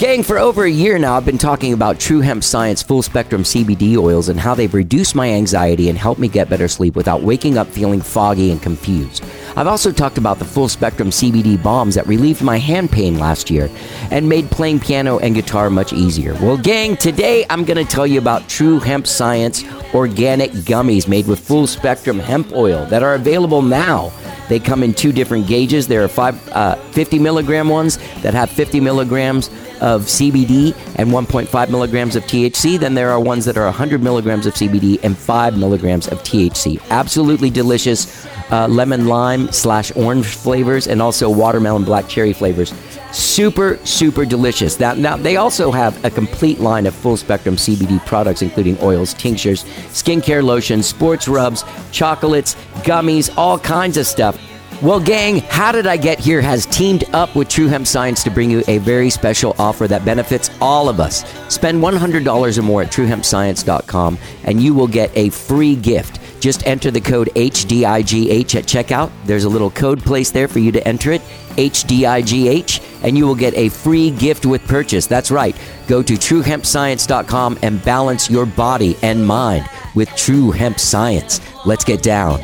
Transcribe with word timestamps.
Gang, 0.00 0.22
for 0.22 0.38
over 0.38 0.64
a 0.64 0.70
year 0.70 0.98
now, 0.98 1.14
I've 1.14 1.26
been 1.26 1.36
talking 1.36 1.74
about 1.74 2.00
True 2.00 2.22
Hemp 2.22 2.42
Science 2.42 2.82
full 2.82 3.02
spectrum 3.02 3.42
CBD 3.42 3.98
oils 3.98 4.30
and 4.30 4.40
how 4.40 4.54
they've 4.54 4.72
reduced 4.72 5.14
my 5.14 5.28
anxiety 5.28 5.90
and 5.90 5.98
helped 5.98 6.18
me 6.18 6.26
get 6.26 6.48
better 6.48 6.68
sleep 6.68 6.96
without 6.96 7.20
waking 7.20 7.58
up 7.58 7.66
feeling 7.66 8.00
foggy 8.00 8.50
and 8.50 8.62
confused. 8.62 9.22
I've 9.56 9.66
also 9.66 9.92
talked 9.92 10.16
about 10.16 10.38
the 10.38 10.46
full 10.46 10.70
spectrum 10.70 11.10
CBD 11.10 11.62
bombs 11.62 11.96
that 11.96 12.06
relieved 12.06 12.40
my 12.40 12.56
hand 12.56 12.90
pain 12.90 13.18
last 13.18 13.50
year 13.50 13.68
and 14.10 14.26
made 14.26 14.50
playing 14.50 14.80
piano 14.80 15.18
and 15.18 15.34
guitar 15.34 15.68
much 15.68 15.92
easier. 15.92 16.32
Well, 16.32 16.56
gang, 16.56 16.96
today 16.96 17.44
I'm 17.50 17.66
going 17.66 17.76
to 17.76 17.92
tell 17.92 18.06
you 18.06 18.20
about 18.20 18.48
True 18.48 18.78
Hemp 18.78 19.06
Science 19.06 19.64
organic 19.92 20.52
gummies 20.52 21.08
made 21.08 21.26
with 21.26 21.40
full 21.40 21.66
spectrum 21.66 22.18
hemp 22.18 22.52
oil 22.52 22.86
that 22.86 23.02
are 23.02 23.16
available 23.16 23.60
now. 23.60 24.10
They 24.50 24.58
come 24.58 24.82
in 24.82 24.94
two 24.94 25.12
different 25.12 25.46
gauges. 25.46 25.86
There 25.86 26.02
are 26.02 26.08
five, 26.08 26.36
uh, 26.48 26.74
50 26.74 27.20
milligram 27.20 27.68
ones 27.68 27.98
that 28.22 28.34
have 28.34 28.50
50 28.50 28.80
milligrams 28.80 29.48
of 29.80 30.02
CBD 30.02 30.74
and 30.96 31.10
1.5 31.10 31.70
milligrams 31.70 32.16
of 32.16 32.24
THC. 32.24 32.76
Then 32.76 32.94
there 32.94 33.10
are 33.10 33.20
ones 33.20 33.44
that 33.44 33.56
are 33.56 33.66
100 33.66 34.02
milligrams 34.02 34.46
of 34.46 34.54
CBD 34.54 34.98
and 35.04 35.16
5 35.16 35.56
milligrams 35.56 36.08
of 36.08 36.18
THC. 36.24 36.82
Absolutely 36.90 37.48
delicious 37.48 38.26
uh, 38.50 38.66
lemon 38.66 39.06
lime 39.06 39.52
slash 39.52 39.94
orange 39.94 40.26
flavors 40.26 40.88
and 40.88 41.00
also 41.00 41.30
watermelon 41.30 41.84
black 41.84 42.08
cherry 42.08 42.32
flavors. 42.32 42.74
Super, 43.12 43.78
super 43.84 44.24
delicious. 44.24 44.78
Now, 44.78 44.94
now, 44.94 45.16
they 45.16 45.36
also 45.36 45.70
have 45.72 46.04
a 46.04 46.10
complete 46.10 46.60
line 46.60 46.86
of 46.86 46.94
full 46.94 47.16
spectrum 47.16 47.56
CBD 47.56 48.04
products, 48.06 48.42
including 48.42 48.78
oils, 48.82 49.14
tinctures, 49.14 49.64
skincare 49.88 50.42
lotions, 50.42 50.86
sports 50.86 51.26
rubs, 51.26 51.64
chocolates, 51.90 52.54
gummies, 52.82 53.32
all 53.36 53.58
kinds 53.58 53.96
of 53.96 54.06
stuff. 54.06 54.38
Well, 54.82 54.98
gang, 54.98 55.40
How 55.40 55.72
Did 55.72 55.86
I 55.86 55.98
Get 55.98 56.18
Here 56.18 56.40
has 56.40 56.64
teamed 56.64 57.04
up 57.12 57.36
with 57.36 57.50
True 57.50 57.66
Hemp 57.66 57.86
Science 57.86 58.22
to 58.24 58.30
bring 58.30 58.50
you 58.50 58.62
a 58.66 58.78
very 58.78 59.10
special 59.10 59.54
offer 59.58 59.86
that 59.86 60.06
benefits 60.06 60.48
all 60.58 60.88
of 60.88 61.00
us. 61.00 61.22
Spend 61.54 61.82
$100 61.82 62.58
or 62.58 62.62
more 62.62 62.80
at 62.80 62.90
truehempscience.com 62.90 64.18
and 64.44 64.62
you 64.62 64.72
will 64.72 64.86
get 64.86 65.14
a 65.14 65.28
free 65.28 65.76
gift. 65.76 66.18
Just 66.40 66.66
enter 66.66 66.90
the 66.90 67.00
code 67.00 67.28
HDIGH 67.34 68.54
at 68.56 68.64
checkout. 68.64 69.10
There's 69.24 69.44
a 69.44 69.48
little 69.48 69.70
code 69.70 70.00
place 70.02 70.30
there 70.30 70.48
for 70.48 70.58
you 70.58 70.72
to 70.72 70.88
enter 70.88 71.12
it, 71.12 71.20
HDIGH, 71.56 73.04
and 73.04 73.16
you 73.16 73.26
will 73.26 73.34
get 73.34 73.54
a 73.54 73.68
free 73.68 74.10
gift 74.10 74.46
with 74.46 74.66
purchase. 74.66 75.06
That's 75.06 75.30
right. 75.30 75.54
Go 75.86 76.02
to 76.02 76.14
truehempscience.com 76.14 77.58
and 77.62 77.84
balance 77.84 78.30
your 78.30 78.46
body 78.46 78.96
and 79.02 79.26
mind 79.26 79.68
with 79.94 80.08
True 80.16 80.50
Hemp 80.50 80.80
Science. 80.80 81.40
Let's 81.66 81.84
get 81.84 82.02
down. 82.02 82.40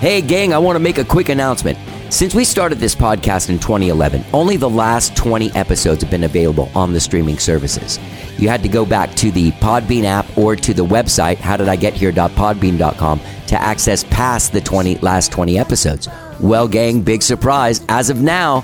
Hey, 0.00 0.20
gang, 0.20 0.52
I 0.52 0.58
want 0.58 0.76
to 0.76 0.80
make 0.80 0.98
a 0.98 1.04
quick 1.04 1.28
announcement. 1.28 1.78
Since 2.12 2.34
we 2.34 2.44
started 2.44 2.76
this 2.76 2.94
podcast 2.94 3.48
in 3.48 3.58
2011, 3.58 4.22
only 4.34 4.58
the 4.58 4.68
last 4.68 5.16
20 5.16 5.50
episodes 5.52 6.02
have 6.02 6.10
been 6.10 6.24
available 6.24 6.70
on 6.74 6.92
the 6.92 7.00
streaming 7.00 7.38
services. 7.38 7.98
You 8.36 8.50
had 8.50 8.62
to 8.64 8.68
go 8.68 8.84
back 8.84 9.14
to 9.14 9.30
the 9.30 9.50
Podbean 9.52 10.04
app 10.04 10.26
or 10.36 10.54
to 10.54 10.74
the 10.74 10.84
website, 10.84 11.36
howdidigethere.podbean.com, 11.36 13.20
to 13.46 13.58
access 13.58 14.04
past 14.04 14.52
the 14.52 14.60
20 14.60 14.96
last 14.98 15.32
20 15.32 15.58
episodes. 15.58 16.06
Well, 16.38 16.68
gang, 16.68 17.00
big 17.00 17.22
surprise. 17.22 17.82
As 17.88 18.10
of 18.10 18.20
now, 18.20 18.62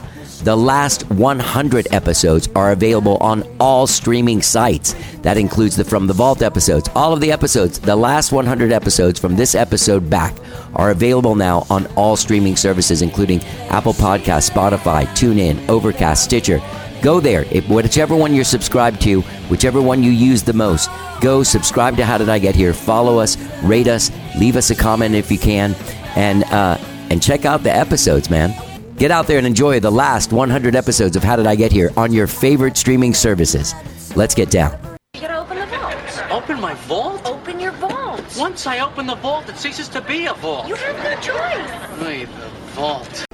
the 0.48 0.56
last 0.56 1.02
100 1.10 1.88
episodes 1.91 2.48
are 2.56 2.72
available 2.72 3.18
on 3.18 3.44
all 3.60 3.86
streaming 3.86 4.41
sites. 4.41 4.94
That 5.20 5.36
includes 5.36 5.77
the 5.77 5.84
From 5.84 6.06
the 6.06 6.14
Vault 6.14 6.41
episodes. 6.41 6.88
All 6.96 7.12
of 7.12 7.20
the 7.20 7.30
episodes, 7.30 7.78
the 7.78 7.94
last 7.94 8.32
100 8.32 8.72
episodes 8.72 9.20
from 9.20 9.36
this 9.36 9.54
episode 9.54 10.08
back, 10.08 10.34
are 10.74 10.91
available 10.91 11.34
now 11.34 11.66
on 11.69 11.84
all 11.96 12.16
streaming 12.16 12.56
services, 12.56 13.02
including 13.02 13.44
Apple 13.69 13.92
Podcasts, 13.92 14.50
Spotify, 14.50 15.04
TuneIn, 15.08 15.69
Overcast, 15.69 16.24
Stitcher. 16.24 16.62
Go 17.02 17.20
there, 17.20 17.44
if, 17.50 17.69
whichever 17.69 18.16
one 18.16 18.34
you're 18.34 18.42
subscribed 18.42 19.02
to, 19.02 19.20
whichever 19.50 19.82
one 19.82 20.02
you 20.02 20.12
use 20.12 20.42
the 20.42 20.54
most. 20.54 20.88
Go 21.20 21.42
subscribe 21.42 21.94
to 21.98 22.06
How 22.06 22.16
Did 22.16 22.30
I 22.30 22.38
Get 22.38 22.54
Here. 22.54 22.72
Follow 22.72 23.19
us, 23.19 23.36
rate 23.64 23.86
us, 23.86 24.10
leave 24.38 24.56
us 24.56 24.70
a 24.70 24.74
comment 24.74 25.14
if 25.14 25.31
you 25.31 25.38
can, 25.38 25.75
and 26.16 26.44
uh, 26.44 26.78
and 27.10 27.22
check 27.22 27.44
out 27.44 27.64
the 27.64 27.70
episodes, 27.70 28.31
man. 28.31 28.54
Get 28.98 29.12
out 29.12 29.28
there 29.28 29.38
and 29.38 29.47
enjoy 29.47 29.78
the 29.78 29.92
last 29.92 30.32
100 30.32 30.75
episodes 30.75 31.14
of 31.14 31.22
How 31.22 31.36
Did 31.36 31.47
I 31.47 31.54
Get 31.54 31.70
Here 31.70 31.92
on 31.97 32.12
your 32.12 32.26
favorite 32.26 32.76
streaming 32.76 33.14
services. 33.14 33.72
Let's 34.16 34.34
get 34.34 34.50
down. 34.50 34.76
You 35.14 35.20
gotta 35.20 35.38
open 35.38 35.56
the 35.56 35.66
vault. 35.66 35.94
Open 36.32 36.60
my 36.60 36.75
vault? 36.75 37.25
Open 37.25 37.60
your 37.60 37.70
vault. 37.72 38.25
Once 38.37 38.66
I 38.66 38.81
open 38.81 39.06
the 39.06 39.14
vault, 39.14 39.48
it 39.48 39.56
ceases 39.56 39.88
to 39.91 40.00
be 40.00 40.26
a 40.26 40.34
vault. 40.34 40.66
You 40.66 40.75
have 40.75 40.97
no 40.97 41.14
choice. 41.20 42.03
Wait, 42.03 42.26
the 42.26 42.48
vault. 42.75 43.28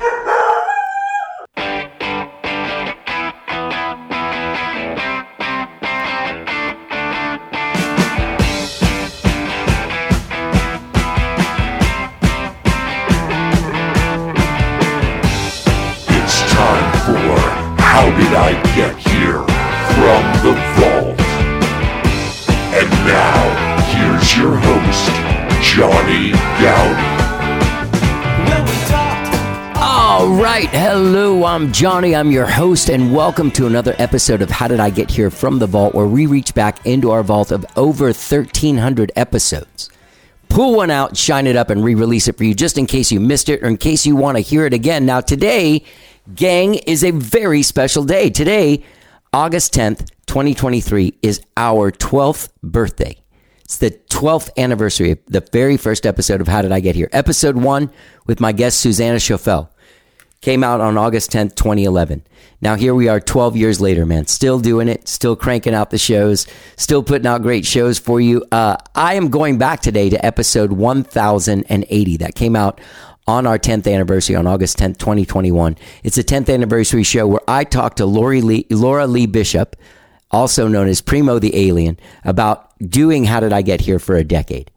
Johnny. 31.74 32.14
I'm 32.14 32.30
your 32.30 32.46
host, 32.46 32.88
and 32.88 33.12
welcome 33.12 33.50
to 33.50 33.66
another 33.66 33.96
episode 33.98 34.42
of 34.42 34.48
How 34.48 34.68
Did 34.68 34.78
I 34.78 34.90
Get 34.90 35.10
Here 35.10 35.28
from 35.28 35.58
the 35.58 35.66
Vault, 35.66 35.92
where 35.92 36.06
we 36.06 36.26
reach 36.26 36.54
back 36.54 36.86
into 36.86 37.10
our 37.10 37.24
vault 37.24 37.50
of 37.50 37.66
over 37.74 38.04
1,300 38.04 39.10
episodes. 39.16 39.90
Pull 40.48 40.76
one 40.76 40.92
out, 40.92 41.16
shine 41.16 41.48
it 41.48 41.56
up, 41.56 41.70
and 41.70 41.82
re 41.82 41.96
release 41.96 42.28
it 42.28 42.36
for 42.36 42.44
you 42.44 42.54
just 42.54 42.78
in 42.78 42.86
case 42.86 43.10
you 43.10 43.18
missed 43.18 43.48
it 43.48 43.60
or 43.60 43.66
in 43.66 43.76
case 43.76 44.06
you 44.06 44.14
want 44.14 44.36
to 44.36 44.40
hear 44.40 44.66
it 44.66 44.72
again. 44.72 45.04
Now, 45.04 45.20
today, 45.20 45.84
gang, 46.32 46.74
is 46.74 47.02
a 47.02 47.10
very 47.10 47.64
special 47.64 48.04
day. 48.04 48.30
Today, 48.30 48.84
August 49.32 49.74
10th, 49.74 50.08
2023, 50.26 51.18
is 51.22 51.40
our 51.56 51.90
12th 51.90 52.50
birthday. 52.62 53.20
It's 53.64 53.78
the 53.78 53.90
12th 54.10 54.50
anniversary 54.56 55.10
of 55.10 55.18
the 55.26 55.44
very 55.52 55.76
first 55.76 56.06
episode 56.06 56.40
of 56.40 56.46
How 56.46 56.62
Did 56.62 56.70
I 56.70 56.78
Get 56.78 56.94
Here? 56.94 57.08
Episode 57.10 57.56
one 57.56 57.90
with 58.26 58.38
my 58.38 58.52
guest, 58.52 58.78
Suzanna 58.78 59.16
Choffel. 59.16 59.70
Came 60.44 60.62
out 60.62 60.82
on 60.82 60.98
August 60.98 61.30
10th, 61.30 61.54
2011. 61.54 62.22
Now 62.60 62.74
here 62.74 62.94
we 62.94 63.08
are 63.08 63.18
12 63.18 63.56
years 63.56 63.80
later, 63.80 64.04
man. 64.04 64.26
Still 64.26 64.60
doing 64.60 64.88
it, 64.88 65.08
still 65.08 65.36
cranking 65.36 65.72
out 65.72 65.88
the 65.88 65.96
shows, 65.96 66.46
still 66.76 67.02
putting 67.02 67.26
out 67.26 67.40
great 67.40 67.64
shows 67.64 67.98
for 67.98 68.20
you. 68.20 68.44
Uh, 68.52 68.76
I 68.94 69.14
am 69.14 69.30
going 69.30 69.56
back 69.56 69.80
today 69.80 70.10
to 70.10 70.22
episode 70.22 70.70
1080 70.70 72.16
that 72.18 72.34
came 72.34 72.56
out 72.56 72.78
on 73.26 73.46
our 73.46 73.58
10th 73.58 73.90
anniversary 73.90 74.36
on 74.36 74.46
August 74.46 74.76
10th, 74.76 74.98
2021. 74.98 75.78
It's 76.02 76.18
a 76.18 76.22
10th 76.22 76.52
anniversary 76.52 77.04
show 77.04 77.26
where 77.26 77.40
I 77.48 77.64
talked 77.64 77.96
to 77.96 78.04
Lori 78.04 78.42
Lee, 78.42 78.66
Laura 78.68 79.06
Lee 79.06 79.24
Bishop, 79.24 79.76
also 80.30 80.68
known 80.68 80.88
as 80.88 81.00
Primo 81.00 81.38
the 81.38 81.56
Alien, 81.56 81.98
about 82.22 82.70
doing 82.86 83.24
How 83.24 83.40
Did 83.40 83.54
I 83.54 83.62
Get 83.62 83.80
Here 83.80 83.98
for 83.98 84.14
a 84.14 84.24
decade 84.24 84.70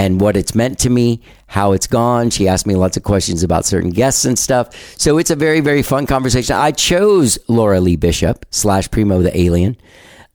and 0.00 0.18
what 0.18 0.34
it's 0.34 0.54
meant 0.54 0.78
to 0.78 0.88
me, 0.88 1.20
how 1.46 1.72
it's 1.72 1.86
gone. 1.86 2.30
She 2.30 2.48
asked 2.48 2.66
me 2.66 2.74
lots 2.74 2.96
of 2.96 3.02
questions 3.02 3.42
about 3.42 3.66
certain 3.66 3.90
guests 3.90 4.24
and 4.24 4.38
stuff. 4.38 4.74
So 4.98 5.18
it's 5.18 5.30
a 5.30 5.36
very, 5.36 5.60
very 5.60 5.82
fun 5.82 6.06
conversation. 6.06 6.56
I 6.56 6.70
chose 6.70 7.38
Laura 7.48 7.80
Lee 7.80 7.96
Bishop 7.96 8.46
slash 8.48 8.90
Primo 8.90 9.20
the 9.20 9.38
Alien 9.38 9.76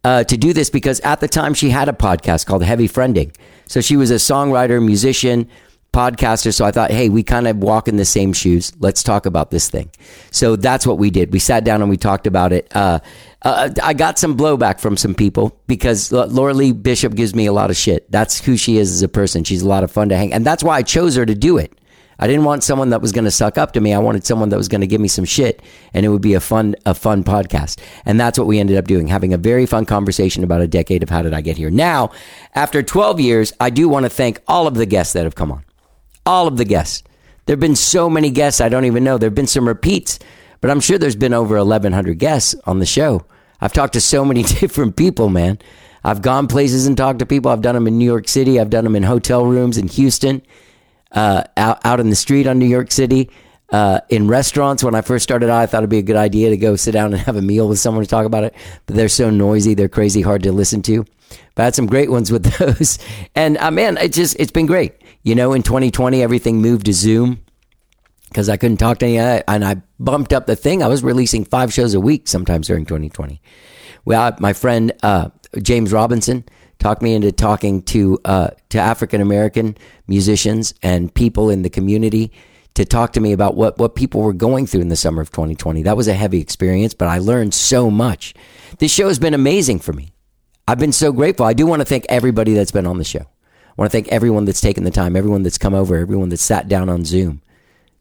uh, 0.03 0.23
to 0.25 0.37
do 0.37 0.53
this 0.53 0.69
because 0.69 0.99
at 0.99 1.19
the 1.19 1.27
time 1.27 1.55
she 1.55 1.71
had 1.71 1.89
a 1.89 1.93
podcast 1.93 2.45
called 2.45 2.63
Heavy 2.63 2.87
Friending. 2.87 3.35
So 3.65 3.81
she 3.81 3.97
was 3.97 4.11
a 4.11 4.15
songwriter, 4.15 4.85
musician, 4.85 5.49
podcaster. 5.95 6.53
So 6.53 6.65
I 6.65 6.71
thought, 6.71 6.91
hey, 6.91 7.07
we 7.07 7.23
kind 7.23 7.47
of 7.47 7.57
walk 7.57 7.87
in 7.87 7.95
the 7.95 8.05
same 8.05 8.33
shoes. 8.33 8.73
Let's 8.79 9.01
talk 9.01 9.25
about 9.25 9.49
this 9.49 9.69
thing. 9.69 9.89
So 10.29 10.57
that's 10.57 10.85
what 10.85 10.97
we 10.97 11.09
did. 11.09 11.31
We 11.31 11.39
sat 11.39 11.63
down 11.63 11.81
and 11.81 11.89
we 11.89 11.95
talked 11.95 12.27
about 12.27 12.51
it. 12.51 12.67
Uh, 12.75 12.99
uh, 13.43 13.69
I 13.81 13.93
got 13.93 14.19
some 14.19 14.35
blowback 14.35 14.81
from 14.81 14.97
some 14.97 15.15
people 15.15 15.57
because 15.67 16.11
Laura 16.11 16.53
Lee 16.53 16.73
Bishop 16.73 17.15
gives 17.15 17.33
me 17.33 17.45
a 17.45 17.53
lot 17.53 17.69
of 17.69 17.77
shit. 17.77 18.11
That's 18.11 18.43
who 18.43 18.57
she 18.57 18.77
is 18.77 18.91
as 18.91 19.03
a 19.03 19.07
person. 19.07 19.45
She's 19.45 19.61
a 19.61 19.67
lot 19.67 19.83
of 19.85 19.91
fun 19.91 20.09
to 20.09 20.17
hang. 20.17 20.33
And 20.33 20.45
that's 20.45 20.63
why 20.63 20.75
I 20.75 20.81
chose 20.81 21.15
her 21.15 21.25
to 21.25 21.35
do 21.35 21.57
it. 21.57 21.71
I 22.19 22.27
didn't 22.27 22.45
want 22.45 22.63
someone 22.63 22.89
that 22.89 23.01
was 23.01 23.11
going 23.11 23.25
to 23.25 23.31
suck 23.31 23.57
up 23.57 23.73
to 23.73 23.81
me. 23.81 23.93
I 23.93 23.99
wanted 23.99 24.25
someone 24.25 24.49
that 24.49 24.57
was 24.57 24.67
going 24.67 24.81
to 24.81 24.87
give 24.87 25.01
me 25.01 25.07
some 25.07 25.25
shit 25.25 25.61
and 25.93 26.05
it 26.05 26.09
would 26.09 26.21
be 26.21 26.33
a 26.33 26.39
fun 26.39 26.75
a 26.85 26.93
fun 26.93 27.23
podcast. 27.23 27.79
And 28.05 28.19
that's 28.19 28.37
what 28.37 28.47
we 28.47 28.59
ended 28.59 28.77
up 28.77 28.85
doing, 28.85 29.07
having 29.07 29.33
a 29.33 29.37
very 29.37 29.65
fun 29.65 29.85
conversation 29.85 30.43
about 30.43 30.61
a 30.61 30.67
decade 30.67 31.03
of 31.03 31.09
how 31.09 31.21
did 31.21 31.33
I 31.33 31.41
get 31.41 31.57
here. 31.57 31.69
Now, 31.69 32.11
after 32.53 32.81
12 32.81 33.19
years, 33.19 33.53
I 33.59 33.69
do 33.69 33.89
want 33.89 34.05
to 34.05 34.09
thank 34.09 34.41
all 34.47 34.65
of 34.67 34.75
the 34.75 34.85
guests 34.85 35.13
that 35.13 35.23
have 35.23 35.35
come 35.35 35.51
on. 35.51 35.63
All 36.25 36.47
of 36.47 36.57
the 36.57 36.65
guests. 36.65 37.03
There've 37.45 37.59
been 37.59 37.75
so 37.75 38.09
many 38.09 38.31
guests 38.31 38.61
I 38.61 38.69
don't 38.69 38.85
even 38.85 39.03
know. 39.03 39.17
There've 39.17 39.35
been 39.35 39.47
some 39.47 39.67
repeats, 39.67 40.19
but 40.61 40.71
I'm 40.71 40.79
sure 40.79 40.97
there's 40.97 41.15
been 41.15 41.33
over 41.33 41.57
1100 41.57 42.17
guests 42.17 42.55
on 42.65 42.79
the 42.79 42.85
show. 42.85 43.25
I've 43.61 43.73
talked 43.73 43.93
to 43.93 44.01
so 44.01 44.25
many 44.25 44.43
different 44.59 44.95
people, 44.95 45.29
man. 45.29 45.59
I've 46.03 46.21
gone 46.21 46.47
places 46.47 46.85
and 46.85 46.95
talked 46.95 47.19
to 47.19 47.25
people. 47.25 47.51
I've 47.51 47.61
done 47.61 47.75
them 47.75 47.87
in 47.87 47.97
New 47.97 48.05
York 48.05 48.27
City. 48.27 48.59
I've 48.59 48.69
done 48.69 48.83
them 48.83 48.95
in 48.95 49.03
hotel 49.03 49.45
rooms 49.45 49.77
in 49.77 49.87
Houston, 49.87 50.41
uh, 51.11 51.43
out, 51.57 51.79
out 51.83 51.99
in 51.99 52.09
the 52.09 52.15
street 52.15 52.45
on 52.47 52.59
New 52.59 52.67
York 52.67 52.91
City. 52.91 53.29
Uh, 53.71 53.99
in 54.09 54.27
restaurants, 54.27 54.83
when 54.83 54.93
I 54.93 55.01
first 55.01 55.23
started 55.23 55.49
out, 55.49 55.59
I 55.59 55.65
thought 55.65 55.79
it'd 55.79 55.89
be 55.89 55.97
a 55.97 56.03
good 56.03 56.15
idea 56.15 56.51
to 56.51 56.57
go 56.57 56.75
sit 56.75 56.91
down 56.91 57.13
and 57.13 57.21
have 57.23 57.35
a 57.35 57.41
meal 57.41 57.67
with 57.67 57.79
someone 57.79 58.03
to 58.03 58.09
talk 58.09 58.25
about 58.25 58.43
it. 58.43 58.53
But 58.85 58.95
they're 58.95 59.09
so 59.09 59.31
noisy, 59.31 59.73
they're 59.73 59.89
crazy 59.89 60.21
hard 60.21 60.43
to 60.43 60.51
listen 60.51 60.83
to. 60.83 61.05
But 61.55 61.63
I 61.63 61.65
had 61.65 61.75
some 61.75 61.87
great 61.87 62.11
ones 62.11 62.31
with 62.31 62.43
those. 62.57 62.99
And 63.35 63.57
uh, 63.57 63.71
man, 63.71 63.97
it 63.97 64.13
just, 64.13 64.35
it's 64.39 64.51
been 64.51 64.65
great. 64.65 64.93
You 65.23 65.35
know, 65.35 65.53
in 65.53 65.63
2020, 65.63 66.21
everything 66.21 66.61
moved 66.61 66.85
to 66.85 66.93
Zoom 66.93 67.43
because 68.29 68.49
I 68.49 68.57
couldn't 68.57 68.77
talk 68.77 68.99
to 68.99 69.05
any, 69.05 69.43
and 69.47 69.63
I 69.63 69.81
bumped 69.99 70.33
up 70.33 70.45
the 70.45 70.55
thing. 70.55 70.83
I 70.83 70.87
was 70.87 71.03
releasing 71.03 71.45
five 71.45 71.73
shows 71.73 71.93
a 71.93 71.99
week 71.99 72.27
sometimes 72.27 72.67
during 72.67 72.85
2020. 72.85 73.41
Well, 74.03 74.35
my 74.39 74.53
friend 74.53 74.91
uh, 75.03 75.29
James 75.61 75.91
Robinson 75.91 76.43
talked 76.79 77.01
me 77.01 77.13
into 77.13 77.31
talking 77.31 77.81
to 77.83 78.19
uh, 78.25 78.49
to 78.69 78.77
African 78.77 79.21
American 79.21 79.77
musicians 80.07 80.73
and 80.83 81.13
people 81.13 81.49
in 81.49 81.61
the 81.61 81.69
community 81.69 82.31
to 82.75 82.83
talk 82.85 83.13
to 83.13 83.19
me 83.19 83.31
about 83.31 83.55
what 83.55 83.77
what 83.77 83.95
people 83.95 84.21
were 84.21 84.33
going 84.33 84.67
through 84.67 84.81
in 84.81 84.89
the 84.89 84.95
summer 84.95 85.21
of 85.21 85.31
2020. 85.31 85.83
That 85.83 85.97
was 85.97 86.07
a 86.07 86.13
heavy 86.13 86.39
experience, 86.39 86.93
but 86.93 87.07
I 87.07 87.19
learned 87.19 87.53
so 87.53 87.89
much. 87.89 88.33
This 88.79 88.93
show 88.93 89.07
has 89.07 89.17
been 89.17 89.33
amazing 89.33 89.79
for 89.79 89.93
me. 89.93 90.11
I've 90.67 90.79
been 90.79 90.91
so 90.91 91.11
grateful. 91.11 91.45
I 91.45 91.53
do 91.53 91.67
want 91.67 91.81
to 91.81 91.85
thank 91.85 92.05
everybody 92.09 92.53
that's 92.53 92.71
been 92.71 92.87
on 92.87 92.97
the 92.97 93.03
show. 93.03 93.19
I 93.19 93.73
want 93.77 93.91
to 93.91 93.95
thank 93.95 94.07
everyone 94.07 94.45
that's 94.45 94.61
taken 94.61 94.83
the 94.83 94.91
time, 94.91 95.15
everyone 95.15 95.43
that's 95.43 95.57
come 95.57 95.75
over, 95.75 95.95
everyone 95.97 96.29
that's 96.29 96.41
sat 96.41 96.67
down 96.67 96.89
on 96.89 97.05
Zoom. 97.05 97.41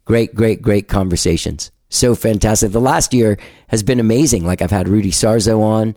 Great, 0.05 0.35
great, 0.35 0.63
great 0.63 0.89
conversations. 0.89 1.71
So 1.91 2.15
fantastic. 2.15 2.73
The 2.73 2.81
last 2.81 3.13
year 3.13 3.39
has 3.69 3.83
been 3.83 4.01
amazing. 4.01 4.45
Like 4.45 4.63
I've 4.63 4.71
had 4.71 4.89
Rudy 4.89 5.11
Sarzo 5.11 5.61
on 5.61 5.97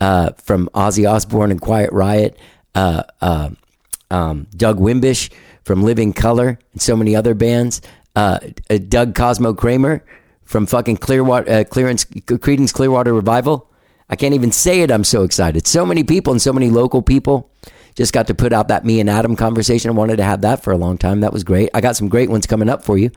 uh, 0.00 0.30
from 0.42 0.68
Ozzy 0.74 1.08
Osbourne 1.10 1.50
and 1.50 1.60
Quiet 1.60 1.92
Riot, 1.92 2.38
uh, 2.74 3.02
uh, 3.20 3.50
um, 4.10 4.46
Doug 4.56 4.78
Wimbish 4.78 5.30
from 5.64 5.82
Living 5.82 6.12
Colour, 6.12 6.58
and 6.72 6.82
so 6.82 6.96
many 6.96 7.14
other 7.14 7.34
bands. 7.34 7.80
Uh, 8.16 8.38
uh, 8.70 8.78
Doug 8.78 9.14
Cosmo 9.14 9.54
Kramer 9.54 10.04
from 10.44 10.66
fucking 10.66 10.96
Clearwater, 10.96 11.50
uh, 11.50 11.64
Clearance, 11.64 12.04
Creedence 12.04 12.72
Clearwater 12.72 13.12
Revival. 13.12 13.70
I 14.08 14.16
can't 14.16 14.34
even 14.34 14.52
say 14.52 14.80
it. 14.80 14.90
I'm 14.90 15.04
so 15.04 15.22
excited. 15.22 15.66
So 15.66 15.84
many 15.84 16.02
people 16.04 16.32
and 16.32 16.40
so 16.40 16.52
many 16.52 16.70
local 16.70 17.02
people. 17.02 17.50
Just 17.94 18.12
got 18.12 18.28
to 18.28 18.34
put 18.34 18.52
out 18.52 18.68
that 18.68 18.84
me 18.84 19.00
and 19.00 19.10
Adam 19.10 19.36
conversation. 19.36 19.90
I 19.90 19.94
wanted 19.94 20.16
to 20.16 20.24
have 20.24 20.42
that 20.42 20.62
for 20.62 20.72
a 20.72 20.76
long 20.76 20.98
time. 20.98 21.20
That 21.20 21.32
was 21.32 21.44
great. 21.44 21.70
I 21.74 21.80
got 21.80 21.96
some 21.96 22.08
great 22.08 22.30
ones 22.30 22.46
coming 22.46 22.68
up 22.68 22.84
for 22.84 22.96
you. 22.96 23.10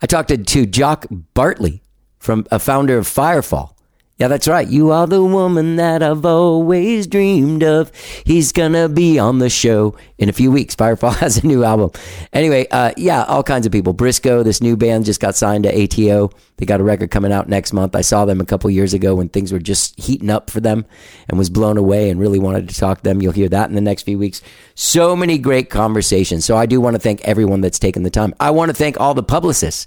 I 0.00 0.06
talked 0.06 0.28
to, 0.28 0.38
to 0.38 0.66
Jock 0.66 1.06
Bartley 1.34 1.82
from 2.18 2.46
a 2.50 2.58
founder 2.58 2.96
of 2.96 3.06
Firefall. 3.06 3.74
Yeah, 4.20 4.28
that's 4.28 4.46
right. 4.46 4.68
You 4.68 4.90
are 4.90 5.06
the 5.06 5.24
woman 5.24 5.76
that 5.76 6.02
I've 6.02 6.26
always 6.26 7.06
dreamed 7.06 7.62
of. 7.62 7.90
He's 8.26 8.52
gonna 8.52 8.86
be 8.86 9.18
on 9.18 9.38
the 9.38 9.48
show 9.48 9.96
in 10.18 10.28
a 10.28 10.32
few 10.34 10.52
weeks. 10.52 10.76
Firefall 10.76 11.16
has 11.20 11.42
a 11.42 11.46
new 11.46 11.64
album. 11.64 11.90
Anyway, 12.34 12.66
uh, 12.70 12.92
yeah, 12.98 13.24
all 13.24 13.42
kinds 13.42 13.64
of 13.64 13.72
people. 13.72 13.94
Briscoe, 13.94 14.42
this 14.42 14.60
new 14.60 14.76
band, 14.76 15.06
just 15.06 15.20
got 15.20 15.36
signed 15.36 15.64
to 15.64 15.84
ATO. 15.84 16.30
They 16.58 16.66
got 16.66 16.80
a 16.80 16.84
record 16.84 17.10
coming 17.10 17.32
out 17.32 17.48
next 17.48 17.72
month. 17.72 17.96
I 17.96 18.02
saw 18.02 18.26
them 18.26 18.42
a 18.42 18.44
couple 18.44 18.68
years 18.68 18.92
ago 18.92 19.14
when 19.14 19.30
things 19.30 19.52
were 19.52 19.58
just 19.58 19.98
heating 19.98 20.28
up 20.28 20.50
for 20.50 20.60
them 20.60 20.84
and 21.26 21.38
was 21.38 21.48
blown 21.48 21.78
away 21.78 22.10
and 22.10 22.20
really 22.20 22.38
wanted 22.38 22.68
to 22.68 22.76
talk 22.78 22.98
to 22.98 23.04
them. 23.04 23.22
You'll 23.22 23.32
hear 23.32 23.48
that 23.48 23.70
in 23.70 23.74
the 23.74 23.80
next 23.80 24.02
few 24.02 24.18
weeks. 24.18 24.42
So 24.74 25.16
many 25.16 25.38
great 25.38 25.70
conversations. 25.70 26.44
So 26.44 26.58
I 26.58 26.66
do 26.66 26.78
want 26.78 26.94
to 26.94 27.00
thank 27.00 27.22
everyone 27.22 27.62
that's 27.62 27.78
taken 27.78 28.02
the 28.02 28.10
time. 28.10 28.34
I 28.38 28.50
want 28.50 28.68
to 28.68 28.76
thank 28.76 29.00
all 29.00 29.14
the 29.14 29.22
publicists 29.22 29.86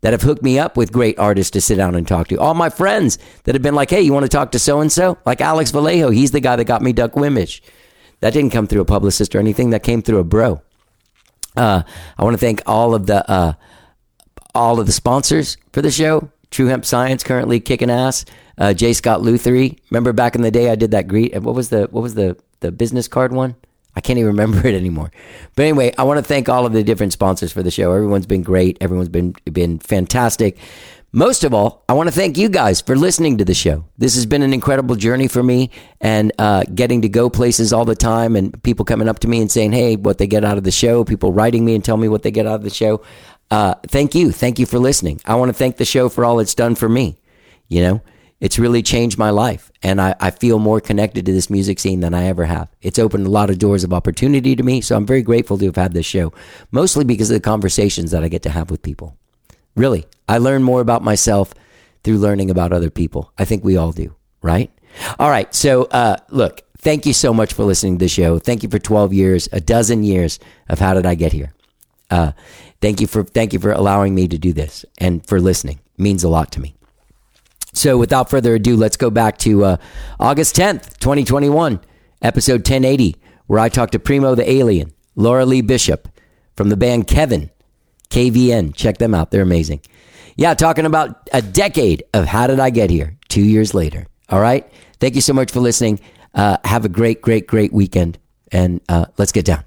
that 0.00 0.12
have 0.12 0.22
hooked 0.22 0.42
me 0.42 0.58
up 0.58 0.76
with 0.76 0.92
great 0.92 1.18
artists 1.18 1.50
to 1.52 1.60
sit 1.60 1.76
down 1.76 1.94
and 1.94 2.06
talk 2.06 2.28
to. 2.28 2.38
All 2.38 2.54
my 2.54 2.70
friends 2.70 3.18
that 3.44 3.54
have 3.54 3.62
been 3.62 3.74
like, 3.74 3.90
hey, 3.90 4.00
you 4.00 4.12
want 4.12 4.24
to 4.24 4.28
talk 4.28 4.52
to 4.52 4.58
so 4.58 4.80
and 4.80 4.92
so? 4.92 5.18
Like 5.26 5.40
Alex 5.40 5.70
Vallejo, 5.70 6.10
he's 6.10 6.30
the 6.30 6.40
guy 6.40 6.56
that 6.56 6.64
got 6.64 6.82
me 6.82 6.92
Doug 6.92 7.12
Wimbish. 7.12 7.60
That 8.20 8.32
didn't 8.32 8.50
come 8.50 8.66
through 8.66 8.80
a 8.80 8.84
publicist 8.84 9.34
or 9.34 9.38
anything. 9.38 9.70
That 9.70 9.82
came 9.82 10.02
through 10.02 10.18
a 10.18 10.24
bro. 10.24 10.62
Uh, 11.56 11.82
I 12.16 12.24
want 12.24 12.34
to 12.34 12.38
thank 12.38 12.62
all 12.66 12.94
of 12.94 13.06
the 13.06 13.28
uh, 13.28 13.52
all 14.54 14.80
of 14.80 14.86
the 14.86 14.92
sponsors 14.92 15.56
for 15.72 15.82
the 15.82 15.90
show. 15.90 16.30
True 16.50 16.66
Hemp 16.66 16.84
Science 16.84 17.22
currently 17.22 17.60
kicking 17.60 17.90
ass. 17.90 18.24
Uh, 18.56 18.72
J. 18.72 18.92
Scott 18.92 19.22
Luthery. 19.22 19.78
Remember 19.90 20.12
back 20.12 20.34
in 20.34 20.42
the 20.42 20.50
day, 20.50 20.70
I 20.70 20.74
did 20.74 20.92
that 20.92 21.06
greet. 21.06 21.36
What 21.42 21.54
was 21.54 21.68
the 21.68 21.88
what 21.90 22.02
was 22.02 22.14
the 22.14 22.36
the 22.60 22.72
business 22.72 23.06
card 23.06 23.32
one? 23.32 23.54
I 23.98 24.00
can't 24.00 24.16
even 24.16 24.28
remember 24.28 24.58
it 24.66 24.74
anymore. 24.74 25.10
But 25.56 25.64
anyway, 25.64 25.92
I 25.98 26.04
want 26.04 26.18
to 26.18 26.22
thank 26.22 26.48
all 26.48 26.64
of 26.64 26.72
the 26.72 26.84
different 26.84 27.12
sponsors 27.12 27.50
for 27.50 27.64
the 27.64 27.70
show. 27.70 27.92
Everyone's 27.92 28.26
been 28.26 28.44
great. 28.44 28.78
Everyone's 28.80 29.08
been 29.08 29.34
been 29.52 29.80
fantastic. 29.80 30.56
Most 31.10 31.42
of 31.42 31.54
all, 31.54 31.84
I 31.88 31.94
want 31.94 32.08
to 32.08 32.14
thank 32.14 32.36
you 32.36 32.48
guys 32.48 32.80
for 32.80 32.94
listening 32.94 33.38
to 33.38 33.44
the 33.44 33.54
show. 33.54 33.84
This 33.96 34.14
has 34.14 34.26
been 34.26 34.42
an 34.42 34.52
incredible 34.52 34.94
journey 34.94 35.26
for 35.26 35.42
me 35.42 35.70
and 36.00 36.30
uh, 36.38 36.64
getting 36.74 37.00
to 37.02 37.08
go 37.08 37.30
places 37.30 37.72
all 37.72 37.86
the 37.86 37.96
time 37.96 38.36
and 38.36 38.62
people 38.62 38.84
coming 38.84 39.08
up 39.08 39.18
to 39.20 39.28
me 39.28 39.40
and 39.40 39.50
saying, 39.50 39.72
hey, 39.72 39.96
what 39.96 40.18
they 40.18 40.26
get 40.26 40.44
out 40.44 40.58
of 40.58 40.64
the 40.64 40.70
show, 40.70 41.04
people 41.04 41.32
writing 41.32 41.64
me 41.64 41.74
and 41.74 41.82
tell 41.82 41.96
me 41.96 42.08
what 42.08 42.22
they 42.22 42.30
get 42.30 42.46
out 42.46 42.56
of 42.56 42.62
the 42.62 42.70
show. 42.70 43.02
Uh, 43.50 43.74
thank 43.86 44.14
you. 44.14 44.30
Thank 44.30 44.58
you 44.58 44.66
for 44.66 44.78
listening. 44.78 45.18
I 45.24 45.34
want 45.36 45.48
to 45.48 45.54
thank 45.54 45.78
the 45.78 45.86
show 45.86 46.10
for 46.10 46.26
all 46.26 46.40
it's 46.40 46.54
done 46.54 46.74
for 46.74 46.90
me. 46.90 47.16
You 47.68 47.82
know, 47.82 48.02
it's 48.40 48.58
really 48.58 48.82
changed 48.82 49.18
my 49.18 49.30
life 49.30 49.72
and 49.82 50.00
I, 50.00 50.14
I 50.20 50.30
feel 50.30 50.58
more 50.58 50.80
connected 50.80 51.26
to 51.26 51.32
this 51.32 51.50
music 51.50 51.78
scene 51.80 52.00
than 52.00 52.14
I 52.14 52.26
ever 52.26 52.44
have. 52.44 52.68
It's 52.80 52.98
opened 52.98 53.26
a 53.26 53.30
lot 53.30 53.50
of 53.50 53.58
doors 53.58 53.84
of 53.84 53.92
opportunity 53.92 54.54
to 54.54 54.62
me. 54.62 54.80
So 54.80 54.96
I'm 54.96 55.06
very 55.06 55.22
grateful 55.22 55.58
to 55.58 55.66
have 55.66 55.76
had 55.76 55.92
this 55.92 56.06
show, 56.06 56.32
mostly 56.70 57.04
because 57.04 57.30
of 57.30 57.34
the 57.34 57.40
conversations 57.40 58.12
that 58.12 58.22
I 58.22 58.28
get 58.28 58.42
to 58.42 58.50
have 58.50 58.70
with 58.70 58.82
people. 58.82 59.16
Really, 59.74 60.06
I 60.28 60.38
learn 60.38 60.62
more 60.62 60.80
about 60.80 61.02
myself 61.02 61.52
through 62.04 62.18
learning 62.18 62.50
about 62.50 62.72
other 62.72 62.90
people. 62.90 63.32
I 63.38 63.44
think 63.44 63.64
we 63.64 63.76
all 63.76 63.92
do, 63.92 64.14
right? 64.42 64.70
All 65.18 65.30
right. 65.30 65.52
So, 65.54 65.84
uh, 65.84 66.16
look, 66.30 66.62
thank 66.78 67.06
you 67.06 67.12
so 67.12 67.32
much 67.32 67.52
for 67.52 67.64
listening 67.64 67.98
to 67.98 68.04
the 68.04 68.08
show. 68.08 68.38
Thank 68.38 68.62
you 68.62 68.68
for 68.68 68.78
12 68.78 69.12
years, 69.12 69.48
a 69.52 69.60
dozen 69.60 70.04
years 70.04 70.38
of 70.68 70.78
How 70.78 70.94
Did 70.94 71.06
I 71.06 71.14
Get 71.14 71.32
Here? 71.32 71.52
Uh, 72.10 72.32
thank 72.80 73.00
you 73.00 73.06
for, 73.06 73.24
thank 73.24 73.52
you 73.52 73.58
for 73.58 73.72
allowing 73.72 74.14
me 74.14 74.26
to 74.28 74.38
do 74.38 74.52
this 74.52 74.84
and 74.98 75.24
for 75.26 75.40
listening. 75.40 75.80
It 75.98 76.00
means 76.00 76.24
a 76.24 76.28
lot 76.28 76.52
to 76.52 76.60
me. 76.60 76.77
So, 77.72 77.98
without 77.98 78.30
further 78.30 78.54
ado, 78.54 78.76
let's 78.76 78.96
go 78.96 79.10
back 79.10 79.38
to 79.38 79.64
uh, 79.64 79.76
August 80.18 80.56
10th, 80.56 80.98
2021, 80.98 81.80
episode 82.22 82.60
1080, 82.60 83.16
where 83.46 83.60
I 83.60 83.68
talked 83.68 83.92
to 83.92 83.98
Primo 83.98 84.34
the 84.34 84.50
Alien, 84.50 84.92
Laura 85.16 85.44
Lee 85.44 85.60
Bishop 85.60 86.08
from 86.56 86.70
the 86.70 86.76
band 86.76 87.06
Kevin, 87.06 87.50
KVN. 88.10 88.74
Check 88.74 88.98
them 88.98 89.14
out, 89.14 89.30
they're 89.30 89.42
amazing. 89.42 89.80
Yeah, 90.36 90.54
talking 90.54 90.86
about 90.86 91.28
a 91.32 91.42
decade 91.42 92.04
of 92.14 92.26
How 92.26 92.46
Did 92.46 92.60
I 92.60 92.70
Get 92.70 92.90
Here, 92.90 93.16
two 93.28 93.42
years 93.42 93.74
later. 93.74 94.06
All 94.28 94.40
right. 94.40 94.70
Thank 95.00 95.14
you 95.14 95.20
so 95.20 95.32
much 95.32 95.50
for 95.50 95.60
listening. 95.60 96.00
Uh, 96.34 96.58
have 96.64 96.84
a 96.84 96.88
great, 96.88 97.22
great, 97.22 97.46
great 97.46 97.72
weekend. 97.72 98.18
And 98.52 98.80
uh, 98.88 99.06
let's 99.16 99.32
get 99.32 99.44
down. 99.44 99.64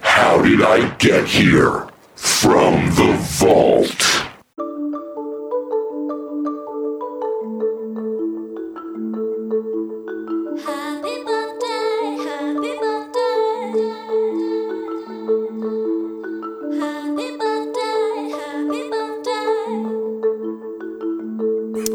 How 0.00 0.42
did 0.42 0.62
I 0.62 0.94
get 0.96 1.26
here? 1.26 1.88
From 2.16 2.74
the 2.94 3.16
vault. 3.38 4.24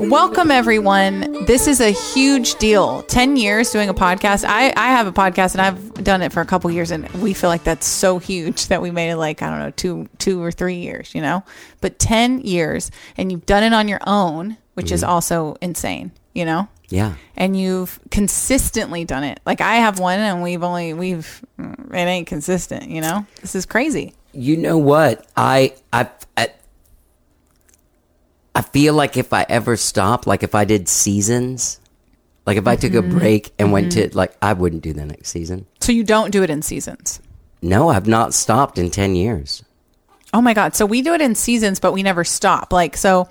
Welcome, 0.09 0.49
everyone. 0.49 1.45
This 1.45 1.67
is 1.67 1.79
a 1.79 1.91
huge 1.91 2.55
deal. 2.55 3.03
10 3.03 3.37
years 3.37 3.69
doing 3.69 3.89
a 3.89 3.93
podcast. 3.93 4.43
I, 4.43 4.73
I 4.75 4.87
have 4.87 5.05
a 5.05 5.11
podcast 5.11 5.53
and 5.53 5.61
I've 5.61 6.03
done 6.03 6.23
it 6.23 6.33
for 6.33 6.41
a 6.41 6.47
couple 6.47 6.71
years, 6.71 6.89
and 6.89 7.07
we 7.21 7.35
feel 7.35 7.51
like 7.51 7.63
that's 7.63 7.85
so 7.85 8.17
huge 8.17 8.69
that 8.69 8.81
we 8.81 8.89
made 8.89 9.11
it 9.11 9.17
like, 9.17 9.43
I 9.43 9.51
don't 9.51 9.59
know, 9.59 9.69
two, 9.69 10.09
two 10.17 10.41
or 10.41 10.51
three 10.51 10.77
years, 10.77 11.13
you 11.13 11.21
know? 11.21 11.43
But 11.79 11.99
10 11.99 12.41
years, 12.41 12.89
and 13.17 13.31
you've 13.31 13.45
done 13.45 13.61
it 13.61 13.71
on 13.71 13.87
your 13.87 13.99
own, 14.07 14.57
which 14.73 14.91
is 14.91 15.03
mm-hmm. 15.03 15.11
also 15.11 15.57
insane, 15.61 16.11
you 16.33 16.43
know? 16.43 16.67
Yeah. 16.89 17.13
and 17.37 17.55
you've 17.55 17.99
consistently 18.09 19.05
done 19.05 19.23
it. 19.23 19.39
Like 19.45 19.61
I 19.61 19.75
have 19.75 19.99
one, 19.99 20.17
and 20.17 20.41
we've 20.41 20.63
only 20.63 20.93
we've 20.93 21.45
it 21.59 21.93
ain't 21.93 22.25
consistent. 22.25 22.89
You 22.89 23.01
know, 23.01 23.27
this 23.41 23.53
is 23.53 23.67
crazy. 23.67 24.15
You 24.31 24.57
know 24.57 24.79
what? 24.79 25.27
I 25.37 25.75
I 25.93 26.09
I, 26.35 26.49
I 28.59 28.61
feel 28.61 28.93
like 28.93 29.15
if 29.15 29.31
I 29.31 29.45
ever 29.47 29.77
stopped, 29.77 30.27
like 30.27 30.43
if 30.43 30.53
I 30.53 30.65
did 30.65 30.89
seasons, 30.89 31.79
like 32.45 32.57
if 32.57 32.67
I 32.67 32.75
took 32.75 32.93
a 32.93 32.97
mm-hmm. 32.97 33.17
break 33.17 33.53
and 33.57 33.71
went 33.71 33.93
to 33.93 34.09
mm-hmm. 34.09 34.17
like 34.17 34.35
I 34.41 34.51
wouldn't 34.51 34.81
do 34.81 34.91
the 34.91 35.05
next 35.05 35.29
season. 35.29 35.65
So 35.79 35.93
you 35.93 36.03
don't 36.03 36.29
do 36.29 36.43
it 36.43 36.49
in 36.49 36.61
seasons. 36.61 37.21
No, 37.61 37.87
I've 37.87 38.05
not 38.05 38.33
stopped 38.33 38.77
in 38.77 38.91
10 38.91 39.15
years. 39.15 39.63
Oh 40.33 40.41
my 40.41 40.53
god! 40.53 40.75
So 40.75 40.85
we 40.85 41.01
do 41.01 41.13
it 41.13 41.21
in 41.21 41.35
seasons, 41.35 41.79
but 41.79 41.93
we 41.93 42.03
never 42.03 42.25
stop. 42.25 42.73
Like 42.73 42.97
so. 42.97 43.29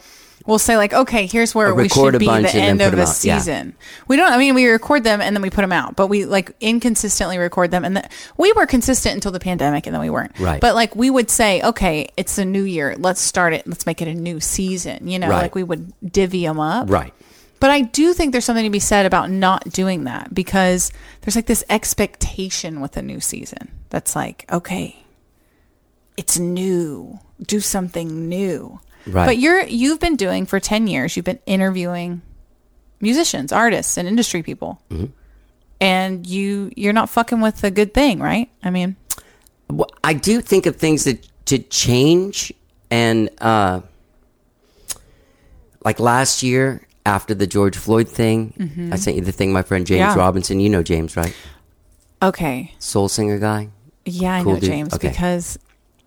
We'll 0.49 0.59
say 0.59 0.79
like, 0.79 0.95
okay, 0.95 1.27
here's 1.27 1.55
where 1.55 1.75
we 1.75 1.91
should 1.91 2.19
be 2.19 2.25
the 2.25 2.55
end 2.55 2.81
of 2.81 2.95
a 2.95 3.03
out, 3.03 3.23
yeah. 3.23 3.37
season. 3.39 3.77
We 4.07 4.17
don't. 4.17 4.33
I 4.33 4.39
mean, 4.39 4.55
we 4.55 4.67
record 4.67 5.05
them 5.05 5.21
and 5.21 5.37
then 5.37 5.43
we 5.43 5.51
put 5.51 5.61
them 5.61 5.73
out, 5.73 5.95
but 5.95 6.07
we 6.07 6.25
like 6.25 6.53
inconsistently 6.59 7.37
record 7.37 7.71
them. 7.71 7.85
And 7.85 7.99
the, 7.99 8.09
we 8.39 8.55
were 8.55 8.65
consistent 8.65 9.15
until 9.15 9.31
the 9.31 9.41
pandemic, 9.41 9.87
and 9.87 9.93
then 9.93 10.01
we 10.01 10.09
weren't. 10.09 10.39
Right. 10.39 10.59
But 10.59 10.75
like, 10.75 10.97
we 10.97 11.11
would 11.11 11.29
say, 11.29 11.61
okay, 11.61 12.09
it's 12.17 12.39
a 12.39 12.47
new 12.47 12.63
year. 12.63 12.97
Let's 12.99 13.21
start 13.21 13.53
it. 13.53 13.67
Let's 13.67 13.85
make 13.85 14.01
it 14.01 14.09
a 14.09 14.15
new 14.15 14.41
season. 14.41 15.07
You 15.07 15.19
know, 15.19 15.29
Right. 15.29 15.43
like 15.43 15.55
we 15.55 15.65
would 15.65 15.93
divvy 16.03 16.47
them 16.47 16.59
up. 16.59 16.89
Right. 16.89 17.13
But 17.61 17.69
I 17.69 17.83
do 17.83 18.15
think 18.15 18.33
there's 18.33 18.47
something 18.47 18.65
to 18.65 18.71
be 18.71 18.81
said 18.81 19.05
about 19.05 19.31
not 19.31 19.69
doing 19.69 20.05
that 20.05 20.33
because 20.33 20.93
there's 21.21 21.37
like 21.37 21.45
this 21.45 21.63
expectation 21.69 22.81
with 22.81 22.97
a 22.97 23.03
new 23.03 23.21
season 23.21 23.71
that's 23.91 24.17
like, 24.17 24.47
okay, 24.51 25.05
it's 26.17 26.39
new, 26.39 27.19
do 27.43 27.61
something 27.61 28.31
new. 28.31 28.81
Right. 29.07 29.27
But 29.27 29.39
you're 29.39 29.63
you've 29.65 30.01
been 30.01 30.17
doing 30.17 30.45
for 30.47 30.61
10 30.61 30.87
years, 30.87 31.17
you've 31.17 31.25
been 31.25 31.39
interviewing 31.47 32.21
musicians, 33.01 33.53
artists, 33.53 33.97
and 33.97 34.07
industry 34.09 34.43
people. 34.43 34.81
Mm-hmm. 34.91 35.07
And 35.81 36.27
you 36.27 36.73
you're 36.77 36.93
not 36.93 37.09
fucking 37.09 37.41
with 37.41 37.63
a 37.65 37.71
good 37.71 37.95
thing, 37.95 38.19
right? 38.21 38.51
I 38.63 38.71
mean, 38.71 38.97
Well, 39.71 39.89
I 40.03 40.13
do 40.15 40.41
think 40.41 40.67
of 40.67 40.77
things 40.77 41.05
that 41.05 41.27
to 41.47 41.59
change, 41.59 42.53
and 42.91 43.31
uh, 43.41 43.81
like 45.85 46.01
last 46.01 46.43
year 46.43 46.83
after 47.07 47.35
the 47.35 47.47
George 47.47 47.77
Floyd 47.77 48.09
thing, 48.09 48.91
I 48.93 48.97
sent 48.97 49.17
you 49.17 49.23
the 49.23 49.33
thing. 49.33 49.53
My 49.53 49.63
friend 49.63 49.87
James 49.87 50.01
Mm-hmm. 50.03 50.19
Yeah. 50.19 50.25
Robinson, 50.25 50.61
you 50.61 50.69
know 50.69 50.83
James, 50.83 51.17
right? 51.17 51.35
okay. 52.23 52.75
Soul 52.79 53.09
singer 53.09 53.39
guy. 53.39 53.69
Yeah, 54.05 54.35
I 54.35 54.43
know 54.43 54.55
dude. 54.59 54.65
James 54.71 54.93
Okay. 54.95 55.09
because 55.09 55.59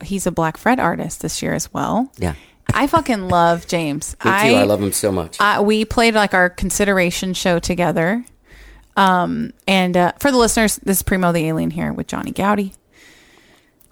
he's 0.03 0.27
a 0.27 0.31
Black 0.31 0.57
Fret 0.57 0.79
artist 0.79 1.21
this 1.21 1.41
year 1.41 1.53
as 1.53 1.71
well. 1.73 2.11
Yeah, 2.17 2.35
I 2.73 2.87
fucking 2.87 3.29
love 3.29 3.67
James. 3.67 4.15
me 4.23 4.31
too. 4.31 4.37
I, 4.55 4.63
love 4.63 4.81
him 4.81 4.91
so 4.91 5.11
much. 5.11 5.39
uh, 5.39 5.61
we 5.65 5.85
played 5.85 6.13
like 6.15 6.33
our 6.33 6.49
consideration 6.49 7.33
show 7.33 7.59
together. 7.59 8.25
Um, 8.97 9.53
and 9.67 9.95
uh, 9.95 10.11
for 10.19 10.31
the 10.31 10.37
listeners, 10.37 10.77
this 10.77 10.97
is 10.97 11.03
Primo 11.03 11.31
the 11.31 11.45
Alien 11.47 11.71
here 11.71 11.93
with 11.93 12.07
Johnny 12.07 12.31
Goudie. 12.31 12.73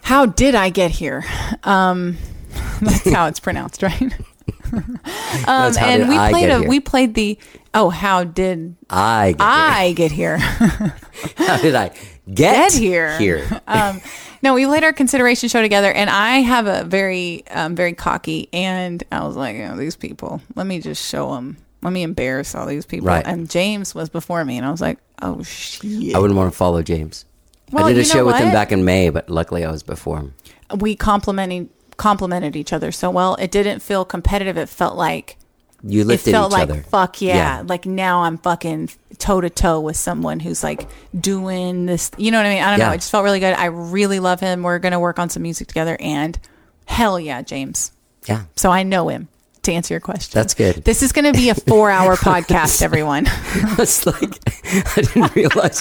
How 0.04 0.26
did 0.26 0.56
I 0.56 0.70
get 0.70 0.92
here? 0.92 1.24
Um, 1.64 2.18
that's 2.82 3.10
how 3.12 3.28
it's 3.28 3.40
pronounced, 3.40 3.82
right? 3.84 4.02
um, 4.72 5.74
and 5.80 6.10
we 6.10 6.18
I 6.18 6.32
played 6.32 6.50
a 6.50 6.60
here. 6.60 6.68
we 6.70 6.80
played 6.80 7.14
the 7.16 7.38
oh 7.74 7.90
how 7.90 8.24
did 8.24 8.76
I 8.90 9.32
get 9.34 9.42
I 9.42 9.94
get 9.94 10.12
here? 10.12 10.38
here. 10.38 10.96
How 11.38 11.58
did 11.58 11.76
I 11.76 11.92
get, 12.34 12.72
get 12.72 12.74
here. 12.74 13.18
Here. 13.18 13.62
um, 13.68 14.02
no, 14.42 14.54
we 14.54 14.66
played 14.66 14.84
our 14.84 14.94
consideration 14.94 15.50
show 15.50 15.62
together, 15.62 15.92
and 15.92 16.10
I 16.10 16.38
have 16.40 16.68
a 16.68 16.84
very, 16.84 17.44
um, 17.50 17.76
very 17.76 17.94
cocky, 17.94 18.50
and 18.54 19.04
I 19.12 19.26
was 19.26 19.36
like, 19.36 19.58
oh, 19.58 19.76
these 19.76 19.96
people, 19.96 20.42
let 20.56 20.66
me 20.66 20.80
just 20.80 21.08
show 21.08 21.36
them, 21.36 21.58
let 21.82 21.92
me 21.92 22.04
embarrass 22.04 22.56
all 22.56 22.66
these 22.66 22.86
people. 22.86 23.08
Right. 23.08 23.26
And 23.26 23.50
James 23.50 23.94
was 23.94 24.10
before 24.10 24.44
me, 24.46 24.58
and 24.58 24.66
I 24.66 24.72
was 24.72 24.82
like, 24.82 25.00
oh 25.22 25.44
shit. 25.44 26.16
I 26.16 26.20
wouldn't 26.20 26.38
want 26.38 26.52
to 26.52 26.58
follow 26.58 26.82
James. 26.82 27.26
Well, 27.72 27.86
I 27.86 27.94
did 27.94 28.02
a 28.02 28.06
show 28.06 28.26
with 28.26 28.38
him 28.38 28.52
back 28.52 28.72
in 28.72 28.84
May, 28.84 29.10
but 29.10 29.30
luckily 29.30 29.64
I 29.64 29.72
was 29.72 29.84
before 29.84 30.18
him. 30.18 30.34
we 30.78 30.96
complimenting 30.96 31.70
complimented 31.98 32.56
each 32.56 32.74
other 32.74 32.92
so 32.92 33.12
well. 33.12 33.36
It 33.36 33.52
didn't 33.52 33.82
feel 33.82 34.06
competitive. 34.06 34.58
It 34.58 34.70
felt 34.70 34.96
like 34.96 35.38
You 35.84 36.10
it 36.10 36.20
felt 36.20 36.52
each 36.52 36.54
like 36.54 36.70
other. 36.70 36.82
fuck 36.84 37.22
yeah. 37.22 37.36
Yeah. 37.36 37.64
Like 37.66 37.86
now 37.86 38.24
I'm 38.24 38.38
fucking 38.38 38.90
toe 39.18 39.42
to 39.42 39.50
toe 39.50 39.80
with 39.80 39.96
someone 39.98 40.40
who's 40.40 40.64
like 40.64 40.88
doing 41.18 41.86
this. 41.86 42.12
You 42.18 42.32
know 42.32 42.40
what 42.40 42.46
I 42.46 42.54
mean? 42.54 42.64
I 42.64 42.70
don't 42.72 42.80
know. 42.80 42.86
Yeah. 42.86 42.94
It 42.94 42.98
just 42.98 43.12
felt 43.12 43.24
really 43.24 43.40
good. 43.40 43.54
I 43.54 43.66
really 43.66 44.20
love 44.20 44.40
him. 44.40 44.64
We're 44.64 44.80
gonna 44.80 45.00
work 45.00 45.20
on 45.20 45.30
some 45.30 45.44
music 45.44 45.68
together, 45.68 45.98
and 46.00 46.38
hell 46.86 47.20
yeah, 47.20 47.42
James. 47.42 47.92
Yeah, 48.28 48.44
So 48.58 48.70
I 48.70 48.84
know 48.84 49.08
him. 49.08 49.30
To 49.70 49.76
answer 49.76 49.94
your 49.94 50.02
question, 50.02 50.32
That's 50.34 50.56
good. 50.56 50.84
This 50.84 51.04
is 51.04 51.12
going 51.12 51.32
to 51.32 51.38
be 51.38 51.50
a 51.50 51.54
four-hour 51.56 52.16
podcast, 52.16 52.82
everyone. 52.82 53.26
it's 53.78 54.04
like 54.04 54.40
I 54.98 55.02
didn't 55.02 55.36
realize 55.36 55.80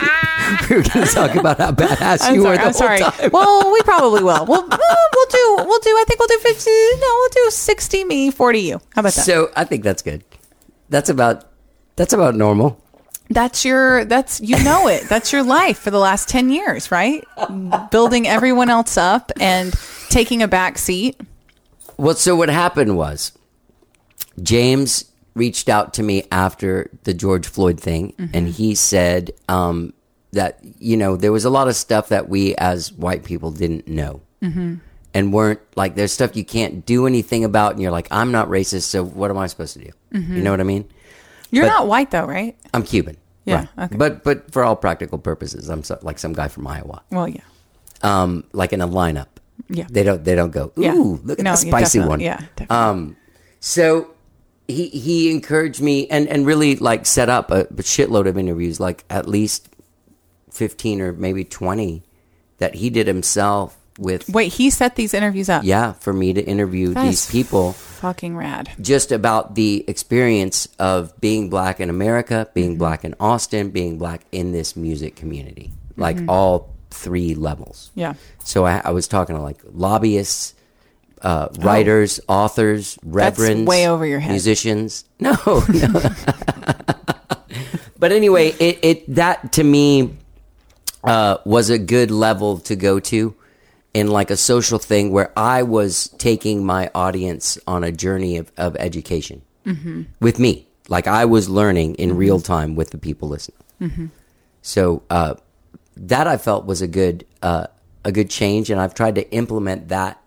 we 0.68 0.76
were 0.76 0.82
going 0.82 1.06
to 1.06 1.12
talk 1.14 1.34
about 1.34 1.56
how 1.56 1.72
badass 1.72 2.18
I'm 2.22 2.34
you 2.34 2.42
sorry. 2.42 2.56
were 2.56 2.56
the 2.58 2.66
I'm 2.66 2.72
sorry. 2.74 3.00
whole 3.00 3.10
time. 3.12 3.30
Well, 3.32 3.72
we 3.72 3.80
probably 3.82 4.22
will. 4.22 4.44
We'll, 4.44 4.60
uh, 4.70 4.76
we'll 5.14 5.26
do. 5.30 5.56
We'll 5.66 5.78
do. 5.80 5.88
I 5.90 6.04
think 6.06 6.20
we'll 6.20 6.28
do 6.28 6.38
fifty. 6.40 6.70
No, 6.70 7.06
we'll 7.06 7.28
do 7.46 7.50
sixty 7.50 8.04
me, 8.04 8.30
forty 8.30 8.60
you. 8.60 8.78
How 8.94 9.00
about 9.00 9.14
that? 9.14 9.24
So 9.24 9.50
I 9.56 9.64
think 9.64 9.84
that's 9.84 10.02
good. 10.02 10.22
That's 10.90 11.08
about 11.08 11.46
that's 11.96 12.12
about 12.12 12.34
normal. 12.34 12.78
That's 13.30 13.64
your 13.64 14.04
that's 14.04 14.38
you 14.42 14.62
know 14.64 14.88
it. 14.88 15.08
That's 15.08 15.32
your 15.32 15.42
life 15.42 15.78
for 15.78 15.90
the 15.90 15.98
last 15.98 16.28
10 16.28 16.50
years, 16.50 16.90
right? 16.90 17.26
Building 17.90 18.26
everyone 18.28 18.68
else 18.68 18.98
up 18.98 19.32
and 19.40 19.74
taking 20.10 20.42
a 20.42 20.48
back 20.48 20.76
seat. 20.76 21.18
Well, 21.96 22.14
so 22.14 22.36
what 22.36 22.48
happened 22.50 22.96
was 22.96 23.32
James 24.42 25.04
reached 25.34 25.68
out 25.68 25.94
to 25.94 26.02
me 26.02 26.24
after 26.32 26.90
the 27.04 27.14
George 27.14 27.46
Floyd 27.46 27.80
thing, 27.80 28.12
Mm-hmm. 28.18 28.36
and 28.36 28.48
he 28.48 28.74
said 28.74 29.32
um, 29.48 29.92
that 30.32 30.58
you 30.78 30.96
know 30.96 31.16
there 31.16 31.32
was 31.32 31.44
a 31.44 31.50
lot 31.50 31.68
of 31.68 31.76
stuff 31.76 32.08
that 32.08 32.28
we 32.28 32.54
as 32.56 32.92
white 32.92 33.24
people 33.24 33.50
didn't 33.50 33.86
know. 33.88 34.20
Mm-hmm. 34.42 34.74
And 35.14 35.32
weren't 35.32 35.60
like 35.74 35.94
there's 35.94 36.12
stuff 36.12 36.36
you 36.36 36.44
can't 36.44 36.84
do 36.84 37.06
anything 37.06 37.42
about, 37.44 37.72
and 37.72 37.82
you're 37.82 37.90
like, 37.90 38.08
I'm 38.10 38.30
not 38.30 38.48
racist, 38.48 38.82
so 38.82 39.02
what 39.04 39.30
am 39.30 39.38
I 39.38 39.46
supposed 39.46 39.72
to 39.72 39.80
do? 39.84 39.90
Mm-hmm. 40.12 40.36
You 40.36 40.42
know 40.42 40.50
what 40.50 40.60
I 40.60 40.64
mean? 40.64 40.84
You're 41.50 41.64
But- 41.64 41.70
not 41.70 41.86
white 41.88 42.10
though, 42.10 42.26
right? 42.26 42.56
I'm 42.74 42.82
Cuban, 42.82 43.16
Yeah, 43.46 43.56
right? 43.76 43.86
okay. 43.86 43.96
But 43.96 44.22
but 44.22 44.52
for 44.52 44.62
all 44.64 44.76
practical 44.76 45.18
purposes, 45.18 45.70
I'm 45.70 45.82
so, 45.82 45.98
like 46.02 46.18
some 46.18 46.34
guy 46.34 46.48
from 46.48 46.66
Iowa, 46.66 47.02
Well, 47.10 47.26
yeah. 47.26 47.40
um, 48.02 48.44
like 48.52 48.72
in 48.74 48.80
a 48.82 48.86
lineup. 48.88 49.26
Yeah. 49.70 49.86
They 49.90 50.02
don't 50.04 50.22
they 50.22 50.34
don't 50.34 50.50
go. 50.52 50.72
Ooh, 50.78 50.82
Yeah. 50.82 50.92
look 51.24 51.38
at 51.40 51.44
No, 51.44 51.52
the 51.52 51.56
spicy 51.56 52.00
one. 52.00 52.20
Yeah, 52.20 52.36
definitely. 52.56 52.76
Um, 52.76 53.16
so 53.60 54.10
he 54.68 54.88
he 54.88 55.30
encouraged 55.30 55.80
me 55.80 56.06
and 56.08 56.28
and 56.28 56.46
really 56.46 56.76
like 56.76 57.06
set 57.06 57.28
up 57.28 57.50
a, 57.50 57.62
a 57.62 57.66
shitload 57.82 58.28
of 58.28 58.36
interviews, 58.38 58.78
like 58.78 59.04
at 59.10 59.26
least 59.28 59.68
fifteen 60.50 61.00
or 61.00 61.12
maybe 61.12 61.44
twenty 61.44 62.02
that 62.58 62.74
he 62.76 62.90
did 62.90 63.06
himself 63.06 63.76
with. 63.98 64.28
Wait, 64.28 64.52
he 64.54 64.70
set 64.70 64.94
these 64.96 65.14
interviews 65.14 65.48
up. 65.48 65.64
Yeah, 65.64 65.92
for 65.94 66.12
me 66.12 66.32
to 66.32 66.42
interview 66.44 66.92
That 66.94 67.04
these 67.04 67.24
is 67.26 67.30
people 67.30 67.72
Fucking 67.72 68.36
rad. 68.36 68.70
just 68.80 69.10
about 69.12 69.54
the 69.56 69.84
experience 69.88 70.68
of 70.78 71.18
being 71.20 71.50
black 71.50 71.80
in 71.80 71.88
America, 71.90 72.48
being 72.54 72.70
Mm-hmm. 72.72 72.78
black 72.78 73.04
in 73.04 73.14
Austin, 73.18 73.70
being 73.70 73.98
black 73.98 74.22
in 74.32 74.52
this 74.52 74.76
music 74.76 75.16
community, 75.16 75.70
like 75.96 76.16
all 76.28 76.74
three 76.90 77.34
levels. 77.34 77.90
Mm-hmm. 77.90 78.00
Yeah. 78.00 78.14
So 78.44 78.66
I, 78.66 78.82
I 78.84 78.90
was 78.90 79.08
talking 79.08 79.34
to 79.36 79.42
like 79.42 79.58
lobbyists, 79.72 80.54
uh, 81.22 81.48
writers, 81.60 82.20
authors, 82.28 82.98
reverends, 83.02 83.62
Oh. 83.62 83.70
way 83.70 83.88
over 83.88 84.06
your 84.06 84.20
head. 84.20 84.30
musicians. 84.32 85.04
No, 85.20 85.32
no. 85.44 86.10
but 87.98 88.12
anyway, 88.12 88.48
it, 88.60 88.78
it 88.82 89.14
that 89.14 89.52
to 89.54 89.64
me 89.64 90.16
uh, 91.04 91.38
was 91.44 91.70
a 91.70 91.78
good 91.78 92.10
level 92.10 92.58
to 92.60 92.76
go 92.76 93.00
to 93.00 93.34
in 93.94 94.08
like 94.08 94.30
a 94.30 94.36
social 94.36 94.78
thing 94.78 95.10
where 95.10 95.32
I 95.36 95.62
was 95.62 96.08
taking 96.18 96.64
my 96.64 96.90
audience 96.94 97.58
on 97.66 97.82
a 97.84 97.90
journey 97.90 98.36
of, 98.36 98.52
of 98.56 98.76
education 98.76 99.42
with 100.20 100.38
me. 100.38 100.66
Like 100.88 101.06
I 101.06 101.26
was 101.26 101.48
learning 101.50 101.96
in 101.96 102.16
real 102.16 102.40
time 102.40 102.74
with 102.74 102.90
the 102.90 102.98
people 102.98 103.28
listening. 103.28 104.10
So 104.62 105.02
uh, 105.10 105.34
that 105.96 106.26
I 106.26 106.36
felt 106.38 106.64
was 106.64 106.80
a 106.80 106.86
good 106.88 107.26
uh, 107.42 107.66
a 108.04 108.12
good 108.12 108.30
change, 108.30 108.70
and 108.70 108.80
I've 108.80 108.94
tried 108.94 109.16
to 109.16 109.30
implement 109.32 109.88
that 109.88 110.20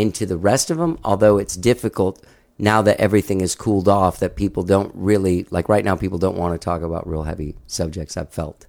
into 0.00 0.26
the 0.26 0.36
rest 0.36 0.70
of 0.70 0.78
them. 0.78 0.98
Although 1.04 1.38
it's 1.38 1.56
difficult 1.56 2.22
now 2.58 2.82
that 2.82 2.98
everything 3.00 3.40
is 3.40 3.54
cooled 3.54 3.88
off, 3.88 4.18
that 4.20 4.36
people 4.36 4.62
don't 4.62 4.92
really 4.94 5.46
like. 5.50 5.68
Right 5.68 5.84
now, 5.84 5.96
people 5.96 6.18
don't 6.18 6.36
want 6.36 6.54
to 6.54 6.64
talk 6.64 6.82
about 6.82 7.08
real 7.08 7.24
heavy 7.24 7.56
subjects. 7.66 8.16
I've 8.16 8.30
felt. 8.30 8.66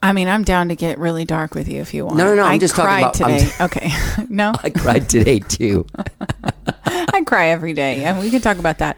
I 0.00 0.12
mean, 0.12 0.28
I'm 0.28 0.44
down 0.44 0.68
to 0.68 0.76
get 0.76 0.96
really 0.98 1.24
dark 1.24 1.54
with 1.56 1.68
you 1.68 1.80
if 1.80 1.92
you 1.92 2.04
want. 2.06 2.18
No, 2.18 2.24
no, 2.26 2.36
no, 2.36 2.42
I'm 2.44 2.52
I 2.52 2.58
just 2.58 2.76
talking 2.76 2.86
cried 2.88 3.16
about- 3.16 3.20
I'm- 3.20 3.38
today. 3.40 3.52
okay. 3.64 4.24
no, 4.28 4.52
I 4.62 4.70
cried 4.70 5.08
today 5.08 5.40
too. 5.40 5.86
I 6.84 7.22
cry 7.26 7.48
every 7.48 7.72
day, 7.72 8.04
and 8.04 8.20
we 8.20 8.30
can 8.30 8.40
talk 8.40 8.58
about 8.58 8.78
that. 8.78 8.96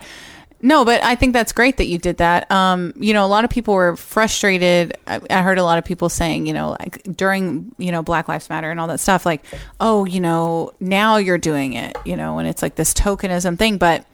No, 0.62 0.84
but 0.84 1.02
I 1.02 1.14
think 1.14 1.32
that's 1.32 1.52
great 1.52 1.78
that 1.78 1.86
you 1.86 1.98
did 1.98 2.18
that. 2.18 2.50
Um, 2.50 2.92
you 2.96 3.14
know, 3.14 3.24
a 3.24 3.28
lot 3.28 3.44
of 3.44 3.50
people 3.50 3.74
were 3.74 3.96
frustrated. 3.96 4.96
I, 5.06 5.20
I 5.30 5.42
heard 5.42 5.58
a 5.58 5.64
lot 5.64 5.78
of 5.78 5.84
people 5.84 6.08
saying, 6.08 6.46
you 6.46 6.52
know, 6.52 6.76
like 6.78 7.02
during, 7.04 7.74
you 7.78 7.90
know, 7.92 8.02
Black 8.02 8.28
Lives 8.28 8.50
Matter 8.50 8.70
and 8.70 8.78
all 8.78 8.86
that 8.88 9.00
stuff, 9.00 9.24
like, 9.24 9.42
oh, 9.80 10.04
you 10.04 10.20
know, 10.20 10.72
now 10.78 11.16
you're 11.16 11.38
doing 11.38 11.72
it, 11.72 11.96
you 12.04 12.16
know, 12.16 12.38
and 12.38 12.46
it's 12.46 12.60
like 12.60 12.74
this 12.74 12.92
tokenism 12.92 13.58
thing. 13.58 13.78
But 13.78 14.04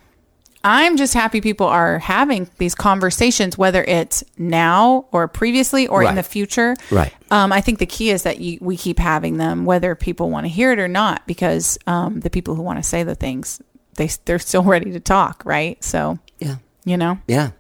I'm 0.63 0.97
just 0.97 1.15
happy 1.15 1.41
people 1.41 1.67
are 1.67 2.01
having 2.01 2.49
these 2.59 2.75
conversations, 2.75 3.57
whether 3.57 3.85
it's 3.85 4.25
now 4.37 5.07
or 5.13 5.29
previously 5.29 5.87
or 5.87 6.03
in 6.03 6.17
the 6.17 6.25
future. 6.25 6.75
Right. 6.91 7.13
Um, 7.31 7.53
I 7.53 7.61
think 7.61 7.79
the 7.79 7.87
key 7.87 8.11
is 8.11 8.25
that 8.25 8.41
you, 8.41 8.59
we 8.61 8.77
keep 8.77 8.99
having 8.99 9.37
them, 9.37 9.65
whether 9.65 9.95
people 9.95 10.29
want 10.29 10.45
to 10.45 10.49
hear 10.49 10.73
it 10.73 10.79
or 10.79 10.89
not, 10.89 11.27
because 11.27 11.79
um, 11.87 12.21
the 12.21 12.31
people 12.31 12.57
who 12.57 12.63
want 12.63 12.79
to 12.79 12.83
say 12.83 13.05
the 13.05 13.15
things, 13.15 13.61
they 13.95 14.09
they're 14.25 14.41
still 14.41 14.63
ready 14.65 14.91
to 14.93 15.01
talk, 15.01 15.43
right? 15.45 15.83
So 15.85 16.19
Yeah. 16.39 16.57
you 16.85 16.97
know, 16.97 17.19
Yeah. 17.27 17.51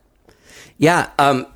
Yeah. 0.79 1.11
Um, 1.19 1.47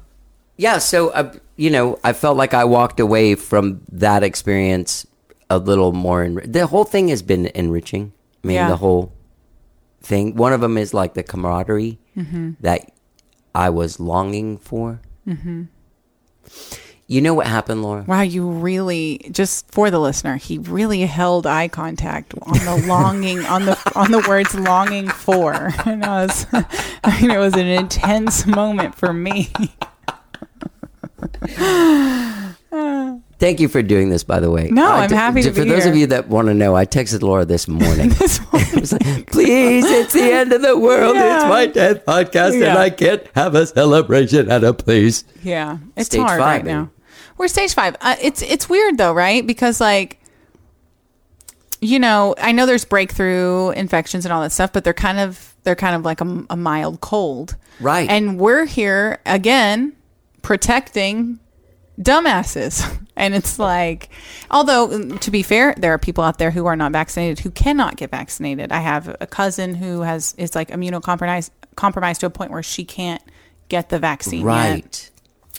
yeah. 0.57 0.79
So, 0.79 1.11
uh, 1.11 1.33
you 1.57 1.71
know, 1.71 1.99
I 2.03 2.13
felt 2.13 2.37
like 2.37 2.55
I 2.55 2.65
walked 2.65 3.01
away 3.01 3.35
from 3.35 3.81
that 3.93 4.23
experience 4.23 5.07
a 5.51 5.59
little 5.59 5.93
more. 5.93 6.23
En- 6.23 6.41
the 6.51 6.67
whole 6.67 6.85
thing 6.85 7.09
has 7.09 7.23
been 7.23 7.47
enriching. 7.55 8.13
I 8.43 8.47
mean, 8.47 8.55
Yeah. 8.57 8.69
the 8.69 8.77
whole 8.77 9.13
thing. 10.03 10.35
One 10.37 10.53
of 10.53 10.61
them 10.61 10.79
is 10.79 10.95
like 10.95 11.15
the 11.15 11.23
camaraderie 11.23 11.99
that 12.61 12.91
I 13.55 13.69
was 13.71 14.01
longing 14.01 14.59
for. 14.59 15.01
Mm-hmm. 15.27 15.65
You 17.11 17.21
know 17.21 17.35
what 17.35 17.49
happened, 17.49 17.83
Laura? 17.83 18.05
wow, 18.07 18.21
you 18.23 18.49
really 18.49 19.19
just 19.33 19.69
for 19.73 19.91
the 19.91 19.99
listener, 19.99 20.37
he 20.37 20.59
really 20.59 21.01
held 21.01 21.45
eye 21.45 21.67
contact 21.67 22.35
on 22.43 22.53
the 22.59 22.85
longing 22.87 23.45
on 23.47 23.65
the 23.65 23.77
on 23.97 24.13
the 24.13 24.25
words 24.29 24.55
longing 24.55 25.09
for, 25.09 25.53
and 25.87 26.05
I 26.05 26.27
was, 26.27 26.47
I 26.53 27.21
mean, 27.21 27.33
it 27.33 27.39
was 27.39 27.55
an 27.55 27.67
intense 27.67 28.47
moment 28.47 28.95
for 28.95 29.13
me. 29.13 29.51
Thank 33.41 33.59
you 33.59 33.69
for 33.69 33.83
doing 33.83 34.11
this, 34.11 34.23
by 34.23 34.39
the 34.39 34.51
way. 34.51 34.69
No, 34.71 34.87
I 34.87 35.05
I'm 35.05 35.09
t- 35.09 35.15
happy 35.17 35.43
to 35.43 35.51
For 35.53 35.65
those 35.65 35.85
here. 35.85 35.93
of 35.93 35.99
you 35.99 36.07
that 36.09 36.29
want 36.29 36.49
to 36.49 36.55
know, 36.55 36.77
I 36.77 36.85
texted 36.87 37.23
Laura 37.23 37.45
this 37.45 37.67
morning. 37.67 38.13
It 38.13 38.81
was 38.81 38.93
like, 38.93 39.27
Please, 39.33 39.85
it's 39.87 40.13
the 40.13 40.23
end 40.33 40.53
of 40.53 40.63
the 40.63 40.79
world. 40.79 41.17
Yeah. 41.17 41.37
It's 41.37 41.45
my 41.49 41.67
death 41.67 42.05
podcast, 42.05 42.55
and 42.55 42.79
I 42.79 42.91
can't 42.91 43.27
have 43.35 43.55
a 43.55 43.67
celebration 43.67 44.51
at 44.51 44.63
a 44.63 44.73
place. 44.75 45.25
Yeah, 45.43 45.79
it's 45.97 46.07
Stage 46.07 46.21
hard 46.21 46.39
five, 46.39 46.63
right 46.63 46.65
now. 46.65 46.91
We're 47.41 47.49
stage 47.49 47.73
five. 47.73 47.97
Uh, 48.03 48.17
it's 48.21 48.43
it's 48.43 48.69
weird 48.69 48.99
though, 48.99 49.15
right? 49.15 49.47
Because 49.47 49.81
like, 49.81 50.21
you 51.81 51.99
know, 51.99 52.35
I 52.37 52.53
know 52.53 52.67
there's 52.67 52.85
breakthrough 52.85 53.71
infections 53.71 54.27
and 54.27 54.33
all 54.35 54.43
that 54.43 54.53
stuff, 54.53 54.75
but 54.75 54.85
they're 54.85 54.93
kind 54.93 55.19
of 55.19 55.55
they're 55.63 55.75
kind 55.75 55.97
of 55.97 56.05
like 56.05 56.21
a, 56.21 56.45
a 56.51 56.57
mild 56.57 57.01
cold, 57.01 57.57
Right. 57.81 58.11
And 58.11 58.39
we're 58.39 58.67
here 58.67 59.21
again 59.25 59.95
protecting 60.43 61.41
dumbasses. 61.99 62.99
And 63.17 63.35
it's 63.35 63.59
like, 63.59 64.09
although 64.51 65.17
to 65.19 65.31
be 65.31 65.43
fair, 65.43 65.75
there 65.77 65.93
are 65.93 65.99
people 65.99 66.25
out 66.25 66.39
there 66.39 66.51
who 66.51 66.65
are 66.65 66.77
not 66.77 66.93
vaccinated 66.93 67.41
who 67.41 67.51
cannot 67.51 67.97
get 67.97 68.11
vaccinated. 68.11 68.73
I 68.73 68.81
have 68.81 69.15
a 69.21 69.27
cousin 69.27 69.75
who 69.75 70.01
has 70.01 70.35
is 70.39 70.55
like 70.55 70.71
immunocompromised 70.71 71.51
compromised 71.77 72.21
to 72.21 72.27
a 72.27 72.31
point 72.31 72.51
where 72.51 72.63
she 72.63 72.83
can't 72.83 73.21
get 73.69 73.91
the 73.91 73.99
vaccine. 73.99 74.47
yet. 74.77 75.11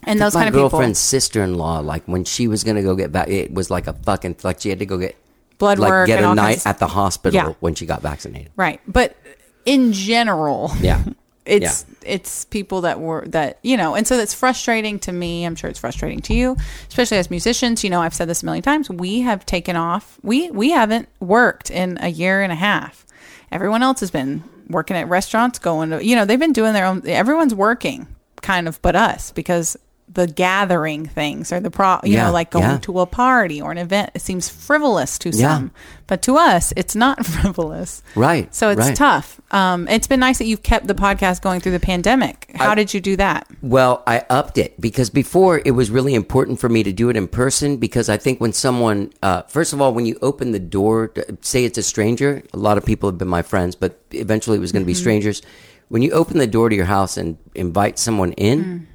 And 0.04 0.20
those 0.20 0.34
my 0.34 0.42
kind 0.42 0.50
of 0.50 0.54
people. 0.56 0.70
girlfriend's 0.70 1.00
sister-in-law, 1.00 1.80
like 1.80 2.04
when 2.06 2.24
she 2.24 2.48
was 2.48 2.64
gonna 2.64 2.82
go 2.84 2.96
get 2.96 3.12
back, 3.12 3.28
it 3.30 3.54
was 3.54 3.70
like 3.70 3.88
a 3.88 3.94
fucking 3.94 4.38
like 4.44 4.60
she 4.62 4.70
had 4.70 4.80
to 4.80 4.86
go 4.86 4.98
get 4.98 5.16
Blood 5.58 5.78
like 5.80 5.90
work 5.90 6.08
get 6.08 6.18
and 6.18 6.26
a 6.26 6.30
all 6.30 6.36
night 6.36 6.54
kinds- 6.54 6.66
at 6.66 6.80
the 6.80 6.88
hospital 6.88 7.36
Yeah. 7.36 7.54
when 7.60 7.76
she 7.76 7.86
got 7.86 8.02
vaccinated. 8.02 8.52
Right. 8.56 8.82
But 8.88 9.16
in 9.66 9.94
general, 9.94 10.72
Yeah. 10.82 11.04
it's 11.46 11.86
it's 12.04 12.46
people 12.46 12.82
that 12.82 13.00
were 13.00 13.26
that 13.28 13.60
you 13.62 13.78
know, 13.78 13.94
and 13.96 14.08
so 14.08 14.18
that's 14.18 14.34
frustrating 14.34 14.98
to 15.00 15.12
me. 15.12 15.44
I'm 15.46 15.56
sure 15.56 15.70
it's 15.70 15.78
frustrating 15.80 16.20
to 16.22 16.34
you, 16.34 16.58
especially 16.88 17.18
as 17.18 17.30
musicians. 17.30 17.84
You 17.84 17.90
know, 17.92 18.02
I've 18.02 18.14
said 18.16 18.28
this 18.28 18.42
a 18.42 18.46
million 18.46 18.64
times. 18.64 18.90
We 18.90 19.22
have 19.22 19.46
taken 19.46 19.76
off. 19.76 20.18
We 20.24 20.50
we 20.52 20.72
haven't 20.72 21.10
worked 21.20 21.70
in 21.70 22.00
a 22.02 22.10
year 22.10 22.42
and 22.42 22.52
a 22.52 22.56
half. 22.56 23.06
Everyone 23.52 23.84
else 23.84 24.00
has 24.00 24.10
been 24.12 24.44
working 24.70 24.96
at 24.98 25.08
restaurants, 25.10 25.60
going 25.60 25.90
to 25.92 26.04
you 26.04 26.16
know, 26.16 26.26
they've 26.26 26.40
been 26.40 26.54
doing 26.54 26.74
their 26.74 26.86
own. 26.86 27.04
Everyone's 27.06 27.54
working, 27.54 28.08
kind 28.42 28.68
of, 28.68 28.82
but 28.82 28.96
us 28.96 29.32
because 29.32 29.78
the 30.14 30.28
gathering 30.28 31.06
things 31.06 31.52
or 31.54 31.60
the 31.62 31.72
pro, 31.72 32.00
you 32.04 32.14
Yeah, 32.14 32.26
know, 32.28 32.32
like 32.34 32.52
going 32.52 32.64
yeah. 32.66 32.78
to 32.80 33.00
a 33.00 33.06
party 33.06 33.62
or 33.62 33.72
an 33.72 33.78
event. 33.78 34.12
It 34.14 34.22
seems 34.22 34.50
frivolous 34.50 35.18
to 35.20 35.30
Yeah. 35.30 35.56
some, 35.58 35.72
but 36.08 36.22
to 36.24 36.36
us, 36.36 36.74
it's 36.76 36.96
not 36.96 37.26
frivolous. 37.36 38.04
Right, 38.16 38.54
So 38.54 38.70
it's 38.72 38.80
right. 38.88 38.96
tough. 38.96 39.40
Um, 39.52 39.88
it's 39.88 40.08
been 40.08 40.20
nice 40.20 40.38
that 40.40 40.46
you've 40.46 40.64
kept 40.64 40.88
the 40.88 40.96
podcast 40.96 41.42
going 41.42 41.62
through 41.62 41.72
the 41.74 41.80
pandemic. 41.80 42.52
How 42.56 42.72
I- 42.72 42.76
did 42.76 42.94
you 42.94 43.00
do 43.00 43.16
that? 43.18 43.48
Well, 43.62 44.04
I 44.06 44.26
upped 44.30 44.58
it 44.58 44.80
because 44.82 45.10
before 45.10 45.62
it 45.64 45.72
was 45.72 45.90
really 45.90 46.14
important 46.14 46.60
for 46.60 46.68
me 46.68 46.84
to 46.84 46.92
do 46.92 47.10
it 47.10 47.16
in 47.16 47.28
person 47.30 47.78
because 47.78 48.10
I 48.10 48.18
think 48.18 48.42
when 48.42 48.52
someone, 48.54 49.12
uh, 49.24 49.44
first 49.44 49.72
of 49.72 49.82
all, 49.82 49.94
when 49.94 50.06
you 50.06 50.18
open 50.22 50.52
the 50.52 50.60
door, 50.60 51.08
to- 51.10 51.38
say 51.42 51.64
it's 51.64 51.78
a 51.78 51.84
stranger, 51.84 52.44
a 52.54 52.58
lot 52.58 52.78
of 52.78 52.84
people 52.86 53.10
have 53.10 53.18
been 53.18 53.28
my 53.30 53.44
friends, 53.44 53.76
but 53.76 54.00
eventually 54.12 54.58
it 54.58 54.62
was 54.62 54.72
going 54.74 54.84
to 54.84 54.88
be 54.88 54.94
strangers. 54.94 55.42
When 55.88 56.02
you 56.02 56.12
open 56.12 56.38
the 56.38 56.48
door 56.48 56.70
to 56.70 56.76
your 56.76 56.86
house 56.86 57.18
and 57.18 57.38
invite 57.56 58.00
someone 58.00 58.32
in, 58.34 58.88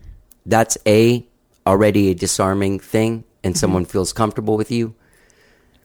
that's 0.47 0.79
a 0.87 1.27
already 1.67 2.11
a 2.11 2.15
disarming 2.15 2.79
thing, 2.81 3.25
and 3.45 3.59
someone 3.59 3.85
feels 3.85 4.13
comfortable 4.13 4.57
with 4.57 4.71
you. 4.71 4.95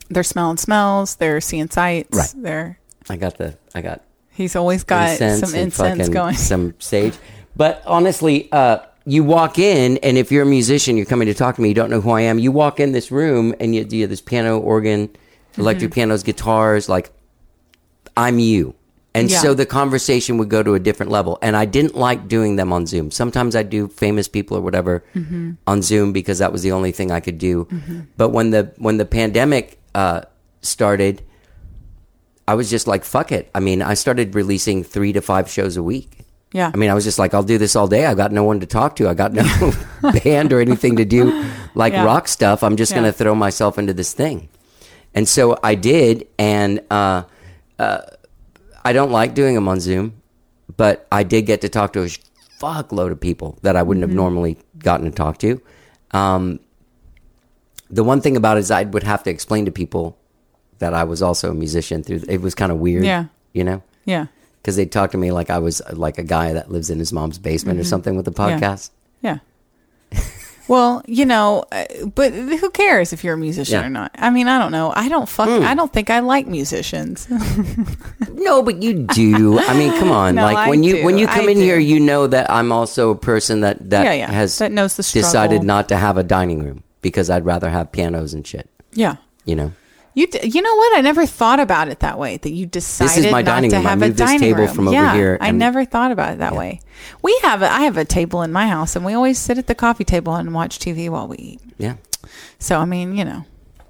They're 0.09 0.23
smelling 0.23 0.57
smells. 0.57 1.15
They're 1.15 1.41
seeing 1.41 1.69
sights. 1.69 2.15
Right. 2.17 2.33
They're 2.43 2.79
I 3.09 3.17
got 3.17 3.37
the, 3.37 3.57
I 3.75 3.81
got 3.81 4.03
he's 4.29 4.55
always 4.55 4.83
got 4.83 5.17
some 5.17 5.55
incense 5.55 6.09
going. 6.09 6.35
some 6.51 6.75
sage. 6.79 7.15
But 7.55 7.83
honestly, 7.85 8.49
uh, 8.51 8.79
you 9.05 9.23
walk 9.23 9.57
in, 9.59 9.97
and 9.97 10.17
if 10.17 10.31
you're 10.31 10.43
a 10.43 10.45
musician, 10.45 10.95
you're 10.95 11.05
coming 11.05 11.27
to 11.27 11.33
talk 11.33 11.55
to 11.55 11.61
me, 11.61 11.69
you 11.69 11.73
don't 11.75 11.89
know 11.89 12.01
who 12.01 12.11
I 12.11 12.21
am. 12.21 12.39
You 12.39 12.51
walk 12.51 12.79
in 12.79 12.91
this 12.91 13.11
room, 13.11 13.53
and 13.59 13.73
you, 13.75 13.85
you 13.89 14.01
have 14.01 14.09
this 14.09 14.21
piano, 14.21 14.59
organ, 14.59 15.09
Mm-hmm. 15.51 15.61
electric 15.63 15.93
pianos, 15.93 16.23
guitars. 16.23 16.87
Like, 16.87 17.11
I'm 18.15 18.39
you. 18.39 18.73
And 19.13 19.29
Yeah. 19.29 19.39
so 19.41 19.53
the 19.53 19.65
conversation 19.65 20.37
would 20.37 20.47
go 20.49 20.63
to 20.63 20.73
a 20.73 20.79
different 20.79 21.11
level. 21.11 21.37
And 21.41 21.55
I 21.57 21.65
didn't 21.65 21.95
like 21.95 22.27
doing 22.29 22.55
them 22.55 22.71
on 22.71 22.85
Zoom. 22.87 23.11
Sometimes 23.11 23.55
I'd 23.57 23.69
do 23.69 23.87
famous 23.89 24.27
people 24.29 24.55
or 24.57 24.61
whatever 24.61 25.03
Mm-hmm. 25.15 25.51
on 25.67 25.81
Zoom 25.81 26.13
because 26.13 26.39
that 26.39 26.51
was 26.53 26.61
the 26.63 26.71
only 26.71 26.91
thing 26.93 27.11
I 27.11 27.19
could 27.19 27.37
do. 27.37 27.67
But 28.15 28.29
when 28.29 28.51
the 28.51 28.71
when 28.77 28.97
the 28.97 29.05
pandemic 29.05 29.79
uh, 29.93 30.21
started, 30.61 31.21
I 32.47 32.53
was 32.55 32.69
just 32.69 32.87
like, 32.87 33.03
fuck 33.03 33.31
it. 33.31 33.49
I 33.53 33.59
mean, 33.59 33.81
I 33.81 33.93
started 33.95 34.33
releasing 34.35 34.83
three 34.83 35.13
to 35.13 35.21
five 35.21 35.49
shows 35.49 35.77
a 35.77 35.83
week. 35.83 36.19
Yeah. 36.53 36.71
I 36.73 36.77
mean, 36.77 36.89
I 36.89 36.93
was 36.93 37.03
just 37.05 37.19
like, 37.19 37.33
I'll 37.33 37.43
do 37.43 37.57
this 37.57 37.75
all 37.75 37.87
day. 37.87 38.05
I 38.05 38.13
got 38.13 38.31
no 38.33 38.43
one 38.43 38.59
to 38.59 38.65
talk 38.65 38.95
to. 38.97 39.07
I 39.07 39.13
got 39.13 39.31
no 39.33 39.43
band 40.23 40.51
or 40.51 40.59
anything 40.59 40.97
to 40.97 41.05
do 41.05 41.45
like 41.75 41.93
Yeah. 41.93 42.03
rock 42.03 42.27
stuff. 42.27 42.61
I'm 42.63 42.75
just 42.75 42.91
Yeah. 42.91 42.99
going 42.99 43.11
to 43.11 43.17
throw 43.17 43.35
myself 43.35 43.77
into 43.77 43.93
this 43.93 44.11
thing. 44.13 44.49
And 45.13 45.27
so 45.29 45.57
I 45.63 45.75
did. 45.75 46.27
And 46.37 46.81
uh, 46.91 47.23
uh, 47.79 47.99
I 48.83 48.93
don't 48.93 49.11
like 49.11 49.33
doing 49.35 49.55
them 49.55 49.67
on 49.67 49.79
Zoom, 49.79 50.21
but 50.77 51.07
I 51.11 51.23
did 51.23 51.43
get 51.45 51.61
to 51.61 51.69
talk 51.69 51.93
to 51.93 52.01
a 52.03 52.07
fuckload 52.59 53.11
of 53.11 53.19
people 53.19 53.57
that 53.61 53.75
I 53.75 53.83
wouldn't 53.83 54.03
Mm-hmm. 54.03 54.11
have 54.11 54.15
normally 54.15 54.57
gotten 54.79 55.05
to 55.05 55.11
talk 55.11 55.37
to. 55.39 55.61
Um, 56.11 56.59
the 57.89 58.03
one 58.03 58.21
thing 58.21 58.37
about 58.37 58.57
it 58.57 58.61
is 58.61 58.71
I 58.71 58.83
would 58.83 59.03
have 59.03 59.23
to 59.23 59.29
explain 59.29 59.65
to 59.65 59.71
people 59.71 60.17
that 60.79 60.93
I 60.93 61.03
was 61.03 61.21
also 61.21 61.51
a 61.51 61.53
musician 61.53 62.03
through. 62.03 62.21
It 62.27 62.41
was 62.41 62.55
kind 62.55 62.71
of 62.71 62.77
weird, 62.79 63.03
Yeah. 63.03 63.25
you 63.53 63.63
know, 63.63 63.83
yeah. 64.05 64.27
because 64.61 64.75
they 64.77 64.85
talk 64.85 65.11
to 65.11 65.17
me 65.17 65.31
like 65.31 65.49
I 65.49 65.59
was 65.59 65.81
like 65.91 66.17
a 66.17 66.23
guy 66.23 66.53
that 66.53 66.71
lives 66.71 66.89
in 66.89 66.99
his 66.99 67.11
mom's 67.13 67.37
basement 67.37 67.79
or 67.79 67.83
something 67.83 68.15
with 68.15 68.25
the 68.25 68.31
Mm-hmm. 68.31 68.49
Yeah. 68.49 68.59
podcast. 68.71 68.89
Yeah. 69.21 69.37
Well, 70.71 71.03
you 71.05 71.25
know, 71.25 71.65
uh, 71.69 71.83
but 72.15 72.31
who 72.31 72.69
cares 72.71 73.11
if 73.11 73.25
you're 73.25 73.33
a 73.33 73.37
musician 73.37 73.75
Yeah. 73.81 73.87
Or 73.87 73.89
not? 73.89 74.11
I 74.15 74.29
mean, 74.29 74.47
I 74.47 74.57
don't 74.57 74.71
know. 74.71 74.93
I 74.95 75.09
don't 75.09 75.27
fuck. 75.27 75.49
I 75.49 75.75
don't 75.75 75.91
think 75.91 76.09
I 76.09 76.19
like 76.23 76.47
musicians. 76.47 77.27
No, 78.33 78.63
but 78.63 78.81
you 78.81 79.05
do. 79.13 79.59
I 79.59 79.73
mean, 79.77 79.91
come 79.99 80.11
on. 80.11 80.35
No, 80.39 80.43
like 80.43 80.57
I 80.57 80.69
when 80.69 80.81
you 80.83 80.93
do. 80.97 81.05
when 81.05 81.17
you 81.19 81.27
I 81.27 81.35
come 81.35 81.49
in 81.49 81.57
do. 81.57 81.61
here, 81.63 81.77
you 81.77 81.99
know 81.99 82.25
that 82.27 82.49
I'm 82.49 82.71
also 82.71 83.11
a 83.11 83.15
person 83.15 83.61
that 83.61 83.77
that 83.91 84.03
Yeah, 84.05 84.13
yeah. 84.13 84.31
has 84.31 84.57
That 84.59 84.71
knows 84.71 84.95
the 84.95 85.03
decided 85.03 85.61
not 85.63 85.89
to 85.89 85.97
have 85.97 86.15
a 86.17 86.23
dining 86.23 86.63
room 86.63 86.83
because 87.01 87.29
I'd 87.29 87.45
rather 87.45 87.69
have 87.69 87.91
pianos 87.91 88.33
and 88.33 88.47
shit. 88.47 88.69
yeah. 88.93 89.15
You 89.45 89.55
know. 89.55 89.71
You 90.13 90.27
d- 90.27 90.47
you 90.47 90.61
know 90.61 90.75
what? 90.75 90.97
I 90.97 91.01
never 91.01 91.25
thought 91.25 91.59
about 91.59 91.87
it 91.87 91.99
that 92.01 92.19
way. 92.19 92.37
That 92.37 92.51
you 92.51 92.65
decided 92.65 93.31
my 93.31 93.41
not 93.41 93.51
dining 93.51 93.69
to 93.71 93.77
room. 93.77 93.85
I 93.85 93.89
have 93.91 94.01
a 94.01 94.05
moved 94.07 94.17
this 94.17 94.27
dining 94.27 94.39
table 94.41 94.65
room. 94.65 94.75
from 94.75 94.87
over 94.89 94.95
yeah, 94.95 95.13
here 95.13 95.37
I 95.39 95.49
and- 95.49 95.59
never 95.59 95.85
thought 95.85 96.11
about 96.11 96.33
it 96.33 96.39
that 96.39 96.55
way. 96.55 96.81
We 97.21 97.37
have 97.43 97.61
a 97.61 97.71
I 97.71 97.81
have 97.81 97.97
a 97.97 98.05
table 98.05 98.41
in 98.41 98.51
my 98.51 98.67
house, 98.67 98.95
and 98.95 99.05
we 99.05 99.13
always 99.13 99.37
sit 99.39 99.57
at 99.57 99.67
the 99.67 99.75
coffee 99.75 100.03
table 100.03 100.35
and 100.35 100.53
watch 100.53 100.79
TV 100.79 101.09
while 101.09 101.27
we 101.27 101.37
eat. 101.37 101.61
Yeah. 101.77 101.95
So 102.59 102.79
I 102.79 102.85
mean, 102.85 103.15
you 103.15 103.23
know, 103.23 103.45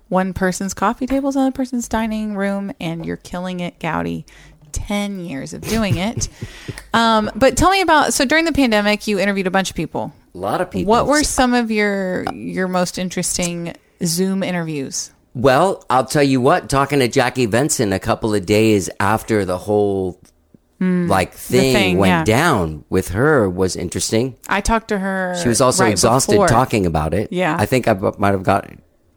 one 0.10 0.34
person's 0.34 0.74
coffee 0.74 1.08
table 1.08 1.30
is 1.30 1.36
another 1.36 1.52
person's 1.52 1.88
dining 1.88 2.36
room, 2.36 2.72
and 2.80 3.06
you're 3.06 3.18
killing 3.18 3.60
it, 3.60 3.80
Goudie. 3.80 4.26
Ten 4.72 5.20
years 5.20 5.54
of 5.54 5.62
doing 5.62 5.98
it. 5.98 6.30
um, 6.94 7.30
but 7.36 7.58
tell 7.58 7.72
me 7.72 7.82
about 7.82 8.14
so 8.14 8.26
during 8.26 8.46
the 8.46 8.54
pandemic, 8.54 9.08
you 9.08 9.20
interviewed 9.20 9.48
a 9.48 9.52
bunch 9.52 9.70
of 9.70 9.76
people. 9.76 10.14
A 10.34 10.38
lot 10.38 10.62
of 10.62 10.70
people. 10.72 10.90
What 10.90 11.08
were 11.08 11.24
some 11.24 11.54
of 11.54 11.72
your 11.72 12.24
your 12.34 12.68
most 12.68 12.98
interesting 12.98 13.76
Zoom 14.06 14.44
interviews? 14.44 15.12
Well, 15.34 15.86
I'll 15.90 16.06
tell 16.06 16.24
you 16.24 16.42
what. 16.42 16.70
Talking 16.70 17.00
to 17.00 17.08
Jackie 17.08 17.48
Venson 17.48 17.94
a 17.94 18.00
couple 18.00 18.34
of 18.34 18.46
days 18.46 18.90
after 19.00 19.46
the 19.46 19.58
whole 19.58 20.20
like 20.82 21.34
thing, 21.34 21.74
thing, 21.74 21.98
went 21.98 22.10
yeah. 22.10 22.24
down 22.24 22.84
with 22.90 23.10
her 23.10 23.48
was 23.48 23.76
interesting. 23.76 24.36
I 24.50 24.62
talked 24.62 24.88
to 24.88 24.98
her. 24.98 25.36
She 25.42 25.48
was 25.48 25.62
also 25.62 25.84
right 25.84 25.92
exhausted 25.92 26.34
before. 26.34 26.48
talking 26.48 26.88
about 26.88 27.14
it. 27.14 27.32
Yeah. 27.32 27.56
I 27.58 27.68
think 27.68 27.88
I 27.88 27.94
b- 27.94 28.10
might 28.18 28.32
have 28.32 28.44
got. 28.44 28.68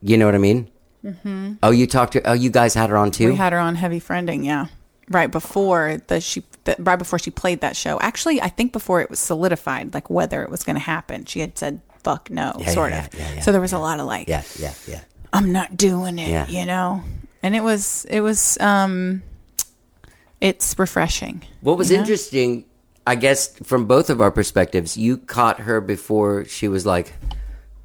You 0.03 0.18
know 0.18 0.27
what 0.27 0.35
I 0.35 0.38
mean? 0.38 0.70
Mm-hmm. 1.03 1.55
Oh, 1.62 1.70
you 1.70 1.87
talked 1.87 2.12
to. 2.12 2.22
Oh, 2.29 2.35
you 2.35 2.50
guys 2.50 2.74
had 2.74 2.90
her 2.90 2.98
on 2.98 3.11
too. 3.11 3.29
We 3.29 3.37
had 3.37 3.55
her 3.55 3.59
on 3.59 3.77
heavy 3.77 4.00
friending, 4.00 4.44
yeah. 4.44 4.66
Right 5.09 5.31
before 5.31 6.03
the 6.07 6.20
she, 6.20 6.44
the, 6.64 6.77
right 6.79 6.96
before 6.96 7.18
she 7.18 7.31
played 7.31 7.62
that 7.62 7.77
show. 7.77 7.98
Actually, 8.00 8.42
I 8.42 8.48
think 8.48 8.72
before 8.72 9.00
it 9.00 9.09
was 9.09 9.18
solidified, 9.18 9.94
like 9.94 10.11
whether 10.11 10.42
it 10.42 10.50
was 10.50 10.64
going 10.64 10.77
to 10.77 10.83
happen. 10.83 11.24
She 11.24 11.40
had 11.40 11.57
said 11.57 11.81
"fuck 12.03 12.31
no," 12.31 12.53
Yeah, 12.59 12.70
sort 12.70 12.92
yeah, 12.92 13.07
of. 13.07 13.14
yeah, 13.14 13.40
so 13.40 13.53
there 13.53 13.61
was 13.61 13.72
a 13.72 13.79
lot 13.79 14.00
of 14.00 14.07
like, 14.07 14.29
yeah, 14.29 14.42
yeah, 14.59 14.74
yeah. 14.87 15.00
"I'm 15.34 15.52
not 15.52 15.76
doing 15.76 16.18
it," 16.18 16.28
Yeah. 16.28 16.46
you 16.48 16.64
know. 16.64 17.02
And 17.42 17.54
it 17.54 17.62
was, 17.62 18.06
it 18.08 18.20
was, 18.20 18.56
um, 18.60 19.22
it's 20.40 20.78
refreshing. 20.78 21.42
What 21.60 21.76
was 21.76 21.90
interesting, 21.90 22.64
I 23.06 23.14
guess, 23.16 23.48
from 23.62 23.84
both 23.86 24.08
of 24.10 24.20
our 24.20 24.30
perspectives, 24.30 24.96
you 24.96 25.18
caught 25.18 25.60
her 25.60 25.80
before 25.80 26.44
she 26.46 26.68
was 26.68 26.86
like, 26.86 27.12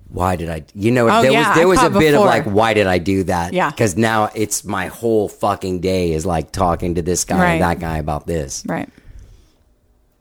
"Why 0.09 0.35
did 0.37 0.49
I?" 0.49 0.63
You 0.73 0.91
know, 0.91 1.09
Oh, 1.09 1.21
there 1.21 1.31
yeah, 1.31 1.49
was 1.49 1.55
there 1.57 1.65
I 1.65 1.67
was 1.67 1.83
a 1.83 1.89
bit 1.89 2.13
of 2.15 2.21
like, 2.21 2.45
"Why 2.45 2.73
did 2.73 2.87
I 2.87 2.97
do 2.99 3.23
that?" 3.25 3.51
Yeah. 3.53 3.69
because 3.69 3.97
now 3.97 4.29
it's 4.33 4.63
my 4.63 4.87
whole 4.87 5.27
fucking 5.29 5.81
day 5.81 6.13
is 6.13 6.25
like 6.25 6.51
talking 6.51 6.95
to 6.95 7.01
this 7.01 7.25
guy 7.25 7.37
Right. 7.39 7.51
and 7.53 7.61
that 7.61 7.79
guy 7.79 7.97
about 7.97 8.27
this. 8.27 8.63
Right. 8.65 8.89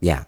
Yeah, 0.00 0.24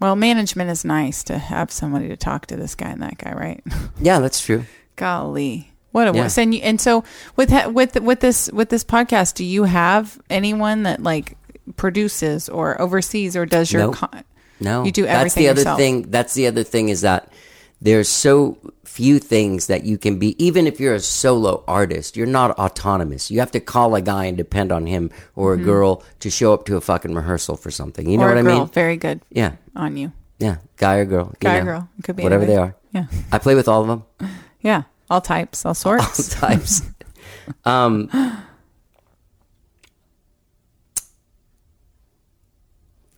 Well, 0.00 0.16
management 0.16 0.70
is 0.70 0.84
nice 0.84 1.22
to 1.24 1.38
have 1.38 1.70
somebody 1.72 2.08
to 2.08 2.16
talk 2.16 2.46
to 2.46 2.56
this 2.56 2.74
guy 2.74 2.90
and 2.90 3.02
that 3.02 3.16
guy, 3.18 3.32
right? 3.32 3.62
yeah, 4.00 4.18
that's 4.20 4.40
true. 4.44 4.64
Golly, 4.96 5.72
what 5.92 6.08
a 6.08 6.16
Yeah. 6.16 6.28
And 6.36 6.54
you, 6.54 6.60
and 6.62 6.80
so 6.80 7.04
with 7.36 7.52
with 7.72 8.00
with 8.00 8.20
this 8.20 8.50
with 8.52 8.68
this 8.68 8.84
podcast, 8.84 9.34
do 9.34 9.44
you 9.44 9.64
have 9.64 10.18
anyone 10.30 10.82
that 10.84 11.02
like 11.02 11.36
produces 11.76 12.48
or 12.48 12.80
oversees 12.80 13.36
or 13.36 13.46
does 13.46 13.72
your 13.72 13.82
Nope. 13.82 13.94
con- 13.96 14.24
No, 14.60 14.84
You 14.84 14.90
do 14.92 15.04
That's 15.04 15.34
the 15.34 15.48
other 15.48 15.60
yourself. 15.60 15.78
thing. 15.78 16.02
That's 16.10 16.34
the 16.34 16.46
other 16.48 16.64
thing 16.64 16.88
is 16.88 17.02
that 17.02 17.32
there's 17.80 18.08
so 18.08 18.58
few 18.84 19.20
things 19.20 19.68
that 19.68 19.84
you 19.84 19.96
can 19.98 20.18
be 20.18 20.34
even 20.44 20.66
if 20.66 20.80
you're 20.80 20.94
a 20.94 21.00
solo 21.00 21.62
artist 21.68 22.16
you're 22.16 22.26
not 22.26 22.50
autonomous 22.58 23.30
you 23.30 23.38
have 23.38 23.52
to 23.52 23.60
call 23.60 23.94
a 23.94 24.00
guy 24.00 24.24
and 24.24 24.36
depend 24.36 24.72
on 24.72 24.86
him 24.86 25.10
or 25.36 25.52
a 25.52 25.56
girl 25.58 26.02
to 26.18 26.28
show 26.30 26.52
up 26.52 26.64
to 26.64 26.74
a 26.76 26.80
fucking 26.80 27.14
rehearsal 27.14 27.54
for 27.56 27.70
something 27.70 28.08
you 28.10 28.16
know 28.18 28.24
Mm-hmm. 28.24 28.32
or 28.38 28.42
what 28.42 28.52
i 28.52 28.58
mean 28.58 28.68
very 28.70 28.96
good 28.96 29.20
yeah 29.30 29.52
on 29.76 29.96
you. 29.96 30.10
yeah 30.40 30.56
guy 30.78 30.96
or 30.96 31.04
girl 31.04 31.32
Guy 31.38 31.58
or 31.58 31.60
know, 31.60 31.64
girl. 31.66 31.88
It 31.98 32.02
could 32.02 32.16
be 32.16 32.24
whatever 32.24 32.46
they 32.46 32.56
are 32.56 32.74
Yeah. 32.92 33.04
i 33.30 33.38
play 33.38 33.54
with 33.54 33.68
all 33.68 33.82
of 33.82 33.86
them 33.86 34.02
Yeah. 34.60 34.82
All 35.10 35.20
types, 35.20 35.64
all 35.64 35.74
sorts. 35.74 36.34
All 36.34 36.40
types 36.50 36.82
um 37.64 38.10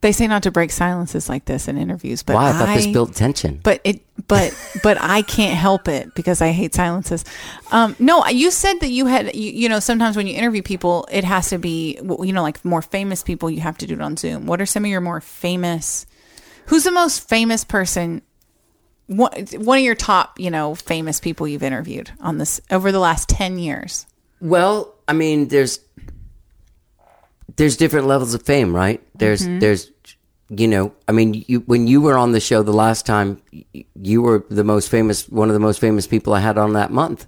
they 0.00 0.12
say 0.12 0.26
not 0.26 0.44
to 0.44 0.50
break 0.50 0.70
silences 0.70 1.28
like 1.28 1.44
this 1.44 1.68
in 1.68 1.76
interviews, 1.76 2.22
but 2.22 2.34
why 2.34 2.48
i 2.48 2.52
thought 2.52 2.74
this 2.74 2.86
built 2.86 3.14
tension 3.14 3.60
But 3.62 3.80
it, 3.84 4.00
but, 4.28 4.56
but 4.82 4.96
I 4.98 5.22
can't 5.22 5.56
help 5.56 5.88
it 5.88 6.14
because 6.14 6.40
I 6.40 6.52
hate 6.52 6.74
silences. 6.74 7.24
Um, 7.70 7.96
no, 7.98 8.26
you 8.26 8.50
said 8.50 8.80
that 8.80 8.88
you 8.88 9.06
had, 9.06 9.34
you, 9.34 9.50
you 9.50 9.68
know, 9.68 9.78
sometimes 9.78 10.16
when 10.16 10.26
you 10.26 10.34
interview 10.34 10.62
people, 10.62 11.06
it 11.10 11.24
has 11.24 11.50
to 11.50 11.58
be, 11.58 11.98
you 12.00 12.32
know, 12.32 12.42
like 12.42 12.64
more 12.64 12.80
famous 12.80 13.22
people. 13.22 13.50
You 13.50 13.60
have 13.60 13.76
to 13.78 13.86
do 13.86 13.94
it 13.94 14.00
on 14.00 14.16
Zoom. 14.16 14.46
What 14.46 14.60
are 14.60 14.66
some 14.66 14.84
of 14.84 14.90
your 14.90 15.00
more 15.02 15.20
famous? 15.20 16.06
Who's 16.66 16.84
the 16.84 16.92
most 16.92 17.28
famous 17.28 17.64
person? 17.64 18.22
One, 19.10 19.32
one 19.58 19.78
of 19.78 19.84
your 19.84 19.96
top, 19.96 20.38
you 20.38 20.52
know, 20.52 20.76
famous 20.76 21.18
people 21.18 21.48
you've 21.48 21.64
interviewed 21.64 22.12
on 22.20 22.38
this 22.38 22.60
over 22.70 22.92
the 22.92 23.00
last 23.00 23.28
ten 23.28 23.58
years. 23.58 24.06
Well, 24.40 24.94
I 25.08 25.14
mean, 25.14 25.48
there's 25.48 25.80
there's 27.56 27.76
different 27.76 28.06
levels 28.06 28.34
of 28.34 28.42
fame, 28.42 28.74
right? 28.74 29.02
There's 29.18 29.42
Mm-hmm. 29.42 29.58
there's 29.58 29.90
you 30.48 30.66
know, 30.68 30.92
I 31.08 31.12
mean, 31.12 31.44
you 31.48 31.60
when 31.66 31.88
you 31.88 32.00
were 32.00 32.16
on 32.16 32.32
the 32.32 32.40
show 32.40 32.62
the 32.62 32.72
last 32.72 33.04
time, 33.04 33.42
you 33.94 34.22
were 34.22 34.44
the 34.48 34.64
most 34.64 34.88
famous, 34.88 35.28
one 35.28 35.48
of 35.48 35.54
the 35.54 35.60
most 35.60 35.80
famous 35.80 36.06
people 36.06 36.32
I 36.32 36.40
had 36.40 36.56
on 36.56 36.74
that 36.74 36.90
month 36.92 37.26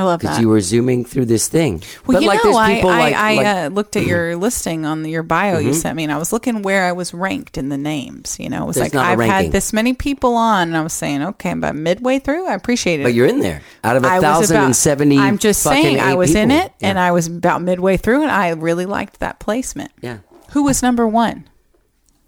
I 0.00 0.04
love 0.04 0.20
because 0.20 0.36
that. 0.36 0.42
you 0.42 0.48
were 0.48 0.60
zooming 0.60 1.04
through 1.04 1.26
this 1.26 1.46
thing. 1.48 1.82
Well, 2.06 2.16
but 2.16 2.22
you 2.22 2.28
like, 2.28 2.38
know, 2.38 2.42
there's 2.44 2.56
I, 2.56 2.74
people 2.74 2.90
I, 2.90 2.98
like, 2.98 3.14
I 3.14 3.34
like- 3.34 3.46
Mm-hmm. 3.46 3.66
uh, 3.72 3.74
looked 3.74 3.96
at 3.96 4.06
your 4.06 4.36
listing 4.36 4.86
on 4.86 5.04
your 5.04 5.22
bio 5.22 5.58
you 5.58 5.74
sent 5.74 5.94
me, 5.96 6.04
and 6.04 6.12
I 6.12 6.16
was 6.16 6.32
looking 6.32 6.62
where 6.62 6.84
I 6.84 6.92
was 6.92 7.12
ranked 7.12 7.58
in 7.58 7.68
the 7.68 7.76
names. 7.78 8.38
You 8.40 8.48
know, 8.48 8.64
it 8.64 8.66
was 8.66 8.76
There's 8.76 8.94
like 8.94 9.04
I've 9.18 9.20
had 9.20 9.52
this 9.52 9.72
many 9.72 9.92
people 9.92 10.34
on, 10.36 10.68
and 10.68 10.76
I 10.76 10.80
was 10.82 10.92
saying, 10.92 11.22
okay, 11.22 11.52
but 11.54 11.74
midway 11.76 12.18
through, 12.18 12.46
I 12.48 12.54
appreciate 12.54 13.00
it. 13.00 13.02
but 13.04 13.12
you're 13.14 13.26
in 13.26 13.40
there 13.40 13.60
out 13.84 13.96
of 13.96 14.04
a 14.04 14.08
I 14.08 14.20
thousand 14.20 14.56
and 14.56 14.74
seventy. 14.74 15.18
I'm 15.18 15.38
just 15.38 15.62
saying, 15.62 16.00
I 16.00 16.14
was 16.14 16.34
in 16.34 16.48
people. 16.48 16.64
it, 16.66 16.72
and 16.80 16.98
I 16.98 17.12
was 17.12 17.26
about 17.26 17.62
midway 17.62 17.96
through, 17.96 18.22
and 18.22 18.30
I 18.30 18.50
really 18.50 18.86
liked 18.86 19.20
that 19.20 19.38
placement. 19.38 19.92
yeah. 20.00 20.18
Who 20.52 20.64
was 20.64 20.82
number 20.82 21.06
one? 21.06 21.48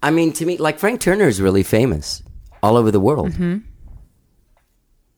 I 0.01 0.11
mean, 0.11 0.31
to 0.33 0.45
me, 0.45 0.57
like 0.57 0.79
Frank 0.79 1.01
Turner 1.01 1.27
is 1.27 1.41
really 1.41 1.63
famous 1.63 2.21
all 2.61 2.77
over 2.77 2.91
the 2.91 2.99
world. 2.99 3.31
Mm-hmm. 3.31 3.57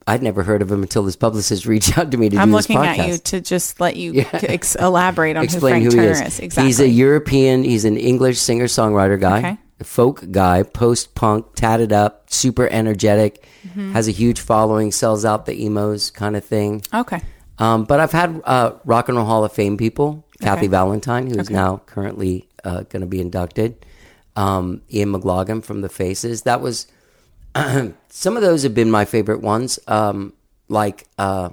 I'd 0.08 0.22
never 0.22 0.42
heard 0.44 0.62
of 0.62 0.70
him 0.70 0.82
until 0.82 1.02
this 1.02 1.16
publicist 1.16 1.66
reached 1.74 1.98
out 1.98 2.10
to 2.12 2.16
me 2.16 2.28
to. 2.28 2.36
I'm 2.38 2.50
do 2.50 2.56
this 2.56 2.68
looking 2.68 2.82
podcast. 2.82 2.98
at 2.98 3.08
you 3.08 3.18
to 3.18 3.40
just 3.40 3.80
let 3.80 3.96
you 3.96 4.12
Yeah. 4.12 4.28
ex- 4.32 4.76
elaborate 4.76 5.36
on 5.36 5.44
explain 5.44 5.82
who 5.82 5.90
who, 5.90 5.90
Frank 5.90 6.08
he 6.12 6.14
Turner 6.14 6.26
is. 6.26 6.34
is. 6.34 6.40
Exactly. 6.40 6.66
He's 6.68 6.80
a 6.80 6.88
European. 6.88 7.64
He's 7.64 7.84
an 7.84 7.96
English 7.96 8.38
singer 8.38 8.66
songwriter 8.66 9.18
guy, 9.20 9.38
Okay. 9.38 9.56
folk 9.82 10.30
guy, 10.30 10.62
post 10.62 11.14
punk, 11.16 11.46
tatted 11.56 11.92
up, 11.92 12.30
super 12.30 12.68
energetic, 12.68 13.44
Mm-hmm. 13.66 13.92
has 13.94 14.06
a 14.06 14.12
huge 14.12 14.38
following, 14.40 14.92
sells 14.92 15.24
out 15.24 15.44
the 15.46 15.64
emos 15.64 16.10
kind 16.12 16.36
of 16.36 16.44
thing. 16.44 16.82
okay. 16.94 17.20
Um, 17.58 17.82
but 17.84 17.98
I've 18.00 18.12
had 18.12 18.40
uh, 18.44 18.72
Rock 18.84 19.08
and 19.08 19.16
Roll 19.18 19.26
Hall 19.26 19.42
of 19.44 19.50
Fame 19.52 19.76
people, 19.76 20.24
Kathy 20.40 20.58
Okay. 20.60 20.66
Valentine, 20.68 21.26
who's 21.26 21.46
Okay. 21.48 21.54
now 21.54 21.80
currently 21.86 22.48
uh, 22.62 22.82
going 22.82 23.00
to 23.00 23.06
be 23.06 23.20
inducted, 23.20 23.84
um, 24.36 24.82
Ian 24.92 25.12
McLagan 25.12 25.64
from 25.64 25.80
The 25.80 25.88
Faces. 25.88 26.42
That 26.42 26.60
was 26.60 26.86
some 28.08 28.36
of 28.36 28.42
those 28.42 28.62
have 28.62 28.74
been 28.74 28.90
my 28.90 29.04
favorite 29.04 29.40
ones. 29.40 29.78
Um, 29.86 30.32
like, 30.68 31.06
uh, 31.18 31.50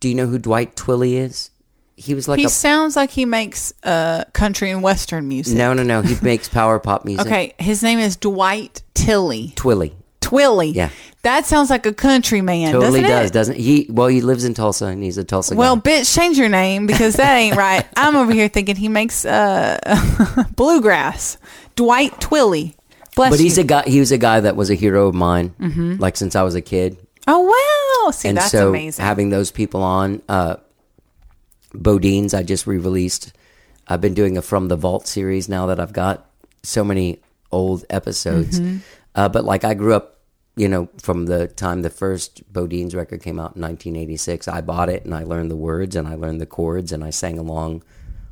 do 0.00 0.08
you 0.08 0.14
know 0.14 0.26
who 0.26 0.38
Dwight 0.38 0.76
Twilley 0.76 1.14
is? 1.14 1.50
He 1.96 2.14
was 2.14 2.26
like 2.26 2.38
He 2.38 2.46
a 2.46 2.48
sounds 2.48 2.96
like 2.96 3.10
he 3.10 3.24
makes 3.24 3.72
uh, 3.84 4.24
country 4.32 4.70
and 4.70 4.82
western 4.82 5.28
music. 5.28 5.56
no, 5.56 5.72
no, 5.74 5.82
no. 5.82 6.02
He 6.02 6.16
makes 6.22 6.48
power 6.48 6.78
pop 6.78 7.04
music. 7.04 7.26
Okay, 7.26 7.54
his 7.58 7.82
name 7.82 7.98
is 7.98 8.16
Dwight 8.16 8.82
Tilley. 8.94 9.52
Twilley 9.56 9.92
Twilly. 10.20 10.74
Yeah. 10.74 10.88
That 11.22 11.46
sounds 11.46 11.68
like 11.68 11.84
a 11.84 11.92
country 11.92 12.40
man, 12.40 12.72
totally 12.72 13.02
doesn't 13.02 13.16
does, 13.16 13.30
it? 13.30 13.32
doesn't 13.32 13.56
he? 13.58 13.86
Well, 13.90 14.06
he 14.08 14.20
lives 14.22 14.44
in 14.44 14.54
Tulsa 14.54 14.86
and 14.86 15.02
he's 15.02 15.18
a 15.18 15.24
Tulsa 15.24 15.54
Well, 15.54 15.76
guy. 15.76 16.00
bitch, 16.00 16.14
change 16.16 16.38
your 16.38 16.48
name 16.48 16.86
because 16.86 17.14
that 17.16 17.34
ain't 17.36 17.56
right. 17.56 17.86
I'm 17.96 18.16
over 18.16 18.32
here 18.32 18.48
thinking 18.48 18.74
he 18.76 18.88
makes 18.88 19.24
uh, 19.24 19.78
bluegrass. 20.56 21.36
Dwight 21.76 22.18
Twilly. 22.20 22.74
Bless 23.14 23.30
But 23.30 23.40
he's 23.40 23.56
you. 23.58 23.64
a 23.64 23.66
guy. 23.66 23.82
He 23.86 24.00
was 24.00 24.10
a 24.12 24.18
guy 24.18 24.40
that 24.40 24.56
was 24.56 24.70
a 24.70 24.74
hero 24.74 25.08
of 25.08 25.14
mine, 25.14 25.54
like 26.00 26.16
since 26.16 26.34
I 26.34 26.42
was 26.42 26.54
a 26.54 26.62
kid. 26.62 26.96
oh 27.26 27.40
wow! 28.04 28.10
See, 28.10 28.28
and 28.28 28.38
that's 28.38 28.50
so 28.50 28.70
amazing. 28.70 29.04
having 29.04 29.30
those 29.30 29.50
people 29.50 29.82
on, 29.82 30.22
uh, 30.28 30.56
BoDeans 31.74 32.34
I 32.36 32.42
just 32.42 32.66
re-released. 32.66 33.32
I've 33.88 34.00
been 34.00 34.14
doing 34.14 34.36
a 34.38 34.42
From 34.42 34.68
the 34.68 34.76
Vault 34.76 35.06
series 35.06 35.48
now 35.48 35.66
that 35.66 35.80
I've 35.80 35.92
got 35.92 36.26
so 36.62 36.84
many 36.84 37.20
old 37.50 37.84
episodes. 37.90 38.60
Mm-hmm. 38.60 38.78
Uh, 39.14 39.28
but 39.28 39.44
like 39.44 39.64
I 39.64 39.74
grew 39.74 39.94
up, 39.94 40.20
you 40.56 40.68
know, 40.68 40.88
from 41.00 41.26
the 41.26 41.48
time 41.48 41.82
the 41.82 41.90
first 41.90 42.50
BoDeans 42.52 42.94
record 42.94 43.22
came 43.22 43.38
out 43.38 43.56
in 43.56 43.62
1986. 43.62 44.48
I 44.48 44.60
bought 44.60 44.88
it 44.88 45.04
and 45.04 45.14
I 45.14 45.24
learned 45.24 45.50
the 45.50 45.56
words 45.56 45.96
and 45.96 46.06
I 46.08 46.14
learned 46.14 46.40
the 46.40 46.46
chords 46.46 46.92
and 46.92 47.02
I 47.04 47.10
sang 47.10 47.38
along 47.38 47.82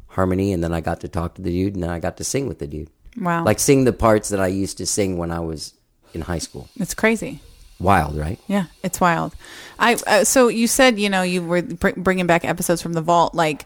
harmony 0.08 0.52
and 0.52 0.62
then 0.64 0.72
I 0.72 0.80
got 0.80 1.00
to 1.00 1.08
talk 1.08 1.34
to 1.34 1.42
the 1.42 1.50
dude 1.50 1.74
and 1.74 1.82
then 1.82 1.90
I 1.90 1.98
got 1.98 2.16
to 2.18 2.24
sing 2.24 2.46
with 2.48 2.58
the 2.60 2.66
dude. 2.66 2.88
Wow, 3.20 3.44
Like 3.44 3.58
sing 3.60 3.84
the 3.84 3.92
parts 3.92 4.30
that 4.30 4.40
I 4.40 4.46
used 4.48 4.78
to 4.78 4.86
sing 4.86 5.18
when 5.18 5.30
I 5.30 5.40
was 5.40 5.74
in 6.14 6.22
high 6.22 6.38
school. 6.38 6.68
it's 6.76 6.94
crazy. 6.94 7.40
Wild, 7.78 8.16
right? 8.18 8.38
Yeah, 8.48 8.66
it's 8.82 9.00
wild. 9.00 9.34
I 9.78 9.94
uh, 10.06 10.24
so 10.24 10.48
you 10.48 10.66
said 10.66 10.98
you 10.98 11.08
know 11.08 11.22
you 11.22 11.42
were 11.42 11.62
br- 11.62 11.90
bringing 11.96 12.26
back 12.26 12.44
episodes 12.44 12.82
from 12.82 12.92
the 12.92 13.00
vault. 13.00 13.34
Like, 13.34 13.64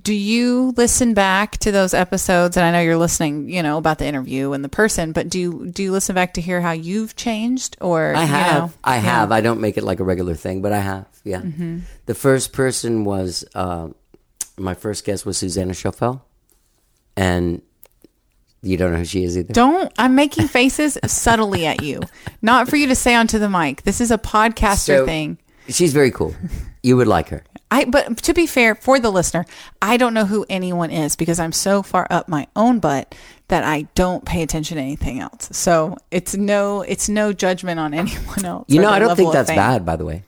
do 0.00 0.14
you 0.14 0.74
listen 0.76 1.12
back 1.14 1.56
to 1.58 1.72
those 1.72 1.92
episodes? 1.94 2.56
And 2.56 2.64
I 2.64 2.70
know 2.70 2.80
you're 2.80 2.96
listening, 2.98 3.48
you 3.48 3.62
know, 3.64 3.78
about 3.78 3.98
the 3.98 4.06
interview 4.06 4.52
and 4.52 4.62
the 4.62 4.68
person, 4.68 5.10
but 5.12 5.28
do 5.28 5.40
you 5.40 5.66
do 5.72 5.82
you 5.82 5.90
listen 5.90 6.14
back 6.14 6.34
to 6.34 6.40
hear 6.40 6.60
how 6.60 6.70
you've 6.72 7.16
changed? 7.16 7.76
Or 7.80 8.14
I 8.14 8.20
you 8.22 8.26
have. 8.28 8.54
know? 8.62 8.72
I 8.84 8.94
Yeah. 8.96 9.00
have. 9.00 9.32
I 9.32 9.40
don't 9.40 9.60
make 9.60 9.76
it 9.76 9.82
like 9.84 9.98
a 9.98 10.04
regular 10.04 10.34
thing, 10.36 10.62
but 10.62 10.72
I 10.72 10.78
have. 10.80 11.06
Yeah. 11.24 11.40
Mm-hmm. 11.40 11.78
The 12.06 12.14
first 12.14 12.52
person 12.52 13.02
was 13.04 13.44
uh, 13.56 13.88
my 14.56 14.74
first 14.74 15.04
guest 15.04 15.26
was 15.26 15.36
Suzanna 15.38 15.72
Choffel, 15.72 16.20
and 17.16 17.62
you 18.66 18.76
don't 18.76 18.92
know 18.92 18.98
who 18.98 19.04
she 19.04 19.24
is 19.24 19.38
either. 19.38 19.52
Don't. 19.52 19.92
I'm 19.98 20.14
making 20.14 20.48
faces 20.48 20.98
subtly 21.06 21.66
at 21.66 21.82
you, 21.82 22.00
not 22.42 22.68
for 22.68 22.76
you 22.76 22.86
to 22.88 22.94
say 22.94 23.14
onto 23.14 23.38
the 23.38 23.48
mic. 23.48 23.82
This 23.82 24.00
is 24.00 24.10
a 24.10 24.18
podcaster 24.18 24.98
So, 24.98 25.06
thing. 25.06 25.38
She's 25.68 25.92
very 25.92 26.10
cool. 26.10 26.34
You 26.82 26.96
would 26.96 27.08
like 27.08 27.28
her. 27.30 27.42
I 27.70 27.84
but 27.84 28.18
to 28.18 28.32
be 28.34 28.46
fair 28.46 28.76
for 28.76 29.00
the 29.00 29.10
listener, 29.10 29.44
I 29.82 29.96
don't 29.96 30.14
know 30.14 30.24
who 30.24 30.46
anyone 30.48 30.90
is 30.90 31.16
because 31.16 31.40
I'm 31.40 31.50
so 31.50 31.82
far 31.82 32.06
up 32.10 32.28
my 32.28 32.46
own 32.54 32.78
butt 32.78 33.12
that 33.48 33.64
I 33.64 33.82
don't 33.96 34.24
pay 34.24 34.42
attention 34.42 34.76
to 34.76 34.82
anything 34.82 35.18
else. 35.18 35.48
So 35.50 35.96
it's 36.12 36.36
no 36.36 36.82
it's 36.82 37.08
no 37.08 37.32
judgment 37.32 37.80
on 37.80 37.92
anyone 38.02 38.44
else. 38.44 38.66
You 38.68 38.80
know, 38.80 38.90
I 38.90 39.00
don't 39.00 39.16
think 39.16 39.32
that's 39.32 39.48
fame. 39.50 39.56
bad. 39.56 39.84
By 39.84 39.96
the 39.96 40.04
way, 40.04 40.22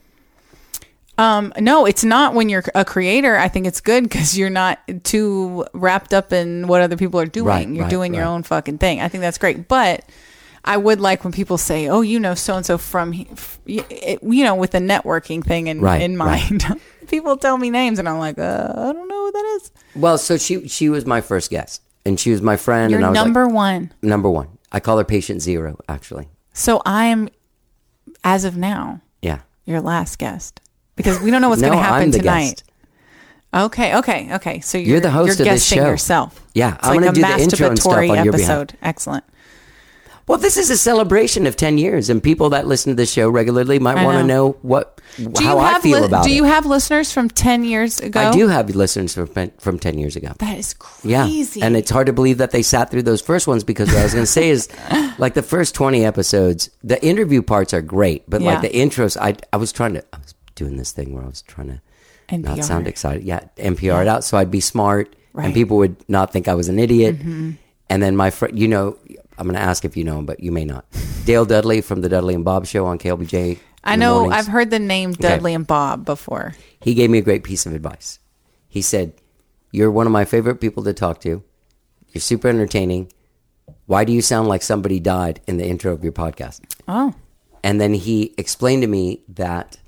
Um, 1.19 1.53
no, 1.59 1.85
it's 1.85 2.05
not 2.05 2.33
when 2.35 2.49
you're 2.49 2.63
a 2.75 2.85
creator. 2.85 3.37
I 3.37 3.49
think 3.49 3.67
it's 3.67 3.81
good 3.81 4.05
because 4.05 4.39
you're 4.39 4.51
not 4.51 4.79
too 5.03 5.67
wrapped 5.75 6.15
up 6.15 6.33
in 6.33 6.69
what 6.69 6.81
other 6.81 6.97
people 6.97 7.19
are 7.21 7.27
doing. 7.27 7.47
Right, 7.47 7.69
you're 7.69 7.83
right, 7.83 7.91
doing 7.91 8.15
your 8.15 8.25
own 8.25 8.45
fucking 8.45 8.79
thing. 8.79 9.01
I 9.01 9.09
think 9.09 9.23
that's 9.23 9.37
great. 9.39 9.67
But 9.67 10.05
I 10.65 10.77
would 10.77 11.01
like 11.01 11.25
when 11.25 11.33
people 11.33 11.59
say, 11.59 11.89
"Oh, 11.89 12.03
you 12.03 12.21
know, 12.21 12.35
so 12.35 12.57
and 12.57 12.65
so 12.65 12.79
from," 12.79 13.13
you 13.67 14.45
know, 14.45 14.55
with 14.55 14.71
the 14.71 14.79
networking 14.79 15.43
thing 15.45 15.67
in 15.67 15.81
Right, 15.81 16.01
in 16.03 16.17
right. 16.17 16.49
mind. 16.51 16.81
people 17.09 17.37
tell 17.37 17.59
me 17.59 17.71
names, 17.71 17.99
and 17.99 18.09
I'm 18.09 18.19
like, 18.19 18.39
uh, 18.39 18.73
I 18.77 18.93
don't 18.93 19.09
know 19.09 19.27
who 19.27 19.33
that 19.33 19.59
is. 19.61 19.71
well, 19.97 20.19
so 20.19 20.37
she 20.37 20.69
she 20.69 20.89
was 20.89 21.05
my 21.05 21.21
first 21.21 21.51
guest, 21.51 21.83
and 22.07 22.19
she 22.21 22.31
was 22.31 22.41
my 22.43 22.57
friend, 22.57 22.91
You're 22.93 22.99
and 23.01 23.07
I 23.07 23.11
was 23.11 23.17
number 23.17 23.45
like, 23.47 23.55
one. 23.55 23.93
number 24.03 24.31
one. 24.31 24.49
I 24.71 24.79
call 24.81 24.99
her 24.99 25.05
patient 25.05 25.43
zero, 25.43 25.79
actually. 25.89 26.29
So 26.53 26.83
I'm, 26.85 27.29
as 28.23 28.45
of 28.45 28.57
now, 28.57 29.01
Yeah. 29.23 29.39
your 29.65 29.81
last 29.81 30.19
guest 30.19 30.61
because 30.99 31.19
we 31.23 31.31
don't 31.31 31.41
know 31.41 31.49
what's 31.49 31.63
no, 31.63 31.69
going 31.69 31.79
to 31.79 31.85
happen 31.85 32.11
tonight. 32.13 32.63
guest. 32.63 32.65
Okay, 33.55 33.97
okay, 33.97 34.35
okay. 34.35 34.61
So 34.61 34.77
you're, 34.77 34.89
You're 34.89 35.01
the 35.01 35.11
host 35.11 35.39
you're 35.39 35.49
of 35.49 35.55
this 35.55 35.65
show. 35.65 35.77
yourself. 35.87 36.45
Yeah, 36.53 36.75
it's 36.75 36.87
I'm 36.87 36.97
like 36.97 37.01
gonna 37.01 37.11
a 37.13 37.15
do 37.15 37.21
the 37.23 37.43
intro 37.43 37.69
and 37.69 37.79
stuff 37.79 37.93
masturbatory 37.95 38.11
on 38.19 38.25
your 38.25 38.33
behalf. 38.33 38.51
episode. 38.51 38.79
Excellent. 38.83 39.25
Well, 40.27 40.37
this 40.37 40.59
is 40.59 40.69
a 40.69 40.77
celebration 40.77 41.47
of 41.47 41.57
10 41.57 41.79
years, 41.79 42.11
and 42.11 42.23
people 42.23 42.51
that 42.51 42.67
listen 42.67 42.93
to 42.93 42.95
this 42.95 43.11
show 43.11 43.31
regularly 43.31 43.79
might 43.79 44.05
want 44.05 44.19
to 44.19 44.25
know. 44.25 44.51
what 44.61 45.01
Do 45.17 45.43
how 45.43 45.55
you 45.55 45.61
I 45.61 45.81
feel 45.81 46.01
li- 46.01 46.05
about 46.07 46.25
Do 46.25 46.31
it. 46.31 46.35
you 46.35 46.45
have 46.45 46.67
listeners 46.67 47.11
from 47.11 47.31
ten 47.31 47.65
years 47.65 47.99
ago? 48.01 48.21
I 48.21 48.31
do 48.33 48.49
have 48.49 48.69
listeners 48.77 49.15
from 49.15 49.29
from 49.59 49.79
10 49.79 49.97
years 49.97 50.17
ago. 50.17 50.33
That 50.39 50.59
is 50.59 50.75
Yeah, 51.03 51.25
crazy. 51.25 51.63
and 51.63 51.75
it's 51.79 51.91
hard 51.91 52.09
to 52.09 52.13
believe 52.13 52.37
that 52.37 52.51
they 52.51 52.61
sat 52.61 52.91
through 52.91 53.05
those 53.05 53.23
first 53.23 53.47
ones 53.49 53.65
because 53.65 53.89
what 53.89 53.97
I 53.97 54.03
was 54.03 54.13
going 54.13 54.27
to 54.27 54.31
say 54.31 54.51
is, 54.51 54.69
like 55.19 55.33
the 55.33 55.43
first 55.43 55.75
20 55.75 56.05
episodes, 56.05 56.69
the 56.85 57.03
interview 57.03 57.41
parts 57.41 57.73
are 57.73 57.81
great, 57.81 58.29
but 58.29 58.43
Yeah. 58.43 58.51
like 58.51 58.61
the 58.61 58.69
intros, 58.79 59.17
I 59.19 59.37
I 59.51 59.57
was 59.57 59.73
trying 59.73 59.95
to, 59.95 60.05
I 60.13 60.19
doing 60.59 60.77
this 60.77 60.93
thing 60.93 61.15
where 61.15 61.23
I 61.25 61.27
was 61.27 61.41
trying 61.43 61.69
to 62.29 62.37
not 62.39 62.63
sound 62.65 62.87
excited. 62.87 63.23
Yeah, 63.25 63.41
NPR 63.57 64.03
it 64.03 64.09
out 64.09 64.25
so 64.25 64.37
I'd 64.37 64.51
be 64.51 64.61
smart 64.61 65.15
Right. 65.33 65.43
Mm-hmm. 65.43 65.45
and 65.47 65.55
people 65.55 65.77
would 65.79 65.97
not 66.09 66.33
think 66.33 66.49
I 66.49 66.55
was 66.55 66.69
an 66.69 66.79
idiot. 66.79 67.17
And 67.91 68.03
then 68.03 68.17
my 68.17 68.31
friend, 68.31 68.59
you 68.59 68.67
know, 68.69 68.99
I'm 69.39 69.47
going 69.47 69.55
to 69.55 69.61
ask 69.63 69.85
if 69.85 69.97
you 69.97 70.05
know 70.05 70.19
him, 70.19 70.27
but 70.27 70.41
you 70.41 70.51
may 70.53 70.65
not. 70.65 70.85
Dale 71.25 71.45
Dudley 71.47 71.81
from 71.81 72.01
the 72.03 72.09
Dudley 72.09 72.35
and 72.35 72.45
Bob 72.45 72.67
Show 72.67 72.85
on 72.87 72.99
KLBJ. 72.99 73.59
I 73.85 73.97
know. 73.97 74.29
I've 74.31 74.47
heard 74.49 74.71
the 74.71 74.79
name 74.81 75.13
Dudley 75.13 75.55
and 75.55 75.67
Bob 75.67 76.05
before. 76.05 76.55
He 76.81 76.93
gave 76.95 77.09
me 77.09 77.19
a 77.19 77.23
great 77.23 77.45
piece 77.45 77.65
of 77.67 77.73
advice. 77.73 78.19
He 78.69 78.83
said, 78.83 79.13
You're 79.71 79.91
one 79.91 80.07
of 80.07 80.13
my 80.13 80.25
favorite 80.25 80.61
people 80.61 80.83
to 80.85 80.93
talk 80.93 81.21
to. 81.23 81.43
You're 82.13 82.21
super 82.21 82.49
entertaining. 82.49 83.13
Why 83.87 84.05
do 84.05 84.13
you 84.13 84.21
sound 84.23 84.49
like 84.49 84.63
somebody 84.63 84.99
died 85.01 85.41
in 85.47 85.57
the 85.59 85.67
intro 85.67 85.93
of 85.93 86.03
your 86.03 86.13
podcast? 86.13 86.61
Oh, 86.89 87.15
And 87.63 87.81
then 87.81 87.95
he 87.95 88.35
explained 88.37 88.83
to 88.83 88.89
me 88.89 89.23
that 89.29 89.79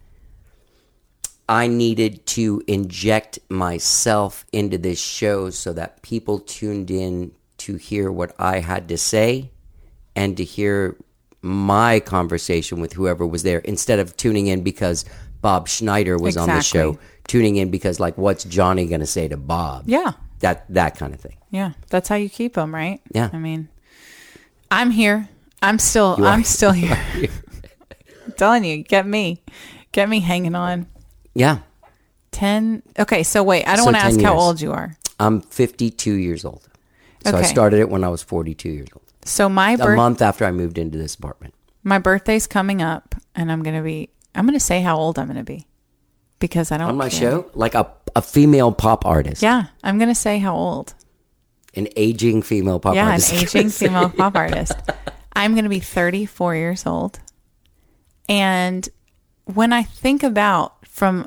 I 1.50 1.66
needed 1.66 2.24
to 2.26 2.62
inject 2.68 3.40
myself 3.48 4.46
into 4.52 4.78
this 4.78 5.00
show 5.02 5.50
so 5.50 5.72
that 5.72 6.00
people 6.00 6.38
tuned 6.38 6.92
in 6.92 7.32
to 7.58 7.74
hear 7.74 8.12
what 8.12 8.32
I 8.38 8.60
had 8.60 8.88
to 8.90 8.96
say 8.96 9.50
and 10.14 10.36
to 10.36 10.44
hear 10.44 10.96
my 11.42 11.98
conversation 11.98 12.80
with 12.80 12.92
whoever 12.92 13.26
was 13.26 13.42
there 13.42 13.58
instead 13.58 13.98
of 13.98 14.16
tuning 14.16 14.46
in 14.46 14.62
because 14.62 15.04
Bob 15.42 15.66
Schneider 15.66 16.16
was 16.18 16.36
on 16.36 16.48
the 16.48 16.62
show, 16.62 17.00
tuning 17.26 17.56
in 17.56 17.68
because 17.68 17.98
like 17.98 18.16
what's 18.16 18.44
Johnny 18.44 18.86
going 18.86 19.00
to 19.00 19.06
say 19.06 19.26
to 19.26 19.36
Bob? 19.36 19.84
yeah. 19.86 20.12
That 20.38 20.64
that 20.72 20.96
kind 20.96 21.12
of 21.12 21.20
thing. 21.20 21.36
Yeah, 21.50 21.72
that's 21.90 22.08
how 22.08 22.14
you 22.16 22.30
keep 22.30 22.54
them, 22.54 22.74
right? 22.74 23.02
Yeah. 23.12 23.28
I 23.30 23.36
mean, 23.36 23.68
I'm 24.70 24.90
here. 24.90 25.28
I'm 25.60 25.78
still. 25.78 26.16
I'm 26.24 26.44
still 26.44 26.72
here. 26.84 26.98
I'm 28.26 28.32
telling 28.38 28.64
you, 28.64 28.82
get 28.82 29.06
me, 29.06 29.42
get 29.92 30.08
me 30.08 30.20
hanging 30.20 30.54
on. 30.54 30.86
Yeah. 31.34 31.58
Ten. 32.32 32.82
Okay, 32.98 33.22
so 33.22 33.42
wait. 33.42 33.64
I 33.66 33.76
don't 33.76 33.78
So 33.80 33.84
want 33.86 33.96
to 33.96 34.02
10 34.02 34.10
ask 34.12 34.20
how 34.20 34.32
years. 34.34 34.42
old 34.42 34.60
you 34.60 34.72
are. 34.72 34.96
I'm 35.18 35.40
52 35.40 36.12
years 36.12 36.44
old. 36.44 36.66
So 37.24 37.32
I 37.36 37.40
Okay. 37.40 37.46
started 37.48 37.80
it 37.80 37.90
when 37.90 38.04
I 38.04 38.08
was 38.08 38.22
42 38.22 38.68
years 38.70 38.88
old. 38.94 39.04
So 39.24 39.48
my 39.48 39.72
A 39.72 39.78
birth, 39.78 39.96
month 39.96 40.22
after 40.22 40.44
I 40.44 40.50
moved 40.52 40.78
into 40.78 40.96
this 40.98 41.14
apartment. 41.14 41.54
my 41.82 41.98
birthday's 41.98 42.46
coming 42.46 42.80
up, 42.82 43.14
and 43.34 43.50
I'm 43.52 43.62
gonna 43.62 43.82
be. 43.82 44.08
I'm 44.34 44.46
gonna 44.46 44.60
say 44.60 44.80
how 44.80 44.96
old 44.96 45.18
I'm 45.18 45.26
gonna 45.26 45.44
be, 45.44 45.66
because 46.38 46.70
I 46.72 46.78
don't 46.78 46.88
on 46.90 46.96
my 46.96 47.08
care. 47.10 47.20
show 47.20 47.50
like 47.54 47.74
a, 47.74 47.90
a 48.16 48.22
female 48.22 48.70
pop 48.72 49.04
artist 49.04 49.42
Yeah, 49.42 49.64
I'm 49.82 49.98
gonna 49.98 50.14
say 50.14 50.38
how 50.38 50.54
old. 50.54 50.94
an 51.74 51.88
aging 51.96 52.42
female 52.42 52.78
pop 52.80 52.94
yeah, 52.94 53.10
artist 53.10 53.32
an 53.32 53.38
aging 53.42 53.70
female 53.70 54.08
pop 54.08 54.34
artist. 54.36 54.72
I'm 55.34 55.52
going 55.52 55.62
to 55.64 55.70
be 55.70 55.78
34 55.80 56.56
years 56.56 56.84
old. 56.86 57.20
And 58.28 58.88
when 59.44 59.72
I 59.72 59.82
think 59.84 60.22
about 60.24 60.79
from 61.00 61.26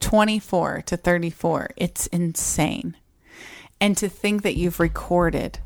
24 0.00 0.80
to 0.86 0.96
34, 0.96 1.70
it's 1.76 2.06
insane. 2.06 2.96
And 3.78 3.94
to 3.98 4.08
think 4.08 4.40
that 4.44 4.56
you've 4.56 4.80
recorded 4.80 5.58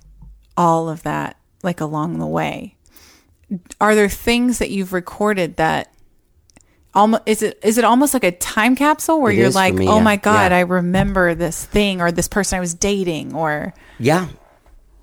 all 0.56 0.88
of 0.88 1.04
that 1.04 1.36
like 1.62 1.80
along 1.80 2.18
the 2.18 2.26
way. 2.26 2.74
Are 3.80 3.94
there 3.94 4.08
things 4.08 4.58
that 4.58 4.70
you've 4.70 4.92
recorded 4.92 5.54
that 5.54 5.92
almost 6.96 7.22
is 7.26 7.42
it 7.42 7.60
is 7.62 7.78
it 7.78 7.84
almost 7.84 8.12
like 8.12 8.24
a 8.24 8.32
time 8.32 8.74
capsule 8.74 9.20
where 9.20 9.30
It 9.30 9.38
you're 9.38 9.50
like, 9.50 9.74
me, 9.74 9.86
"Oh 9.86 9.98
yeah. 9.98 10.02
my 10.02 10.16
god, 10.16 10.50
Yeah. 10.50 10.58
I 10.58 10.60
remember 10.62 11.36
this 11.36 11.64
thing 11.64 12.00
or 12.00 12.10
this 12.10 12.26
person 12.26 12.56
I 12.56 12.60
was 12.60 12.74
dating 12.74 13.36
or 13.36 13.72
yeah 14.00 14.26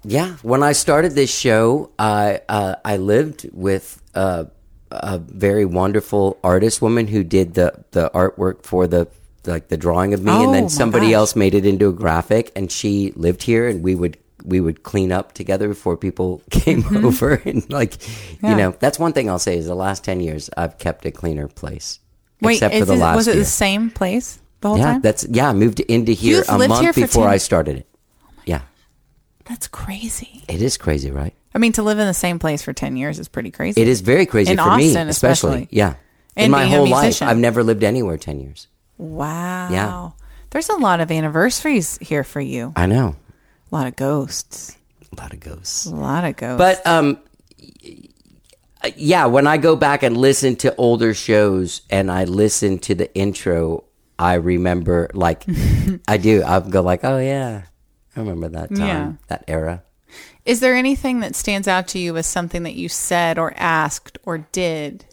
yeah 0.03 0.35
when 0.41 0.61
i 0.63 0.71
started 0.73 1.11
this 1.13 1.33
show 1.33 1.91
i 1.99 2.41
uh, 2.49 2.73
i 2.83 2.97
lived 2.97 3.47
with 3.53 4.01
uh, 4.15 4.45
a 4.91 5.17
very 5.17 5.65
wonderful 5.65 6.37
artist 6.43 6.81
woman 6.81 7.07
who 7.07 7.23
did 7.23 7.53
the 7.55 7.73
the 7.91 8.09
artwork 8.13 8.63
for 8.65 8.87
the 8.87 9.07
like 9.45 9.69
the 9.69 9.77
drawing 9.77 10.13
of 10.13 10.21
me 10.23 10.31
and 10.31 10.49
Oh, 10.49 10.51
then 10.51 10.69
somebody 10.69 11.07
gosh. 11.07 11.15
else 11.15 11.35
made 11.35 11.55
it 11.55 11.65
into 11.65 11.89
a 11.89 11.93
graphic 11.93 12.51
and 12.55 12.71
she 12.71 13.11
lived 13.15 13.41
here 13.43 13.67
and 13.67 13.81
we 13.83 13.95
would 13.95 14.17
we 14.43 14.59
would 14.59 14.83
clean 14.83 15.11
up 15.11 15.33
together 15.33 15.67
before 15.67 15.97
people 15.97 16.41
came 16.51 16.83
over 17.05 17.41
and 17.45 17.67
like 17.71 17.91
Mm-hmm. 17.97 18.45
Yeah. 18.45 18.51
you 18.51 18.57
know 18.57 18.75
that's 18.79 18.99
one 18.99 19.13
thing 19.13 19.29
i'll 19.29 19.39
say 19.39 19.57
is 19.57 19.65
the 19.67 19.75
last 19.75 20.03
10 20.03 20.19
years 20.19 20.49
i've 20.57 20.77
kept 20.77 21.05
a 21.05 21.11
cleaner 21.11 21.47
place 21.47 21.99
Wait, 22.41 22.53
except 22.53 22.75
for 22.75 22.85
the 22.85 22.93
it, 22.93 22.97
last 22.97 23.15
was 23.15 23.27
it 23.27 23.35
year. 23.35 23.43
the 23.43 23.49
same 23.49 23.89
place 23.91 24.39
the 24.61 24.67
whole 24.69 24.77
yeah 24.77 24.93
time? 24.93 25.01
that's 25.01 25.25
yeah 25.29 25.49
i 25.49 25.53
moved 25.53 25.79
into 25.81 26.11
here 26.11 26.37
You've 26.37 26.49
a 26.49 26.67
month 26.67 26.81
here 26.81 26.93
before 26.93 27.25
10 27.25 27.33
i 27.33 27.37
started 27.37 27.77
it 27.77 27.87
That's 29.51 29.67
crazy. 29.67 30.43
it 30.47 30.61
is 30.61 30.77
crazy 30.77 31.11
right 31.11 31.33
I 31.53 31.57
mean, 31.57 31.73
to 31.73 31.83
live 31.83 31.99
in 31.99 32.07
the 32.07 32.13
same 32.13 32.39
place 32.39 32.61
for 32.63 32.71
10 32.71 32.95
years 32.95 33.19
is 33.19 33.27
pretty 33.27 33.51
crazy. 33.51 33.81
It 33.81 33.89
is 33.89 33.99
very 33.99 34.25
crazy 34.25 34.51
In 34.53 34.57
for 34.57 34.77
me, 34.77 34.87
Austin, 34.87 35.09
especially. 35.09 35.49
especially. 35.49 35.67
Yeah. 35.71 35.95
And 36.37 36.45
In 36.45 36.51
my 36.51 36.61
being 36.63 36.73
a 36.73 36.77
whole 36.77 36.87
life, 36.87 37.03
musician. 37.03 37.27
I've 37.27 37.37
never 37.37 37.61
lived 37.61 37.83
anywhere 37.83 38.17
10 38.17 38.39
years. 38.39 38.67
Wow. 38.97 39.67
Yeah. 39.69 40.09
There's 40.51 40.69
a 40.69 40.77
lot 40.77 41.01
of 41.01 41.11
anniversaries 41.11 41.97
here 41.97 42.23
for 42.23 42.39
you. 42.39 42.71
I 42.77 42.85
know. 42.85 43.17
A 43.69 43.75
lot 43.75 43.85
of 43.87 43.97
ghosts. 43.97 44.77
A 45.11 45.21
lot 45.21 45.33
of 45.33 45.41
ghosts. 45.41 45.87
A 45.87 45.93
lot 45.93 46.23
of 46.23 46.37
ghosts. 46.37 46.57
But 46.57 46.87
um 46.87 47.17
yeah, 48.95 49.25
when 49.25 49.45
I 49.47 49.57
go 49.57 49.75
back 49.75 50.03
and 50.03 50.15
listen 50.17 50.55
to 50.57 50.75
older 50.77 51.13
shows 51.13 51.81
and 51.89 52.09
I 52.09 52.23
listen 52.23 52.79
to 52.79 52.95
the 52.95 53.13
intro, 53.13 53.83
I 54.17 54.35
remember 54.35 55.09
like 55.13 55.43
I 56.07 56.15
do. 56.15 56.43
I 56.45 56.61
go 56.61 56.81
like, 56.81 57.01
"Oh 57.03 57.19
yeah. 57.19 57.63
I 58.15 58.19
remember 58.19 58.49
that 58.49 58.69
time, 58.75 58.79
Yeah. 58.87 59.11
that 59.27 59.43
era." 59.47 59.83
is 60.43 60.59
there 60.59 60.75
anything 60.75 61.21
that 61.21 61.35
stands 61.35 61.67
out 61.69 61.87
to 61.87 61.97
you 61.99 62.17
as 62.17 62.25
something 62.27 62.63
that 62.63 62.73
you 62.75 62.89
said 62.89 63.37
or 63.39 63.53
asked 63.55 64.17
or 64.25 64.39
did 64.51 65.05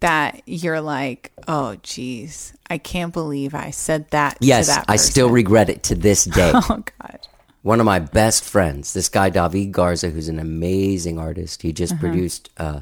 that 0.00 0.40
you're 0.46 0.80
like, 0.80 1.30
oh, 1.46 1.76
geez, 1.82 2.54
I 2.70 2.78
can't 2.78 3.12
believe 3.12 3.54
I 3.54 3.70
said 3.70 4.08
that 4.12 4.38
Yes, 4.40 4.68
to 4.68 4.72
that 4.72 4.84
I 4.88 4.96
still 4.96 5.28
regret 5.28 5.68
it 5.68 5.82
to 5.84 5.94
this 5.94 6.24
day. 6.38 6.50
Oh, 6.54 6.82
God. 6.98 7.18
one 7.60 7.80
of 7.80 7.84
my 7.86 7.98
best 7.98 8.42
friends, 8.42 8.94
this 8.94 9.10
guy 9.10 9.28
David 9.28 9.72
Garza, 9.72 10.08
who's 10.08 10.28
an 10.28 10.38
amazing 10.38 11.18
artist. 11.18 11.60
He 11.60 11.72
just 11.74 11.98
produced 11.98 12.48
uh, 12.56 12.80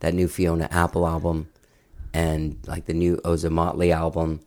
that 0.00 0.14
new 0.14 0.28
Fiona 0.28 0.68
Apple 0.70 1.06
album 1.06 1.48
and 2.14 2.58
like 2.66 2.86
the 2.86 2.94
new 2.94 3.16
Ozomatli 3.18 3.92
album. 3.92 4.40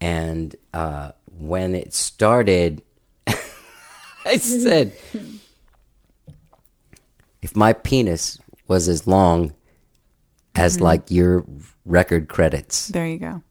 And 0.00 0.56
uh, 0.72 1.12
when 1.38 1.76
it 1.76 1.94
started, 1.94 2.82
I 4.24 4.36
said, 4.38 4.92
"If 7.42 7.54
my 7.56 7.72
penis 7.72 8.38
was 8.68 8.88
as 8.88 9.06
long 9.06 9.52
as 10.54 10.76
mm-hmm. 10.76 10.84
like 10.84 11.10
your 11.10 11.44
record 11.84 12.28
credits," 12.28 12.88
There 12.88 13.06
you 13.06 13.18
go. 13.18 13.42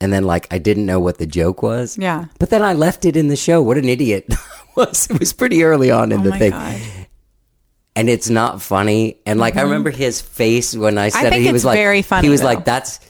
and 0.00 0.12
then 0.12 0.24
like 0.24 0.46
I 0.50 0.58
didn't 0.58 0.86
know 0.86 1.00
what 1.00 1.18
the 1.18 1.26
joke 1.26 1.62
was. 1.62 1.96
Yeah. 1.98 2.26
But 2.38 2.50
then 2.50 2.62
I 2.62 2.74
left 2.74 3.04
it 3.04 3.16
in 3.16 3.28
the 3.28 3.36
show. 3.36 3.62
What 3.62 3.78
an 3.78 3.88
idiot 3.88 4.26
was. 4.76 5.08
It 5.10 5.18
was 5.18 5.32
pretty 5.32 5.62
early 5.64 5.90
on 5.90 6.12
in 6.12 6.20
Oh 6.20 6.24
the 6.24 6.30
my 6.30 6.38
thing. 6.38 6.50
God. 6.52 6.80
And 7.96 8.10
it's 8.10 8.28
not 8.28 8.60
funny. 8.60 9.20
And 9.24 9.40
like 9.40 9.54
I 9.54 9.60
mm-hmm. 9.60 9.68
remember 9.70 9.90
his 9.90 10.20
face 10.20 10.76
when 10.76 10.98
I 10.98 11.08
said 11.08 11.28
it. 11.28 11.30
think 11.30 11.46
He 11.46 11.52
was 11.52 11.64
like 11.64 11.78
very 11.78 12.02
funny, 12.02 12.26
He 12.26 12.30
was 12.30 12.40
though. 12.42 12.46
like, 12.48 12.66
That's 12.66 13.00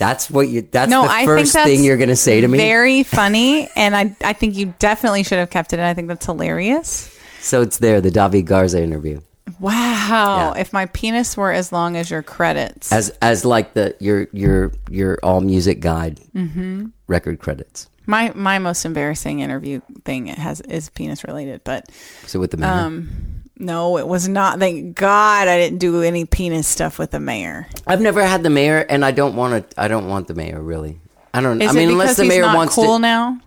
that's 0.00 0.28
what 0.30 0.48
you 0.48 0.62
that's 0.62 0.90
No, 0.90 1.02
the 1.04 1.10
I 1.12 1.18
think 1.18 1.28
first 1.28 1.52
that's 1.52 1.68
thing 1.68 1.84
you're 1.84 1.98
gonna 1.98 2.16
say 2.16 2.40
to 2.40 2.48
me. 2.48 2.56
Very 2.58 3.02
funny, 3.04 3.68
and 3.76 3.94
I 3.94 4.16
I 4.24 4.32
think 4.32 4.56
you 4.56 4.74
definitely 4.80 5.22
should 5.22 5.38
have 5.38 5.50
kept 5.50 5.72
it. 5.72 5.76
And 5.78 5.86
I 5.86 5.94
think 5.94 6.08
that's 6.08 6.24
hilarious. 6.26 7.16
so 7.40 7.60
it's 7.62 7.78
there, 7.78 8.00
the 8.00 8.10
David 8.10 8.46
Garza 8.46 8.82
interview. 8.82 9.20
Wow! 9.60 10.54
Yeah. 10.54 10.60
If 10.60 10.72
my 10.72 10.86
penis 10.86 11.36
were 11.36 11.52
as 11.52 11.70
long 11.72 11.96
as 11.96 12.10
your 12.10 12.22
credits, 12.22 12.90
As 12.92 13.10
as 13.20 13.44
like 13.44 13.74
the 13.74 13.94
your 14.00 14.26
your 14.32 14.72
your 14.88 15.18
all 15.22 15.40
music 15.40 15.80
guide 15.80 16.20
Mm-hmm. 16.34 16.86
record 17.08 17.38
credits. 17.38 17.88
my 18.06 18.32
my 18.34 18.58
most 18.58 18.84
embarrassing 18.84 19.40
interview 19.40 19.80
thing 20.04 20.26
has 20.28 20.60
is 20.62 20.88
penis 20.90 21.24
related, 21.24 21.62
but 21.64 21.90
So 22.26 22.40
with 22.40 22.52
the 22.52 22.56
mayor. 22.56 22.70
Um, 22.70 23.39
no, 23.60 23.98
it 23.98 24.08
was 24.08 24.28
not. 24.28 24.58
Thank 24.58 24.96
God 24.96 25.46
I 25.46 25.58
didn't 25.58 25.78
do 25.78 26.02
any 26.02 26.24
penis 26.24 26.66
stuff 26.66 26.98
with 26.98 27.10
the 27.10 27.20
mayor. 27.20 27.66
I've 27.86 28.00
never 28.00 28.24
had 28.24 28.42
the 28.42 28.50
mayor 28.50 28.78
and 28.88 29.04
I 29.04 29.10
don't 29.10 29.36
want 29.36 29.70
to 29.70 29.80
I 29.80 29.88
don't 29.88 30.08
want 30.08 30.28
the 30.28 30.34
mayor 30.34 30.60
really. 30.60 31.00
I 31.32 31.40
don't 31.40 31.60
Is 31.60 31.70
I 31.70 31.72
mean 31.74 31.90
unless 31.90 32.16
the 32.16 32.24
mayor 32.24 32.44
wants 32.44 32.74
cool 32.74 32.96
to 32.96 32.98
now? 32.98 33.40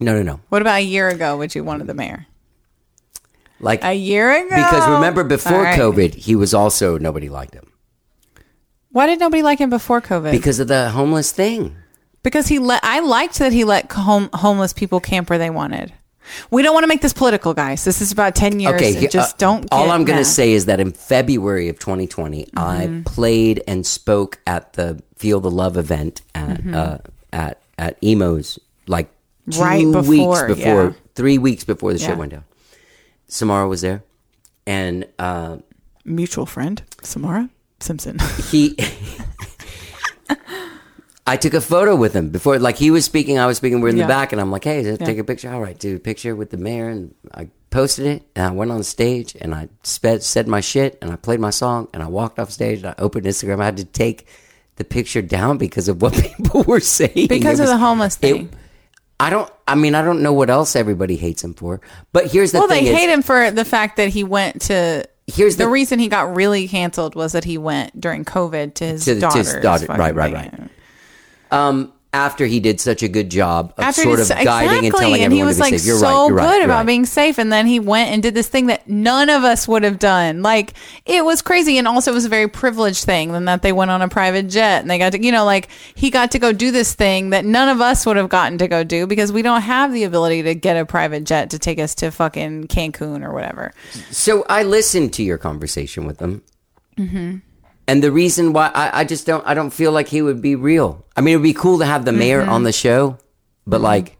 No 0.00 0.14
no 0.14 0.22
no. 0.22 0.40
What 0.48 0.62
about 0.62 0.76
a 0.76 0.84
year 0.84 1.08
ago? 1.08 1.36
Would 1.36 1.54
you 1.54 1.64
wanted 1.64 1.86
the 1.86 1.94
mayor? 1.94 2.26
Like 3.60 3.84
A 3.84 3.92
year 3.92 4.30
ago? 4.30 4.56
Because 4.56 4.88
remember, 4.88 5.22
before 5.22 5.62
right. 5.62 5.78
COVID, 5.78 6.14
he 6.14 6.34
was 6.34 6.52
also 6.52 6.98
nobody 6.98 7.28
liked 7.28 7.54
him 7.54 7.70
Why 8.90 9.06
did 9.06 9.20
nobody 9.20 9.42
like 9.42 9.58
him 9.58 9.70
before 9.70 10.00
COVID? 10.00 10.32
because 10.32 10.58
of 10.58 10.68
the 10.68 10.90
homeless 10.90 11.32
thing. 11.32 11.76
Because 12.22 12.46
he 12.46 12.58
let 12.58 12.84
I 12.84 13.00
liked 13.00 13.38
that 13.38 13.52
he 13.52 13.64
let 13.64 13.90
home, 13.90 14.30
homeless 14.32 14.72
people 14.72 15.00
camp 15.00 15.28
where 15.30 15.38
they 15.38 15.50
wanted. 15.50 15.92
We 16.50 16.62
don't 16.62 16.72
want 16.74 16.84
to 16.84 16.88
make 16.88 17.00
this 17.02 17.12
political, 17.12 17.54
guys. 17.54 17.84
This 17.84 18.00
is 18.00 18.12
about 18.12 18.34
ten 18.34 18.60
years. 18.60 18.74
Okay, 18.74 18.96
and 18.96 19.10
just 19.10 19.34
uh, 19.34 19.38
don't. 19.38 19.68
All 19.72 19.86
get 19.86 19.92
I'm 19.94 20.04
going 20.04 20.18
to 20.18 20.24
say 20.24 20.52
is 20.52 20.66
that 20.66 20.80
in 20.80 20.92
February 20.92 21.68
of 21.68 21.78
2020, 21.78 22.44
Mm-hmm. 22.44 22.58
I 22.58 23.02
played 23.04 23.62
and 23.66 23.84
spoke 23.86 24.38
at 24.46 24.72
the 24.74 25.02
Feel 25.16 25.40
the 25.40 25.50
Love 25.50 25.76
event 25.76 26.22
at 26.34 26.66
uh, 26.66 26.98
at 27.32 27.60
at 27.78 27.96
Emo's 28.02 28.58
like 28.86 29.08
two 29.50 29.58
Mm-hmm. 29.58 29.62
Right 29.62 29.86
weeks 29.86 30.08
before, 30.08 30.46
before, 30.48 30.84
yeah. 30.84 30.92
three 31.14 31.38
weeks 31.38 31.64
before 31.64 31.92
the 31.92 31.98
Yeah. 31.98 32.06
shit 32.08 32.16
went 32.18 32.32
down. 32.32 32.44
Samara 33.28 33.66
was 33.66 33.80
there, 33.80 34.02
and 34.66 35.06
uh, 35.18 35.56
mutual 36.04 36.46
friend 36.46 36.82
Samara 37.02 37.48
Simpson. 37.80 38.18
he 38.50 38.76
I 41.26 41.36
took 41.36 41.54
a 41.54 41.60
photo 41.60 41.94
with 41.94 42.14
him 42.14 42.30
before 42.30 42.58
like 42.58 42.76
he 42.76 42.90
was 42.90 43.04
speaking 43.04 43.38
I 43.38 43.46
was 43.46 43.56
speaking 43.56 43.80
we're 43.80 43.90
in 43.90 43.96
Yeah. 43.96 44.04
the 44.04 44.08
back 44.08 44.32
and 44.32 44.40
I'm 44.40 44.50
like 44.50 44.64
hey 44.64 44.96
take 44.96 45.18
a 45.18 45.24
picture 45.24 45.52
all 45.52 45.60
right 45.60 45.78
do 45.78 45.96
a 45.96 45.98
picture 46.00 46.34
with 46.34 46.50
the 46.50 46.56
mayor 46.56 46.88
and 46.88 47.14
I 47.32 47.48
posted 47.70 48.06
it 48.06 48.22
and 48.34 48.44
I 48.46 48.50
went 48.50 48.70
on 48.72 48.82
stage 48.82 49.36
and 49.40 49.54
I 49.54 49.68
sped, 49.84 50.22
said 50.22 50.48
my 50.48 50.60
shit 50.60 50.98
and 51.00 51.12
I 51.12 51.16
played 51.16 51.38
my 51.40 51.50
song 51.50 51.88
and 51.94 52.02
I 52.02 52.06
walked 52.08 52.38
off 52.38 52.50
stage 52.50 52.78
and 52.78 52.88
I 52.88 52.94
opened 52.98 53.24
Instagram. 53.26 53.60
I 53.60 53.66
had 53.66 53.76
to 53.78 53.84
take 53.84 54.26
the 54.76 54.84
picture 54.84 55.22
down 55.22 55.58
because 55.58 55.88
of 55.88 56.02
what 56.02 56.12
people 56.36 56.64
were 56.64 56.80
saying. 56.80 57.28
Because 57.28 57.60
It 57.60 57.64
of 57.64 57.68
the 57.68 57.74
was- 57.74 57.80
homeless 57.80 58.16
it- 58.16 58.20
thing. 58.20 58.50
I 59.20 59.30
don't. 59.30 59.48
I 59.68 59.76
mean, 59.76 59.94
I 59.94 60.02
don't 60.02 60.20
know 60.22 60.32
what 60.32 60.50
else 60.50 60.74
everybody 60.74 61.14
hates 61.16 61.44
him 61.44 61.54
for. 61.54 61.80
But 62.12 62.26
here's 62.32 62.50
the 62.50 62.58
well, 62.58 62.66
thing: 62.68 62.82
well, 62.82 62.84
they 62.86 62.90
is- 62.92 62.98
hate 62.98 63.08
him 63.12 63.22
for 63.22 63.52
the 63.52 63.64
fact 63.64 63.96
that 63.98 64.08
he 64.08 64.24
went 64.24 64.62
to. 64.62 65.08
Here's 65.28 65.56
the, 65.56 65.64
the- 65.66 65.70
reason 65.70 66.00
he 66.00 66.08
got 66.08 66.34
really 66.34 66.66
canceled 66.66 67.14
was 67.14 67.30
that 67.30 67.44
he 67.44 67.56
went 67.56 68.00
during 68.00 68.24
COVID 68.24 68.74
to 68.74 68.84
his 68.84 69.04
To 69.04 69.14
the- 69.14 69.28
to 69.28 69.38
his 69.38 69.52
daughter's 69.54 69.86
daughter- 69.86 69.86
right, 70.02 70.12
right, 70.14 70.32
right. 70.34 70.70
Um, 71.52 71.92
after 72.14 72.44
he 72.44 72.60
did 72.60 72.78
such 72.78 73.02
a 73.02 73.08
good 73.08 73.30
job 73.30 73.72
of 73.78 73.84
After 73.84 74.02
sort 74.02 74.20
of 74.20 74.28
just- 74.28 74.44
guiding 74.44 74.84
and 74.84 74.94
telling 74.94 75.22
and 75.22 75.32
he 75.32 75.40
everyone 75.40 75.46
was 75.46 75.56
to 75.56 75.62
be 75.62 75.70
like 75.70 75.80
safe. 75.80 75.86
You're 75.86 75.98
so 75.98 76.04
right. 76.04 76.26
You're 76.26 76.36
right. 76.36 76.44
good 76.44 76.56
you're 76.56 76.64
about 76.66 76.76
right. 76.80 76.86
being 76.86 77.06
safe, 77.06 77.38
and 77.38 77.50
then 77.50 77.66
he 77.66 77.80
went 77.80 78.10
and 78.10 78.22
did 78.22 78.34
this 78.34 78.48
thing 78.48 78.66
that 78.66 78.86
none 78.86 79.30
of 79.30 79.44
us 79.44 79.66
would 79.66 79.82
have 79.82 79.98
done. 79.98 80.42
Like 80.42 80.74
it 81.06 81.24
was 81.24 81.40
crazy, 81.40 81.78
and 81.78 81.88
also 81.88 82.10
it 82.10 82.14
was 82.14 82.26
a 82.26 82.28
very 82.28 82.48
privileged 82.48 83.04
thing. 83.04 83.32
Than 83.32 83.46
that 83.46 83.62
they 83.62 83.72
went 83.72 83.90
on 83.90 84.02
a 84.02 84.08
private 84.08 84.48
jet 84.48 84.82
and 84.82 84.90
they 84.90 84.98
got 84.98 85.12
to, 85.12 85.24
you 85.24 85.32
know, 85.32 85.46
like 85.46 85.68
he 85.94 86.10
got 86.10 86.32
to 86.32 86.38
go 86.38 86.52
do 86.52 86.70
this 86.70 86.92
thing 86.92 87.30
that 87.30 87.46
none 87.46 87.70
of 87.70 87.80
us 87.80 88.04
would 88.04 88.18
have 88.18 88.28
gotten 88.28 88.58
to 88.58 88.68
go 88.68 88.84
do 88.84 89.06
because 89.06 89.32
we 89.32 89.40
don't 89.40 89.62
have 89.62 89.92
the 89.92 90.04
ability 90.04 90.42
to 90.42 90.54
get 90.54 90.76
a 90.76 90.84
private 90.84 91.24
jet 91.24 91.48
to 91.50 91.58
take 91.58 91.78
us 91.78 91.94
to 91.94 92.10
fucking 92.10 92.68
Cancun 92.68 93.24
or 93.24 93.32
whatever. 93.32 93.72
So 94.10 94.44
I 94.50 94.64
listened 94.64 95.14
to 95.14 95.22
your 95.22 95.38
conversation 95.38 96.04
with 96.04 96.18
them. 96.18 96.42
Mm-hmm. 96.98 97.36
And 97.88 98.02
the 98.02 98.12
reason 98.12 98.52
why 98.52 98.70
I, 98.74 99.00
I 99.00 99.04
just 99.04 99.26
don't 99.26 99.46
I 99.46 99.54
don't 99.54 99.70
feel 99.70 99.92
like 99.92 100.08
he 100.08 100.22
would 100.22 100.40
be 100.42 100.54
real. 100.54 101.04
I 101.16 101.20
mean, 101.20 101.34
it 101.34 101.36
would 101.38 101.42
be 101.42 101.54
cool 101.54 101.78
to 101.78 101.86
have 101.86 102.04
the 102.04 102.12
mayor 102.12 102.40
Mm-hmm. 102.42 102.50
on 102.50 102.62
the 102.64 102.72
show, 102.72 103.18
but 103.66 103.80
like, 103.80 104.16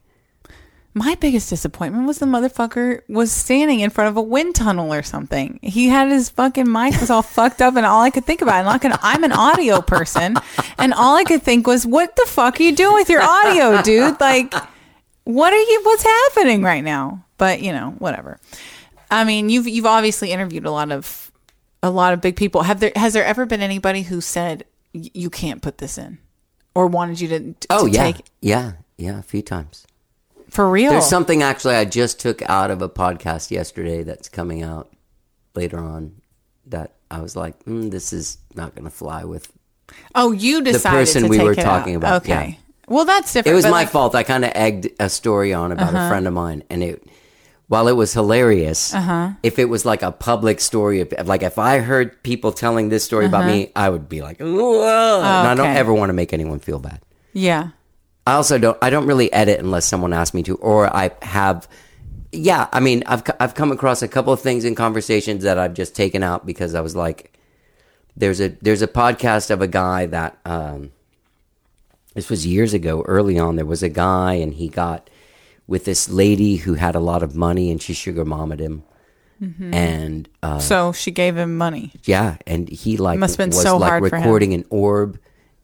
My 0.95 1.15
biggest 1.15 1.49
disappointment 1.49 2.07
was 2.07 2.19
the 2.19 2.27
motherfucker 2.27 3.01
was 3.09 3.33
standing 3.33 3.81
in 3.81 3.89
front 3.89 4.11
of 4.11 4.17
a 4.19 4.23
wind 4.23 4.55
tunnel 4.55 4.93
or 4.93 5.03
something. 5.03 5.59
He 5.63 5.89
had 5.89 6.11
his 6.11 6.29
fucking 6.29 6.71
mic 6.71 7.01
was 7.01 7.09
all 7.09 7.23
fucked 7.23 7.63
up, 7.63 7.77
and 7.77 7.87
all 7.87 8.03
I 8.03 8.11
could 8.11 8.27
think 8.27 8.43
about, 8.43 8.57
I'm 8.57 8.67
not 8.67 8.83
gonna, 8.83 8.99
I'm 9.01 9.25
an 9.25 9.33
audio 9.33 9.81
person, 9.81 10.37
and 10.77 10.93
all 10.93 11.17
I 11.17 11.25
could 11.25 11.43
think 11.43 11.67
was, 11.67 11.87
what 11.87 12.15
the 12.17 12.27
fuck 12.29 12.61
are 12.61 12.63
you 12.63 12.77
doing 12.77 12.93
with 12.95 13.09
your 13.09 13.23
audio, 13.23 13.81
dude? 13.81 14.21
Like, 14.21 14.53
what 15.25 15.53
are 15.55 15.57
you? 15.57 15.81
What's 15.85 16.03
happening 16.05 16.63
right 16.63 16.85
now? 16.85 17.25
But 17.39 17.63
you 17.63 17.73
know, 17.73 17.95
whatever. 17.99 18.39
I 19.11 19.25
mean, 19.25 19.49
you've 19.49 19.67
you've 19.67 19.87
obviously 19.87 20.31
interviewed 20.31 20.67
a 20.67 20.71
lot 20.71 20.93
of 20.93 21.32
a 21.83 21.91
lot 21.91 22.13
of 22.13 22.21
big 22.21 22.37
people. 22.37 22.63
Have 22.63 22.81
there 22.81 22.93
has 22.97 23.13
there 23.13 23.25
ever 23.25 23.47
been 23.47 23.61
anybody 23.63 24.03
who 24.03 24.21
said 24.21 24.65
you 24.93 25.31
can't 25.31 25.63
put 25.63 25.79
this 25.79 25.99
in, 25.99 26.19
or 26.75 26.87
wanted 26.87 27.21
you 27.21 27.29
to? 27.29 27.53
to 27.55 27.67
oh 27.71 27.87
yeah, 27.87 28.13
take 28.13 28.27
yeah, 28.41 28.73
yeah, 28.99 29.19
a 29.19 29.23
few 29.23 29.43
times. 29.43 29.87
for 30.51 30.69
real. 30.71 30.93
There's 30.93 31.07
something 31.07 31.43
actually 31.43 31.75
I 31.77 31.85
just 31.85 32.21
took 32.21 32.43
out 32.43 32.71
of 32.71 32.83
a 32.83 32.89
podcast 32.89 33.51
yesterday 33.51 34.03
that's 34.03 34.29
coming 34.29 34.63
out 34.63 34.93
later 35.55 35.79
on 35.79 36.21
that 36.67 36.93
I 37.11 37.21
was 37.21 37.37
like, 37.37 37.63
mm, 37.65 37.91
this 37.91 38.13
is 38.13 38.39
not 38.55 38.75
going 38.75 38.85
to 38.85 38.91
fly 38.91 39.25
with. 39.25 39.51
Oh, 40.15 40.33
you 40.33 40.63
decided 40.63 40.83
the 40.99 41.03
person 41.03 41.23
to 41.25 41.29
we 41.29 41.39
were 41.41 41.55
talking 41.55 41.95
out. 41.95 41.99
about, 41.99 42.23
Okay. 42.23 42.49
yeah. 42.51 42.57
Well, 42.89 43.05
that's 43.05 43.33
different. 43.33 43.53
It 43.53 43.57
was 43.57 43.65
my 43.65 43.71
like- 43.71 43.87
Uh-huh. 43.89 43.93
fault. 43.93 44.15
I 44.15 44.23
kind 44.23 44.45
of 44.45 44.53
egged 44.55 44.89
a 45.01 45.09
story 45.09 45.53
on 45.53 45.73
about 45.73 45.91
a 45.95 46.09
friend 46.09 46.27
of 46.27 46.33
mine, 46.35 46.63
and 46.71 46.83
it, 46.83 47.03
while 47.69 47.89
it 47.89 47.93
was 47.97 48.13
hilarious, 48.13 48.93
Uh-huh. 48.95 49.31
if 49.43 49.59
it 49.59 49.67
was 49.69 49.85
like 49.85 50.03
a 50.03 50.13
public 50.13 50.61
story, 50.61 51.05
like 51.25 51.43
if 51.43 51.59
I 51.59 51.79
heard 51.79 52.23
people 52.23 52.53
telling 52.53 52.89
this 52.91 53.03
story 53.05 53.25
about 53.27 53.47
me, 53.47 53.73
I 53.75 53.89
would 53.89 54.09
be 54.09 54.21
like, 54.23 54.41
whoa, 54.41 55.19
and 55.19 55.49
I 55.49 55.55
don't 55.55 55.67
Uh-huh. 55.67 55.79
ever 55.79 55.95
want 55.95 56.11
to 56.11 56.15
make 56.15 56.33
anyone 56.33 56.59
feel 56.59 56.79
bad. 56.79 57.01
Yeah. 57.33 57.69
I 58.27 58.35
also 58.35 58.57
don't. 58.59 58.79
I 58.81 58.91
don't 58.91 59.07
really 59.07 59.33
edit 59.33 59.59
unless 59.59 59.85
someone 59.87 60.13
asks 60.13 60.33
me 60.35 60.43
to, 60.45 60.55
or 60.57 60.95
I 60.95 61.11
have. 61.23 61.67
Yeah, 62.31 62.69
I 62.73 62.79
mean, 62.81 63.03
I've 63.07 63.23
I've 63.41 63.55
come 63.55 63.73
across 63.73 64.01
a 64.01 64.07
couple 64.09 64.33
of 64.33 64.41
things 64.41 64.65
in 64.65 64.75
conversations 64.77 65.43
that 65.43 65.59
I've 65.59 65.75
just 65.75 65.97
taken 65.97 66.23
out 66.23 66.47
because 66.47 66.75
I 66.77 66.81
was 66.83 66.95
like, 66.95 67.33
there's 68.17 68.41
a 68.41 68.51
there's 68.63 68.81
a 68.81 68.87
podcast 68.87 69.51
of 69.51 69.61
a 69.61 69.67
guy 69.67 70.07
that 70.07 70.39
um, 70.45 70.93
this 72.15 72.31
was 72.31 72.47
years 72.47 72.75
ago. 72.75 73.03
Early 73.09 73.39
on, 73.41 73.57
there 73.57 73.67
was 73.67 73.83
a 73.83 73.89
guy 73.89 74.35
and 74.35 74.55
he 74.55 74.69
got 74.69 75.11
with 75.67 75.85
this 75.85 76.09
lady 76.09 76.57
who 76.57 76.75
had 76.75 76.95
a 76.95 77.01
lot 77.01 77.23
of 77.23 77.35
money 77.37 77.71
and 77.71 77.81
she 77.81 77.93
sugar 77.95 78.25
mommed 78.25 78.61
him, 78.61 78.83
and 79.73 80.29
uh, 80.43 80.59
So 80.61 80.93
she 80.93 81.11
gave 81.11 81.37
him 81.37 81.57
money. 81.59 81.93
yeah, 82.05 82.37
and 82.47 82.69
he 82.69 82.97
like 82.97 83.19
Must've 83.19 83.39
been 83.39 83.51
was 83.51 83.63
so 83.63 83.77
like 83.77 83.91
hard 83.91 84.03
recording 84.05 84.55
an 84.55 84.65
orb 84.71 85.19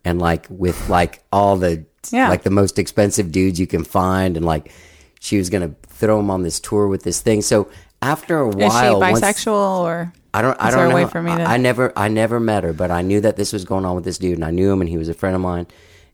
and 0.05 0.19
like 0.21 0.47
with 0.49 0.89
like 0.89 1.23
all 1.33 1.57
the 1.57 1.85
Yeah. 2.11 2.29
like 2.29 2.43
the 2.43 2.51
most 2.51 2.79
expensive 2.79 3.31
dudes 3.31 3.61
you 3.61 3.67
can 3.67 3.85
find 3.85 4.37
and 4.37 4.45
like 4.45 4.73
she 5.21 5.37
was 5.39 5.51
gonna 5.51 5.75
throw 5.87 6.19
him 6.21 6.31
on 6.31 6.43
this 6.43 6.59
tour 6.61 6.89
with 6.89 7.03
this 7.05 7.21
thing. 7.21 7.43
So 7.43 7.69
after 8.03 8.39
a 8.39 8.49
while, 8.49 8.67
Is 8.69 8.73
she 8.73 8.79
while, 8.79 9.01
once- 9.01 9.21
bisexual 9.21 9.81
or? 9.81 10.13
I 10.35 10.43
don't. 10.43 10.57
I 10.61 10.71
don't 10.71 10.91
know. 10.91 11.09
to- 11.09 11.19
I, 11.31 11.55
I 11.55 11.57
never. 11.57 11.93
I 11.97 12.09
never 12.09 12.39
met 12.39 12.63
her, 12.63 12.73
but 12.75 12.91
I 12.91 13.01
knew 13.03 13.21
that 13.23 13.37
this 13.37 13.53
was 13.53 13.65
going 13.65 13.85
on 13.87 13.95
with 13.97 14.05
this 14.05 14.19
dude, 14.19 14.35
and 14.35 14.45
I 14.45 14.51
knew 14.51 14.71
him, 14.71 14.81
and 14.83 14.89
he 14.89 14.99
was 14.99 15.09
a 15.09 15.15
friend 15.15 15.35
of 15.35 15.41
mine, 15.41 15.67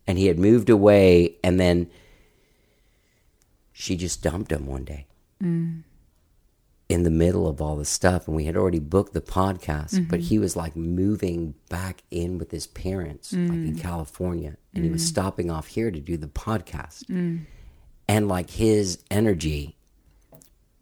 and 0.06 0.16
he 0.16 0.26
had 0.28 0.38
moved 0.38 0.70
away, 0.70 1.34
and 1.42 1.58
then 1.58 1.88
she 3.74 3.96
just 3.96 4.22
dumped 4.22 4.50
him 4.50 4.64
one 4.66 4.84
day 4.84 5.06
Mm. 5.42 5.82
in 6.88 7.02
the 7.02 7.10
middle 7.10 7.46
of 7.48 7.60
all 7.60 7.76
the 7.76 7.84
stuff, 7.84 8.26
and 8.28 8.36
we 8.36 8.44
had 8.44 8.56
already 8.56 8.78
booked 8.78 9.12
the 9.14 9.20
podcast, 9.20 10.08
but 10.08 10.20
Mm-hmm. 10.20 10.28
he 10.28 10.38
was 10.38 10.54
like 10.56 10.76
moving 10.76 11.54
back 11.68 12.02
in 12.10 12.38
with 12.38 12.50
his 12.52 12.66
parents, 12.68 13.32
like 13.32 13.50
Mm. 13.50 13.68
in 13.68 13.78
California, 13.78 14.56
and 14.72 14.84
he 14.84 14.90
was 14.90 15.04
stopping 15.04 15.50
off 15.50 15.66
here 15.66 15.90
to 15.90 16.00
do 16.00 16.16
the 16.16 16.28
podcast, 16.28 17.04
Mm. 17.10 17.40
and 18.08 18.28
like 18.28 18.50
his 18.50 18.98
energy 19.10 19.76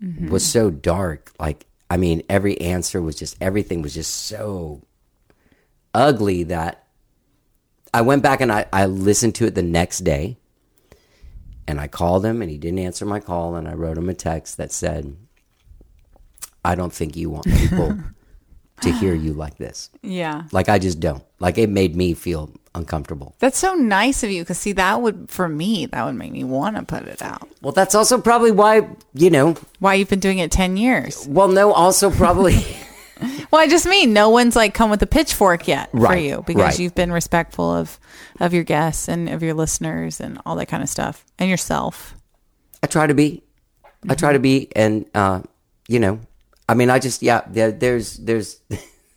Mm-hmm. 0.02 0.28
was 0.30 0.44
so 0.44 0.68
dark. 0.70 1.32
Like, 1.40 1.64
I 1.88 1.96
mean, 1.96 2.22
every 2.28 2.60
answer 2.60 3.00
was 3.00 3.16
just 3.16 3.36
everything 3.40 3.80
was 3.82 3.94
just 3.94 4.12
so 4.14 4.82
ugly 5.94 6.42
that 6.44 6.84
I 7.94 8.00
went 8.02 8.22
back 8.22 8.40
and 8.40 8.50
I, 8.50 8.66
I 8.72 8.86
listened 8.86 9.34
to 9.36 9.46
it 9.46 9.54
the 9.54 9.62
next 9.62 9.98
day 10.00 10.38
and 11.68 11.80
I 11.80 11.88
called 11.88 12.24
him 12.24 12.42
and 12.42 12.50
he 12.50 12.58
didn't 12.58 12.80
answer 12.80 13.04
my 13.06 13.20
call 13.20 13.54
and 13.54 13.68
I 13.68 13.74
wrote 13.74 13.98
him 13.98 14.08
a 14.08 14.14
text 14.14 14.56
that 14.56 14.72
said, 14.72 15.16
I 16.64 16.74
don't 16.74 16.92
think 16.92 17.16
you 17.16 17.30
want 17.30 17.46
people 17.46 17.98
to 18.82 18.92
hear 19.00 19.14
you 19.14 19.32
like 19.32 19.56
this. 19.58 19.90
Yeah. 20.02 20.44
Like 20.52 20.68
I 20.68 20.78
just 20.78 21.00
don't. 21.00 21.24
Like 21.40 21.58
it 21.58 21.68
made 21.70 21.96
me 21.96 22.14
feel 22.14 22.52
uncomfortable. 22.74 23.34
That's 23.38 23.58
so 23.58 23.74
nice 23.74 24.22
of 24.22 24.30
you 24.30 24.42
because 24.42 24.58
see 24.58 24.72
that 24.72 25.02
would 25.02 25.28
for 25.28 25.48
me 25.48 25.86
that 25.86 26.04
would 26.04 26.14
make 26.14 26.32
me 26.32 26.44
want 26.44 26.76
to 26.76 26.82
put 26.84 27.02
it 27.06 27.20
out. 27.22 27.48
Well, 27.60 27.72
that's 27.72 27.94
also 27.94 28.20
probably 28.20 28.50
why, 28.52 28.88
you 29.14 29.30
know, 29.30 29.56
Why 29.78 29.94
you've 29.94 30.08
been 30.08 30.20
doing 30.20 30.38
it 30.38 30.50
10 30.50 30.76
years. 30.76 31.26
well, 31.28 31.48
no, 31.48 31.72
also 31.72 32.10
probably 32.10 32.54
Well, 33.50 33.60
I 33.60 33.68
just 33.68 33.86
mean 33.86 34.12
no 34.12 34.30
one's 34.30 34.56
like 34.56 34.74
come 34.74 34.90
with 34.90 35.02
a 35.02 35.06
pitchfork 35.06 35.68
yet 35.68 35.90
for 35.90 36.16
you 36.16 36.42
because 36.46 36.62
right. 36.62 36.78
you've 36.78 36.94
been 36.94 37.12
respectful 37.12 37.70
of 37.70 37.98
of 38.40 38.54
your 38.54 38.64
guests 38.64 39.08
and 39.08 39.28
of 39.28 39.42
your 39.42 39.54
listeners 39.54 40.20
and 40.20 40.40
all 40.46 40.56
that 40.56 40.66
kind 40.66 40.82
of 40.82 40.88
stuff 40.88 41.24
and 41.38 41.50
yourself. 41.50 42.14
I 42.82 42.86
try 42.86 43.06
to 43.06 43.14
be. 43.14 43.42
I 44.08 44.14
try 44.14 44.32
to 44.32 44.40
be, 44.40 44.68
and 44.74 45.06
uh, 45.14 45.42
you 45.86 46.00
know, 46.00 46.18
I 46.68 46.74
mean, 46.74 46.90
I 46.90 46.98
just 46.98 47.22
yeah. 47.22 47.42
There, 47.46 47.70
there's 47.70 48.16
there's 48.16 48.60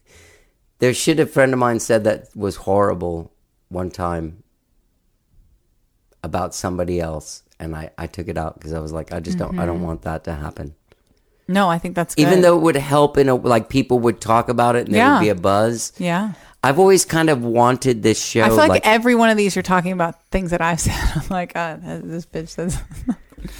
there's 0.79 0.97
shit 0.97 1.19
a 1.19 1.25
friend 1.25 1.53
of 1.53 1.59
mine 1.59 1.79
said 1.79 2.03
that 2.03 2.29
was 2.35 2.55
horrible 2.57 3.31
one 3.69 3.89
time 3.89 4.43
about 6.23 6.53
somebody 6.53 6.99
else, 6.99 7.41
and 7.59 7.75
I 7.75 7.91
I 7.97 8.07
took 8.07 8.27
it 8.27 8.37
out 8.37 8.55
because 8.55 8.73
I 8.73 8.79
was 8.79 8.91
like, 8.91 9.11
I 9.11 9.19
just 9.19 9.37
don't 9.37 9.57
I 9.57 9.65
don't 9.65 9.81
want 9.81 10.03
that 10.03 10.23
to 10.25 10.33
happen. 10.33 10.75
No, 11.47 11.69
I 11.69 11.77
think 11.77 11.95
that's 11.95 12.15
good. 12.15 12.21
Even 12.23 12.41
though 12.41 12.57
it 12.57 12.61
would 12.61 12.75
help 12.75 13.17
in 13.17 13.29
a 13.29 13.35
like 13.35 13.69
people 13.69 13.99
would 13.99 14.19
talk 14.21 14.49
about 14.49 14.75
it 14.75 14.85
and 14.87 14.95
there 14.95 15.01
Yeah. 15.03 15.13
would 15.19 15.23
be 15.25 15.29
a 15.29 15.35
buzz. 15.35 15.93
yeah. 15.97 16.33
I've 16.63 16.79
always 16.79 17.05
kind 17.05 17.29
of 17.29 17.43
wanted 17.43 18.01
this 18.01 18.19
show. 18.19 18.41
I 18.41 18.47
feel 18.47 18.57
like, 18.57 18.87
every 18.87 19.13
one 19.13 19.29
of 19.29 19.37
these 19.37 19.55
you're 19.55 19.61
talking 19.61 19.91
about 19.91 20.23
things 20.31 20.49
that 20.49 20.61
I've 20.61 20.79
said. 20.87 20.95
I'm 21.15 21.27
like, 21.29 21.51
oh, 21.55 21.77
this 22.03 22.25
bitch 22.25 22.49
says. 22.49 22.81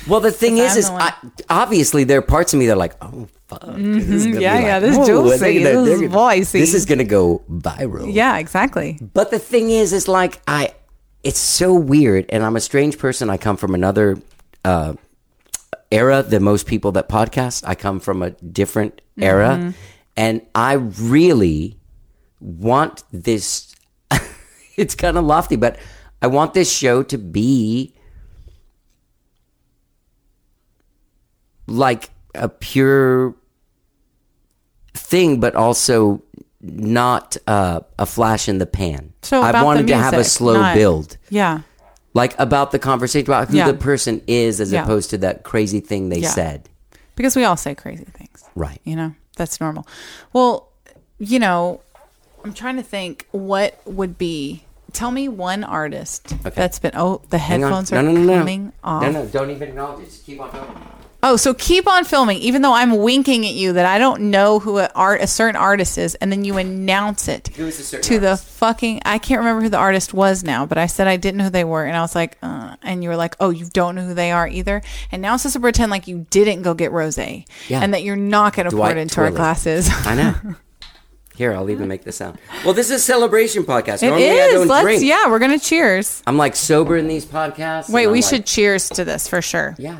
Well, 0.07 0.19
the 0.19 0.31
thing 0.41 0.57
is, 0.57 0.71
I'm 0.73 0.77
is 0.79 0.85
the 0.87 0.93
one- 0.93 1.01
I, 1.03 1.13
obviously 1.47 2.05
there 2.05 2.17
are 2.17 2.23
parts 2.23 2.53
of 2.55 2.59
me 2.59 2.65
that 2.65 2.73
are 2.73 2.75
like, 2.77 2.95
oh 3.03 3.27
fuck, 3.47 3.61
this 3.61 3.77
is 3.77 4.25
gonna 4.25 4.37
Mm-hmm. 4.37 4.41
Yeah, 4.41 4.57
be 4.57 4.63
yeah, 4.63 4.73
like, 4.73 4.81
this 4.81 4.97
"Whoa, 4.97 5.05
juicy, 5.05 5.37
they're 5.63 5.73
gonna- 5.75 5.85
this 5.85 5.99
they're 5.99 6.05
is 6.07 6.11
gonna- 6.11 6.23
voicey." 6.23 6.51
This 6.53 6.73
is 6.73 6.85
gonna 6.85 7.03
go 7.03 7.43
viral. 7.51 8.11
yeah, 8.11 8.37
exactly. 8.39 8.97
But 9.13 9.29
the 9.29 9.37
thing 9.37 9.69
is, 9.69 9.93
is 9.93 10.07
like 10.07 10.41
I, 10.47 10.73
it's 11.23 11.37
so 11.37 11.71
weird, 11.75 12.25
and 12.29 12.43
I'm 12.43 12.55
a 12.55 12.59
strange 12.61 12.97
person. 12.97 13.29
I 13.29 13.37
come 13.37 13.57
from 13.57 13.75
another 13.75 14.17
uh, 14.63 14.93
era 15.95 16.23
than 16.23 16.43
most 16.43 16.65
people 16.67 16.91
that 16.93 17.07
podcast. 17.09 17.63
I 17.67 17.75
come 17.75 17.99
from 17.99 18.21
a 18.21 18.31
different 18.31 19.01
era, 19.19 19.57
Mm-hmm. 19.57 19.69
and 20.17 20.41
I 20.53 20.73
really 20.73 21.77
want 22.39 23.03
this. 23.11 23.75
it's 24.77 24.95
kind 24.95 25.17
of 25.17 25.23
lofty, 25.25 25.55
but 25.55 25.77
I 26.21 26.27
want 26.27 26.53
this 26.53 26.71
show 26.71 27.03
to 27.03 27.17
be 27.17 27.93
like 31.67 32.09
a 32.33 32.49
pure 32.49 33.35
thing, 34.93 35.39
but 35.39 35.55
also 35.55 36.21
not 36.61 37.37
uh, 37.47 37.79
a 37.99 38.05
flash 38.05 38.47
in 38.49 38.57
the 38.57 38.65
pan. 38.65 39.13
So 39.21 39.41
I 39.41 39.63
wanted 39.63 39.87
to 39.87 39.95
have 39.95 40.13
a 40.13 40.23
slow 40.23 40.53
not- 40.59 40.75
build, 40.75 41.17
Yeah. 41.29 41.61
Like 42.15 42.33
about 42.39 42.71
the 42.71 42.79
conversation 42.79 43.27
about 43.29 43.49
who 43.49 43.57
Yeah. 43.57 43.67
the 43.67 43.73
person 43.77 44.21
is, 44.25 44.59
as 44.59 44.71
Yeah. 44.71 44.83
opposed 44.83 45.11
to 45.11 45.19
that 45.19 45.43
crazy 45.43 45.79
thing 45.81 46.09
they 46.09 46.19
Yeah. 46.21 46.29
said. 46.29 46.69
because 47.15 47.33
we 47.35 47.45
all 47.45 47.55
say 47.55 47.73
crazy 47.75 48.03
things. 48.03 48.43
Right. 48.55 48.81
You 48.83 48.95
know, 48.97 49.13
that's 49.37 49.61
normal. 49.61 49.87
Well, 50.33 50.67
you 51.17 51.39
know, 51.39 51.79
I'm 52.43 52.51
trying 52.53 52.75
to 52.75 52.83
think 52.83 53.25
what 53.31 53.79
would 53.85 54.17
be. 54.17 54.63
Tell 54.91 55.11
me 55.11 55.27
one 55.29 55.63
artist 55.63 56.33
that's 56.43 56.77
been. 56.79 56.91
Oh, 56.93 57.21
the 57.29 57.37
headphones 57.37 57.91
No, 57.91 57.99
are 57.99 58.03
no, 58.03 58.11
no. 58.11 58.37
coming 58.39 58.73
off. 58.83 59.01
No, 59.03 59.11
no, 59.11 59.25
don't 59.27 59.49
even 59.49 59.69
acknowledge 59.69 60.03
it. 60.03 60.09
Just 60.09 60.25
keep 60.25 60.41
on 60.41 60.51
going. 60.51 60.65
Oh, 61.27 61.37
so 61.37 61.55
keep 61.55 61.87
on 61.87 62.05
filming, 62.05 62.37
even 62.37 62.61
though 62.61 62.73
I'm 62.73 62.97
winking 62.97 63.47
at 63.47 63.53
you 63.53 63.73
that 63.73 63.85
I 63.87 63.97
don't 63.97 64.29
know 64.29 64.59
who 64.59 64.77
a 64.77 64.91
art 64.93 65.21
a 65.21 65.27
certain 65.27 65.55
artist 65.55 65.97
is, 65.97 66.13
and 66.13 66.31
then 66.31 66.45
you 66.45 66.57
announce 66.57 67.27
it 67.27 67.47
Who 67.55 67.65
is 67.65 67.79
a 67.79 67.83
certain 67.83 68.07
to 68.09 68.19
the 68.19 68.37
fucking. 68.37 69.01
I 69.05 69.17
can't 69.17 69.39
remember 69.39 69.63
who 69.63 69.69
the 69.69 69.77
artist 69.79 70.13
was 70.13 70.43
now, 70.43 70.67
but 70.67 70.77
I 70.77 70.85
said 70.85 71.07
I 71.07 71.17
didn't 71.17 71.39
know 71.39 71.45
who 71.45 71.49
they 71.49 71.63
were, 71.63 71.83
and 71.83 71.97
I 71.97 72.01
was 72.01 72.13
like, 72.13 72.37
uh, 72.43 72.75
and 72.83 73.01
you 73.01 73.09
were 73.09 73.15
like, 73.15 73.35
oh, 73.39 73.49
you 73.49 73.65
don't 73.73 73.95
know 73.95 74.05
who 74.05 74.13
they 74.13 74.31
are 74.31 74.47
either, 74.47 74.83
and 75.11 75.19
now 75.19 75.33
it's 75.33 75.41
supposed 75.41 75.55
to 75.55 75.61
pretend 75.61 75.89
like 75.89 76.07
you 76.07 76.27
didn't 76.29 76.61
go 76.61 76.75
get 76.75 76.91
rose, 76.91 77.17
Yeah. 77.17 77.43
and 77.71 77.95
that 77.95 78.03
you're 78.03 78.15
not 78.15 78.55
going 78.55 78.69
to 78.69 78.75
pour 78.75 78.91
it 78.91 78.97
into 78.97 79.19
our 79.21 79.31
glasses. 79.31 79.89
I 80.05 80.13
know. 80.13 80.35
Here, 81.35 81.53
I'll 81.53 81.69
even 81.71 81.87
make 81.87 82.03
this 82.03 82.17
sound. 82.17 82.37
Well, 82.63 82.73
this 82.75 82.91
is 82.91 83.01
a 83.01 83.03
celebration 83.03 83.63
podcast. 83.63 84.03
It 84.03 84.09
Normally 84.09 84.29
I 84.29 84.51
don't 84.51 84.67
Let's. 84.67 84.83
drink. 84.85 85.03
Yeah, 85.03 85.29
we're 85.29 85.39
gonna 85.39 85.59
cheers. 85.59 86.23
I'm 86.27 86.37
like 86.37 86.55
sober 86.55 86.95
in 86.95 87.07
these 87.09 87.25
podcasts. 87.25 87.89
Wait, 87.89 88.07
we 88.07 88.21
should 88.21 88.45
cheers 88.45 88.87
to 88.91 89.03
this 89.03 89.27
for 89.27 89.41
sure. 89.41 89.75
Yeah. 89.77 89.99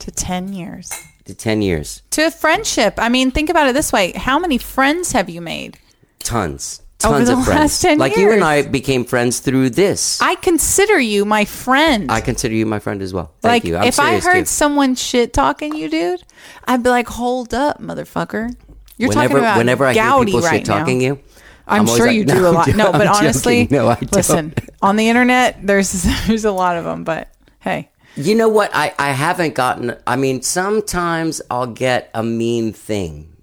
To 0.00 0.10
ten 0.10 0.52
years. 0.52 0.92
to 1.24 1.34
ten 1.34 1.62
years. 1.62 2.02
To 2.10 2.26
a 2.26 2.30
friendship. 2.30 2.94
I 2.98 3.08
mean, 3.08 3.30
think 3.30 3.50
about 3.50 3.68
it 3.68 3.74
this 3.74 3.92
way: 3.92 4.12
How 4.12 4.38
many 4.38 4.58
friends 4.58 5.12
have 5.12 5.28
you 5.28 5.40
made? 5.40 5.78
Tons, 6.20 6.82
tons 6.98 7.28
of 7.28 7.44
friends. 7.44 7.80
10 7.80 7.98
like 7.98 8.16
you 8.16 8.32
and 8.32 8.42
I 8.42 8.62
became 8.62 9.04
friends 9.04 9.38
through 9.40 9.70
this. 9.70 10.20
I, 10.20 10.34
consider 10.34 10.98
you 10.98 11.24
my 11.24 11.44
friend. 11.44 12.10
I 12.10 12.20
consider 12.20 12.54
you 12.54 12.66
my 12.66 12.80
friend 12.80 13.00
as 13.00 13.14
well. 13.14 13.32
Thank 13.42 13.62
like 13.62 13.64
you. 13.64 13.76
I'm 13.76 13.84
if 13.84 14.00
I 14.00 14.18
heard 14.18 14.40
too. 14.40 14.46
someone 14.46 14.94
shit 14.96 15.32
talking 15.32 15.76
you, 15.76 15.88
dude, 15.88 16.22
I'd 16.64 16.82
be 16.82 16.90
like, 16.90 17.08
"Hold 17.08 17.54
up, 17.54 17.80
motherfucker! 17.80 18.54
You're 18.98 19.10
whenever, 19.10 19.28
talking 19.28 19.36
about 19.38 19.58
whenever 19.58 19.84
I 19.86 19.92
hear 19.92 20.24
people 20.24 20.40
right 20.40 20.58
shit 20.58 20.64
talking 20.66 20.98
now. 20.98 21.04
you, 21.04 21.20
I'm, 21.66 21.80
always 21.82 21.96
sure 21.96 22.06
like, 22.06 22.16
you 22.16 22.24
do 22.26 22.34
"No, 22.34 22.50
a 22.50 22.52
lot. 22.52 22.68
No, 22.74 22.86
I'm 22.86 22.92
but 22.92 23.06
honestly, 23.18 23.64
joking. 23.64 23.76
no, 23.76 23.88
I 23.88 23.94
don't. 23.96 24.12
listen. 24.12 24.54
On 24.82 24.96
the 24.96 25.08
internet, 25.08 25.58
there's 25.62 26.02
there's 26.26 26.44
a 26.44 26.52
lot 26.52 26.76
of 26.76 26.84
them, 26.84 27.04
but 27.04 27.28
hey, 27.60 27.90
You 28.16 28.34
know 28.34 28.48
what? 28.48 28.70
I, 28.74 28.94
I 28.98 29.10
haven't 29.12 29.54
gotten. 29.54 29.96
I 30.06 30.16
mean, 30.16 30.42
sometimes 30.42 31.42
I'll 31.50 31.66
get 31.66 32.10
a 32.14 32.22
mean 32.22 32.72
thing. 32.72 33.36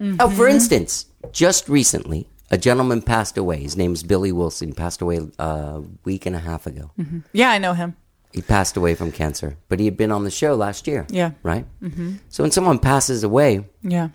Oh, 0.00 0.02
Mm-hmm. 0.02 0.36
for 0.36 0.46
instance, 0.46 1.06
just 1.32 1.68
recently, 1.68 2.28
a 2.52 2.56
gentleman 2.58 3.02
passed 3.02 3.36
away. 3.36 3.58
His 3.60 3.76
name's 3.76 4.04
Billy 4.04 4.30
Wilson. 4.30 4.68
He 4.68 4.74
passed 4.74 5.00
away 5.02 5.18
a 5.40 5.82
week 6.04 6.24
and 6.26 6.36
a 6.36 6.38
half 6.38 6.66
ago. 6.66 6.92
yeah, 7.32 7.50
I 7.50 7.58
know 7.58 7.72
him. 7.74 7.96
He 8.32 8.40
passed 8.42 8.76
away 8.76 8.94
from 8.94 9.10
cancer, 9.10 9.56
but 9.68 9.80
he 9.80 9.86
had 9.86 9.96
been 9.96 10.12
on 10.12 10.22
the 10.22 10.30
show 10.30 10.54
last 10.54 10.86
year. 10.86 11.04
Yeah. 11.10 11.32
Right? 11.42 11.66
Mm-hmm. 11.82 12.16
So 12.28 12.44
when 12.44 12.52
someone 12.52 12.78
passes 12.78 13.24
away, 13.24 13.64
Yeah, 13.82 14.10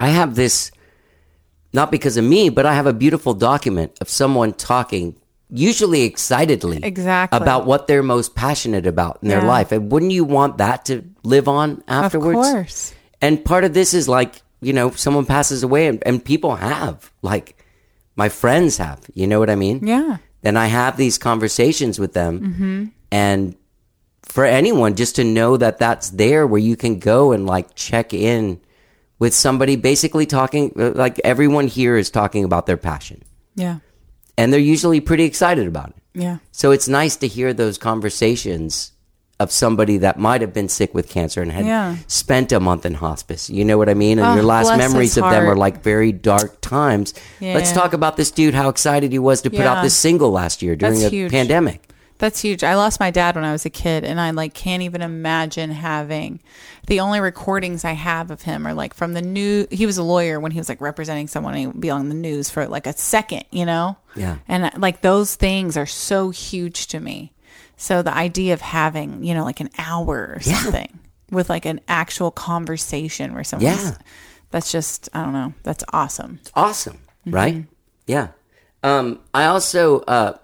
I 0.00 0.08
have 0.08 0.34
this, 0.34 0.72
not 1.72 1.90
because 1.92 2.16
of 2.16 2.24
me, 2.24 2.48
but 2.48 2.66
I 2.66 2.74
have 2.74 2.86
a 2.88 2.92
beautiful 2.92 3.34
document 3.34 3.96
of 4.00 4.08
someone 4.08 4.52
talking, 4.54 5.14
usually 5.54 6.02
excitedly, 6.02 6.80
Exactly. 6.82 7.36
about 7.36 7.66
what 7.66 7.86
they're 7.86 8.02
most 8.02 8.34
passionate 8.34 8.86
about 8.86 9.18
in 9.22 9.28
their 9.28 9.42
Yeah. 9.42 9.46
life. 9.48 9.70
And 9.70 9.92
wouldn't 9.92 10.12
you 10.12 10.24
want 10.24 10.58
that 10.58 10.86
to 10.86 11.04
live 11.24 11.46
on 11.46 11.82
afterwards? 11.86 12.48
of 12.48 12.54
course. 12.54 12.94
And 13.20 13.44
part 13.44 13.64
of 13.64 13.74
this 13.74 13.92
is 13.94 14.08
like, 14.08 14.40
you 14.62 14.72
know, 14.72 14.90
someone 14.92 15.26
passes 15.26 15.62
away 15.62 15.86
and, 15.88 16.02
and 16.06 16.24
people 16.24 16.56
have, 16.56 17.12
like, 17.20 17.56
my 18.16 18.28
friends 18.30 18.78
have, 18.78 19.00
you 19.14 19.26
know 19.26 19.38
what 19.40 19.50
I 19.50 19.54
mean? 19.56 19.86
Yeah, 19.86 20.16
Then 20.42 20.56
I 20.56 20.66
have 20.66 20.96
these 20.96 21.18
conversations 21.18 21.98
with 22.00 22.14
them. 22.14 22.40
Mm-hmm. 22.40 22.84
And 23.12 23.54
for 24.22 24.44
anyone, 24.44 24.94
just 24.96 25.16
to 25.16 25.24
know 25.24 25.56
that 25.56 25.78
that's 25.78 26.10
there 26.10 26.46
where 26.46 26.60
you 26.60 26.76
can 26.76 26.98
go 26.98 27.32
and 27.32 27.46
like 27.46 27.74
check 27.74 28.14
in 28.14 28.58
with 29.18 29.34
somebody 29.34 29.76
basically 29.76 30.26
talking, 30.26 30.72
like 30.74 31.20
everyone 31.24 31.68
here 31.68 31.96
is 31.96 32.10
talking 32.10 32.42
about 32.44 32.66
their 32.66 32.76
passion. 32.78 33.22
yeah, 33.54 33.78
And 34.38 34.52
they're 34.52 34.60
usually 34.60 35.00
pretty 35.00 35.24
excited 35.24 35.66
about 35.66 35.90
it. 35.90 35.96
yeah. 36.14 36.38
So 36.52 36.70
it's 36.70 36.88
nice 36.88 37.16
to 37.16 37.26
hear 37.28 37.52
those 37.54 37.78
conversations 37.78 38.92
of 39.40 39.50
somebody 39.50 39.98
that 39.98 40.18
might 40.18 40.40
have 40.40 40.52
been 40.52 40.68
sick 40.68 40.94
with 40.94 41.08
cancer 41.08 41.42
and 41.42 41.50
had 41.50 41.66
Yeah. 41.66 41.96
spent 42.06 42.52
a 42.52 42.60
month 42.60 42.86
in 42.86 42.94
hospice. 42.94 43.50
You 43.50 43.64
know 43.64 43.76
what 43.76 43.88
I 43.88 43.94
mean? 43.94 44.18
And 44.20 44.28
Oh, 44.28 44.34
your 44.34 44.44
ah, 44.44 44.46
last 44.46 44.76
memories 44.78 45.16
of 45.16 45.24
them 45.30 45.48
are 45.48 45.56
like 45.56 45.82
very 45.82 46.12
dark 46.12 46.60
times. 46.60 47.12
Let's 47.40 47.72
talk 47.72 47.92
about 47.92 48.16
this 48.16 48.30
dude, 48.30 48.54
how 48.54 48.68
excited 48.68 49.10
he 49.10 49.18
was 49.18 49.42
to 49.42 49.50
put 49.50 49.60
out 49.60 49.82
this 49.82 49.94
single 49.94 50.30
last 50.30 50.62
year 50.62 50.76
during 50.76 50.94
That's 51.00 51.06
a 51.06 51.16
huge. 51.16 51.30
pandemic. 51.32 51.88
That's 52.22 52.40
huge. 52.40 52.62
I 52.62 52.76
lost 52.76 53.00
my 53.00 53.10
dad 53.10 53.34
when 53.34 53.42
I 53.42 53.50
was 53.50 53.66
a 53.66 53.70
kid, 53.70 54.04
and 54.04 54.20
I 54.20 54.30
like 54.30 54.54
can't 54.54 54.84
even 54.84 55.02
imagine 55.02 55.72
having 55.72 56.38
the 56.86 57.00
only 57.00 57.18
recordings 57.18 57.84
I 57.84 57.94
have 57.94 58.30
of 58.30 58.42
him 58.42 58.64
are 58.64 58.74
like 58.74 58.94
from 58.94 59.12
the 59.12 59.20
new. 59.22 59.66
He 59.72 59.86
was 59.86 59.98
a 59.98 60.04
lawyer 60.04 60.38
when 60.38 60.52
he 60.52 60.60
was 60.60 60.68
like 60.68 60.80
representing 60.80 61.26
someone 61.26 61.54
and 61.54 61.60
he 61.60 61.66
would 61.66 61.80
be 61.80 61.90
on 61.90 62.08
the 62.08 62.14
news 62.14 62.48
for 62.48 62.68
like 62.68 62.86
a 62.86 62.96
second, 62.96 63.42
you 63.50 63.66
know. 63.66 63.96
Yeah. 64.14 64.36
And 64.46 64.70
like 64.80 65.00
those 65.00 65.34
things 65.34 65.76
are 65.76 65.84
so 65.84 66.30
huge 66.30 66.86
to 66.88 67.00
me. 67.00 67.32
So 67.76 68.02
the 68.02 68.14
idea 68.14 68.54
of 68.54 68.60
having 68.60 69.24
you 69.24 69.34
know 69.34 69.42
like 69.42 69.58
an 69.58 69.70
hour 69.76 70.16
or 70.16 70.38
Yeah. 70.44 70.58
something 70.62 71.00
with 71.32 71.50
like 71.50 71.64
an 71.66 71.80
actual 71.88 72.30
conversation 72.30 73.34
where 73.34 73.42
someone's 73.42 73.82
Yeah. 73.82 73.96
that's 74.52 74.70
just 74.70 75.08
I 75.12 75.24
don't 75.24 75.32
know. 75.32 75.54
That's 75.64 75.82
awesome. 75.92 76.38
awesome, 76.54 76.98
Mm-hmm. 77.26 77.34
right? 77.34 77.64
Yeah. 78.06 78.28
Um, 78.84 79.18
I 79.34 79.46
also 79.46 80.00
uh, 80.02 80.38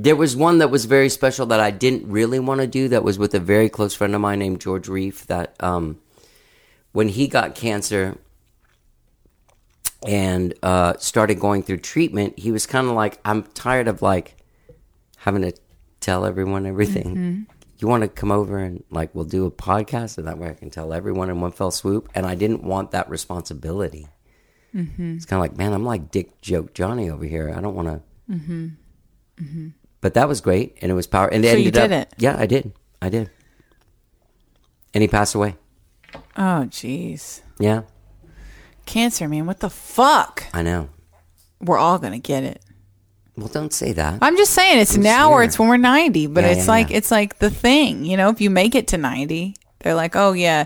there 0.00 0.14
was 0.14 0.36
one 0.36 0.58
that 0.58 0.70
was 0.70 0.84
very 0.84 1.08
special 1.08 1.46
that 1.46 1.58
I 1.58 1.72
didn't 1.72 2.08
really 2.08 2.38
want 2.38 2.60
to 2.60 2.68
do. 2.68 2.86
That 2.88 3.02
was 3.02 3.18
with 3.18 3.34
a 3.34 3.40
very 3.40 3.68
close 3.68 3.94
friend 3.94 4.14
of 4.14 4.20
mine 4.20 4.38
named 4.38 4.60
George 4.60 4.86
Reef. 4.86 5.26
That 5.26 5.56
um, 5.60 5.98
when 6.92 7.08
he 7.08 7.26
got 7.26 7.56
cancer 7.56 8.16
and 10.06 10.54
uh, 10.62 10.94
started 10.98 11.40
going 11.40 11.64
through 11.64 11.78
treatment, 11.78 12.38
he 12.38 12.52
was 12.52 12.64
kind 12.64 12.86
of 12.86 12.94
like, 12.94 13.18
"I'm 13.24 13.42
tired 13.42 13.88
of 13.88 14.00
like 14.00 14.36
having 15.16 15.42
to 15.42 15.52
tell 15.98 16.24
everyone 16.24 16.64
everything." 16.64 17.06
Mm-hmm. 17.16 17.42
You 17.80 17.88
want 17.88 18.02
to 18.02 18.08
come 18.08 18.30
over 18.30 18.58
and 18.58 18.84
like 18.90 19.12
we'll 19.16 19.24
do 19.24 19.46
a 19.46 19.50
podcast, 19.50 20.16
and 20.16 20.28
that 20.28 20.38
way 20.38 20.48
I 20.48 20.54
can 20.54 20.70
tell 20.70 20.92
everyone 20.92 21.28
in 21.28 21.40
one 21.40 21.50
fell 21.50 21.72
swoop. 21.72 22.08
And 22.14 22.24
I 22.24 22.36
didn't 22.36 22.62
want 22.62 22.92
that 22.92 23.10
responsibility. 23.10 24.06
It's 25.16 25.24
kind 25.24 25.38
of 25.38 25.50
like, 25.50 25.56
man, 25.58 25.72
I'm 25.72 25.84
like 25.84 26.12
Dick 26.12 26.40
Joke 26.40 26.72
Johnny 26.72 27.10
over 27.10 27.24
here. 27.24 27.52
I 27.52 27.60
don't 27.60 27.74
want 27.74 27.88
to. 27.88 28.02
But 30.00 30.14
that 30.14 30.28
was 30.28 30.40
great, 30.40 30.76
and 30.80 30.90
it 30.90 30.94
was 30.94 31.06
power. 31.06 31.28
And 31.28 31.44
it 31.44 31.50
So 31.50 31.56
you 31.56 31.70
did 31.70 31.92
up, 31.92 32.08
it? 32.08 32.14
Yeah, 32.18 32.36
I 32.38 32.46
did. 32.46 32.72
I 33.02 33.08
did. 33.08 33.30
And 34.94 35.02
he 35.02 35.08
passed 35.08 35.34
away. 35.34 35.56
Oh 36.36 36.66
jeez. 36.70 37.42
Yeah, 37.58 37.82
Cancer, 38.86 39.28
man. 39.28 39.44
What 39.46 39.60
the 39.60 39.68
fuck? 39.70 40.44
I 40.54 40.62
know. 40.62 40.88
We're 41.60 41.78
all 41.78 41.98
gonna 41.98 42.18
get 42.20 42.44
it. 42.44 42.62
Well, 43.36 43.48
don't 43.48 43.72
say 43.72 43.92
that. 43.92 44.18
I'm 44.22 44.36
just 44.36 44.52
saying 44.52 44.78
it's 44.80 44.96
now 44.96 45.30
or 45.32 45.44
it's 45.44 45.58
when 45.58 45.68
we're 45.68 45.76
90, 45.76 46.26
but 46.28 46.42
Yeah, 46.42 46.50
it's 46.50 46.66
yeah, 46.66 46.72
like 46.72 46.90
yeah. 46.90 46.96
it's 46.96 47.10
like 47.10 47.38
the 47.38 47.50
thing, 47.50 48.04
you 48.04 48.16
know, 48.16 48.30
if 48.30 48.40
you 48.40 48.50
make 48.50 48.74
it 48.74 48.88
to 48.88 48.98
90, 48.98 49.54
they're 49.80 49.94
like, 49.94 50.16
"Oh 50.16 50.32
yeah, 50.32 50.64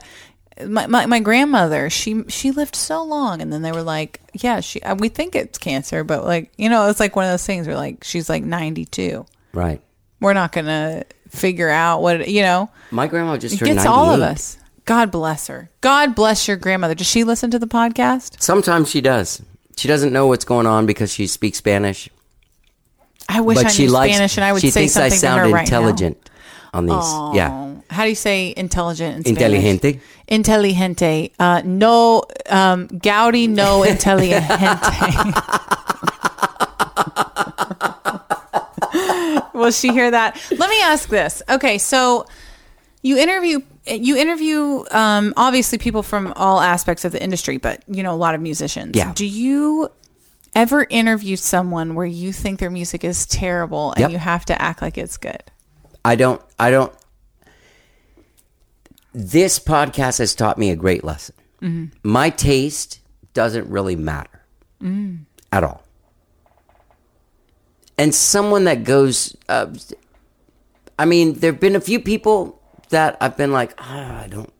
my, 0.66 0.86
my, 0.86 1.07
my 1.07 1.20
grandmother, 1.20 1.88
she 1.90 2.24
she 2.28 2.50
lived 2.50 2.76
so 2.76 3.03
long." 3.03 3.40
And 3.42 3.53
then 3.53 3.62
they 3.62 3.72
were 3.72 3.82
like, 3.82 4.20
"Yeah, 4.34 4.61
she 4.61 4.80
uh, 4.82 4.94
we 4.94 5.09
think 5.09 5.34
it's 5.34 5.59
cancer, 5.59 6.05
but 6.05 6.24
like, 6.24 6.53
you 6.57 6.68
know, 6.68 6.88
it's 6.88 7.00
like 7.00 7.16
one 7.16 7.24
of 7.24 7.30
those 7.30 7.46
things 7.46 7.66
where 7.66 7.76
like 7.76 8.05
she's 8.05 8.28
like 8.28 8.44
92. 8.44 9.24
right. 9.53 9.80
We're 10.20 10.34
not 10.34 10.53
going 10.53 10.66
to 10.66 11.05
figure 11.30 11.68
out 11.68 12.00
what, 12.00 12.28
you 12.28 12.42
know, 12.42 12.70
My 12.92 13.09
grandma 13.09 13.36
just 13.38 13.59
turned 13.59 13.72
gets 13.72 13.84
98. 13.84 13.90
all 13.92 14.14
of 14.14 14.20
us. 14.20 14.57
God 14.84 15.11
bless 15.11 15.48
her. 15.48 15.68
God 15.80 16.14
bless 16.14 16.46
your 16.46 16.57
grandmother. 16.57 16.94
Does 16.94 17.09
she 17.09 17.24
listen 17.24 17.50
to 17.50 17.59
the 17.59 17.66
podcast? 17.66 18.40
Sometimes 18.40 18.88
she 18.88 19.00
does. 19.00 19.42
She 19.76 19.88
doesn't 19.88 20.12
know 20.12 20.28
what's 20.28 20.44
going 20.44 20.66
on 20.68 20.86
because 20.86 21.12
she 21.12 21.26
speaks 21.26 21.59
Spanish. 21.59 22.09
I 23.28 23.40
wish 23.40 23.57
but 23.57 23.66
I 23.66 23.68
she 23.70 23.86
knew 23.86 23.90
likes. 23.92 24.14
Spanish 24.14 24.36
and 24.36 24.44
I 24.44 24.53
would 24.53 24.62
she 24.62 24.70
say 24.70 24.82
thinks 24.82 24.96
I 24.96 25.09
something 25.09 25.18
sound 25.18 25.38
to 25.38 25.48
her 25.48 25.55
right 25.55 25.68
now. 25.68 25.92
On 26.75 26.87
these. 26.87 27.37
Yeah. 27.37 27.75
How 27.91 28.05
do 28.05 28.09
you 28.09 28.14
say 28.14 28.55
intelligent 28.57 29.27
in 29.27 29.37
Spanish? 29.37 29.62
Inteligente. 29.62 30.01
Inteligente. 30.29 31.33
Uh, 31.39 31.61
no, 31.64 32.23
um, 32.49 32.87
Goudie, 32.87 33.47
no 33.47 33.85
inteligente. 33.85 34.49
Will 39.55 39.70
she 39.70 39.93
hear 39.93 40.11
that? 40.11 40.41
Let 40.51 40.70
me 40.70 40.81
ask 40.83 41.09
this. 41.09 41.43
Okay, 41.49 41.79
so 41.79 42.27
you 43.03 43.16
interview 43.18 43.61
you 43.87 44.16
interview 44.16 44.85
um, 44.93 45.35
obviously 45.37 45.77
people 45.79 46.03
from 46.03 46.33
all 46.37 46.61
aspects 46.61 47.05
of 47.05 47.12
the 47.12 47.23
industry, 47.23 47.59
but 47.59 47.83
you 47.87 48.03
know 48.03 48.14
a 48.14 48.16
lot 48.16 48.35
of 48.35 48.41
musicians. 48.41 48.97
Yeah. 48.97 49.12
Do 49.14 49.27
you 49.27 49.91
ever 50.55 50.87
interview 50.89 51.37
someone 51.37 51.95
where 51.95 52.07
you 52.07 52.33
think 52.33 52.61
their 52.61 52.70
music 52.70 53.05
is 53.05 53.27
terrible 53.27 53.93
and 53.93 54.01
Yep. 54.01 54.11
you 54.12 54.18
have 54.18 54.45
to 54.47 54.61
act 54.61 54.83
like 54.83 54.97
it's 54.99 55.16
good? 55.16 55.43
I 56.05 56.16
don't. 56.16 56.42
I 56.59 56.70
don't. 56.70 56.92
This 59.14 59.59
podcast 59.59 60.18
has 60.18 60.34
taught 60.34 60.59
me 60.59 60.70
a 60.70 60.76
great 60.76 61.05
lesson. 61.05 61.34
My 62.03 62.30
taste 62.30 63.00
doesn't 63.34 63.68
really 63.68 63.96
matter 63.96 64.44
at 65.53 65.64
all. 65.64 65.84
And 67.98 68.14
someone 68.14 68.64
that 68.64 68.82
goes, 68.84 69.36
uh, 69.48 69.66
I 70.98 71.05
mean, 71.05 71.34
there 71.34 71.53
have 71.53 71.61
been 71.61 71.76
a 71.76 71.80
few 71.80 72.00
people 72.00 72.61
that 72.88 73.16
I've 73.20 73.36
been 73.36 73.53
like, 73.53 73.74
ah, 73.78 74.22
I 74.22 74.26
don't, 74.26 74.53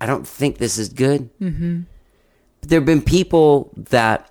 I 0.00 0.06
don't 0.06 0.26
think 0.26 0.58
this 0.58 0.78
is 0.78 0.88
good. 0.88 1.28
Mm-hmm. 1.40 1.82
There 2.62 2.80
have 2.80 2.86
been 2.86 3.02
people 3.02 3.70
that 3.76 4.30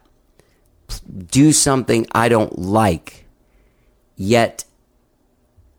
do 1.28 1.52
something 1.52 2.08
I 2.12 2.28
don't 2.28 2.58
like, 2.58 3.26
yet 4.16 4.66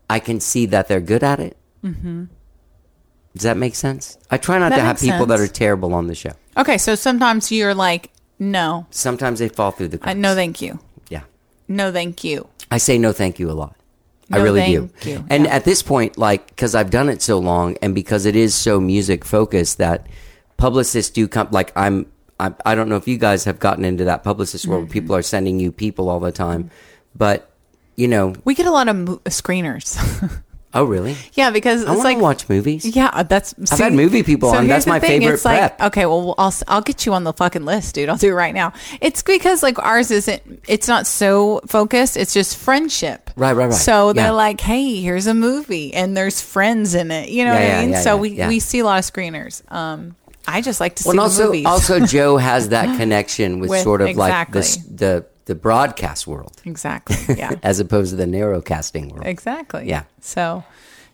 I 0.09 0.19
can 0.19 0.39
see 0.39 0.65
that 0.67 0.87
they're 0.87 1.01
good 1.01 1.23
at 1.23 1.39
it. 1.39 1.57
Mm-hmm. 1.83 2.25
Does 3.33 3.43
that 3.43 3.57
make 3.57 3.75
sense? 3.75 4.17
I 4.31 4.37
try 4.37 4.59
not 4.59 4.69
That 4.69 4.77
to 4.77 4.81
have 4.83 4.99
people 4.99 5.25
that 5.27 5.39
are 5.39 5.47
terrible 5.47 5.93
on 5.93 6.07
the 6.07 6.15
show. 6.15 6.31
Okay, 6.57 6.77
so 6.77 6.95
sometimes 6.95 7.51
you're 7.51 7.73
like, 7.73 8.11
no, 8.39 8.85
Sometimes 8.91 9.39
they 9.39 9.49
fall 9.49 9.71
through 9.71 9.89
the 9.89 10.09
uh, 10.09 10.13
no, 10.13 10.35
thank 10.35 10.61
you, 10.61 10.79
yeah. 11.09 11.21
no, 11.67 11.91
thank 11.91 12.23
you. 12.23 12.47
I 12.69 12.77
say 12.79 12.97
no 12.97 13.11
thank 13.13 13.39
you 13.39 13.49
a 13.49 13.53
lot. 13.53 13.75
I 14.31 14.37
No, 14.39 14.43
really 14.43 14.65
do. 14.65 14.89
you. 15.03 15.25
And 15.29 15.45
Yeah. 15.45 15.55
at 15.55 15.65
this 15.65 15.81
point, 15.83 16.17
like, 16.17 16.47
because 16.47 16.75
I've 16.75 16.89
done 16.89 17.09
it 17.09 17.21
so 17.21 17.37
long 17.39 17.77
and 17.81 17.93
because 17.95 18.25
it 18.25 18.35
is 18.35 18.55
so 18.55 18.79
music 18.79 19.23
focused 19.23 19.77
that 19.77 20.07
publicists 20.57 21.11
do 21.11 21.27
come, 21.27 21.47
like, 21.51 21.71
I'm, 21.77 22.07
I, 22.39 22.51
I 22.65 22.75
don't 22.75 22.89
know 22.89 22.95
if 22.97 23.07
you 23.07 23.17
guys 23.17 23.43
have 23.45 23.59
gotten 23.59 23.85
into 23.85 24.03
that 24.05 24.23
publicist 24.23 24.65
world 24.67 24.81
where 24.81 24.85
Mm-hmm. 24.87 24.93
people 24.93 25.15
are 25.15 25.21
sending 25.21 25.59
you 25.59 25.71
people 25.71 26.09
all 26.09 26.19
the 26.19 26.31
time, 26.31 26.71
but, 27.15 27.51
you 27.95 28.07
know, 28.07 28.33
We 28.43 28.55
get 28.55 28.65
a 28.65 28.71
lot 28.71 28.87
of 28.87 28.95
mo- 28.95 29.21
screeners. 29.25 29.97
oh, 30.73 30.83
really? 30.83 31.15
yeah, 31.33 31.49
because 31.51 31.81
I 31.85 31.93
it's 31.93 31.97
want 31.97 32.03
like 32.03 32.17
to 32.17 32.23
watch 32.23 32.49
movies. 32.49 32.85
Yeah, 32.85 33.09
uh, 33.13 33.23
that's. 33.23 33.55
I've 33.71 33.79
had 33.79 33.93
movie 33.93 34.23
people 34.23 34.49
on. 34.49 34.67
That's 34.67 34.85
my 34.85 34.99
favorite 34.99 35.33
It's 35.35 35.45
like, 35.45 35.57
prep. 35.77 35.81
okay, 35.93 36.05
well, 36.05 36.35
I'll 36.37 36.53
I'll 36.67 36.81
get 36.81 37.05
you 37.05 37.13
on 37.13 37.23
the 37.23 37.33
fucking 37.33 37.63
list, 37.65 37.95
dude. 37.95 38.09
I'll 38.09 38.17
do 38.17 38.29
it 38.29 38.33
right 38.35 38.53
now. 38.53 38.73
It's 39.01 39.23
because 39.23 39.63
like 39.63 39.79
ours 39.79 40.11
isn't. 40.11 40.63
It's 40.67 40.87
not 40.87 41.07
so 41.07 41.61
focused. 41.67 42.17
It's 42.17 42.33
just 42.33 42.57
friendship. 42.57 43.29
Right, 43.37 43.53
right, 43.53 43.65
right. 43.67 43.73
So 43.73 44.11
they're 44.13 44.25
Yeah. 44.25 44.31
like, 44.31 44.59
hey, 44.61 44.99
here's 45.01 45.27
a 45.27 45.33
movie, 45.33 45.93
and 45.93 46.15
there's 46.17 46.41
friends 46.41 46.95
in 46.95 47.11
it. 47.11 47.29
You 47.29 47.45
know 47.45 47.53
Yeah, 47.53 47.59
what 47.59 47.67
yeah, 47.67 47.77
I 47.77 47.81
mean? 47.81 47.89
yeah, 47.91 48.01
so 48.01 48.15
yeah, 48.15 48.21
we 48.21 48.29
yeah. 48.31 48.47
we 48.49 48.59
see 48.59 48.79
a 48.79 48.85
lot 48.85 48.99
of 48.99 49.05
screeners. 49.05 49.61
Um, 49.71 50.15
I 50.47 50.61
just 50.61 50.79
like 50.79 50.95
to 50.97 51.03
see 51.03 51.09
and 51.09 51.17
the 51.17 51.23
also, 51.23 51.45
movies. 51.45 51.65
also 51.65 52.05
Joe 52.05 52.37
has 52.37 52.69
that 52.69 52.97
connection 52.97 53.59
with, 53.59 53.69
With- 53.71 53.81
sort 53.81 54.01
of 54.01 54.15
like 54.15 54.51
the, 54.51 54.59
exactly. 54.59 54.95
the, 54.95 55.25
the 55.45 55.55
broadcast 55.55 56.27
world 56.27 56.61
exactly. 56.65 57.35
Yeah. 57.35 57.53
as 57.63 57.79
opposed 57.79 58.11
to 58.11 58.15
the 58.15 58.25
narrowcasting 58.25 59.11
world. 59.11 59.25
exactly. 59.25 59.87
Yeah. 59.87 60.03
So, 60.21 60.63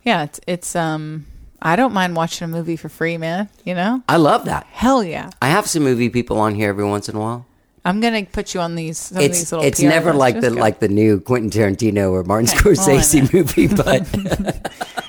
yeah, 0.04 0.24
it's 0.24 0.40
it's 0.48 0.76
um. 0.76 1.26
I 1.64 1.76
don't 1.76 1.94
mind 1.94 2.16
watching 2.16 2.46
a 2.46 2.48
movie 2.48 2.76
for 2.76 2.90
free, 2.90 3.18
man. 3.18 3.48
You 3.66 3.76
know? 3.76 4.02
I 4.10 4.18
love 4.18 4.46
that. 4.46 4.66
Hell 4.72 5.04
yeah. 5.04 5.30
I 5.44 5.50
have 5.50 5.68
some 5.68 5.84
movie 5.84 6.10
people 6.10 6.40
on 6.40 6.56
here 6.56 6.70
every 6.70 6.86
once 6.86 7.08
in 7.08 7.16
a 7.16 7.20
while. 7.20 7.46
I'm 7.86 8.00
gonna 8.00 8.26
put 8.26 8.54
you 8.54 8.62
on 8.62 8.76
these. 8.76 8.98
Some 8.98 9.18
of 9.18 9.24
it's 9.24 9.40
these 9.40 9.52
little 9.52 9.66
it's 9.66 9.80
PR 9.80 9.88
never 9.88 10.14
like 10.14 10.40
the 10.40 10.50
go. 10.50 10.56
like 10.56 10.80
the 10.80 10.88
new 10.88 11.20
Quentin 11.20 11.50
Tarantino 11.50 12.12
or 12.12 12.24
Martin 12.24 12.50
Okay, 12.50 12.72
Scorsese 12.72 13.34
movie, 13.34 13.68
but 13.68 14.06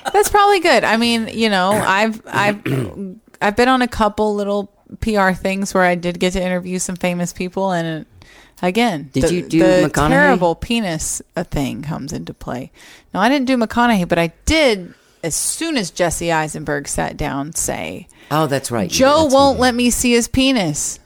That's 0.13 0.29
probably 0.29 0.59
good. 0.59 0.83
I 0.83 0.97
mean, 0.97 1.27
you 1.31 1.49
know, 1.49 1.71
I've 1.71 2.21
I've 2.27 2.61
I've 3.41 3.55
been 3.55 3.67
on 3.67 3.81
a 3.81 3.87
couple 3.87 4.35
little 4.35 4.71
PR 5.01 5.31
things 5.31 5.73
where 5.73 5.83
I 5.83 5.95
did 5.95 6.19
get 6.19 6.33
to 6.33 6.41
interview 6.43 6.79
some 6.79 6.95
famous 6.95 7.33
people, 7.33 7.71
and 7.71 8.05
again, 8.63 9.09
Did 9.13 9.23
the, 9.25 9.33
you 9.35 9.41
do 9.47 9.59
the 9.59 9.89
McConaughey? 9.89 10.09
terrible 10.09 10.55
penis 10.55 11.21
uh, 11.35 11.43
thing 11.43 11.83
comes 11.83 12.11
into 12.11 12.33
play? 12.33 12.71
No, 13.13 13.19
I 13.19 13.29
didn't 13.29 13.45
do 13.45 13.57
McConaughey, 13.57 14.07
but 14.09 14.17
I 14.17 14.33
did. 14.45 14.95
As 15.23 15.35
soon 15.35 15.77
as 15.77 15.91
Jesse 15.91 16.31
Eisenberg 16.31 16.87
sat 16.87 17.15
down, 17.15 17.53
say 17.53 18.07
oh, 18.31 18.47
that's 18.47 18.71
right. 18.71 18.89
Joe 18.89 19.09
That's- 19.23 19.33
won't 19.33 19.59
let 19.59 19.75
me 19.75 19.89
see 19.91 20.13
his 20.13 20.27
penis. 20.27 20.99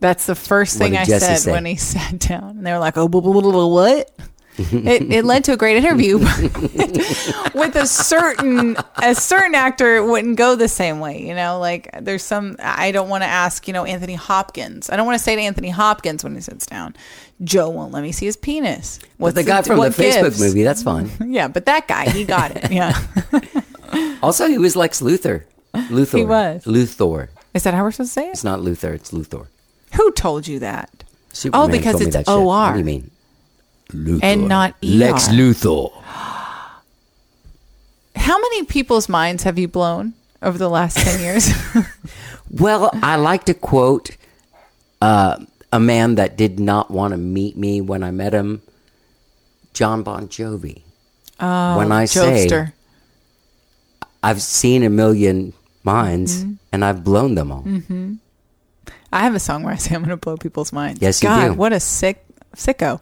That's 0.00 0.26
the 0.26 0.34
first 0.34 0.76
thing 0.76 0.96
I 0.96 1.04
Jesse 1.04 1.24
said 1.26 1.36
say? 1.38 1.52
when 1.52 1.64
he 1.64 1.76
sat 1.92 2.18
down, 2.18 2.56
and 2.58 2.66
they 2.66 2.72
were 2.72 2.78
like, 2.80 2.96
"Oh, 2.96 3.06
blah, 3.08 3.20
blah, 3.20 3.32
blah, 3.32 3.42
blah, 3.52 3.66
what?" 3.66 4.10
it, 4.72 5.12
it 5.12 5.24
led 5.24 5.42
to 5.44 5.52
a 5.52 5.56
great 5.56 5.76
interview 5.76 6.18
with 7.54 7.74
a 7.76 7.86
certain 7.86 8.76
a 9.02 9.14
certain 9.14 9.54
actor 9.54 9.96
it 9.96 10.04
wouldn't 10.04 10.36
go 10.36 10.54
the 10.54 10.68
same 10.68 11.00
way 11.00 11.20
you 11.26 11.34
know 11.34 11.58
like 11.58 11.88
there's 12.02 12.22
some 12.22 12.56
i 12.60 12.92
don't 12.92 13.08
want 13.08 13.22
to 13.22 13.28
ask 13.28 13.66
you 13.66 13.72
know 13.74 13.84
anthony 13.84 14.14
hopkins 14.14 14.90
i 14.90 14.96
don't 14.96 15.06
want 15.06 15.18
to 15.18 15.22
say 15.24 15.34
to 15.34 15.40
anthony 15.42 15.70
hopkins 15.70 16.22
when 16.22 16.34
he 16.36 16.40
sits 16.40 16.66
down 16.66 16.94
joe 17.42 17.68
won't 17.68 17.92
let 17.92 18.02
me 18.02 18.12
see 18.12 18.26
his 18.26 18.36
penis 18.36 18.98
But 19.00 19.08
What's 19.18 19.34
the 19.34 19.42
guy 19.44 19.62
from 19.62 19.80
the 19.80 19.88
Facebook 19.88 20.22
gives? 20.22 20.40
movie, 20.40 20.62
that's 20.62 20.82
fine. 20.82 21.10
yeah 21.26 21.48
but 21.48 21.66
that 21.66 21.88
guy 21.88 22.08
he 22.10 22.24
got 22.24 22.52
it 22.56 22.70
yeah 22.70 22.96
Also, 24.22 24.48
he 24.48 24.58
was 24.58 24.74
Lex 24.74 25.00
Luthor. 25.00 25.44
Luthor. 25.72 26.18
He 26.18 26.24
was. 26.24 26.64
Luthor. 26.64 27.28
is 27.52 27.62
that 27.62 27.74
how 27.74 27.82
we're 27.84 27.92
supposed 27.92 28.10
to 28.14 28.20
say 28.20 28.26
it 28.28 28.30
It's 28.32 28.42
not 28.44 28.58
Luthor. 28.60 28.92
It's 28.94 29.10
Luthor. 29.12 29.46
who 29.94 30.10
told 30.12 30.48
you 30.48 30.58
that 30.60 31.04
Superman 31.32 31.68
oh, 31.68 31.70
because 31.70 32.00
it's 32.00 32.28
OR. 32.28 32.44
What 32.46 32.72
do 32.72 32.78
you 32.78 32.84
mean? 32.84 33.10
Luthor. 33.92 34.20
And 34.22 34.48
not 34.48 34.74
Lex 34.82 35.28
ER. 35.28 35.32
Luthor. 35.32 35.92
how 38.16 38.38
many 38.40 38.64
people's 38.64 39.08
minds 39.08 39.42
have 39.42 39.58
you 39.58 39.68
blown 39.68 40.14
over 40.42 40.56
the 40.58 40.68
last 40.70 40.96
10 40.98 41.20
years 41.20 41.50
Well, 42.50 42.90
I 43.02 43.16
like 43.16 43.44
to 43.44 43.54
quote 43.54 44.16
uh, 45.02 45.38
a 45.72 45.80
man 45.80 46.14
that 46.16 46.36
did 46.36 46.60
not 46.60 46.90
want 46.90 47.12
to 47.12 47.16
meet 47.18 47.56
me 47.56 47.80
when 47.80 48.04
I 48.04 48.12
met 48.12 48.32
him, 48.32 48.62
Jon 49.72 50.02
Bon 50.04 50.28
Jovi. 50.28 50.82
Oh, 51.40 51.76
when 51.78 51.90
I 51.90 52.04
say 52.04 52.46
jokester 52.46 52.72
I've 54.22 54.40
seen 54.40 54.82
a 54.84 54.90
million 54.90 55.52
minds 55.82 56.44
Mm-hmm. 56.44 56.52
and 56.72 56.84
I've 56.84 57.02
blown 57.02 57.34
them 57.34 57.50
all. 57.50 57.64
I 59.12 59.20
have 59.20 59.34
a 59.34 59.40
song 59.40 59.64
where 59.64 59.72
I 59.72 59.76
say 59.76 59.94
I'm 59.94 60.02
going 60.02 60.10
to 60.10 60.16
blow 60.16 60.36
people's 60.36 60.72
minds. 60.72 61.00
Yes, 61.02 61.22
you 61.22 61.28
God, 61.28 61.48
do. 61.48 61.54
what 61.54 61.72
a 61.72 61.80
sick 61.80 62.24
sicko. 62.56 63.00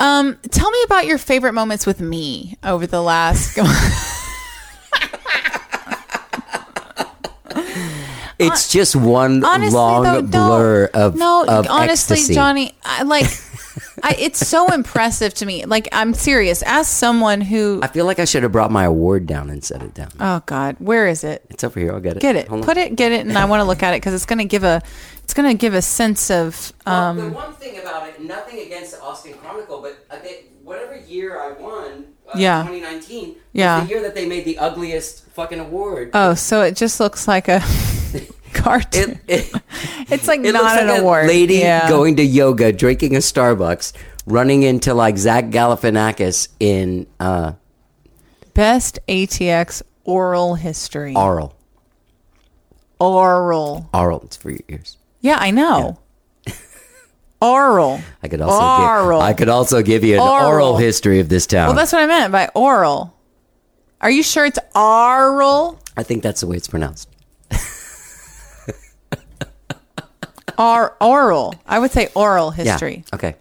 Um, 0.00 0.38
tell 0.50 0.70
me 0.70 0.78
about 0.84 1.06
your 1.06 1.18
favorite 1.18 1.52
moments 1.52 1.86
with 1.86 2.00
me 2.00 2.56
over 2.64 2.86
the 2.86 3.02
last. 3.02 3.56
It's 8.40 8.72
just 8.72 8.96
one 8.96 9.44
honestly, 9.44 9.76
long 9.76 10.02
though, 10.02 10.20
no, 10.22 10.28
blur 10.28 10.90
of 10.94 11.14
no. 11.16 11.44
of 11.46 11.66
honestly, 11.68 12.14
ecstasy. 12.14 12.34
Johnny, 12.34 12.74
I 12.82 13.02
like. 13.02 13.26
I, 14.02 14.16
it's 14.18 14.46
so 14.46 14.72
impressive 14.72 15.34
to 15.34 15.46
me. 15.46 15.66
Like 15.66 15.88
I'm 15.92 16.14
serious. 16.14 16.62
As 16.64 16.88
someone 16.88 17.42
who, 17.42 17.80
I 17.82 17.88
feel 17.88 18.06
like 18.06 18.18
I 18.18 18.24
should 18.24 18.42
have 18.42 18.52
brought 18.52 18.70
my 18.70 18.84
award 18.84 19.26
down 19.26 19.50
and 19.50 19.62
set 19.62 19.82
it 19.82 19.92
down. 19.92 20.10
oh 20.18 20.42
God, 20.46 20.76
where 20.78 21.06
is 21.06 21.22
it? 21.22 21.44
It's 21.50 21.62
over 21.64 21.78
here. 21.78 21.92
I'll 21.92 22.00
get 22.00 22.16
it. 22.16 22.20
Get 22.20 22.34
it, 22.34 22.48
Hold 22.48 22.62
on. 22.62 22.66
put 22.66 22.78
it, 22.78 22.96
get 22.96 23.12
it, 23.12 23.26
and 23.26 23.36
I 23.36 23.44
want 23.44 23.60
to 23.60 23.64
look 23.64 23.82
at 23.82 23.92
it 23.92 23.98
because 24.00 24.14
it's 24.14 24.24
going 24.26 24.38
to 24.38 24.46
give 24.46 24.64
a, 24.64 24.80
it's 25.30 25.34
going 25.36 25.48
to 25.48 25.56
give 25.56 25.74
a 25.74 25.82
sense 25.82 26.28
of. 26.28 26.72
Um, 26.86 27.16
the 27.16 27.28
one 27.28 27.52
thing 27.52 27.78
about 27.78 28.08
it, 28.08 28.20
nothing 28.20 28.58
against 28.66 28.90
the 28.96 29.00
Austin 29.00 29.32
Chronicle, 29.34 29.80
but 29.80 30.04
I 30.10 30.16
think 30.16 30.46
whatever 30.64 30.96
year 30.96 31.40
I 31.40 31.52
won, 31.52 32.06
uh, 32.26 32.32
Yeah. 32.36 32.64
2019, 32.64 33.36
Yeah. 33.52 33.84
the 33.84 33.90
year 33.90 34.02
that 34.02 34.16
they 34.16 34.26
made 34.26 34.44
the 34.44 34.58
ugliest 34.58 35.24
fucking 35.30 35.60
award. 35.60 36.10
oh, 36.14 36.34
so 36.34 36.62
it 36.62 36.74
just 36.74 36.98
looks 36.98 37.28
like 37.28 37.46
a 37.46 37.62
cartoon. 38.54 39.20
it, 39.28 39.54
it, 39.54 39.62
it's 40.10 40.26
like 40.26 40.40
it 40.40 40.50
not 40.50 40.64
looks 40.64 40.82
an 40.82 40.88
like 40.88 40.98
award. 41.00 41.24
a 41.26 41.28
lady 41.28 41.58
yeah. 41.58 41.88
going 41.88 42.16
to 42.16 42.24
yoga, 42.24 42.72
drinking 42.72 43.14
a 43.14 43.20
Starbucks, 43.20 43.92
running 44.26 44.64
into 44.64 44.94
like 44.94 45.16
Zach 45.16 45.44
Galifianakis 45.50 46.48
in 46.58 47.06
uh, 47.20 47.52
Best 48.54 48.98
ATX 49.06 49.82
oral 50.02 50.56
history. 50.56 51.14
Oral. 51.14 51.54
Oral. 52.98 53.88
Oral. 53.94 54.22
It's 54.22 54.36
for 54.36 54.50
your 54.50 54.58
ears. 54.68 54.96
Yeah, 55.20 55.36
I 55.38 55.50
know. 55.50 55.98
Oral. 57.42 58.00
I 58.22 58.28
could 58.28 58.40
also 58.40 58.60
Aural. 58.60 59.20
give, 59.20 59.26
I 59.26 59.32
could 59.34 59.48
also 59.48 59.82
give 59.82 60.04
you 60.04 60.14
an 60.14 60.20
Aural. 60.20 60.48
oral 60.48 60.76
history 60.76 61.20
of 61.20 61.28
this 61.28 61.46
town. 61.46 61.68
Well, 61.68 61.76
that's 61.76 61.92
what 61.92 62.02
I 62.02 62.06
meant 62.06 62.32
by 62.32 62.48
oral. 62.54 63.16
Are 64.00 64.10
you 64.10 64.22
sure 64.22 64.46
it's 64.46 64.58
oral? 64.74 65.78
I 65.96 66.02
think 66.02 66.22
that's 66.22 66.40
the 66.40 66.46
way 66.46 66.56
it's 66.56 66.68
pronounced. 66.68 67.08
Or 70.58 70.94
oral. 71.00 71.54
I 71.66 71.78
would 71.78 71.90
say 71.90 72.08
oral 72.14 72.52
Yeah. 72.54 72.64
history. 72.64 73.04
Okay. 73.14 73.34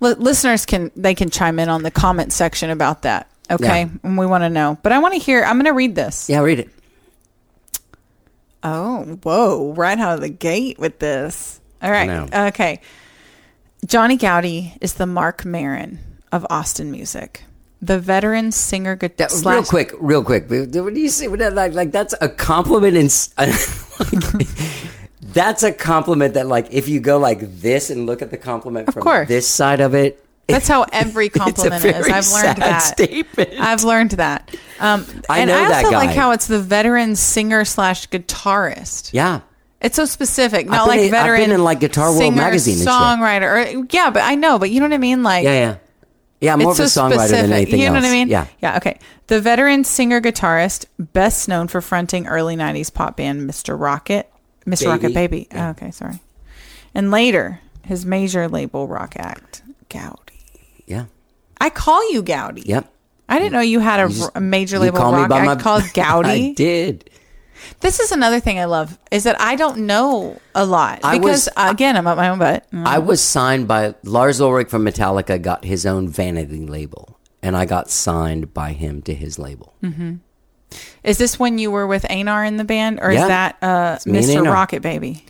Li- 0.00 0.14
listeners 0.14 0.64
can 0.64 0.90
they 0.96 1.14
can 1.14 1.28
chime 1.28 1.58
in 1.58 1.68
on 1.68 1.82
the 1.82 1.90
comment 1.90 2.32
section 2.32 2.70
about 2.70 3.02
that. 3.02 3.28
Okay, 3.50 3.80
Yeah. 3.82 3.88
and 4.02 4.16
we 4.16 4.24
want 4.24 4.42
to 4.44 4.48
know. 4.48 4.78
But 4.82 4.92
I 4.92 5.00
want 5.00 5.12
to 5.14 5.20
hear. 5.20 5.42
I'm 5.44 5.56
going 5.56 5.66
to 5.66 5.72
read 5.72 5.94
this. 5.94 6.30
Yeah, 6.30 6.40
read 6.40 6.60
it. 6.60 6.70
Oh, 8.74 9.18
whoa! 9.22 9.72
Right 9.72 9.98
out 9.98 10.14
of 10.16 10.20
the 10.20 10.28
gate 10.28 10.78
with 10.78 10.98
this. 10.98 11.60
All 11.82 11.90
right. 11.90 12.08
Okay. 12.48 12.80
Johnny 13.86 14.16
Goudie 14.16 14.74
is 14.80 14.94
the 14.94 15.06
Marc 15.06 15.44
Maron 15.44 15.98
of 16.32 16.44
Austin 16.50 16.90
music, 16.90 17.44
the 17.80 17.98
veteran 18.00 18.50
singer. 18.52 18.96
gu- 18.96 19.08
That, 19.16 19.30
slash- 19.30 19.54
real 19.54 19.64
quick, 19.64 19.92
real 19.98 20.24
quick. 20.24 20.50
What 20.50 20.72
do 20.94 21.00
you 21.00 21.08
say? 21.08 21.28
What 21.28 21.38
Like, 21.40 21.74
like 21.74 21.92
that's 21.92 22.14
a 22.20 22.28
compliment. 22.28 22.96
In, 22.96 23.08
like, 23.38 24.48
that's 25.22 25.62
a 25.62 25.72
compliment 25.72 26.34
that, 26.34 26.46
like, 26.46 26.68
if 26.72 26.88
you 26.88 27.00
go 27.00 27.18
like 27.18 27.60
this 27.60 27.90
and 27.90 28.06
look 28.06 28.20
at 28.22 28.30
the 28.30 28.36
compliment 28.36 28.92
from 28.92 29.02
course. 29.02 29.28
this 29.28 29.46
side 29.48 29.80
of 29.80 29.94
it, 29.94 30.24
That's 30.48 30.66
how 30.68 30.84
every 30.92 31.26
a 31.28 31.30
compliment 31.30 31.84
is. 31.84 32.08
I've 32.08 32.28
learned 32.32 32.62
that. 32.62 32.78
statement. 32.78 33.50
I've 33.60 33.84
learned 33.84 34.10
that. 34.12 34.54
Um, 34.80 35.04
I 35.28 35.40
and 35.40 35.48
know 35.50 35.56
I 35.58 35.68
that 35.68 35.84
also 35.84 35.90
guy. 35.90 36.06
like 36.06 36.16
how 36.16 36.30
it's 36.32 36.46
the 36.46 36.58
veteran 36.60 37.16
singer 37.16 37.64
slash 37.64 38.08
guitarist. 38.08 39.10
yeah, 39.12 39.40
It's 39.80 39.96
so 39.96 40.04
specific, 40.06 40.66
not 40.66 40.88
like 40.88 41.00
I've 41.00 41.10
veteran. 41.10 41.40
been 41.42 41.50
in, 41.52 41.62
like, 41.64 41.80
Guitar 41.80 42.06
World 42.08 42.18
singer, 42.18 42.36
magazine 42.36 42.76
songwriter. 42.86 43.42
Or, 43.82 43.86
yeah, 43.90 44.10
but 44.10 44.22
I 44.22 44.34
know, 44.36 44.58
but 44.58 44.70
you 44.70 44.80
know 44.80 44.86
what 44.86 44.94
I 44.94 44.98
mean. 44.98 45.22
Like, 45.22 45.44
yeah, 45.44 45.52
yeah. 45.52 45.76
Yeah, 46.40 46.56
more 46.56 46.70
of 46.70 46.78
a 46.80 46.88
so 46.88 47.02
songwriter 47.02 47.10
than 47.10 47.18
specific. 47.28 47.50
anything 47.52 47.80
You 47.80 47.86
know 47.88 47.94
what 47.94 48.04
I 48.04 48.10
mean? 48.12 48.28
Yeah. 48.28 48.46
Yeah. 48.62 48.76
Okay. 48.76 48.98
The 49.26 49.40
veteran 49.40 49.82
singer 49.82 50.20
guitarist, 50.20 50.86
best 50.98 51.48
known 51.48 51.66
for 51.66 51.80
fronting 51.80 52.28
early 52.28 52.54
'90s 52.56 52.94
pop 52.94 53.16
band 53.16 53.42
Mr. 53.50 53.78
Rocket, 53.78 54.30
Mr. 54.64 54.86
Rocket 54.86 55.12
Baby. 55.12 55.14
Baby. 55.14 55.48
Yeah. 55.50 55.66
Oh, 55.66 55.70
okay, 55.70 55.90
sorry. 55.90 56.20
And 56.94 57.10
later, 57.10 57.60
his 57.84 58.06
major 58.06 58.46
label 58.48 58.86
rock 58.86 59.14
act, 59.18 59.62
Goudie. 59.88 60.27
Yeah. 60.88 61.04
I 61.60 61.70
call 61.70 62.12
you 62.12 62.22
Goudie. 62.22 62.62
Yep. 62.62 62.92
I 63.28 63.38
didn't 63.38 63.52
know 63.52 63.60
you 63.60 63.80
had 63.80 64.00
a, 64.00 64.04
You 64.04 64.18
just- 64.18 64.30
a 64.34 64.40
major 64.40 64.76
you 64.76 64.80
label 64.82 64.98
call 64.98 65.12
me 65.12 65.18
rock 65.18 65.28
by 65.28 65.38
act 65.40 65.46
my- 65.46 65.56
called 65.56 65.82
Goudie. 65.94 66.50
I 66.50 66.52
did. 66.56 67.10
This 67.80 67.98
is 68.00 68.12
another 68.12 68.38
thing 68.40 68.58
I 68.58 68.64
love 68.66 68.96
is 69.10 69.24
that 69.24 69.38
I 69.40 69.56
don't 69.56 69.78
know 69.86 70.40
a 70.54 70.64
lot 70.64 71.00
I 71.02 71.18
because 71.18 71.48
was- 71.56 71.70
again 71.72 71.96
I'm 71.96 72.06
up 72.06 72.16
my 72.16 72.28
own 72.28 72.38
butt. 72.38 72.70
Mm. 72.72 72.86
I 72.86 72.98
was 72.98 73.20
signed 73.20 73.66
by 73.68 73.94
Lars 74.04 74.40
Ulrich 74.40 74.68
from 74.68 74.84
Metallica. 74.84 75.42
Got 75.42 75.64
his 75.64 75.84
own 75.84 76.08
vanity 76.08 76.64
label, 76.66 77.18
and 77.42 77.56
I 77.56 77.64
got 77.66 77.90
signed 77.90 78.54
by 78.54 78.72
him 78.72 79.02
to 79.02 79.14
his 79.14 79.38
label. 79.38 79.74
Is 81.02 81.18
this 81.18 81.38
when 81.38 81.58
you 81.58 81.70
were 81.70 81.86
with 81.86 82.06
Einar 82.10 82.44
in 82.44 82.56
the 82.58 82.64
band, 82.64 83.00
or 83.02 83.10
Yeah. 83.12 83.22
is 83.22 83.28
that 83.28 83.56
uh, 83.62 83.98
me 84.06 84.18
and 84.18 84.26
Mr. 84.26 84.38
Einar. 84.38 84.52
Rocket 84.52 84.82
Baby? 84.82 85.24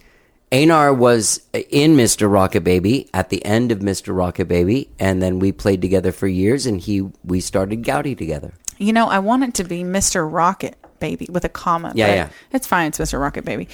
Einar 0.51 0.95
was 0.95 1.41
in 1.53 1.97
Mr. 1.97 2.31
Rocket 2.31 2.63
Baby 2.63 3.09
at 3.13 3.29
the 3.29 3.45
end 3.45 3.71
of 3.71 3.81
Mr. 3.81 4.17
Rocket 4.17 4.47
Baby, 4.49 4.91
and 4.99 5.23
then 5.23 5.39
we 5.39 5.53
played 5.53 5.83
together 5.83 6.13
for 6.13 6.27
years, 6.27 6.65
and 6.67 6.81
he 6.81 7.09
we 7.25 7.41
started 7.41 7.85
Goudie 7.85 8.15
together. 8.15 8.55
You 8.79 8.93
know, 8.93 9.09
I 9.09 9.19
want 9.19 9.45
it 9.45 9.55
to 9.55 9.65
be 9.65 9.83
Mr. 9.83 10.31
Rocket 10.31 10.77
Baby 11.01 11.27
with 11.31 11.45
a 11.45 11.49
comma. 11.49 11.93
Yeah, 11.95 12.07
but 12.07 12.15
yeah. 12.15 12.29
It's 12.53 12.67
fine. 12.67 12.89
It's 12.89 12.99
Mr. 12.99 13.21
Rocket 13.21 13.45
Baby. 13.45 13.69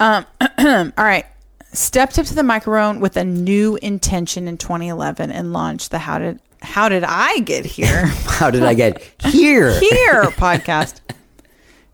Um, 0.00 0.26
all 0.58 0.92
right. 1.04 1.26
Stepped 1.72 2.18
up 2.18 2.24
to 2.26 2.34
the 2.34 2.42
microphone 2.42 2.98
with 2.98 3.16
a 3.18 3.24
new 3.24 3.76
intention 3.82 4.48
in 4.48 4.56
2011 4.56 5.30
and 5.30 5.52
launched 5.52 5.90
the 5.90 5.98
How 5.98 6.18
Did 6.18 6.40
How 6.62 6.88
Did 6.88 7.04
I 7.04 7.40
Get 7.40 7.66
Here? 7.66 8.06
How 8.26 8.50
did 8.50 8.62
I 8.62 8.72
get 8.74 9.02
here? 9.26 9.78
here 9.78 10.24
podcast. 10.32 11.00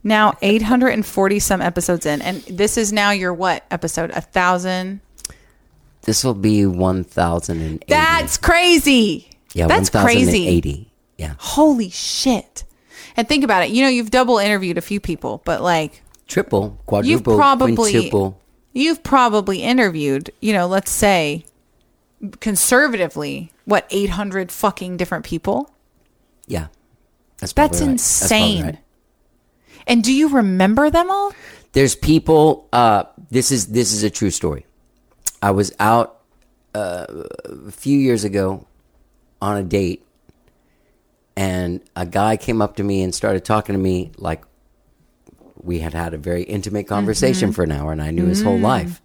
Now 0.05 0.37
840 0.43 1.39
some 1.39 1.63
episodes 1.63 2.05
in, 2.05 2.21
and 2.21 2.43
this 2.43 2.77
is 2.77 2.93
now 2.93 3.11
your 3.11 3.33
what 3.33 3.65
episode? 3.71 4.11
A 4.11 4.21
thousand. 4.21 5.01
This 6.03 6.23
will 6.23 6.35
be 6.35 6.67
one 6.67 7.03
thousand 7.05 7.63
and 7.63 7.77
eighty. 7.77 7.87
That's 7.89 8.37
crazy. 8.37 9.31
yeah, 9.55 9.67
that's 9.67 9.89
crazy. 9.89 10.47
Eighty. 10.47 10.93
Yeah, 11.17 11.35
Holy 11.39 11.89
shit! 11.89 12.65
And 13.17 13.27
think 13.27 13.43
about 13.45 13.63
it. 13.63 13.71
You 13.71 13.83
know, 13.85 13.89
you've 13.89 14.11
double 14.11 14.37
interviewed 14.39 14.77
a 14.77 14.83
few 14.83 15.01
people, 15.01 15.41
but 15.47 15.63
like 15.63 16.03
triple, 16.27 16.79
quadruple, 16.85 17.11
you've 17.11 17.25
probably 17.25 17.75
quintuple. 17.75 18.39
you've 18.75 19.03
probably 19.03 19.63
interviewed. 19.63 20.31
You 20.41 20.53
know, 20.53 20.67
let's 20.67 20.91
say 20.91 21.47
conservatively, 22.41 23.53
what 23.65 23.87
800 23.91 24.53
fucking 24.53 24.97
different 24.97 25.25
people. 25.25 25.71
Yeah, 26.47 26.67
that's 27.39 27.53
That's 27.55 27.81
right. 27.81 27.91
insane. 27.91 28.65
right. 28.65 28.79
And 29.87 30.03
do 30.03 30.13
you 30.13 30.29
remember 30.29 30.91
them 30.91 31.11
all? 31.11 31.33
There's 31.73 31.97
people. 31.97 32.69
Uh, 32.73 33.05
this 33.31 33.51
is 33.51 33.69
this 33.69 33.93
is 33.93 34.03
a 34.03 34.11
true 34.11 34.31
story. 34.31 34.67
I 35.43 35.51
was 35.51 35.73
out 35.79 36.21
uh, 36.75 37.07
a 37.45 37.71
few 37.71 37.99
years 37.99 38.25
ago 38.25 38.67
on 39.43 39.57
a 39.57 39.63
date, 39.63 40.07
and 41.37 41.81
a 41.97 42.07
guy 42.07 42.37
came 42.37 42.63
up 42.63 42.77
to 42.77 42.85
me 42.85 43.03
and 43.03 43.15
started 43.15 43.45
talking 43.45 43.75
to 43.75 43.79
me 43.79 44.13
like 44.17 44.45
we 45.63 45.81
had 45.81 45.95
had 45.95 46.15
a 46.15 46.19
very 46.19 46.45
intimate 46.45 46.87
conversation 46.87 47.53
for 47.53 47.65
an 47.65 47.73
hour, 47.73 47.93
and 47.93 48.03
I 48.03 48.11
knew 48.11 48.27
his 48.27 48.43
whole 48.43 48.59
life. 48.59 49.01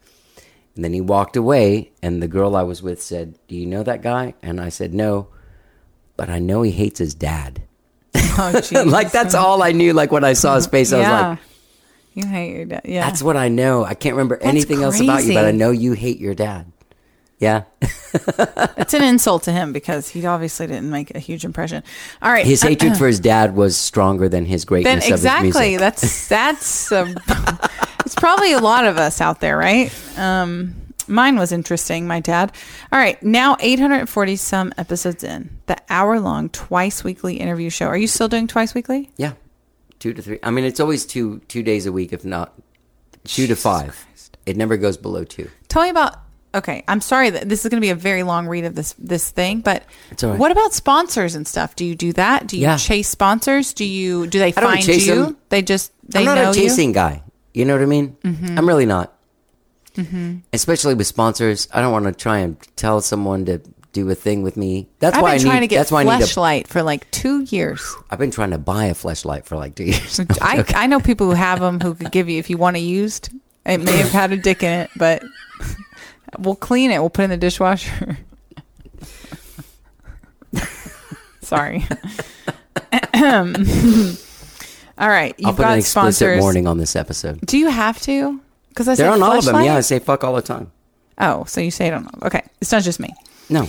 And 0.75 0.85
then 0.85 0.93
he 0.93 1.01
walked 1.01 1.35
away, 1.35 1.91
and 2.01 2.21
the 2.21 2.27
girl 2.27 2.55
I 2.55 2.63
was 2.63 2.81
with 2.81 3.01
said, 3.01 3.37
"Do 3.47 3.55
you 3.55 3.65
know 3.65 3.83
that 3.83 4.01
guy?" 4.01 4.35
And 4.41 4.61
I 4.61 4.69
said, 4.69 4.93
"No, 4.93 5.27
but 6.15 6.29
I 6.29 6.39
know 6.39 6.61
he 6.61 6.71
hates 6.71 6.99
his 6.99 7.13
dad." 7.13 7.63
Oh, 8.37 8.83
like 8.85 9.11
that's 9.11 9.35
all 9.35 9.61
I 9.63 9.71
knew. 9.71 9.93
Like 9.93 10.11
when 10.11 10.23
I 10.23 10.33
saw 10.33 10.55
his 10.55 10.67
face, 10.67 10.93
I 10.93 10.97
was 10.99 11.07
like, 11.07 11.39
you 12.13 12.25
hate 12.25 12.55
your 12.55 12.65
dad. 12.65 12.81
Yeah. 12.85 13.05
That's 13.05 13.21
what 13.21 13.37
I 13.37 13.47
know. 13.47 13.83
I 13.83 13.93
can't 13.93 14.15
remember 14.15 14.37
anything 14.41 14.83
else 14.83 14.99
about 14.99 15.23
you, 15.23 15.33
but 15.33 15.45
I 15.45 15.51
know 15.51 15.71
you 15.71 15.93
hate 15.93 16.19
your 16.19 16.35
dad. 16.35 16.71
Yeah. 17.39 17.63
It's 18.75 18.95
an 18.95 19.03
insult 19.03 19.43
to 19.43 19.51
him 19.51 19.71
because 19.71 20.09
he 20.09 20.25
obviously 20.25 20.65
didn't 20.65 20.89
make 20.89 21.13
a 21.13 21.19
huge 21.19 21.45
impression. 21.45 21.83
All 22.23 22.31
right. 22.31 22.43
His 22.43 22.63
hatred 22.63 22.97
for 22.97 23.05
his 23.05 23.19
dad 23.19 23.55
was 23.55 23.77
stronger 23.77 24.27
than 24.27 24.45
his 24.45 24.63
then 24.63 24.67
greatness 24.67 25.05
of 25.05 25.11
his 25.11 25.19
exactly. 25.19 25.77
That's 25.77 26.27
that's 26.27 26.91
um, 26.91 27.15
it's 28.03 28.15
probably 28.15 28.53
a 28.53 28.59
lot 28.59 28.85
of 28.85 28.97
us 28.97 29.21
out 29.21 29.41
there, 29.41 29.57
right? 29.57 29.93
Um, 30.17 30.73
mine 31.09 31.37
was 31.37 31.51
interesting. 31.51 32.07
My 32.07 32.19
dad. 32.19 32.51
All 32.91 32.99
right, 32.99 33.21
now 33.23 33.57
840 33.59 34.35
some 34.37 34.73
episodes 34.77 35.23
in 35.23 35.49
the 35.65 35.77
hour 35.89 36.19
long 36.19 36.49
twice 36.49 37.03
weekly 37.03 37.35
interview 37.37 37.69
show. 37.69 37.87
Are 37.87 37.97
you 37.97 38.07
still 38.07 38.27
doing 38.27 38.47
twice 38.47 38.73
weekly? 38.73 39.11
yeah. 39.17 39.33
Two 39.99 40.13
to 40.13 40.21
three. 40.21 40.39
I 40.41 40.49
mean, 40.51 40.63
it's 40.63 40.79
always 40.79 41.05
two 41.05 41.39
two 41.49 41.61
days 41.61 41.85
a 41.85 41.91
week, 41.91 42.13
if 42.13 42.23
not 42.23 42.53
two 43.25 43.47
to 43.47 43.55
five. 43.57 44.05
It 44.45 44.55
never 44.55 44.77
goes 44.77 44.95
below 44.95 45.25
two. 45.25 45.49
Tell 45.67 45.83
me 45.83 45.89
about. 45.89 46.15
Okay, 46.55 46.83
I'm 46.87 47.01
sorry 47.01 47.29
that 47.31 47.47
this 47.49 47.65
is 47.65 47.69
going 47.69 47.81
to 47.81 47.85
be 47.85 47.89
a 47.91 47.95
very 47.95 48.23
long 48.23 48.47
read 48.47 48.63
of 48.63 48.75
this 48.75 48.95
this 48.97 49.29
thing, 49.29 49.59
but 49.59 49.83
It's 50.09 50.23
all 50.23 50.29
right. 50.31 50.39
what 50.39 50.51
about 50.53 50.73
sponsors 50.73 51.35
and 51.35 51.45
stuff? 51.45 51.75
Do 51.75 51.83
you 51.85 51.95
do 51.95 52.13
that? 52.13 52.47
Do 52.47 52.55
you 52.57 52.63
Yeah. 52.63 52.77
chase 52.77 53.09
sponsors? 53.09 53.73
Do 53.73 53.83
you 53.83 54.25
do 54.25 54.39
they 54.39 54.47
I 54.47 54.51
don't 54.51 54.71
find 54.71 54.83
chase 54.85 55.05
you? 55.05 55.15
them. 55.25 55.37
They 55.49 55.61
just 55.61 55.91
they 56.07 56.19
I'm 56.19 56.25
not 56.25 56.37
a 56.55 56.57
chasing 56.57 56.93
guy. 56.93 57.21
You 57.53 57.65
know 57.65 57.73
what 57.73 57.83
I 57.83 57.85
mean? 57.85 58.15
Mm-hmm. 58.23 58.57
I'm 58.57 58.67
really 58.67 58.85
not. 58.85 59.13
Mm-hmm. 60.03 60.37
Especially 60.53 60.93
with 60.93 61.07
sponsors, 61.07 61.67
I 61.73 61.81
don't 61.81 61.91
want 61.91 62.05
to 62.05 62.11
try 62.11 62.39
and 62.39 62.57
tell 62.75 63.01
someone 63.01 63.45
to 63.45 63.61
do 63.91 64.09
a 64.09 64.15
thing 64.15 64.43
with 64.43 64.55
me. 64.57 64.87
That's 64.99 65.17
I've 65.17 65.23
why 65.23 65.31
I 65.33 65.37
need. 65.37 65.59
to 65.61 65.67
get 65.67 65.77
that's 65.77 65.91
why 65.91 66.01
I 66.01 66.03
need. 66.03 66.11
A, 66.23 66.25
fleshlight 66.25 66.67
for 66.67 66.83
like 66.83 67.09
two 67.11 67.41
years. 67.43 67.95
I've 68.09 68.19
been 68.19 68.31
trying 68.31 68.51
to 68.51 68.57
buy 68.57 68.85
a 68.85 68.93
flashlight 68.93 69.45
for 69.45 69.55
like 69.55 69.75
two 69.75 69.85
years. 69.85 70.19
I, 70.41 70.63
I 70.75 70.87
know 70.87 70.99
people 70.99 71.27
who 71.27 71.33
have 71.33 71.59
them 71.59 71.79
who 71.79 71.95
could 71.95 72.11
give 72.11 72.29
you 72.29 72.39
if 72.39 72.49
you 72.49 72.57
want 72.57 72.77
it 72.77 72.81
used. 72.81 73.29
It 73.65 73.79
may 73.79 73.97
have 73.97 74.11
had 74.11 74.31
a 74.31 74.37
dick 74.37 74.63
in 74.63 74.71
it, 74.71 74.89
but 74.95 75.23
we'll 76.39 76.55
clean 76.55 76.91
it. 76.91 76.99
We'll 76.99 77.09
put 77.09 77.23
it 77.23 77.25
in 77.25 77.29
the 77.31 77.37
dishwasher. 77.37 78.17
Sorry. 81.41 81.85
All 84.97 85.07
right, 85.07 85.33
you've 85.37 85.47
I'll 85.47 85.53
put 85.53 85.61
got 85.61 85.73
an 85.73 85.79
explicit 85.79 86.15
sponsors. 86.15 86.41
warning 86.41 86.67
on 86.67 86.77
this 86.77 86.95
episode. 86.95 87.41
Do 87.41 87.57
you 87.57 87.69
have 87.69 88.01
to? 88.01 88.41
Because 88.79 88.87
I 88.87 88.95
They're 88.95 89.11
on 89.11 89.21
all 89.21 89.37
of 89.37 89.43
them. 89.43 89.61
Yeah, 89.61 89.75
I 89.75 89.81
say 89.81 89.99
fuck 89.99 90.23
all 90.23 90.33
the 90.33 90.41
time. 90.41 90.71
Oh, 91.17 91.43
so 91.43 91.59
you 91.59 91.69
say 91.69 91.87
it 91.87 91.93
on. 91.93 92.05
All? 92.05 92.27
Okay, 92.27 92.41
it's 92.61 92.71
not 92.71 92.81
just 92.81 92.97
me. 92.97 93.13
No. 93.49 93.67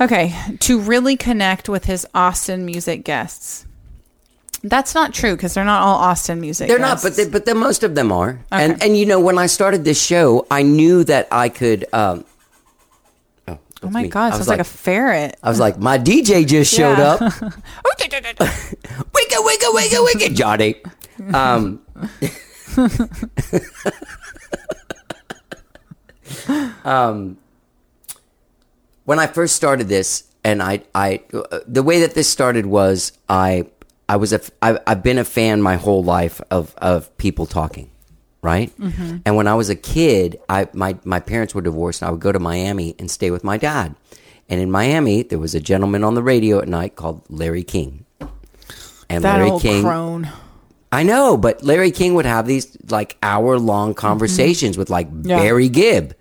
Okay, 0.00 0.34
to 0.58 0.80
really 0.80 1.16
connect 1.16 1.68
with 1.68 1.84
his 1.84 2.08
Austin 2.12 2.66
music 2.66 3.04
guests. 3.04 3.66
That's 4.64 4.96
not 4.96 5.14
true 5.14 5.36
because 5.36 5.54
they're 5.54 5.64
not 5.64 5.80
all 5.80 5.94
Austin 5.98 6.40
music. 6.40 6.66
They're 6.66 6.80
not, 6.80 7.04
but 7.04 7.14
they, 7.14 7.28
but 7.28 7.44
then 7.44 7.58
most 7.58 7.84
of 7.84 7.94
them 7.94 8.10
are. 8.10 8.30
Okay. 8.30 8.64
And 8.64 8.82
and 8.82 8.96
you 8.98 9.06
know, 9.06 9.20
when 9.20 9.38
I 9.38 9.46
started 9.46 9.84
this 9.84 10.04
show, 10.04 10.44
I 10.50 10.62
knew 10.64 11.04
that 11.04 11.28
I 11.30 11.48
could. 11.48 11.86
Um, 11.92 12.24
oh, 13.46 13.60
oh 13.84 13.90
my 13.90 14.02
me. 14.02 14.08
god, 14.08 14.30
sounds 14.30 14.40
was 14.40 14.48
like, 14.48 14.58
a 14.58 14.64
ferret. 14.64 15.38
I 15.40 15.48
was 15.48 15.60
like, 15.60 15.78
my 15.78 15.98
DJ 15.98 16.44
just 16.44 16.74
showed 16.74 16.98
Yeah. 16.98 17.12
up. 17.12 17.20
Wigga, 17.94 19.38
wigga, 19.38 19.70
wigga, 19.72 20.04
wigga, 20.04 20.34
Johnny. 20.34 20.74
Um, 21.32 21.80
um, 26.84 27.38
when 29.04 29.18
I 29.18 29.26
first 29.26 29.56
started 29.56 29.88
this, 29.88 30.24
and 30.44 30.62
I, 30.62 30.82
I, 30.94 31.22
the 31.66 31.82
way 31.82 32.00
that 32.00 32.14
this 32.14 32.28
started 32.28 32.66
was 32.66 33.12
I, 33.28 33.66
I 34.08 34.16
was 34.16 34.32
a, 34.32 34.40
I, 34.62 34.78
I've 34.86 35.02
been 35.02 35.18
a 35.18 35.24
fan 35.24 35.60
my 35.62 35.76
whole 35.76 36.04
life 36.04 36.40
of 36.50 36.74
of 36.76 37.16
people 37.18 37.46
talking, 37.46 37.90
right? 38.42 38.72
And 39.24 39.36
when 39.36 39.48
I 39.48 39.54
was 39.54 39.70
a 39.70 39.74
kid, 39.74 40.38
I 40.48 40.68
my 40.72 40.96
my 41.04 41.20
parents 41.20 41.54
were 41.54 41.62
divorced, 41.62 42.02
and 42.02 42.08
I 42.08 42.10
would 42.12 42.20
go 42.20 42.32
to 42.32 42.38
Miami 42.38 42.94
and 42.98 43.10
stay 43.10 43.30
with 43.30 43.42
my 43.42 43.56
dad. 43.58 43.94
And 44.48 44.60
in 44.60 44.70
Miami, 44.70 45.22
there 45.22 45.40
was 45.40 45.56
a 45.56 45.60
gentleman 45.60 46.04
on 46.04 46.14
the 46.14 46.22
radio 46.22 46.60
at 46.60 46.68
night 46.68 46.94
called 46.94 47.22
Larry 47.28 47.64
King. 47.64 48.04
And 49.08 49.24
that 49.24 49.40
Larry 49.40 49.58
King, 49.58 49.82
crone. 49.82 50.28
I 50.96 51.02
know, 51.02 51.36
but 51.36 51.62
Larry 51.62 51.90
King 51.90 52.14
would 52.14 52.24
have 52.26 52.46
these 52.46 52.76
like 52.90 53.16
hour 53.22 53.58
long 53.58 53.94
conversations 53.94 54.78
with 54.78 54.88
like 54.90 55.08
Mm-hmm. 55.10 55.28
Yeah. 55.30 55.38
Barry 55.42 55.68
Gibb. 55.68 56.14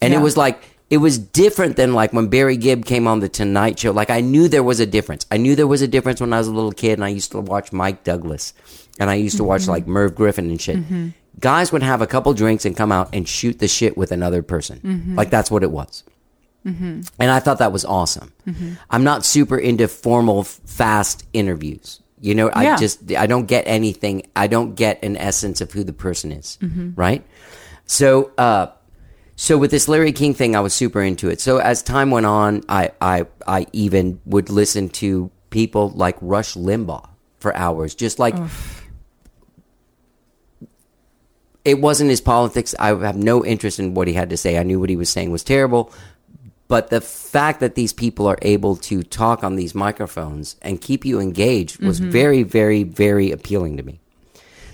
And 0.00 0.12
Yeah. 0.12 0.20
it 0.20 0.22
was 0.22 0.36
like, 0.36 0.62
it 0.90 0.98
was 0.98 1.18
different 1.18 1.76
than 1.76 1.94
like 1.94 2.12
when 2.12 2.28
Barry 2.28 2.56
Gibb 2.56 2.84
came 2.84 3.08
on 3.08 3.18
the 3.20 3.28
Tonight 3.28 3.78
Show. 3.80 3.90
Like 3.90 4.10
I 4.10 4.20
knew 4.20 4.46
there 4.48 4.62
was 4.62 4.78
a 4.80 4.86
difference. 4.86 5.26
I 5.30 5.36
knew 5.38 5.56
there 5.56 5.66
was 5.66 5.82
a 5.82 5.88
difference 5.88 6.20
when 6.20 6.32
I 6.32 6.38
was 6.38 6.46
a 6.46 6.52
little 6.52 6.72
kid 6.72 6.92
and 6.98 7.04
I 7.04 7.08
used 7.08 7.32
to 7.32 7.40
watch 7.40 7.72
Mike 7.72 8.04
Douglas 8.04 8.54
and 9.00 9.10
I 9.10 9.14
used 9.14 9.36
to 9.38 9.42
Mm-hmm. 9.42 9.48
watch 9.48 9.66
like 9.66 9.86
Merv 9.88 10.14
Griffin 10.14 10.48
and 10.50 10.60
shit. 10.60 10.78
Guys 11.40 11.72
would 11.72 11.82
have 11.82 12.00
a 12.00 12.06
couple 12.06 12.32
drinks 12.34 12.64
and 12.64 12.76
come 12.76 12.92
out 12.92 13.08
and 13.12 13.28
shoot 13.28 13.58
the 13.58 13.66
shit 13.68 13.96
with 13.96 14.12
another 14.12 14.42
person. 14.42 14.78
Mm-hmm. 14.84 15.16
Like 15.16 15.30
that's 15.30 15.50
what 15.50 15.62
it 15.64 15.70
was. 15.72 16.04
And 16.64 17.04
I 17.20 17.40
thought 17.40 17.58
that 17.58 17.72
was 17.72 17.84
awesome. 17.84 18.32
I'm 18.90 19.04
not 19.04 19.24
super 19.24 19.58
into 19.58 19.88
formal, 19.88 20.44
fast 20.44 21.24
interviews. 21.32 22.00
You 22.24 22.34
know, 22.34 22.46
Yeah. 22.46 22.74
I 22.74 22.76
just 22.78 23.12
I 23.12 23.26
don't 23.26 23.44
get 23.46 23.64
anything. 23.66 24.22
I 24.34 24.46
don't 24.46 24.74
get 24.74 25.04
an 25.04 25.14
essence 25.18 25.60
of 25.60 25.70
who 25.72 25.84
the 25.84 25.92
person 25.92 26.32
is, 26.32 26.56
right? 26.96 27.22
So, 27.84 28.32
uh, 28.38 28.68
so 29.36 29.58
with 29.58 29.70
this 29.70 29.88
Larry 29.88 30.12
King 30.12 30.32
thing, 30.32 30.56
I 30.56 30.60
was 30.60 30.72
super 30.72 31.02
into 31.02 31.28
it. 31.28 31.38
So 31.42 31.58
as 31.58 31.82
time 31.82 32.10
went 32.10 32.24
on, 32.24 32.62
I 32.66 32.92
I 33.00 33.26
I 33.46 33.66
even 33.74 34.20
would 34.24 34.48
listen 34.48 34.88
to 35.04 35.30
people 35.50 35.90
like 35.90 36.16
Rush 36.22 36.54
Limbaugh 36.54 37.06
for 37.40 37.54
hours, 37.54 37.94
just 37.94 38.18
like. 38.18 38.34
It 41.64 41.80
wasn't 41.80 42.10
his 42.10 42.20
politics. 42.20 42.74
I 42.78 42.88
have 42.88 43.16
no 43.16 43.44
interest 43.44 43.78
in 43.78 43.94
what 43.94 44.06
he 44.06 44.12
had 44.14 44.30
to 44.30 44.36
say. 44.36 44.58
I 44.58 44.62
knew 44.64 44.78
what 44.78 44.90
he 44.90 44.96
was 44.96 45.08
saying 45.08 45.30
was 45.30 45.42
terrible. 45.42 45.92
But 46.66 46.88
the 46.90 47.00
fact 47.00 47.60
that 47.60 47.74
these 47.74 47.92
people 47.92 48.26
are 48.26 48.38
able 48.42 48.76
to 48.76 49.02
talk 49.02 49.44
on 49.44 49.56
these 49.56 49.74
microphones 49.74 50.56
and 50.62 50.80
keep 50.80 51.04
you 51.04 51.20
engaged 51.20 51.78
was 51.82 51.98
very, 52.00 52.42
very, 52.42 52.84
very 52.84 53.30
appealing 53.30 53.76
to 53.76 53.82
me. 53.82 54.00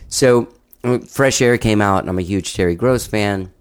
So, 0.09 0.49
uh, 0.85 0.99
Fresh 0.99 1.43
Air 1.43 1.59
came 1.59 1.81
out, 1.83 2.01
and 2.01 2.09
I'm 2.09 2.19
a 2.19 2.23
huge 2.23 2.55
Terry 2.55 2.75
Gross 2.77 3.07
fan. 3.07 3.53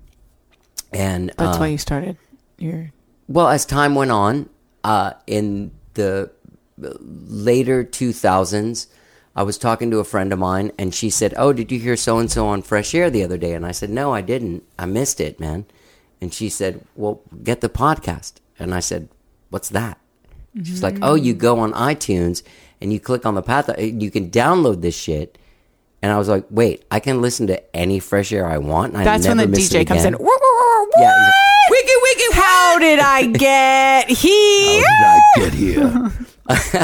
And 0.93 1.31
That's 1.37 1.57
why 1.57 1.67
you 1.67 1.77
started 1.77 2.17
your. 2.57 2.91
well, 3.27 3.47
as 3.47 3.65
time 3.65 3.95
went 3.95 4.11
on, 4.11 4.49
uh, 4.83 5.13
in 5.27 5.71
the 5.95 6.31
later 6.77 7.83
2000s, 7.83 8.87
I 9.35 9.43
was 9.43 9.57
talking 9.57 9.91
to 9.91 9.99
a 9.99 10.03
friend 10.03 10.33
of 10.33 10.39
mine, 10.39 10.71
and 10.77 10.93
she 10.93 11.09
said, 11.09 11.33
"Oh, 11.37 11.53
did 11.53 11.71
you 11.71 11.79
hear 11.79 11.95
so 11.95 12.17
and 12.17 12.29
so 12.31 12.47
on 12.47 12.61
Fresh 12.61 12.93
Air 12.95 13.09
the 13.09 13.23
other 13.23 13.37
day?" 13.37 13.53
And 13.53 13.65
I 13.65 13.71
said, 13.71 13.89
"No, 13.89 14.13
I 14.13 14.21
didn't. 14.21 14.63
I 14.77 14.85
missed 14.85 15.19
it, 15.21 15.39
man." 15.39 15.65
And 16.21 16.33
she 16.33 16.49
said, 16.49 16.85
"Well, 16.95 17.21
get 17.43 17.61
the 17.61 17.69
podcast." 17.69 18.33
And 18.59 18.73
I 18.75 18.79
said, 18.81 19.07
"What's 19.49 19.69
that?" 19.69 19.97
She's 20.63 20.83
like, 20.83 20.97
"Oh, 21.01 21.15
you 21.15 21.33
go 21.33 21.59
on 21.59 21.71
iTunes 21.73 22.43
and 22.81 22.91
you 22.91 22.99
click 22.99 23.25
on 23.25 23.35
the 23.35 23.41
path. 23.41 23.69
You 23.79 24.11
can 24.11 24.29
download 24.29 24.81
this 24.81 24.97
shit." 24.97 25.37
And 26.01 26.11
I 26.11 26.17
was 26.17 26.27
like, 26.27 26.45
"Wait, 26.49 26.83
I 26.91 26.99
can 26.99 27.21
listen 27.21 27.47
to 27.47 27.75
any 27.75 27.99
Fresh 27.99 28.31
Air 28.33 28.45
I 28.47 28.57
want." 28.57 28.93
And 28.93 29.01
I 29.01 29.03
That's 29.05 29.27
when 29.27 29.37
the 29.37 29.47
DJ 29.47 29.85
comes 29.87 30.03
in. 30.03 30.13
again. 30.15 30.25
"Woo, 30.25 30.25
woo, 30.25 30.31
woo, 30.41 30.83
woo, 30.83 30.89
Yeah, 30.97 31.15
he's 31.15 31.33
what? 31.33 31.71
Wiggy, 31.71 31.93
wiggy, 32.03 32.33
How 32.41 32.79
did 32.79 32.99
I 32.99 33.25
get 33.27 34.09
here? 34.23 34.83
How 34.87 35.39
did 35.39 35.51
I 35.51 35.51
get 35.51 35.53
here. 35.53 36.11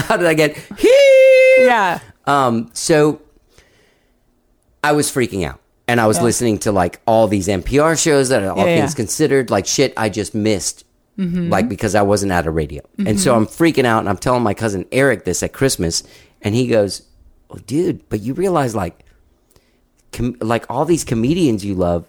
How 0.08 0.18
did 0.18 0.28
I 0.28 0.34
get 0.34 0.58
here? 0.78 1.66
yeah. 1.68 2.00
Um, 2.28 2.70
so 2.74 3.22
I 4.84 4.92
was 4.92 5.12
freaking 5.12 5.44
out. 5.46 5.60
And 5.88 6.02
I 6.02 6.08
was 6.08 6.20
listening 6.20 6.58
to 6.60 6.72
like 6.72 7.00
all 7.06 7.28
these 7.28 7.48
NPR 7.48 8.02
shows 8.02 8.30
that 8.30 8.42
are 8.42 8.52
all 8.52 8.58
Yeah, 8.58 8.64
things 8.64 8.78
yeah. 8.78 8.86
Mm-hmm. 8.86 8.96
considered, 8.96 9.50
like 9.52 9.68
shit 9.68 9.94
I 9.96 10.10
just 10.10 10.34
missed, 10.34 10.84
mm-hmm. 11.18 11.50
like 11.50 11.70
because 11.70 11.94
I 11.94 12.02
wasn't 12.02 12.32
at 12.32 12.48
a 12.48 12.52
radio. 12.52 12.82
And 12.98 13.20
so 13.20 13.34
mm-hmm. 13.34 13.44
I'm 13.44 13.48
freaking 13.48 13.86
out 13.86 14.00
and 14.00 14.10
I'm 14.10 14.18
telling 14.18 14.42
my 14.42 14.56
cousin 14.56 14.86
Eric 14.92 15.26
this 15.26 15.44
at 15.44 15.54
Christmas. 15.54 16.04
And 16.42 16.56
he 16.56 16.68
goes, 16.68 17.04
oh, 17.52 17.58
dude, 17.58 18.08
but 18.10 18.22
you 18.22 18.34
realize 18.34 18.74
like, 18.74 19.06
com- 20.12 20.38
like 20.40 20.66
all 20.70 20.86
these 20.86 21.04
comedians 21.04 21.64
you 21.64 21.76
love 21.76 22.08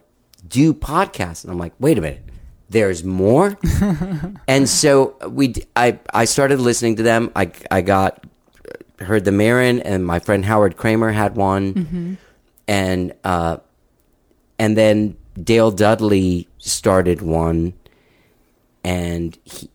do 0.48 0.72
podcasts. 0.72 1.44
And 1.44 1.52
I'm 1.52 1.58
like, 1.58 1.74
wait 1.78 1.98
a 1.98 2.00
minute, 2.00 2.22
there's 2.68 3.04
more. 3.04 3.58
and 4.48 4.68
so 4.68 5.16
we, 5.28 5.54
I 5.74 5.98
I 6.12 6.24
started 6.24 6.60
listening 6.60 6.96
to 6.96 7.02
them. 7.02 7.30
I, 7.36 7.50
I 7.70 7.80
got 7.82 8.24
uh, 8.68 9.04
heard 9.04 9.24
the 9.24 9.32
Maron 9.32 9.80
and 9.80 10.06
my 10.06 10.18
friend 10.18 10.44
Howard 10.44 10.76
Kramer 10.76 11.12
had 11.12 11.36
one, 11.36 11.74
mm-hmm. 11.74 12.14
And 12.68 13.12
uh, 13.24 13.58
and 14.58 14.76
then 14.76 15.16
Dale 15.42 15.70
Dudley 15.70 16.48
started 16.58 17.22
one, 17.22 17.74
and 18.84 19.36
he. 19.44 19.70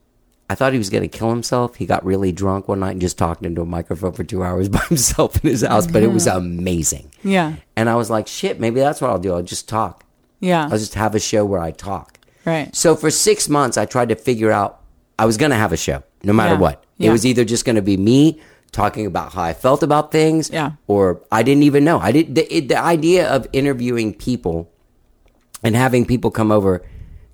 I 0.50 0.56
thought 0.56 0.74
he 0.74 0.78
was 0.78 0.90
going 0.90 1.04
to 1.04 1.08
kill 1.08 1.30
himself. 1.30 1.76
He 1.78 1.86
got 1.86 2.04
really 2.04 2.34
drunk 2.34 2.68
one 2.68 2.82
night 2.82 2.92
and 2.92 3.00
just 3.00 3.18
talked 3.18 3.46
into 3.46 3.62
a 3.62 3.66
microphone 3.66 4.12
for 4.12 4.26
two 4.26 4.44
hours 4.44 4.68
by 4.78 4.80
himself 4.80 5.42
in 5.42 5.50
his 5.50 5.62
house, 5.62 5.88
but 5.88 6.04
it 6.04 6.12
was 6.12 6.28
amazing. 6.28 7.10
Yeah. 7.24 7.54
And 7.78 7.88
I 7.90 7.96
was 7.96 8.10
like, 8.10 8.28
shit, 8.28 8.60
maybe 8.60 8.82
that's 8.82 9.00
what 9.00 9.12
I'll 9.12 9.18
do. 9.18 9.34
I'll 9.34 9.44
just 9.44 9.70
talk. 9.70 10.04
Yeah. 10.42 10.64
I'll 10.66 10.78
just 10.78 10.96
have 10.96 11.16
a 11.16 11.22
show 11.22 11.46
where 11.46 11.62
I 11.62 11.72
talk. 11.72 12.20
right. 12.44 12.76
So 12.76 12.98
for 12.98 13.10
six 13.10 13.48
months, 13.48 13.78
I 13.78 13.86
tried 13.86 14.10
to 14.10 14.16
figure 14.18 14.52
out 14.52 14.82
I 15.18 15.24
was 15.24 15.38
going 15.38 15.52
to 15.52 15.56
have 15.56 15.72
a 15.72 15.78
show, 15.78 16.04
no 16.22 16.34
matter 16.34 16.56
Yeah. 16.56 16.60
what. 16.60 16.84
It 17.00 17.06
Yeah. 17.06 17.12
was 17.14 17.26
either 17.26 17.46
just 17.46 17.64
going 17.64 17.78
to 17.78 17.82
be 17.82 17.96
me 17.96 18.42
talking 18.72 19.06
about 19.06 19.34
how 19.34 19.42
I 19.44 19.54
felt 19.54 19.84
about 19.84 20.12
things, 20.12 20.50
Yeah. 20.50 20.72
or 20.88 21.22
I 21.32 21.44
didn't 21.44 21.64
even 21.64 21.84
know. 21.84 22.00
I 22.00 22.12
did 22.12 22.36
the, 22.36 22.56
it, 22.56 22.68
the 22.70 22.80
idea 22.80 23.28
of 23.30 23.48
interviewing 23.52 24.14
people 24.14 24.70
and 25.64 25.76
having 25.76 26.06
people 26.06 26.32
come 26.32 26.52
over 26.52 26.82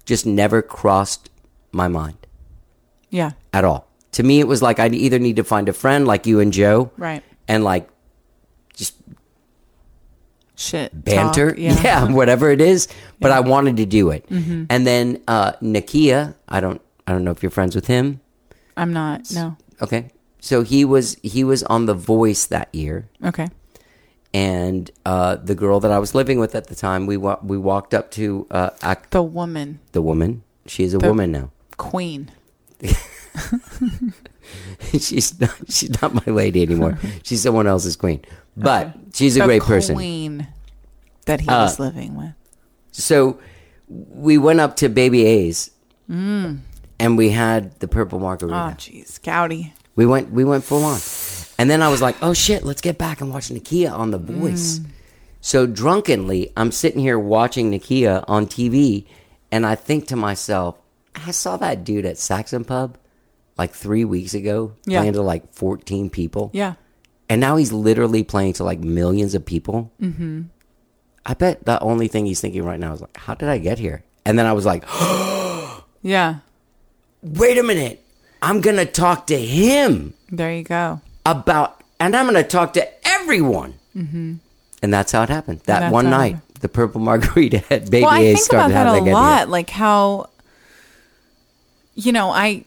just 0.06 0.26
never 0.26 0.62
crossed 0.62 1.30
my 1.72 1.88
mind 1.88 2.18
Yeah. 3.12 3.32
at 3.54 3.64
all. 3.66 3.88
To 4.14 4.24
me, 4.24 4.40
it 4.40 4.48
was 4.48 4.62
like 4.64 4.80
I 4.80 4.88
either 4.88 5.20
need 5.20 5.36
to 5.36 5.44
find 5.44 5.70
a 5.70 5.74
friend 5.74 6.08
like 6.08 6.26
you 6.26 6.40
and 6.40 6.52
Joe, 6.52 6.90
Right. 6.98 7.22
and 7.48 7.64
like 7.64 7.88
just 8.74 8.96
Shit. 10.56 11.04
banter, 11.06 11.52
talk, 11.52 11.60
yeah. 11.60 12.12
whatever 12.12 12.50
it 12.50 12.62
is. 12.62 12.88
But 13.20 13.30
I 13.32 13.42
wanted 13.42 13.78
to 13.78 13.86
do 13.86 14.10
it, 14.10 14.28
Mm-hmm. 14.30 14.66
and 14.72 14.88
then 14.88 15.22
uh, 15.28 15.52
Nakia, 15.62 16.34
I 16.50 16.60
don't, 16.62 16.82
I 17.06 17.12
don't 17.12 17.24
know 17.24 17.32
if 17.32 17.44
you're 17.44 17.52
friends 17.52 17.76
with 17.76 17.86
him. 17.86 18.22
I'm 18.76 18.92
not. 18.92 19.32
No. 19.34 19.56
Okay, 19.82 20.10
so 20.48 20.64
he 20.64 20.86
was 20.94 21.18
he 21.24 21.44
was 21.44 21.62
on 21.64 21.86
The 21.92 21.98
Voice 22.14 22.46
that 22.56 22.70
year, 22.74 22.98
Okay. 23.32 23.48
and 24.34 24.90
uh, 25.06 25.36
the 25.50 25.56
girl 25.56 25.80
that 25.84 25.92
I 25.92 26.00
was 26.00 26.16
living 26.16 26.40
with 26.40 26.56
at 26.56 26.68
the 26.68 26.76
time, 26.76 27.06
we 27.12 27.18
wa- 27.18 27.40
we 27.44 27.58
walked 27.58 27.94
up 27.94 28.12
to 28.12 28.48
uh, 28.52 28.70
ac- 28.84 29.08
The 29.12 29.24
woman, 29.24 29.80
the 29.92 30.02
woman. 30.02 30.44
She's 30.66 30.94
a 30.94 30.98
The- 31.00 31.08
woman 31.10 31.32
now. 31.32 31.52
queen. 31.78 32.30
she's 35.00 35.40
not 35.40 35.56
she's 35.70 36.02
not 36.02 36.14
my 36.14 36.34
lady 36.34 36.62
anymore. 36.62 36.98
she's 37.24 37.42
someone 37.42 37.68
else's 37.68 37.96
queen, 37.96 38.22
but 38.56 38.94
she's 39.14 39.38
a 39.38 39.42
great 39.44 39.62
person. 39.64 39.96
Queen 39.96 40.48
that 41.26 41.42
he 41.42 41.48
Uh, 41.50 41.64
was 41.64 41.80
living 41.80 42.16
with. 42.16 42.34
So 42.92 43.40
we 43.98 44.38
went 44.38 44.60
up 44.60 44.76
to 44.78 44.90
Baby 44.90 45.26
A's, 45.26 45.72
and 46.10 47.18
we 47.18 47.30
had 47.32 47.78
the 47.80 47.88
purple 47.88 48.20
margarita. 48.20 48.58
Oh, 48.58 48.74
jeez, 48.78 49.22
Goudie. 49.22 49.74
We 49.98 50.06
went 50.06 50.32
we 50.32 50.46
went 50.46 50.64
full 50.64 50.86
on. 50.86 51.00
And 51.60 51.70
then 51.70 51.82
I 51.82 51.90
was 51.90 52.02
like, 52.02 52.16
"Oh 52.22 52.34
shit, 52.34 52.64
let's 52.64 52.82
get 52.82 52.98
back 52.98 53.20
and 53.20 53.30
watch 53.34 53.50
Nakia 53.50 53.92
on 53.92 54.12
The 54.12 54.18
Voice." 54.20 54.80
So 55.42 55.66
drunkenly, 55.68 56.52
I'm 56.56 56.72
sitting 56.72 57.00
here 57.02 57.20
watching 57.20 57.72
Nakia 57.72 58.24
on 58.28 58.48
TV 58.48 59.06
and 59.52 59.66
I 59.66 59.76
think 59.76 60.08
to 60.08 60.16
myself, 60.16 60.78
I 61.16 61.32
saw 61.32 61.58
that 61.58 61.84
dude 61.84 62.06
at 62.06 62.18
Saxon 62.18 62.64
Pub 62.64 62.98
like 63.58 63.72
3 63.74 64.06
weeks 64.06 64.34
ago 64.36 64.74
Yeah. 64.86 65.00
playing 65.00 65.14
to 65.14 65.22
like 65.24 65.52
14 65.54 66.10
people. 66.12 66.52
Yeah. 66.54 66.74
And 67.30 67.42
now 67.42 67.56
he's 67.58 67.72
literally 67.74 68.24
playing 68.24 68.54
to 68.54 68.64
like 68.64 68.80
millions 68.80 69.34
of 69.36 69.46
people. 69.46 69.92
Mm-hmm. 70.02 70.44
I 71.26 71.34
bet 71.34 71.66
the 71.66 71.80
only 71.82 72.08
thing 72.08 72.26
he's 72.26 72.40
thinking 72.40 72.64
right 72.64 72.80
now 72.80 72.94
is 72.94 73.02
like, 73.02 73.18
"How 73.18 73.34
did 73.34 73.50
I 73.50 73.58
get 73.58 73.80
here?" 73.80 74.04
And 74.26 74.38
then 74.38 74.46
I 74.46 74.54
was 74.54 74.66
like, 74.66 74.84
Yeah. 76.04 76.36
"Wait 77.24 77.58
a 77.58 77.64
minute. 77.64 78.04
I'm 78.42 78.62
going 78.62 78.78
to 78.78 78.86
talk 78.86 79.28
to 79.28 79.38
him." 79.38 80.14
There 80.30 80.54
you 80.54 80.64
go. 80.64 81.02
about, 81.26 81.82
and 82.00 82.16
I'm 82.16 82.26
going 82.26 82.42
to 82.42 82.48
talk 82.48 82.74
to 82.74 82.88
everyone. 83.08 83.74
Mm-hmm. 83.96 84.36
And 84.82 84.94
that's 84.94 85.12
how 85.12 85.24
it 85.24 85.30
happened. 85.30 85.60
That 85.62 85.80
that's 85.80 85.94
one 85.94 86.10
night, 86.10 86.36
happened. 86.36 86.58
the 86.62 86.70
purple 86.70 87.02
margarita 87.02 87.64
at 87.74 87.90
Baby 87.90 88.04
well, 88.04 88.14
I 88.14 88.20
A 88.20 88.34
think 88.34 88.46
started 88.46 88.72
about 88.74 88.94
that 88.94 89.10
a 89.10 89.12
lot. 89.12 89.50
Like 89.50 89.70
how, 89.70 90.30
you 91.96 92.12
know, 92.12 92.30
I 92.30 92.66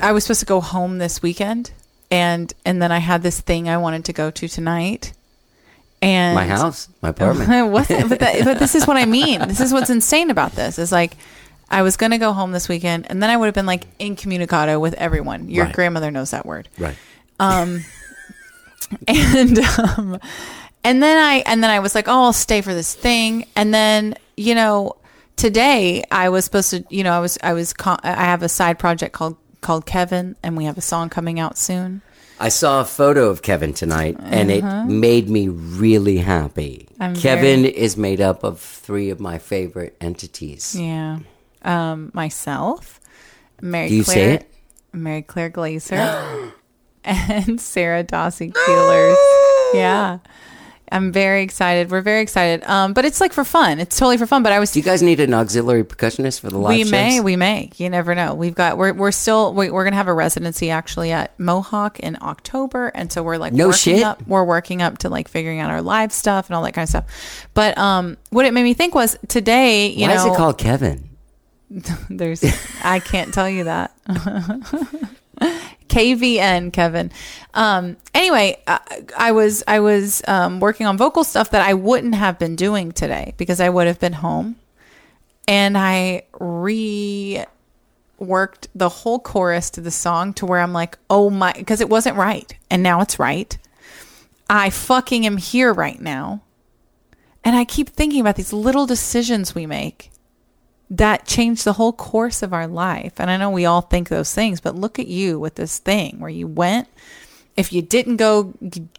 I 0.00 0.12
was 0.12 0.24
supposed 0.24 0.40
to 0.40 0.46
go 0.46 0.60
home 0.60 0.98
this 0.98 1.22
weekend, 1.22 1.70
and 2.10 2.52
and 2.64 2.82
then 2.82 2.92
I 2.92 2.98
had 2.98 3.22
this 3.22 3.40
thing 3.40 3.68
I 3.68 3.78
wanted 3.78 4.04
to 4.06 4.12
go 4.12 4.30
to 4.30 4.48
tonight, 4.48 5.12
and 6.02 6.34
My 6.34 6.46
house, 6.46 6.88
my 7.00 7.08
apartment. 7.08 7.50
It 7.52 7.70
wasn't, 7.70 8.08
but, 8.08 8.18
that, 8.20 8.44
but 8.44 8.58
this 8.58 8.74
is 8.74 8.86
what 8.86 8.96
I 8.96 9.06
mean. 9.06 9.40
This 9.48 9.60
is 9.60 9.72
what's 9.72 9.90
insane 9.90 10.30
about 10.30 10.52
this. 10.52 10.78
Is 10.78 10.92
like, 10.92 11.16
I 11.68 11.82
was 11.82 11.96
going 11.96 12.12
to 12.12 12.18
go 12.18 12.32
home 12.32 12.52
this 12.52 12.68
weekend, 12.68 13.06
and 13.10 13.22
then 13.22 13.30
I 13.30 13.36
would 13.36 13.46
have 13.46 13.54
been 13.54 13.66
like 13.66 13.86
incommunicado 13.98 14.80
with 14.80 14.94
everyone. 14.94 15.48
Your 15.50 15.66
Right. 15.66 15.74
grandmother 15.74 16.10
knows 16.10 16.30
that 16.30 16.46
word, 16.46 16.68
right. 16.78 16.96
and 17.40 17.84
um, 19.58 20.18
and 20.84 21.02
then 21.02 21.18
I 21.18 21.42
and 21.46 21.62
then 21.62 21.70
I 21.70 21.80
was 21.80 21.94
like, 21.94 22.08
oh, 22.08 22.24
I'll 22.24 22.32
stay 22.32 22.60
for 22.60 22.74
this 22.74 22.94
thing, 22.94 23.46
and 23.56 23.72
then 23.74 24.14
you 24.36 24.54
know, 24.54 24.96
today 25.36 26.04
I 26.10 26.28
was 26.28 26.44
supposed 26.44 26.70
to, 26.70 26.84
you 26.90 27.04
know, 27.04 27.12
I 27.12 27.20
was 27.20 27.38
I 27.42 27.52
was 27.52 27.74
I 27.80 28.24
have 28.24 28.42
a 28.42 28.48
side 28.48 28.78
project 28.78 29.12
called 29.12 29.36
called 29.60 29.86
Kevin, 29.86 30.36
and 30.42 30.56
we 30.56 30.64
have 30.64 30.78
a 30.78 30.82
song 30.82 31.08
coming 31.08 31.40
out 31.40 31.58
soon. 31.58 32.02
I 32.38 32.50
saw 32.50 32.82
a 32.82 32.84
photo 32.84 33.30
of 33.30 33.40
Kevin 33.40 33.72
tonight, 33.72 34.16
and 34.20 34.50
it 34.50 34.62
made 34.86 35.30
me 35.30 35.48
really 35.48 36.18
happy. 36.18 36.86
Uh-huh. 36.92 37.04
I'm 37.04 37.16
Kevin 37.16 37.64
is 37.64 37.96
made 37.96 38.20
up 38.20 38.44
of 38.44 38.60
three 38.60 39.08
of 39.10 39.20
my 39.20 39.38
favorite 39.38 39.96
entities. 40.02 40.76
Yeah, 40.78 41.20
um, 41.66 42.10
myself, 42.14 43.00
Mary 43.60 43.88
Do 43.88 43.94
you 43.96 44.04
Claire, 44.04 44.14
say 44.14 44.34
it? 44.34 44.50
Mary 44.92 45.22
Claire 45.22 45.50
Glazer, 45.50 46.52
and 47.04 47.60
Sarah 47.60 48.02
Dawson 48.02 48.52
Keelers. 48.52 49.16
yeah. 49.74 50.18
I'm 50.92 51.10
very 51.10 51.42
excited. 51.42 51.90
We're 51.90 52.00
very 52.00 52.20
excited. 52.20 52.62
Um, 52.62 52.92
but 52.92 53.04
it's 53.04 53.20
like 53.20 53.32
for 53.32 53.42
fun. 53.42 53.80
It's 53.80 53.98
totally 53.98 54.18
for 54.18 54.26
fun. 54.26 54.44
But 54.44 54.52
I 54.52 54.60
was 54.60 54.70
Do 54.70 54.78
you 54.78 54.84
guys 54.84 55.02
need 55.02 55.18
an 55.18 55.34
auxiliary 55.34 55.82
percussionist 55.82 56.38
for 56.38 56.48
the 56.48 56.58
live 56.58 56.76
we 56.76 56.82
shows? 56.84 56.92
may, 56.92 57.20
we 57.20 57.34
may. 57.34 57.70
You 57.76 57.90
never 57.90 58.14
know. 58.14 58.34
We've 58.36 58.54
got 58.54 58.78
we're 58.78 58.92
we're 58.92 59.10
still 59.10 59.52
we, 59.52 59.68
we're 59.68 59.82
gonna 59.82 59.96
have 59.96 60.06
a 60.06 60.14
residency 60.14 60.70
actually 60.70 61.10
at 61.10 61.36
Mohawk 61.40 61.98
in 61.98 62.16
October, 62.22 62.92
and 62.94 63.10
so 63.10 63.24
we're 63.24 63.36
like 63.36 63.52
No 63.52 63.66
working 63.70 63.96
shit. 63.96 64.04
up. 64.04 64.24
We're 64.28 64.44
working 64.44 64.80
up 64.80 64.98
to 64.98 65.08
like 65.08 65.26
figuring 65.26 65.58
out 65.58 65.70
our 65.72 65.82
live 65.82 66.12
stuff 66.12 66.46
and 66.48 66.54
all 66.54 66.62
that 66.62 66.72
kind 66.72 66.84
of 66.84 66.88
stuff. 66.88 67.48
But 67.52 67.76
um, 67.76 68.16
what 68.30 68.46
it 68.46 68.54
made 68.54 68.62
me 68.62 68.72
think 68.74 68.94
was 68.94 69.18
today, 69.26 69.88
you 69.88 70.06
know. 70.06 70.14
Why 70.14 70.14
know, 70.14 70.26
is 70.30 70.34
it 70.34 70.36
called 70.36 70.56
Kevin? 70.56 71.08
There's, 72.10 72.44
I 72.82 73.00
can't 73.00 73.34
tell 73.34 73.48
you 73.48 73.64
that. 73.64 73.96
KVN, 75.88 76.72
Kevin. 76.72 77.10
Um, 77.54 77.96
anyway, 78.14 78.62
I, 78.66 79.04
I 79.16 79.32
was 79.32 79.62
I 79.66 79.80
was 79.80 80.22
um, 80.28 80.60
working 80.60 80.86
on 80.86 80.96
vocal 80.96 81.24
stuff 81.24 81.50
that 81.50 81.66
I 81.66 81.74
wouldn't 81.74 82.14
have 82.14 82.38
been 82.38 82.56
doing 82.56 82.92
today 82.92 83.34
because 83.36 83.60
I 83.60 83.68
would 83.68 83.86
have 83.86 83.98
been 83.98 84.14
home, 84.14 84.56
and 85.48 85.76
I 85.76 86.24
reworked 86.34 87.46
the 88.74 88.88
whole 88.88 89.18
chorus 89.18 89.70
to 89.70 89.80
the 89.80 89.90
song 89.90 90.34
to 90.34 90.46
where 90.46 90.60
I'm 90.60 90.72
like, 90.72 90.98
oh 91.08 91.30
my, 91.30 91.52
because 91.52 91.80
it 91.80 91.88
wasn't 91.88 92.16
right, 92.16 92.54
and 92.70 92.82
now 92.82 93.00
it's 93.00 93.18
right. 93.18 93.56
I 94.48 94.70
fucking 94.70 95.26
am 95.26 95.38
here 95.38 95.72
right 95.72 96.00
now, 96.00 96.42
and 97.44 97.56
I 97.56 97.64
keep 97.64 97.90
thinking 97.90 98.20
about 98.20 98.36
these 98.36 98.52
little 98.52 98.86
decisions 98.86 99.54
we 99.54 99.66
make 99.66 100.10
that 100.90 101.26
changed 101.26 101.64
the 101.64 101.72
whole 101.74 101.92
course 101.92 102.42
of 102.42 102.52
our 102.52 102.66
life. 102.66 103.14
And 103.18 103.30
I 103.30 103.36
know 103.36 103.50
we 103.50 103.64
all 103.66 103.80
think 103.80 104.08
those 104.08 104.32
things, 104.34 104.60
but 104.60 104.74
look 104.76 104.98
at 104.98 105.08
you 105.08 105.38
with 105.40 105.56
this 105.56 105.78
thing 105.78 106.20
where 106.20 106.30
you 106.30 106.46
went. 106.46 106.88
If 107.56 107.72
you 107.72 107.80
didn't 107.80 108.16
go 108.18 108.52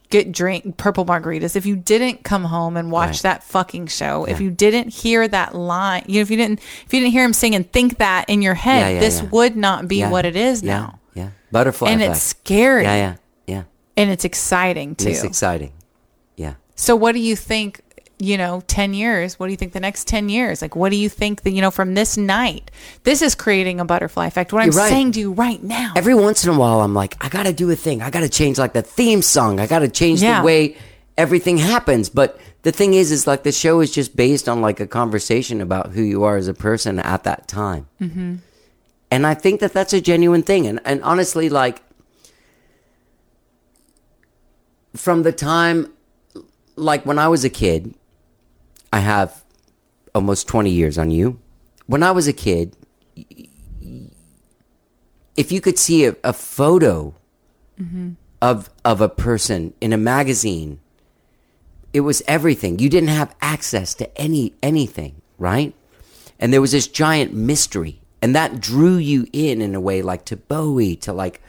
get 0.10 0.32
drink 0.32 0.78
purple 0.78 1.06
margaritas, 1.06 1.56
if 1.56 1.66
you 1.68 1.76
didn't 1.76 2.24
come 2.24 2.46
home 2.46 2.76
and 2.76 2.92
watch 2.92 3.10
Right. 3.10 3.22
that 3.22 3.44
fucking 3.44 3.86
show, 3.88 4.26
if 4.26 4.42
you 4.42 4.50
didn't 4.50 4.90
hear 4.90 5.28
that 5.28 5.54
line, 5.54 6.04
you 6.08 6.16
know, 6.16 6.22
if 6.22 6.32
you 6.32 6.38
didn't 6.38 6.60
if 6.86 6.92
you 6.92 7.00
didn't 7.00 7.12
hear 7.12 7.24
him 7.24 7.34
sing 7.34 7.54
and 7.54 7.72
think 7.72 8.00
that 8.00 8.26
in 8.28 8.42
your 8.42 8.56
head, 8.56 8.80
Yeah, 8.80 8.90
yeah, 8.96 9.00
this 9.00 9.22
yeah. 9.22 9.30
would 9.30 9.56
not 9.56 9.88
be 9.88 9.98
Yeah. 9.98 10.10
what 10.10 10.26
it 10.26 10.36
is 10.36 10.64
yeah, 10.64 10.74
now. 10.80 11.00
Yeah. 11.14 11.30
Butterfly 11.52 11.90
And 11.92 12.02
effect. 12.02 12.16
it's 12.18 12.26
scary. 12.26 12.84
Yeah, 12.84 12.96
yeah, 12.96 13.16
yeah. 13.46 13.64
And 13.96 14.10
it's 14.10 14.26
exciting 14.26 14.96
too. 14.96 15.10
It's 15.10 15.24
exciting. 15.24 15.72
Yeah. 16.36 16.56
So 16.76 16.96
what 16.96 17.12
do 17.14 17.20
you 17.20 17.36
think, 17.36 17.82
you 18.20 18.38
know, 18.38 18.64
10 18.68 18.94
years, 18.94 19.38
what 19.40 19.46
do 19.46 19.52
you 19.52 19.58
think 19.58 19.74
the 19.74 19.80
next 19.80 20.08
10 20.08 20.30
years? 20.30 20.62
Like 20.62 20.76
what 20.76 20.90
do 20.90 20.96
you 20.96 21.08
think 21.10 21.44
that, 21.44 21.52
you 21.52 21.62
know, 21.62 21.70
from 21.70 21.94
this 21.94 22.18
night, 22.18 22.72
this 23.04 23.22
is 23.22 23.36
creating 23.36 23.80
a 23.80 23.86
butterfly 23.86 24.26
effect. 24.26 24.52
What 24.52 24.64
I'm 24.64 24.72
right. 24.72 24.90
saying 24.90 25.12
to 25.14 25.20
you 25.20 25.34
right 25.34 25.62
now. 25.62 25.94
Every 25.96 26.16
once 26.16 26.44
in 26.44 26.54
a 26.54 26.58
while, 26.58 26.82
I'm 26.82 26.96
like, 26.96 27.16
I 27.24 27.30
gotta 27.30 27.54
do 27.54 27.70
a 27.70 27.76
thing. 27.76 28.02
I 28.02 28.10
gotta 28.10 28.30
change 28.30 28.58
like 28.58 28.74
the 28.74 28.82
theme 28.82 29.22
song. 29.22 29.60
I 29.60 29.68
gotta 29.68 29.88
change 29.88 30.24
Yeah. 30.24 30.40
the 30.42 30.46
way 30.46 30.78
everything 31.16 31.58
happens. 31.58 32.10
But 32.10 32.40
the 32.64 32.72
thing 32.72 32.96
is, 32.96 33.12
is 33.12 33.28
like 33.28 33.44
the 33.44 33.52
show 33.52 33.82
is 33.82 33.92
just 33.92 34.16
based 34.16 34.50
on 34.50 34.62
like 34.62 34.80
a 34.80 34.88
conversation 34.88 35.62
about 35.62 35.92
who 35.92 36.02
you 36.02 36.24
are 36.24 36.38
as 36.38 36.48
a 36.48 36.54
person 36.56 37.00
at 37.00 37.24
that 37.26 37.48
time. 37.48 37.88
Mm-hmm. 38.02 38.36
And 39.12 39.28
I 39.28 39.36
think 39.36 39.60
that 39.60 39.74
that's 39.74 39.94
a 39.94 40.02
genuine 40.02 40.42
thing. 40.44 40.66
And 40.66 40.80
and 40.86 41.04
honestly, 41.04 41.50
like 41.50 41.82
from 44.96 45.24
the 45.24 45.32
time, 45.32 45.94
like 46.76 47.06
when 47.06 47.20
I 47.20 47.28
was 47.28 47.46
a 47.46 47.50
kid, 47.50 47.94
I 48.92 49.00
have 49.00 49.44
almost 50.16 50.48
20 50.48 50.70
years 50.70 50.98
on 50.98 51.12
you. 51.12 51.40
When 51.86 52.04
I 52.04 52.12
was 52.12 52.28
a 52.28 52.34
kid, 52.34 52.76
if 55.36 55.52
you 55.52 55.62
could 55.62 55.78
see 55.78 56.06
a, 56.06 56.16
a 56.24 56.34
photo 56.34 57.14
mm-hmm. 57.80 58.12
of 58.42 58.70
of 58.84 59.00
a 59.00 59.08
person 59.08 59.74
in 59.80 59.94
a 59.94 59.98
magazine, 59.98 60.80
it 61.94 62.02
was 62.02 62.22
everything. 62.28 62.80
You 62.80 62.90
didn't 62.90 63.10
have 63.10 63.36
access 63.42 63.94
to 63.96 64.18
any 64.18 64.54
anything, 64.62 65.22
right? 65.38 65.74
And 66.40 66.52
there 66.52 66.62
was 66.62 66.72
this 66.72 66.88
giant 66.88 67.34
mystery, 67.34 68.02
and 68.22 68.36
that 68.36 68.60
drew 68.60 68.98
you 68.98 69.28
in 69.32 69.62
in 69.62 69.76
a 69.76 69.80
way, 69.80 70.02
like 70.02 70.26
to 70.26 70.36
Bowie, 70.36 70.96
to 70.98 71.14
like 71.14 71.42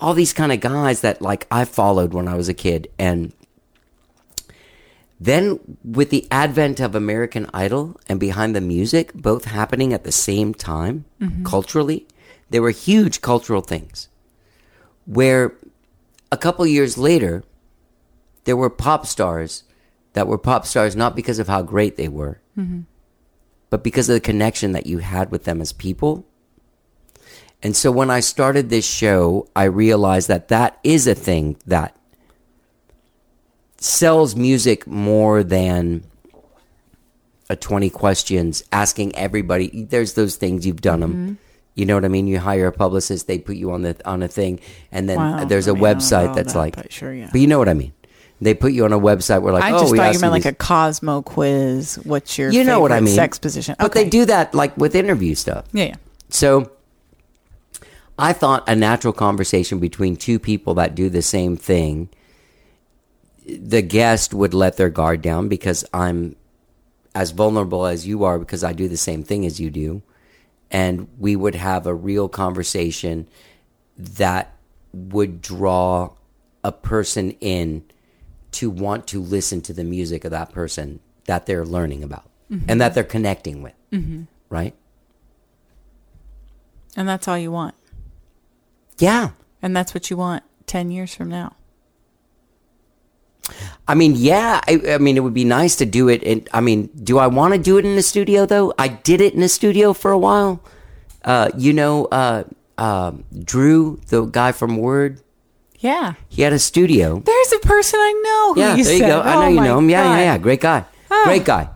all 0.00 0.14
these 0.14 0.32
kind 0.32 0.52
of 0.52 0.60
guys 0.60 1.00
that 1.02 1.20
like 1.20 1.46
I 1.50 1.64
followed 1.64 2.14
when 2.14 2.28
I 2.28 2.36
was 2.36 2.48
a 2.48 2.54
kid, 2.54 2.88
and 2.98 3.32
then 5.24 5.58
with 5.82 6.10
the 6.10 6.26
advent 6.30 6.80
of 6.80 6.94
American 6.94 7.48
Idol 7.54 7.98
and 8.08 8.20
Behind 8.20 8.54
the 8.54 8.60
Music 8.60 9.14
both 9.14 9.46
happening 9.46 9.94
at 9.94 10.04
the 10.04 10.12
same 10.12 10.52
time 10.52 11.06
mm-hmm. 11.18 11.44
culturally, 11.44 12.06
there 12.50 12.60
were 12.60 12.70
huge 12.70 13.22
cultural 13.22 13.62
things. 13.62 14.08
Where 15.06 15.54
a 16.30 16.36
couple 16.36 16.66
years 16.66 16.98
later, 16.98 17.42
there 18.44 18.56
were 18.56 18.68
pop 18.68 19.06
stars 19.06 19.64
that 20.12 20.28
were 20.28 20.36
pop 20.36 20.66
stars 20.66 20.94
not 20.94 21.16
because 21.16 21.38
of 21.38 21.48
how 21.48 21.62
great 21.62 21.96
they 21.96 22.08
were, 22.08 22.42
mm-hmm. 22.56 22.80
but 23.70 23.82
because 23.82 24.10
of 24.10 24.14
the 24.14 24.20
connection 24.20 24.72
that 24.72 24.86
you 24.86 24.98
had 24.98 25.30
with 25.30 25.44
them 25.44 25.62
as 25.62 25.72
people. 25.72 26.26
And 27.62 27.74
so 27.74 27.90
when 27.90 28.10
I 28.10 28.20
started 28.20 28.68
this 28.68 28.86
show, 28.86 29.48
I 29.56 29.64
realized 29.64 30.28
that 30.28 30.48
that 30.48 30.78
is 30.84 31.06
a 31.06 31.14
thing 31.14 31.56
that 31.64 31.96
sells 33.84 34.34
music 34.34 34.86
more 34.86 35.42
than 35.42 36.02
a 37.50 37.56
20 37.56 37.90
questions 37.90 38.64
asking 38.72 39.14
everybody 39.14 39.84
there's 39.90 40.14
those 40.14 40.36
things 40.36 40.66
you've 40.66 40.80
done 40.80 41.00
them 41.00 41.12
mm-hmm. 41.12 41.34
you 41.74 41.84
know 41.84 41.94
what 41.94 42.04
i 42.04 42.08
mean 42.08 42.26
you 42.26 42.38
hire 42.38 42.66
a 42.66 42.72
publicist 42.72 43.26
they 43.26 43.38
put 43.38 43.56
you 43.56 43.70
on 43.70 43.82
the 43.82 43.94
on 44.08 44.22
a 44.22 44.28
thing 44.28 44.58
and 44.90 45.06
then 45.06 45.18
Wow. 45.18 45.44
there's 45.44 45.68
I 45.68 45.72
a 45.72 45.74
mean, 45.74 45.82
website 45.82 46.34
that's 46.34 46.54
that, 46.54 46.58
like 46.58 46.76
but 46.76 46.90
sure, 46.90 47.12
yeah. 47.12 47.28
but 47.30 47.42
you 47.42 47.46
know 47.46 47.58
what 47.58 47.68
i 47.68 47.74
mean 47.74 47.92
they 48.40 48.54
put 48.54 48.72
you 48.72 48.86
on 48.86 48.92
a 48.94 48.98
website 48.98 49.42
where 49.42 49.52
like 49.52 49.62
I 49.62 49.72
oh 49.72 49.80
just 49.80 49.92
we 49.92 49.98
thought 49.98 50.14
you 50.14 50.20
meant 50.20 50.32
like 50.32 50.42
these- 50.44 50.52
a 50.52 50.56
Cosmo 50.56 51.20
quiz. 51.22 51.96
What's 52.04 52.36
your 52.38 52.50
you 52.50 52.64
know 52.64 52.80
what 52.80 52.90
i 52.92 53.00
mean 53.00 53.14
sex 53.14 53.38
position? 53.38 53.76
but 53.78 53.92
they 53.92 54.08
do 54.08 54.24
that 54.24 54.54
like 54.54 54.74
with 54.78 54.94
interview 54.94 55.34
stuff 55.34 55.66
Yeah, 55.72 55.84
yeah. 55.84 55.94
so 56.30 56.70
I 58.18 58.32
thought 58.32 58.66
a 58.68 58.76
natural 58.76 59.12
conversation 59.12 59.78
between 59.80 60.16
two 60.16 60.38
people 60.38 60.74
that 60.74 60.94
do 60.94 61.10
the 61.10 61.20
same 61.22 61.56
thing, 61.56 62.08
the 63.46 63.82
guest 63.82 64.32
would 64.32 64.54
let 64.54 64.76
their 64.76 64.90
guard 64.90 65.22
down 65.22 65.48
because 65.48 65.84
I'm 65.92 66.36
as 67.14 67.30
vulnerable 67.30 67.86
as 67.86 68.06
you 68.06 68.24
are 68.24 68.38
because 68.38 68.64
I 68.64 68.72
do 68.72 68.88
the 68.88 68.96
same 68.96 69.22
thing 69.22 69.46
as 69.46 69.60
you 69.60 69.70
do. 69.70 70.02
And 70.70 71.08
we 71.18 71.36
would 71.36 71.54
have 71.54 71.86
a 71.86 71.94
real 71.94 72.28
conversation 72.28 73.28
that 73.96 74.54
would 74.92 75.40
draw 75.40 76.14
a 76.64 76.72
person 76.72 77.32
in 77.40 77.84
to 78.52 78.70
want 78.70 79.06
to 79.08 79.20
listen 79.20 79.60
to 79.60 79.72
the 79.72 79.84
music 79.84 80.24
of 80.24 80.30
that 80.30 80.52
person 80.52 81.00
that 81.26 81.46
they're 81.46 81.66
learning 81.66 82.02
about 82.02 82.28
mm-hmm. 82.50 82.64
and 82.68 82.80
that 82.80 82.94
they're 82.94 83.04
connecting 83.04 83.62
with. 83.62 83.74
Mm-hmm. 83.92 84.22
Right? 84.48 84.74
And 86.96 87.08
that's 87.08 87.28
all 87.28 87.38
you 87.38 87.52
want. 87.52 87.74
Yeah. 88.98 89.30
And 89.60 89.76
that's 89.76 89.94
what 89.94 90.10
you 90.10 90.16
want 90.16 90.44
10 90.66 90.90
years 90.90 91.14
from 91.14 91.28
now. 91.28 91.54
I 93.86 93.94
mean, 93.94 94.14
yeah. 94.16 94.60
I, 94.66 94.80
I 94.88 94.98
mean, 94.98 95.16
it 95.16 95.20
would 95.20 95.34
be 95.34 95.44
nice 95.44 95.76
to 95.76 95.86
do 95.86 96.08
it. 96.08 96.22
And 96.24 96.48
I 96.52 96.60
mean, 96.60 96.88
do 97.02 97.18
I 97.18 97.26
want 97.26 97.52
to 97.54 97.58
do 97.60 97.76
it 97.78 97.84
in 97.84 97.96
the 97.96 98.02
studio 98.02 98.46
though? 98.46 98.72
I 98.78 98.88
did 98.88 99.20
it 99.20 99.34
in 99.34 99.40
the 99.40 99.48
studio 99.48 99.92
for 99.92 100.10
a 100.10 100.18
while. 100.18 100.60
Uh, 101.24 101.50
you 101.56 101.72
know, 101.72 102.06
uh, 102.06 102.44
uh, 102.78 103.12
Drew, 103.44 104.00
the 104.08 104.24
guy 104.24 104.52
from 104.52 104.76
Word, 104.78 105.20
Yeah. 105.78 106.14
he 106.28 106.42
had 106.42 106.52
a 106.52 106.58
studio. 106.58 107.20
There's 107.24 107.52
a 107.52 107.58
person 107.60 107.98
I 108.00 108.12
know. 108.24 108.54
who 108.54 108.60
Yeah, 108.60 108.68
there 108.68 108.76
you 108.78 108.84
said. 108.84 109.08
go. 109.08 109.20
I 109.20 109.34
Oh 109.36 109.40
know 109.42 109.48
you 109.48 109.60
know 109.60 109.78
him. 109.78 109.90
Yeah, 109.90 110.02
God. 110.04 110.16
yeah, 110.16 110.24
yeah. 110.24 110.38
Great 110.38 110.60
guy. 110.60 110.84
Ah. 111.10 111.22
Great 111.24 111.44
guy. 111.44 111.68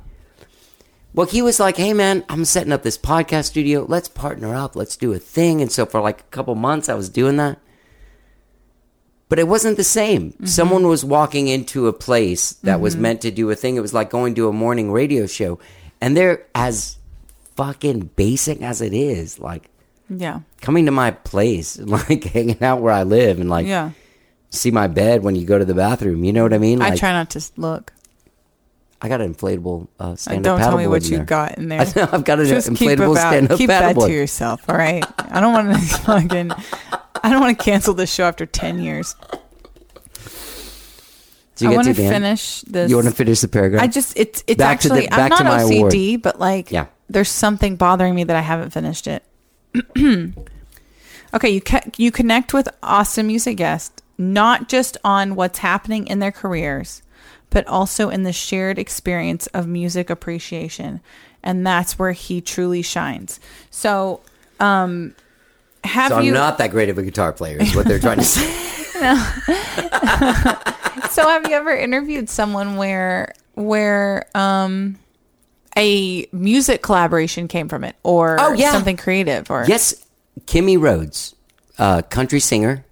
Well, 1.15 1.27
he 1.27 1.43
was 1.43 1.59
like, 1.59 1.77
"Hey, 1.79 1.93
man, 1.95 2.25
I'm 2.29 2.45
setting 2.45 2.73
up 2.73 2.83
this 2.83 2.99
podcast 2.99 3.47
studio. 3.47 3.85
Let's 3.89 4.09
partner 4.09 4.55
up. 4.55 4.77
Let's 4.77 4.97
do 4.97 5.13
a 5.13 5.19
thing." 5.19 5.61
And 5.61 5.73
so 5.73 5.85
for 5.87 6.01
like 6.01 6.21
a 6.21 6.31
couple 6.31 6.55
months, 6.55 6.89
I 6.89 6.95
was 6.95 7.09
doing 7.09 7.37
that. 7.39 7.59
But 9.29 9.39
it 9.39 9.47
wasn't 9.47 9.77
the 9.77 9.85
same. 9.85 10.33
Mm-hmm. 10.33 10.47
Someone 10.47 10.87
was 10.89 11.05
walking 11.05 11.49
into 11.49 11.87
a 11.87 11.93
place 11.93 12.53
that 12.63 12.81
was 12.81 12.97
meant 12.97 13.21
to 13.23 13.31
do 13.31 13.51
a 13.51 13.55
thing. 13.55 13.77
It 13.77 13.81
was 13.81 13.93
like 13.93 14.09
going 14.11 14.35
to 14.37 14.49
a 14.49 14.53
morning 14.53 14.91
radio 14.91 15.27
show, 15.27 15.59
and 16.01 16.17
they're 16.17 16.47
as 16.55 16.97
fucking 17.57 18.11
basic 18.17 18.63
as 18.63 18.81
it 18.81 18.95
is. 18.95 19.39
Like 19.39 19.69
Yeah. 20.09 20.41
coming 20.63 20.87
to 20.87 20.93
my 20.93 21.11
place, 21.11 21.79
like 21.97 22.25
hanging 22.25 22.63
out 22.63 22.81
where 22.81 22.93
I 22.93 23.03
live, 23.03 23.39
and 23.39 23.51
like 23.51 23.67
Yeah. 23.67 23.91
see 24.51 24.71
my 24.71 24.87
bed 24.87 25.23
when 25.23 25.37
you 25.37 25.45
go 25.45 25.59
to 25.59 25.65
the 25.67 25.75
bathroom. 25.75 26.25
You 26.25 26.33
know 26.33 26.43
what 26.45 26.55
I 26.55 26.59
mean? 26.59 26.81
I 26.81 26.97
try 26.97 27.13
not 27.13 27.29
to 27.31 27.41
look. 27.59 27.93
I 29.01 29.09
got 29.09 29.21
an 29.21 29.33
inflatable 29.33 29.87
uh, 30.01 30.13
Uh, 30.13 30.17
stand-up 30.17 30.43
Don't 30.43 30.59
tell 30.59 30.77
me 30.79 30.87
what 30.89 31.05
you 31.05 31.19
there. 31.19 31.25
got 31.27 31.57
in 31.59 31.69
there. 31.69 31.81
I've 31.83 32.25
got 32.25 32.41
an 32.41 32.47
Just 32.47 32.69
inflatable 32.71 33.13
about, 33.13 33.29
stand-up 33.31 33.59
keep 33.59 33.69
that 33.69 33.95
paddleboard. 33.95 34.07
to 34.07 34.13
yourself, 34.13 34.63
all 34.69 34.75
right? 34.77 35.05
I 35.19 35.41
don't 35.41 35.53
want 35.53 35.73
to 35.73 35.79
fucking. 35.99 36.51
I 37.23 37.31
don't 37.31 37.41
want 37.41 37.59
to 37.59 37.65
cancel 37.65 37.95
this 37.95 38.13
show 38.13 38.25
after 38.25 38.47
10 38.47 38.81
years. 38.81 39.15
I 41.61 41.71
want 41.75 41.87
to 41.89 41.93
to 41.95 41.97
the 42.01 42.05
end? 42.07 42.15
finish 42.15 42.61
this. 42.63 42.89
You 42.91 42.97
want 42.97 43.09
to 43.09 43.15
finish 43.15 43.41
the 43.41 43.49
paragraph? 43.49 43.83
I 43.83 43.89
just 43.89 44.17
it's 44.17 44.45
it's 44.47 44.59
Back 44.59 44.81
to 44.81 44.89
the- 44.91 45.09
actually 45.09 45.23
I'm 45.23 45.29
not 45.29 45.61
OCD, 45.63 45.79
award. 46.11 46.23
but 46.23 46.39
like 46.39 46.71
Yeah. 46.71 46.87
there's 47.09 47.29
something 47.31 47.75
bothering 47.77 48.15
me 48.15 48.25
that 48.25 48.37
I 48.37 48.43
haven't 48.43 48.71
finished 48.71 49.09
it. 49.09 49.25
okay, 51.35 51.51
you 51.51 51.61
ca- 51.61 51.91
you 51.97 52.11
connect 52.13 52.55
with 52.55 52.69
awesome 52.83 53.27
music 53.27 53.57
guests 53.57 54.03
not 54.17 54.69
just 54.69 54.97
on 55.05 55.35
what's 55.35 55.59
happening 55.59 56.07
in 56.07 56.19
their 56.21 56.33
careers, 56.33 57.03
but 57.51 57.67
also 57.67 58.09
in 58.09 58.23
the 58.25 58.33
shared 58.33 58.79
experience 58.79 59.47
of 59.49 59.67
music 59.67 60.11
appreciation, 60.11 61.01
and 61.43 61.67
that's 61.67 61.99
where 61.99 62.13
he 62.13 62.41
truly 62.41 62.83
shines. 62.83 63.39
So, 63.71 64.21
um, 64.61 65.15
have 65.85 66.11
so 66.11 66.17
I'm 66.19 66.25
you? 66.25 66.33
not 66.33 66.59
that 66.59 66.71
great 66.71 66.89
of 66.89 66.99
a 66.99 67.03
guitar 67.03 67.33
player. 67.33 67.59
Is 67.61 67.75
what 67.75 67.87
they're 67.87 67.99
trying 68.01 68.19
to 68.19 68.25
say. 68.25 68.47
so 71.11 71.29
have 71.29 71.47
you 71.49 71.55
ever 71.55 71.71
interviewed 71.75 72.29
someone 72.29 72.77
where 72.77 73.33
where 73.55 74.27
um 74.35 74.99
a 75.77 76.27
music 76.33 76.83
collaboration 76.83 77.47
came 77.49 77.69
from 77.69 77.85
it 77.85 77.95
or 78.03 78.37
Oh, 78.41 78.53
yeah. 78.53 78.73
something 78.73 78.97
creative 78.97 79.51
or 79.51 79.65
Yes, 79.69 79.95
Kimmie 80.47 80.77
Rhodes, 80.77 81.35
uh, 81.79 82.03
country 82.03 82.41
singer. 82.41 82.85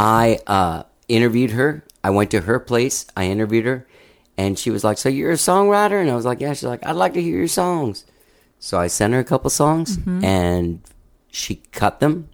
I 0.00 0.38
uh, 0.46 0.84
interviewed 1.08 1.50
her. 1.50 1.84
I 2.02 2.08
went 2.10 2.30
to 2.30 2.40
her 2.42 2.58
place. 2.58 3.04
I 3.16 3.24
interviewed 3.26 3.66
her, 3.66 3.86
and 4.38 4.58
she 4.58 4.70
was 4.70 4.82
like, 4.82 4.96
"So 4.96 5.08
you're 5.10 5.30
a 5.32 5.34
songwriter?" 5.34 6.00
And 6.00 6.10
I 6.10 6.14
was 6.16 6.24
like, 6.24 6.40
"Yeah." 6.40 6.54
She's 6.54 6.64
like, 6.64 6.86
"I'd 6.86 6.96
like 6.96 7.12
to 7.14 7.22
hear 7.22 7.36
your 7.36 7.48
songs." 7.48 8.04
So 8.58 8.78
I 8.78 8.86
sent 8.86 9.12
her 9.12 9.18
a 9.20 9.24
couple 9.24 9.50
songs, 9.50 9.98
and 10.06 10.80
she 11.32 11.56
cut 11.72 11.98
them 11.98 12.28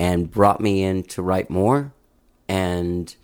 and 0.00 0.30
brought 0.30 0.60
me 0.60 0.82
in 0.82 1.04
to 1.04 1.22
write 1.22 1.48
more. 1.48 1.92
And 2.48 3.14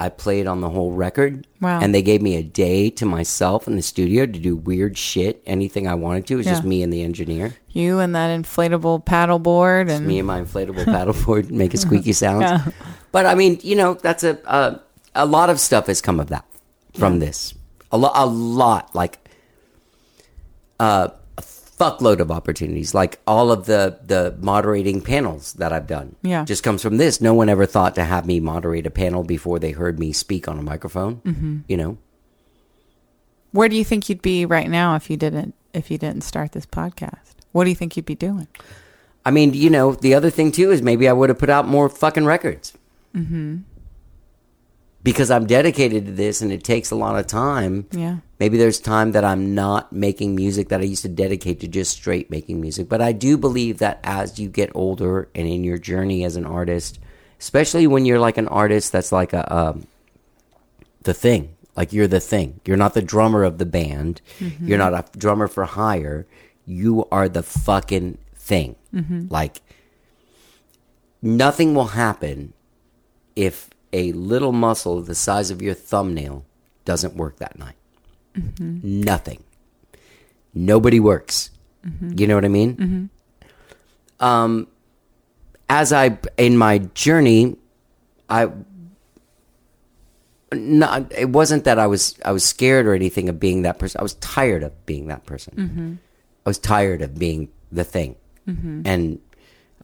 I 0.00 0.08
played 0.08 0.48
on 0.48 0.60
the 0.60 0.68
whole 0.68 0.90
record. 0.92 1.46
Wow. 1.60 1.78
And 1.80 1.94
they 1.94 2.02
gave 2.02 2.20
me 2.20 2.34
a 2.36 2.42
day 2.42 2.90
to 2.90 3.06
myself 3.06 3.68
in 3.68 3.76
the 3.76 3.82
studio 3.82 4.26
to 4.26 4.38
do 4.38 4.56
weird 4.56 4.98
shit, 4.98 5.40
anything 5.46 5.86
I 5.86 5.94
wanted 5.94 6.26
to. 6.26 6.34
It 6.34 6.38
was 6.38 6.46
just 6.46 6.64
me 6.64 6.82
and 6.82 6.92
the 6.92 7.02
engineer 7.04 7.54
you 7.72 7.98
and 8.00 8.14
that 8.14 8.38
inflatable 8.38 9.04
paddleboard 9.04 9.90
and 9.90 10.06
me 10.06 10.18
and 10.18 10.26
my 10.26 10.40
inflatable 10.40 10.84
paddleboard 10.84 11.50
make 11.50 11.74
a 11.74 11.76
squeaky 11.76 12.12
sound. 12.24 12.42
Yeah. 12.42 12.66
But 13.12 13.26
I 13.26 13.34
mean, 13.34 13.58
you 13.62 13.76
know, 13.76 13.94
that's 13.94 14.24
a 14.24 14.38
uh, 14.48 14.78
a 15.14 15.26
lot 15.26 15.50
of 15.50 15.60
stuff 15.60 15.86
has 15.86 16.00
come 16.00 16.20
of 16.20 16.28
that 16.28 16.44
from 16.94 17.18
this. 17.18 17.54
A 17.92 17.98
lot, 17.98 18.12
a 18.14 18.26
lot, 18.26 18.94
like 18.94 19.18
uh, 20.78 21.08
a 21.08 21.19
fuckload 21.80 22.20
of 22.20 22.30
opportunities. 22.30 22.94
Like 22.94 23.18
all 23.26 23.50
of 23.50 23.64
the 23.66 23.98
the 24.06 24.36
moderating 24.40 25.00
panels 25.00 25.54
that 25.54 25.72
I've 25.72 25.86
done, 25.86 26.16
Yeah. 26.22 26.44
just 26.44 26.62
comes 26.62 26.82
from 26.82 26.98
this. 26.98 27.20
No 27.20 27.32
one 27.34 27.48
ever 27.48 27.64
thought 27.66 27.94
to 27.94 28.04
have 28.04 28.26
me 28.26 28.38
moderate 28.40 28.86
a 28.86 28.90
panel 28.90 29.24
before 29.24 29.58
they 29.58 29.70
heard 29.72 29.98
me 29.98 30.12
speak 30.12 30.46
on 30.48 30.58
a 30.58 30.62
microphone. 30.62 31.16
Mm-hmm. 31.24 31.56
You 31.68 31.76
know, 31.76 31.98
where 33.52 33.68
do 33.68 33.76
you 33.76 33.84
think 33.84 34.08
you'd 34.08 34.22
be 34.22 34.44
right 34.44 34.68
now 34.68 34.94
if 34.94 35.08
you 35.10 35.16
didn't 35.16 35.54
if 35.72 35.90
you 35.90 35.98
didn't 35.98 36.22
start 36.24 36.52
this 36.52 36.66
podcast? 36.66 37.34
What 37.52 37.64
do 37.64 37.70
you 37.70 37.76
think 37.76 37.96
you'd 37.96 38.06
be 38.06 38.14
doing? 38.14 38.48
I 39.24 39.30
mean, 39.30 39.54
you 39.54 39.70
know, 39.70 39.92
the 39.94 40.14
other 40.14 40.30
thing 40.30 40.52
too 40.52 40.70
is 40.70 40.82
maybe 40.82 41.08
I 41.08 41.12
would 41.12 41.28
have 41.30 41.38
put 41.38 41.50
out 41.50 41.66
more 41.66 41.88
fucking 41.88 42.24
records. 42.26 42.72
Mm-hmm. 43.14 43.58
Because 45.02 45.30
I'm 45.30 45.46
dedicated 45.46 46.06
to 46.06 46.12
this 46.12 46.42
and 46.42 46.52
it 46.52 46.62
takes 46.62 46.90
a 46.90 46.96
lot 46.96 47.18
of 47.18 47.26
time. 47.26 47.86
Yeah. 47.92 48.18
Maybe 48.38 48.58
there's 48.58 48.78
time 48.78 49.12
that 49.12 49.24
I'm 49.24 49.54
not 49.54 49.92
making 49.92 50.34
music 50.34 50.68
that 50.68 50.80
I 50.80 50.84
used 50.84 51.02
to 51.02 51.08
dedicate 51.08 51.60
to 51.60 51.68
just 51.68 51.92
straight 51.92 52.30
making 52.30 52.60
music. 52.60 52.88
But 52.88 53.00
I 53.00 53.12
do 53.12 53.38
believe 53.38 53.78
that 53.78 54.00
as 54.04 54.38
you 54.38 54.48
get 54.50 54.70
older 54.74 55.28
and 55.34 55.48
in 55.48 55.64
your 55.64 55.78
journey 55.78 56.22
as 56.24 56.36
an 56.36 56.44
artist, 56.44 56.98
especially 57.38 57.86
when 57.86 58.04
you're 58.04 58.18
like 58.18 58.36
an 58.36 58.48
artist 58.48 58.92
that's 58.92 59.10
like 59.10 59.32
a 59.32 59.54
um, 59.54 59.86
the 61.02 61.14
thing, 61.14 61.56
like 61.76 61.94
you're 61.94 62.06
the 62.06 62.20
thing. 62.20 62.60
You're 62.66 62.76
not 62.76 62.92
the 62.92 63.00
drummer 63.00 63.42
of 63.42 63.56
the 63.56 63.66
band. 63.66 64.20
You're 64.60 64.76
not 64.78 64.92
a 64.92 65.18
drummer 65.18 65.48
for 65.48 65.64
hire. 65.64 66.26
You 66.66 67.06
are 67.10 67.26
the 67.28 67.42
fucking 67.42 68.18
thing. 68.34 68.76
Like 69.30 69.62
nothing 71.22 71.74
will 71.74 71.88
happen 71.88 72.52
if 73.34 73.69
a 73.92 74.12
little 74.12 74.52
muscle 74.52 75.02
the 75.02 75.14
size 75.14 75.50
of 75.50 75.60
your 75.60 75.74
thumbnail 75.74 76.44
doesn't 76.84 77.14
work 77.14 77.36
that 77.38 77.58
night. 77.58 77.76
Mm-hmm. 78.36 79.00
Nothing. 79.02 79.42
Nobody 80.54 81.00
works. 81.00 81.50
Mm-hmm. 81.86 82.18
You 82.18 82.26
know 82.26 82.34
what 82.34 82.44
I 82.44 82.48
mean? 82.48 82.76
Mm-hmm. 82.76 84.24
Um, 84.24 84.66
as 85.68 85.92
I 85.92 86.18
in 86.36 86.56
my 86.56 86.78
journey, 86.78 87.56
I 88.28 88.50
not 90.52 91.12
it 91.12 91.30
wasn't 91.30 91.64
that 91.64 91.78
I 91.78 91.86
was 91.86 92.18
I 92.24 92.32
was 92.32 92.44
scared 92.44 92.86
or 92.86 92.94
anything 92.94 93.28
of 93.28 93.40
being 93.40 93.62
that 93.62 93.78
person. 93.78 94.00
I 94.00 94.02
was 94.02 94.14
tired 94.14 94.62
of 94.62 94.84
being 94.86 95.08
that 95.08 95.24
person. 95.26 96.00
I 96.44 96.48
was 96.48 96.58
tired 96.58 97.02
of 97.02 97.18
being 97.18 97.50
the 97.70 97.84
thing, 97.84 98.16
and 98.46 99.20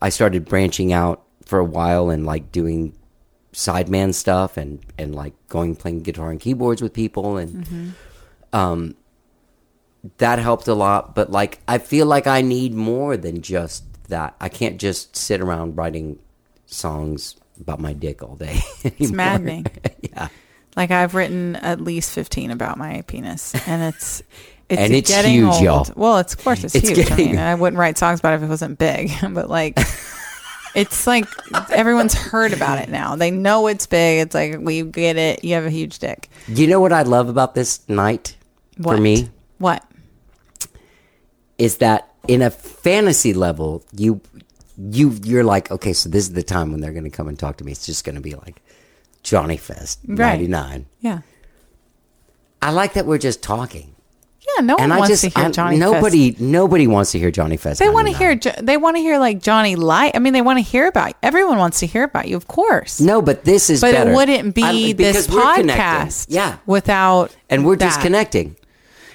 I 0.03 0.09
started 0.11 0.45
branching 0.45 0.93
out 0.93 1.23
for 1.45 1.59
a 1.59 1.65
while 1.65 2.11
and 2.11 2.27
like 2.27 2.51
doing 2.51 2.95
sideman 3.57 4.13
stuff 4.13 4.59
and 4.59 4.85
and 4.99 5.15
like 5.15 5.33
going 5.49 5.75
playing 5.75 6.03
guitar 6.03 6.31
and 6.31 6.39
keyboards 6.39 6.83
with 6.83 6.93
people 6.93 7.39
and 7.39 7.95
um 8.53 8.95
that 10.19 10.39
helped 10.39 10.69
a 10.69 10.75
lot 10.75 11.15
but 11.15 11.31
like 11.33 11.59
I 11.67 11.79
feel 11.79 12.05
like 12.05 12.27
I 12.27 12.43
need 12.43 12.75
more 12.75 13.17
than 13.17 13.41
just 13.41 13.85
that. 14.09 14.37
I 14.41 14.49
can't 14.49 14.79
just 14.79 15.17
sit 15.17 15.41
around 15.41 15.77
writing 15.77 16.19
songs 16.67 17.37
about 17.61 17.81
my 17.81 17.93
dick 17.93 18.23
all 18.23 18.37
day. 18.37 18.61
It's 18.85 19.11
maddening. 19.11 19.67
yeah. 20.01 20.29
Like 20.77 20.91
I've 20.91 21.15
written 21.15 21.57
at 21.57 21.81
least 21.81 22.13
fifteen 22.13 22.51
about 22.51 22.77
my 22.79 23.03
penis, 23.07 23.55
and 23.67 23.83
it's 23.95 24.23
it's, 24.69 24.81
And 24.81 24.95
it's 24.95 25.11
getting 25.11 25.33
huge, 25.33 25.55
old. 25.55 25.63
y'all. 25.63 25.87
Well, 25.97 26.19
it's 26.19 26.35
of 26.35 26.45
course 26.45 26.65
it's, 26.65 26.75
It's 26.75 26.89
huge. 26.89 27.11
I 27.11 27.17
mean, 27.17 27.39
I 27.39 27.55
wouldn't 27.55 27.79
write 27.79 27.97
songs 27.99 28.21
about 28.21 28.35
it 28.35 28.37
if 28.37 28.43
it 28.43 28.49
wasn't 28.49 28.79
big, 28.79 29.11
but 29.31 29.49
like. 29.49 29.79
It's 30.77 31.07
like 31.07 31.27
everyone's 31.71 32.15
heard 32.15 32.53
about 32.53 32.79
it 32.79 32.89
now. 32.91 33.17
They 33.17 33.31
know 33.31 33.67
it's 33.67 33.87
big. 33.87 34.21
It's 34.21 34.35
like 34.35 34.59
we 34.61 34.83
get 34.83 35.17
it. 35.17 35.43
You 35.43 35.55
have 35.55 35.65
a 35.65 35.71
huge 35.71 35.99
dick. 35.99 36.29
You 36.47 36.67
know 36.69 36.81
what 36.81 36.93
I 36.93 37.03
love 37.03 37.29
about 37.29 37.55
this 37.55 37.81
night 37.89 38.37
What? 38.77 38.97
for 38.97 39.01
me 39.01 39.31
What? 39.59 39.83
is 41.59 41.79
that 41.79 42.11
in 42.29 42.43
a 42.43 42.51
fantasy 42.51 43.33
level, 43.33 43.85
you 43.97 44.21
you 44.79 45.11
you're 45.25 45.45
like, 45.45 45.71
okay, 45.71 45.95
so 45.95 46.09
this 46.11 46.25
is 46.25 46.35
the 46.35 46.43
time 46.43 46.71
when 46.73 46.81
they're 46.83 46.93
going 46.93 47.05
to 47.05 47.11
come 47.11 47.29
and 47.29 47.39
talk 47.39 47.57
to 47.57 47.65
me. 47.65 47.73
It's 47.73 47.87
just 47.87 48.05
going 48.05 48.17
to 48.17 48.21
be 48.21 48.35
like 48.35 48.61
Johnny 49.23 49.57
Fest 49.57 50.01
Right. 50.07 50.19
'99. 50.39 50.85
Yeah. 51.01 51.21
I 52.61 52.71
like 52.71 52.93
that 52.95 53.07
we're 53.07 53.17
just 53.19 53.43
talking, 53.43 53.95
Yeah. 54.57 54.65
No 54.65 54.75
one 54.75 54.85
and 54.85 54.93
I 54.93 54.99
wants 54.99 55.11
just 55.21 55.25
to 55.35 55.41
hear 55.41 55.49
I- 55.49 55.51
Johnny. 55.51 55.77
nobody 55.79 56.31
Fest. 56.33 56.41
nobody 56.43 56.87
wants 56.87 57.13
to 57.13 57.19
hear 57.19 57.31
Johnny 57.31 57.57
Fest. 57.57 57.79
They 57.79 57.89
want 57.89 58.09
to 58.09 58.15
hear. 58.17 58.35
Jo- 58.35 58.53
They 58.63 58.77
want 58.77 58.97
to 58.97 59.01
hear 59.03 59.19
like 59.19 59.41
Johnny 59.43 59.77
Light. 59.77 60.13
I 60.15 60.19
mean, 60.19 60.33
they 60.33 60.43
want 60.43 60.59
to 60.59 60.63
hear 60.63 60.87
about. 60.87 61.15
Everyone 61.23 61.59
wants 61.59 61.81
to 61.81 61.87
hear 61.87 62.05
about 62.05 62.29
you, 62.29 62.37
of 62.37 62.47
course. 62.49 63.01
No, 63.01 63.21
but 63.23 63.45
this 63.45 63.71
is 63.71 63.81
but 63.81 63.93
better. 63.93 64.11
it 64.11 64.15
wouldn't 64.15 64.55
be 64.55 64.63
I- 64.63 64.93
this 64.93 65.27
because 65.27 65.31
we're 65.31 65.55
connecting. 65.55 65.77
podcast. 66.09 66.27
Yeah, 66.29 66.57
Without 66.67 67.35
and 67.51 67.65
we're 67.67 67.77
that. 67.77 67.85
just 67.87 68.01
connecting. 68.01 68.57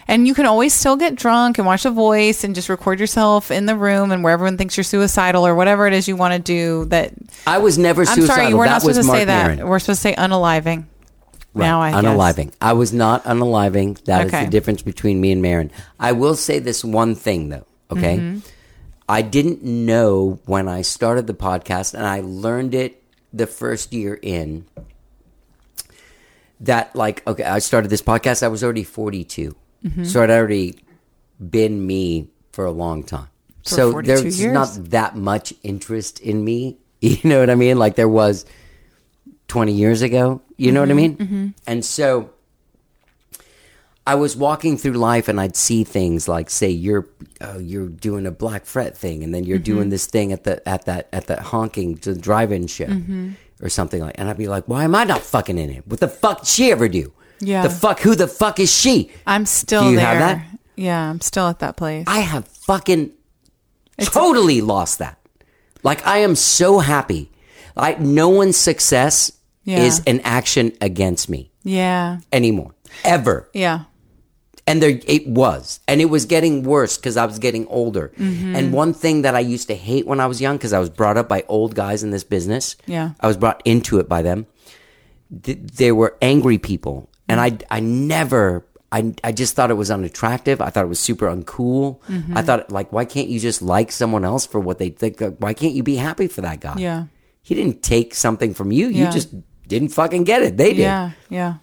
And 0.08 0.28
you 0.28 0.34
can 0.34 0.46
always 0.46 0.74
still 0.74 0.98
get 0.98 1.16
drunk 1.16 1.58
and 1.58 1.66
watch 1.66 1.84
The 1.84 1.92
Voice 1.92 2.44
and 2.44 2.54
just 2.54 2.68
record 2.68 3.00
yourself 3.00 3.50
in 3.50 3.66
the 3.66 3.78
room 3.78 4.12
and 4.12 4.24
where 4.26 4.34
everyone 4.34 4.58
thinks 4.58 4.76
you're 4.76 4.84
suicidal 4.84 5.48
or 5.48 5.56
whatever 5.56 5.88
it 5.88 5.94
is 5.94 6.06
you 6.08 6.18
want 6.18 6.34
to 6.34 6.40
do. 6.40 6.84
That 6.86 7.14
I 7.48 7.60
was 7.60 7.78
never 7.78 8.02
I'm 8.02 8.08
suicidal. 8.08 8.36
sorry, 8.36 8.54
we're 8.54 8.66
that 8.66 8.72
not 8.72 8.82
supposed 8.82 9.00
to 9.02 9.08
say 9.08 9.26
that. 9.26 9.66
We're 9.66 9.80
supposed 9.80 10.00
to 10.02 10.10
say 10.10 10.16
unaliving. 10.16 10.86
Right. 11.54 11.66
Now 11.68 11.82
I 11.82 11.92
guess. 11.92 12.04
unaliving. 12.04 12.54
I 12.62 12.74
was 12.74 12.94
not 12.94 13.24
unaliving. 13.26 14.02
That 14.06 14.28
is 14.28 14.34
Okay. 14.34 14.46
the 14.46 14.52
difference 14.52 14.82
between 14.82 15.20
me 15.20 15.32
and 15.32 15.42
Maron. 15.42 15.72
I 16.00 16.14
will 16.14 16.36
say 16.36 16.60
this 16.60 16.84
one 16.84 17.14
thing 17.16 17.50
though. 17.50 17.66
Okay, 17.92 18.18
Mm-hmm. 18.18 18.40
I 19.10 19.22
didn't 19.22 19.62
know 19.62 20.40
when 20.46 20.70
I 20.70 20.82
started 20.84 21.28
the 21.28 21.34
podcast, 21.34 21.94
and 21.94 22.06
I 22.08 22.22
learned 22.24 22.74
it 22.74 23.04
the 23.34 23.46
first 23.48 23.92
year 23.92 24.18
in. 24.22 24.66
That 26.62 26.96
like 26.96 27.26
okay, 27.28 27.44
I 27.44 27.60
started 27.60 27.90
this 27.90 28.02
podcast. 28.04 28.44
I 28.44 28.48
was 28.48 28.64
already 28.64 28.84
forty 28.84 29.24
Mm-hmm. 29.26 30.04
so 30.04 30.22
I'd 30.24 30.30
already 30.30 30.76
been 31.40 31.86
me 31.88 32.30
for 32.52 32.66
a 32.66 32.72
long 32.72 33.04
time. 33.04 33.28
For 33.64 33.70
so 33.76 34.02
there's 34.02 34.40
years. 34.40 34.54
not 34.54 34.70
that 34.92 35.16
much 35.16 35.54
interest 35.64 36.20
in 36.20 36.44
me. 36.46 36.78
You 37.02 37.18
know 37.24 37.40
what 37.40 37.50
I 37.50 37.56
mean? 37.56 37.80
Like 37.80 37.96
there 37.96 38.08
was 38.08 38.46
20 39.52 39.74
years 39.74 40.02
ago. 40.02 40.42
You 40.56 40.72
know 40.72 40.80
what 40.80 40.88
I 40.88 40.94
mm-hmm. 40.94 40.98
mean? 40.98 41.18
Mm-hmm. 41.18 41.48
And 41.68 41.84
so 41.84 42.30
I 44.08 44.16
was 44.16 44.38
walking 44.38 44.78
through 44.78 44.94
life 44.94 45.28
and 45.28 45.42
I'd 45.42 45.58
see 45.58 45.84
things 45.84 46.30
like 46.30 46.50
say 46.50 46.70
you're 46.70 47.10
oh, 47.42 47.60
you're 47.60 47.90
doing 47.90 48.26
a 48.26 48.32
Black 48.32 48.66
Fret 48.66 48.98
thing 48.98 49.26
and 49.26 49.36
then 49.36 49.44
you're 49.44 49.60
doing 49.60 49.82
mm-hmm. 49.82 49.90
this 49.90 50.06
thing 50.06 50.32
at 50.32 50.46
the 50.46 50.68
at 50.68 50.86
that 50.86 51.10
at 51.12 51.28
that 51.28 51.40
honking 51.40 51.98
to 51.98 52.16
drive-in 52.16 52.68
show 52.68 52.88
or 53.62 53.68
something 53.68 54.02
like 54.02 54.16
and 54.18 54.30
I'd 54.30 54.38
be 54.38 54.48
like 54.48 54.70
why 54.70 54.86
am 54.86 54.96
I 54.96 55.04
not 55.04 55.20
fucking 55.20 55.58
in 55.58 55.70
it? 55.70 55.86
What 55.86 56.00
the 56.00 56.08
fuck 56.08 56.40
did 56.40 56.48
she 56.48 56.72
ever 56.72 56.88
do? 56.88 57.12
Yeah. 57.42 57.64
The 57.64 57.70
fuck 57.70 58.00
who 58.00 58.16
the 58.16 58.30
fuck 58.30 58.58
is 58.58 58.74
she? 58.74 59.12
I'm 59.28 59.46
still 59.46 59.84
Do 59.84 59.90
you 59.90 59.96
there. 59.98 60.06
have 60.06 60.20
that? 60.20 60.60
Yeah, 60.78 61.10
I'm 61.10 61.20
still 61.20 61.50
at 61.50 61.60
that 61.60 61.76
place. 61.76 62.06
I 62.08 62.20
have 62.20 62.48
fucking 62.48 63.12
totally 64.00 64.62
lost 64.62 65.00
that. 65.00 65.20
Like 65.84 66.08
I 66.08 66.20
am 66.20 66.36
so 66.36 66.80
happy. 66.80 67.32
Like 67.76 68.00
no 68.00 68.30
one's 68.30 68.56
success 68.56 69.34
Yeah. 69.64 69.80
is 69.80 70.02
an 70.08 70.22
action 70.22 70.74
against 70.82 71.30
me 71.30 71.52
yeah. 71.64 72.20
anymore. 72.32 72.74
Ever. 73.04 73.50
Yeah. 73.54 73.84
And 74.68 74.82
there 74.82 75.00
it 75.08 75.28
was. 75.28 75.80
And 75.88 76.02
it 76.02 76.06
was 76.06 76.26
getting 76.26 76.64
worse 76.64 76.98
because 76.98 77.18
I 77.18 77.26
was 77.26 77.40
getting 77.40 77.68
older. 77.68 78.12
Mm-hmm. 78.18 78.56
And 78.56 78.74
one 78.74 78.94
thing 78.94 79.24
that 79.24 79.36
I 79.36 79.40
used 79.40 79.68
to 79.68 79.76
hate 79.76 80.06
when 80.06 80.20
I 80.20 80.28
was 80.28 80.40
young, 80.40 80.58
because 80.58 80.74
I 80.74 80.80
was 80.80 80.90
brought 80.90 81.18
up 81.18 81.28
by 81.28 81.44
old 81.48 81.76
guys 81.76 82.04
in 82.04 82.12
this 82.12 82.24
business. 82.24 82.76
Yeah. 82.86 83.12
I 83.20 83.28
was 83.28 83.38
brought 83.38 83.62
into 83.66 84.00
it 84.00 84.08
by 84.08 84.22
them. 84.22 84.46
Th- 85.44 85.58
they 85.58 85.92
were 85.92 86.18
angry 86.22 86.58
people. 86.58 87.10
And 87.28 87.40
I 87.40 87.58
I 87.70 87.80
never 87.80 88.66
I, 88.92 89.14
I 89.24 89.32
just 89.32 89.56
thought 89.56 89.72
it 89.72 89.76
was 89.76 89.90
unattractive. 89.90 90.60
I 90.60 90.70
thought 90.70 90.84
it 90.84 90.90
was 90.90 91.00
super 91.00 91.28
uncool. 91.28 92.02
Mm-hmm. 92.04 92.38
I 92.38 92.42
thought 92.42 92.72
like 92.72 92.92
why 92.92 93.06
can't 93.06 93.30
you 93.30 93.40
just 93.40 93.62
like 93.62 93.92
someone 93.92 94.26
else 94.26 94.46
for 94.46 94.60
what 94.60 94.80
they 94.80 94.90
think? 94.90 95.22
Why 95.40 95.54
can't 95.54 95.74
you 95.74 95.84
be 95.84 95.96
happy 95.96 96.28
for 96.28 96.42
that 96.42 96.60
guy? 96.60 96.76
Yeah. 96.78 97.06
He 97.42 97.56
didn't 97.56 97.82
take 97.82 98.14
something 98.14 98.54
from 98.54 98.72
you. 98.72 98.90
You 98.90 99.10
just 99.12 99.34
didn't 99.72 99.90
fucking 99.96 100.24
get 100.24 100.44
it. 100.44 100.58
They 100.58 100.70
did. 100.74 100.84
Yeah. 100.84 101.12
Yeah. 101.30 101.54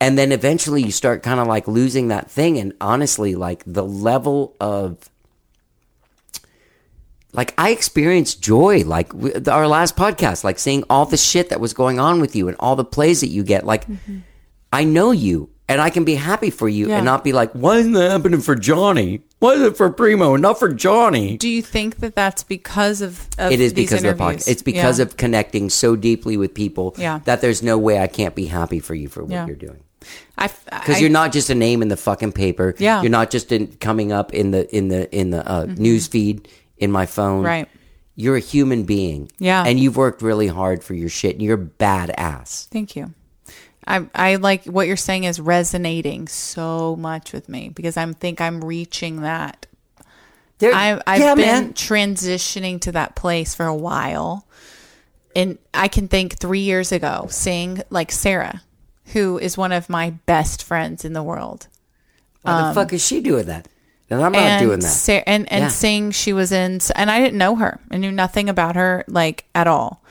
and 0.00 0.16
then 0.18 0.30
eventually 0.32 0.82
you 0.82 0.90
start 0.92 1.22
kind 1.22 1.40
of 1.40 1.46
like 1.46 1.66
losing 1.66 2.08
that 2.08 2.30
thing 2.30 2.58
and 2.58 2.72
honestly 2.80 3.34
like 3.34 3.62
the 3.66 3.84
level 3.84 4.54
of 4.60 4.98
like 7.32 7.54
I 7.58 7.70
experienced 7.70 8.42
joy 8.42 8.82
like 8.84 9.12
our 9.48 9.66
last 9.66 9.96
podcast 9.96 10.44
like 10.44 10.58
seeing 10.58 10.84
all 10.90 11.06
the 11.06 11.16
shit 11.16 11.48
that 11.48 11.60
was 11.60 11.72
going 11.74 11.98
on 11.98 12.20
with 12.20 12.36
you 12.36 12.48
and 12.48 12.56
all 12.60 12.76
the 12.76 12.84
plays 12.84 13.20
that 13.22 13.28
you 13.28 13.42
get 13.42 13.64
like 13.64 13.86
mm-hmm. 13.86 14.18
I 14.72 14.84
know 14.84 15.10
you 15.12 15.50
and 15.68 15.80
I 15.80 15.90
can 15.90 16.04
be 16.04 16.14
happy 16.16 16.50
for 16.50 16.68
you 16.68 16.88
Yeah. 16.88 16.96
and 16.96 17.04
not 17.04 17.24
be 17.24 17.32
like 17.32 17.52
why 17.52 17.78
isn't 17.78 17.92
that 17.92 18.10
happening 18.10 18.40
for 18.40 18.54
Johnny 18.54 19.22
why 19.44 19.52
is 19.54 19.62
it 19.62 19.76
for 19.76 19.90
Primo 19.90 20.36
not 20.36 20.58
for 20.58 20.72
Johnny 20.72 21.36
Do 21.36 21.48
you 21.48 21.60
think 21.62 21.96
that 21.98 22.14
that's 22.14 22.42
because 22.42 23.02
of, 23.02 23.28
of 23.38 23.52
it 23.52 23.60
is 23.60 23.74
these 23.74 23.90
because 23.90 24.04
of 24.04 24.16
the 24.16 24.22
podcast. 24.24 24.48
It's 24.48 24.62
because 24.62 24.98
Yeah. 24.98 25.04
of 25.04 25.16
connecting 25.16 25.70
so 25.70 25.96
deeply 25.96 26.36
with 26.36 26.54
people 26.54 26.94
Yeah. 26.98 27.20
that 27.24 27.40
there's 27.40 27.62
no 27.62 27.76
way 27.78 27.98
I 28.00 28.06
can't 28.06 28.34
be 28.34 28.46
happy 28.46 28.80
for 28.80 28.94
you 28.94 29.08
for 29.08 29.22
what 29.22 29.32
Yeah. 29.32 29.46
you're 29.46 29.56
doing. 29.56 29.80
I, 30.36 30.50
Because 30.70 31.00
you're 31.00 31.10
not 31.10 31.32
just 31.32 31.48
a 31.50 31.54
name 31.54 31.80
in 31.82 31.88
the 31.88 31.96
fucking 31.96 32.32
paper. 32.32 32.74
Yeah. 32.78 33.00
You're 33.02 33.10
not 33.10 33.30
just 33.30 33.52
in, 33.52 33.68
coming 33.80 34.12
up 34.12 34.34
in 34.34 34.50
the 34.50 34.62
in 34.74 34.88
the 34.88 35.14
in 35.14 35.30
the 35.30 35.46
uh, 35.50 35.66
news 35.66 36.06
feed 36.06 36.48
in 36.76 36.90
my 36.90 37.06
phone. 37.06 37.38
Mm-hmm. 37.38 37.46
Right. 37.46 37.68
You're 38.16 38.36
a 38.36 38.40
human 38.40 38.84
being. 38.84 39.30
Yeah. 39.38 39.64
And 39.66 39.80
you've 39.80 39.96
worked 39.96 40.22
really 40.22 40.46
hard 40.48 40.84
for 40.84 40.94
your 40.94 41.08
shit 41.08 41.32
and 41.36 41.42
you're 41.42 41.56
badass. 41.58 42.68
Thank 42.68 42.96
you. 42.96 43.12
I 43.86 44.06
I 44.14 44.36
like 44.36 44.64
what 44.64 44.86
you're 44.86 44.96
saying 44.96 45.24
is 45.24 45.40
resonating 45.40 46.28
so 46.28 46.96
much 46.96 47.32
with 47.32 47.48
me 47.48 47.68
because 47.68 47.96
I'm 47.96 48.14
think 48.14 48.40
I'm 48.40 48.64
reaching 48.64 49.22
that. 49.22 49.66
There, 50.58 50.72
I've 50.72 51.02
I've 51.06 51.20
yeah, 51.20 51.34
been 51.34 51.46
man. 51.46 51.72
transitioning 51.74 52.80
to 52.82 52.92
that 52.92 53.16
place 53.16 53.54
for 53.54 53.66
a 53.66 53.74
while, 53.74 54.46
and 55.34 55.58
I 55.74 55.88
can 55.88 56.08
think 56.08 56.38
three 56.38 56.60
years 56.60 56.92
ago 56.92 57.26
seeing 57.28 57.82
like 57.90 58.12
Sarah, 58.12 58.62
who 59.06 59.38
is 59.38 59.58
one 59.58 59.72
of 59.72 59.90
my 59.90 60.10
best 60.26 60.62
friends 60.62 61.04
in 61.04 61.12
the 61.12 61.22
world, 61.22 61.66
Why 62.42 62.68
the 62.68 62.74
fuck 62.74 62.92
is 62.92 63.04
she 63.04 63.20
doing 63.20 63.46
that? 63.46 63.68
And 64.10 64.22
I'm 64.22 64.32
not 64.32 64.60
um, 64.60 64.66
doing 64.66 64.80
that. 64.80 64.88
Sa- 64.88 65.22
and 65.26 65.50
and 65.50 65.64
Yeah. 65.64 65.68
seeing 65.68 66.10
she 66.12 66.32
was 66.32 66.52
in, 66.52 66.78
and 66.94 67.10
I 67.10 67.18
didn't 67.20 67.38
know 67.38 67.56
her. 67.56 67.80
I 67.90 67.96
knew 67.96 68.12
nothing 68.12 68.48
about 68.48 68.76
her 68.76 69.04
like 69.08 69.44
at 69.54 69.66
all. 69.66 70.02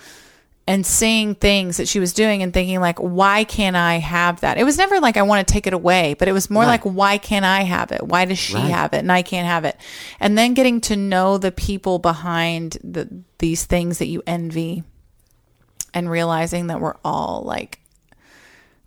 And 0.65 0.85
seeing 0.85 1.35
things 1.35 1.75
that 1.75 1.89
she 1.89 1.99
was 1.99 2.13
doing 2.13 2.41
and 2.41 2.53
thinking 2.53 2.79
like, 2.79 2.97
why 2.97 3.43
can't 3.43 3.75
I 3.75 3.95
have 3.95 4.39
that? 4.39 4.57
It 4.57 4.63
was 4.63 4.77
never 4.77 5.01
like 5.01 5.17
I 5.17 5.21
want 5.23 5.45
to 5.45 5.51
take 5.53 5.67
it 5.67 5.73
away, 5.73 6.15
but 6.17 6.29
it 6.29 6.31
was 6.31 6.49
more 6.49 6.63
Right. 6.63 6.69
like, 6.69 6.83
why 6.83 7.17
can't 7.17 7.43
I 7.43 7.63
have 7.63 7.91
it? 7.91 8.01
Why 8.07 8.23
does 8.23 8.39
she 8.39 8.53
Right. 8.55 8.71
have 8.71 8.93
it 8.93 8.99
and 8.99 9.11
I 9.11 9.23
can't 9.23 9.45
have 9.45 9.65
it? 9.65 9.75
And 10.21 10.37
then 10.37 10.53
getting 10.53 10.79
to 10.81 10.95
know 10.95 11.37
the 11.37 11.51
people 11.51 11.99
behind 11.99 12.77
the 12.81 13.09
these 13.39 13.65
things 13.65 13.97
that 13.97 14.07
you 14.07 14.23
envy, 14.25 14.83
and 15.93 16.09
realizing 16.09 16.67
that 16.67 16.79
we're 16.79 16.95
all 17.03 17.43
like 17.45 17.79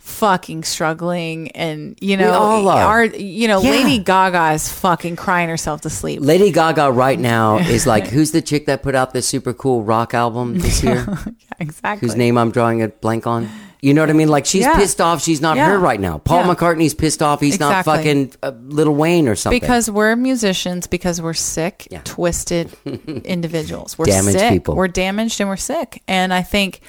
fucking 0.07 0.63
struggling 0.63 1.51
and 1.51 1.99
you 2.01 2.17
know 2.17 2.33
all 2.33 2.69
are. 2.69 2.81
our 2.83 3.05
you 3.07 3.49
know 3.49 3.61
Yeah. 3.61 3.71
Lady 3.71 3.99
Gaga 3.99 4.53
is 4.53 4.71
fucking 4.73 5.17
crying 5.17 5.49
herself 5.49 5.81
to 5.81 5.91
sleep 5.91 6.21
Lady 6.23 6.53
Gaga 6.53 6.93
right 6.93 7.19
now 7.19 7.59
is 7.59 7.87
like, 7.89 8.07
who's 8.07 8.31
the 8.31 8.41
chick 8.41 8.67
that 8.67 8.83
put 8.85 8.95
out 8.95 9.13
this 9.13 9.27
super 9.27 9.53
cool 9.53 9.83
rock 9.83 10.15
album 10.15 10.59
this 10.59 10.83
year? 10.83 11.07
Yeah, 11.27 11.33
exactly 11.61 12.07
whose 12.09 12.17
name 12.17 12.39
I'm 12.39 12.51
drawing 12.53 12.83
a 12.83 12.89
blank 12.89 13.27
on. 13.27 13.49
You 13.81 13.95
know 13.95 14.03
what 14.03 14.11
I 14.11 14.15
mean? 14.15 14.29
Like 14.29 14.47
she's 14.47 14.63
Yeah. 14.63 14.77
pissed 14.77 15.01
off. 15.01 15.23
She's 15.23 15.41
not 15.41 15.59
her 15.59 15.79
right 15.79 16.01
now. 16.01 16.19
Paul. 16.19 16.45
McCartney's 16.45 16.95
pissed 16.95 17.23
off. 17.23 17.41
He's 17.41 17.61
not 17.61 17.85
fucking 17.85 18.33
uh, 18.43 18.53
Lil 18.65 18.93
Wayne 18.95 19.29
or 19.29 19.35
something. 19.37 19.61
because 19.61 19.91
we're 19.91 20.17
musicians 20.17 20.87
because 20.87 21.21
we're 21.21 21.35
sick 21.35 21.87
twisted 22.05 22.73
individuals 23.25 23.99
we're 23.99 24.07
Damaged 24.07 24.39
sick 24.39 24.51
people. 24.53 24.77
we're 24.77 24.89
damaged 24.89 25.41
and 25.41 25.49
we're 25.49 25.57
sick 25.57 26.03
and 26.09 26.33
i 26.33 26.43
think 26.43 26.81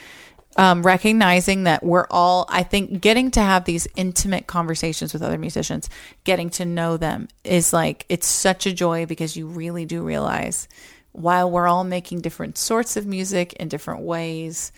um, 0.57 0.83
recognizing 0.83 1.63
that 1.63 1.83
we're 1.83 2.07
all 2.09 2.45
i 2.49 2.63
think 2.63 2.99
getting 3.01 3.31
to 3.31 3.39
have 3.39 3.65
these 3.65 3.87
intimate 3.95 4.47
conversations 4.47 5.13
with 5.13 5.21
other 5.21 5.37
musicians 5.37 5.89
getting 6.23 6.49
to 6.49 6.65
know 6.65 6.97
them 6.97 7.27
is 7.43 7.73
like 7.73 8.05
it's 8.09 8.27
such 8.27 8.65
a 8.65 8.73
joy 8.73 9.05
because 9.05 9.37
you 9.37 9.47
really 9.47 9.85
do 9.85 10.01
realize 10.03 10.67
while 11.11 11.49
we're 11.49 11.67
all 11.67 11.83
making 11.83 12.21
different 12.21 12.57
sorts 12.57 12.97
of 12.97 13.05
music 13.05 13.53
in 13.53 13.67
different 13.67 14.01
ways 14.01 14.71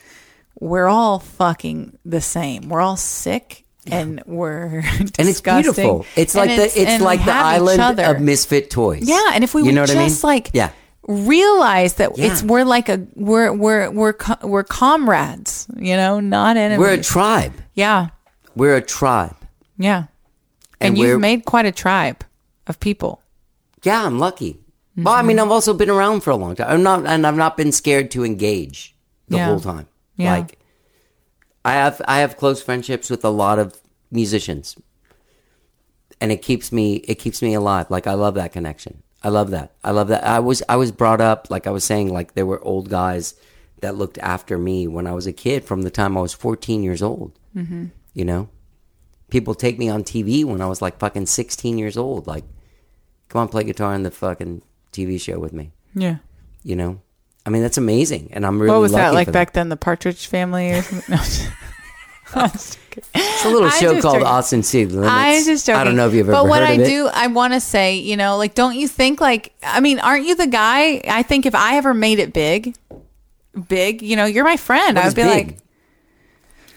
we're 0.59 0.87
all 0.87 1.19
fucking 1.19 1.97
the 2.05 2.21
same 2.21 2.69
we're 2.69 2.81
all 2.81 2.97
sick 2.97 3.65
and 3.91 4.21
we're 4.25 4.83
and 4.99 5.11
it's 5.17 5.41
beautiful. 5.41 6.05
It's 6.15 6.35
And 6.35 6.49
like 6.49 6.57
the 6.57 6.81
it's 6.81 7.01
like 7.01 7.25
the 7.25 7.33
island 7.33 7.99
of 7.99 8.21
misfit 8.21 8.69
toys. 8.69 9.07
Yeah, 9.07 9.31
and 9.33 9.43
if 9.43 9.53
we 9.53 9.63
you 9.63 9.71
know 9.71 9.81
what 9.81 9.89
just 9.89 10.23
I 10.23 10.27
mean? 10.27 10.37
like 10.37 10.51
yeah, 10.53 10.71
realize 11.09 11.95
that 11.95 12.17
Yeah. 12.17 12.25
it's 12.31 12.43
we're 12.43 12.63
like 12.63 12.87
a 12.87 13.05
we're 13.15 13.51
we're 13.51 13.89
we're 13.89 14.13
co- 14.13 14.47
we're 14.47 14.63
comrades, 14.63 15.67
you 15.75 15.95
know, 15.97 16.19
not 16.19 16.55
enemies. 16.55 16.79
we're 16.79 16.93
a 16.93 17.01
tribe. 17.03 17.53
yeah, 17.73 18.09
We're 18.55 18.75
a 18.77 18.81
tribe. 18.81 19.35
yeah, 19.77 20.03
And 20.79 20.95
and, 20.95 20.97
you've 20.97 21.19
made 21.19 21.45
quite 21.45 21.65
a 21.65 21.71
tribe 21.71 22.23
of 22.67 22.79
people. 22.79 23.21
Yeah, 23.83 24.05
I'm 24.05 24.19
lucky. 24.19 24.59
Well, 24.95 25.07
I 25.13 25.19
Mm-hmm. 25.19 25.27
mean, 25.27 25.39
I've 25.39 25.51
also 25.51 25.73
been 25.73 25.89
around 25.89 26.21
for 26.21 26.29
a 26.31 26.35
long 26.35 26.55
time. 26.55 26.67
I'm 26.69 26.83
not, 26.83 27.05
and 27.07 27.25
I've 27.25 27.37
not 27.37 27.57
been 27.57 27.71
scared 27.71 28.11
to 28.11 28.23
engage 28.23 28.93
the 29.29 29.37
Yeah. 29.37 29.45
whole 29.45 29.59
time. 29.61 29.87
Yeah. 30.17 30.33
Like, 30.37 30.59
I 31.65 31.73
have, 31.73 32.01
I 32.07 32.19
have 32.19 32.35
close 32.37 32.61
friendships 32.61 33.09
with 33.09 33.23
a 33.25 33.29
lot 33.29 33.57
of 33.59 33.73
musicians, 34.11 34.75
and 36.21 36.31
it 36.31 36.41
keeps 36.41 36.71
me, 36.71 36.95
it 37.07 37.15
keeps 37.15 37.41
me 37.41 37.53
alive. 37.53 37.89
Like, 37.89 38.07
I 38.07 38.13
love 38.13 38.33
that 38.35 38.51
connection. 38.51 39.01
I 39.21 39.29
love 39.29 39.51
that. 39.51 39.73
I 39.83 39.91
love 39.91 40.07
that. 40.09 40.23
I 40.23 40.39
was, 40.39 40.63
I 40.69 40.77
was 40.77 40.91
brought 40.91 41.21
up, 41.21 41.49
like 41.49 41.67
I 41.67 41.71
was 41.71 41.83
saying, 41.83 42.13
like 42.13 42.33
there 42.33 42.45
were 42.45 42.63
old 42.63 42.89
guys 42.89 43.35
that 43.81 43.95
looked 43.95 44.17
after 44.19 44.57
me 44.57 44.87
when 44.87 45.07
I 45.07 45.13
was 45.13 45.27
a 45.27 45.33
kid 45.33 45.63
from 45.63 45.81
the 45.81 45.89
time 45.89 46.17
I 46.17 46.21
was 46.21 46.33
14 46.33 46.83
years 46.83 47.01
old. 47.01 47.37
Mm-hmm. 47.55 47.87
You 48.13 48.25
know, 48.25 48.49
people 49.29 49.55
take 49.55 49.77
me 49.77 49.89
on 49.89 50.03
TV 50.03 50.43
when 50.43 50.61
I 50.61 50.67
was 50.67 50.81
like 50.81 50.99
fucking 50.99 51.25
16 51.25 51.77
years 51.77 51.97
old. 51.97 52.27
Like, 52.27 52.43
come 53.27 53.41
on, 53.41 53.47
play 53.47 53.63
guitar 53.63 53.93
in 53.93 54.03
the 54.03 54.11
fucking 54.11 54.61
TV 54.91 55.19
show 55.19 55.39
with 55.39 55.53
me. 55.53 55.71
Yeah. 55.93 56.17
You 56.63 56.75
know, 56.75 57.01
I 57.45 57.49
mean 57.49 57.61
that's 57.61 57.77
amazing, 57.77 58.29
and 58.33 58.45
I'm 58.45 58.59
really. 58.59 58.73
what 58.73 58.81
was 58.81 58.91
that 58.91 59.13
like 59.13 59.31
back 59.31 59.53
then? 59.53 59.69
The 59.69 59.77
Partridge 59.77 60.27
Family 60.27 60.71
or 60.71 60.81
something? 60.81 61.15
No, 61.17 61.17
I'm 61.17 61.23
just 61.23 61.39
kidding. 61.47 61.68
It's 63.13 63.45
a 63.45 63.49
little 63.49 63.69
show 63.69 64.01
called 64.01 64.15
joking. 64.15 64.27
Austin 64.27 64.63
City 64.63 64.87
Limits. 64.91 65.09
I'm 65.09 65.45
just 65.45 65.65
joking. 65.65 65.79
I 65.79 65.83
don't 65.85 65.95
know 65.95 66.07
if 66.07 66.13
you've 66.13 66.27
ever 66.27 66.33
But 66.33 66.47
what 66.47 66.63
I 66.63 66.75
do, 66.75 67.07
I 67.13 67.27
want 67.27 67.53
to 67.53 67.61
say, 67.61 67.95
you 67.95 68.17
know, 68.17 68.35
like, 68.35 68.55
don't 68.55 68.75
you 68.75 68.87
think, 68.89 69.21
like, 69.21 69.53
I 69.63 69.79
mean, 69.79 69.99
aren't 69.99 70.25
you 70.25 70.35
the 70.35 70.47
guy? 70.47 71.01
I 71.07 71.23
think 71.23 71.45
if 71.45 71.55
I 71.55 71.77
ever 71.77 71.93
made 71.93 72.19
it 72.19 72.33
big, 72.33 72.75
big, 73.69 74.01
you 74.01 74.15
know, 74.17 74.25
you're 74.25 74.43
my 74.43 74.57
friend. 74.57 74.95
What 74.97 75.05
I 75.05 75.07
would 75.07 75.15
be 75.15 75.23
big? 75.23 75.47
like, 75.47 75.57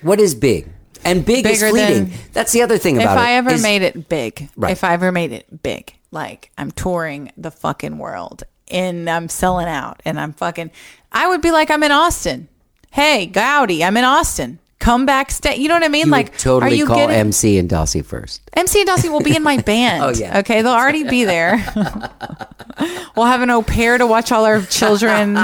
what 0.02 0.20
is 0.20 0.34
big? 0.36 0.68
And 1.04 1.24
big 1.24 1.44
is 1.44 1.68
fleeting. 1.68 2.12
That's 2.32 2.52
the 2.52 2.62
other 2.62 2.78
thing 2.78 2.96
if 2.96 3.02
about 3.02 3.16
it. 3.16 3.20
I 3.20 3.32
ever 3.32 3.50
is- 3.50 3.62
made 3.62 3.82
it 3.82 4.08
big, 4.08 4.48
Right. 4.56 4.70
if 4.70 4.84
I 4.84 4.92
ever 4.92 5.10
made 5.10 5.32
it 5.32 5.62
big, 5.62 5.94
like 6.12 6.50
I'm 6.56 6.70
touring 6.70 7.32
the 7.36 7.50
fucking 7.50 7.98
world 7.98 8.44
and 8.68 9.10
I'm 9.10 9.28
selling 9.28 9.66
out 9.66 10.00
and 10.04 10.20
I'm 10.20 10.32
fucking, 10.34 10.70
I 11.10 11.26
would 11.26 11.40
be 11.42 11.50
like, 11.50 11.70
I'm 11.70 11.82
in 11.82 11.90
Austin. 11.90 12.48
Hey, 12.92 13.26
Goudie, 13.26 13.82
I'm 13.82 13.96
in 13.96 14.04
Austin. 14.04 14.60
Come 14.82 15.06
backstage. 15.06 15.58
You 15.58 15.68
know 15.68 15.74
what 15.74 15.84
I 15.84 15.88
mean? 15.88 16.06
you 16.06 16.10
like, 16.10 16.36
totally 16.36 16.72
are 16.72 16.74
you 16.74 16.86
call 16.86 16.96
getting? 16.96 17.14
MC 17.14 17.56
and 17.56 17.70
Dossie 17.70 18.04
first. 18.04 18.42
MC 18.54 18.80
and 18.80 18.88
Dossie 18.90 19.12
will 19.12 19.20
be 19.20 19.36
in 19.36 19.44
my 19.44 19.58
band. 19.62 20.02
Oh, 20.02 20.08
yeah. 20.08 20.40
Okay, 20.40 20.60
they'll 20.60 20.72
already 20.72 21.04
be 21.04 21.24
there. 21.24 21.64
we'll 23.16 23.26
have 23.26 23.42
an 23.42 23.50
au 23.50 23.62
pair 23.62 23.96
to 23.96 24.08
watch 24.08 24.32
all 24.32 24.44
our 24.44 24.60
children, 24.62 25.36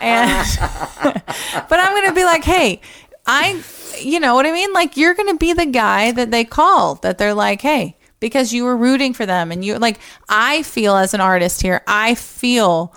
and 0.00 0.48
but 1.02 1.78
I'm 1.78 1.94
gonna 1.94 2.14
be 2.14 2.24
like, 2.24 2.42
hey, 2.42 2.80
I, 3.26 3.62
you 4.00 4.18
know 4.18 4.34
what 4.34 4.46
I 4.46 4.52
mean? 4.52 4.72
Like 4.72 4.96
you're 4.96 5.12
gonna 5.12 5.36
be 5.36 5.52
the 5.52 5.66
guy 5.66 6.12
that 6.12 6.30
they 6.30 6.44
call 6.46 6.94
that 6.96 7.18
they're 7.18 7.34
like, 7.34 7.60
hey, 7.60 7.98
because 8.18 8.50
you 8.50 8.64
were 8.64 8.78
rooting 8.78 9.12
for 9.12 9.26
them, 9.26 9.52
and 9.52 9.62
you 9.62 9.78
like, 9.78 9.98
I 10.30 10.62
feel 10.62 10.96
as 10.96 11.12
an 11.12 11.20
artist 11.20 11.60
here, 11.60 11.82
I 11.86 12.14
feel 12.14 12.94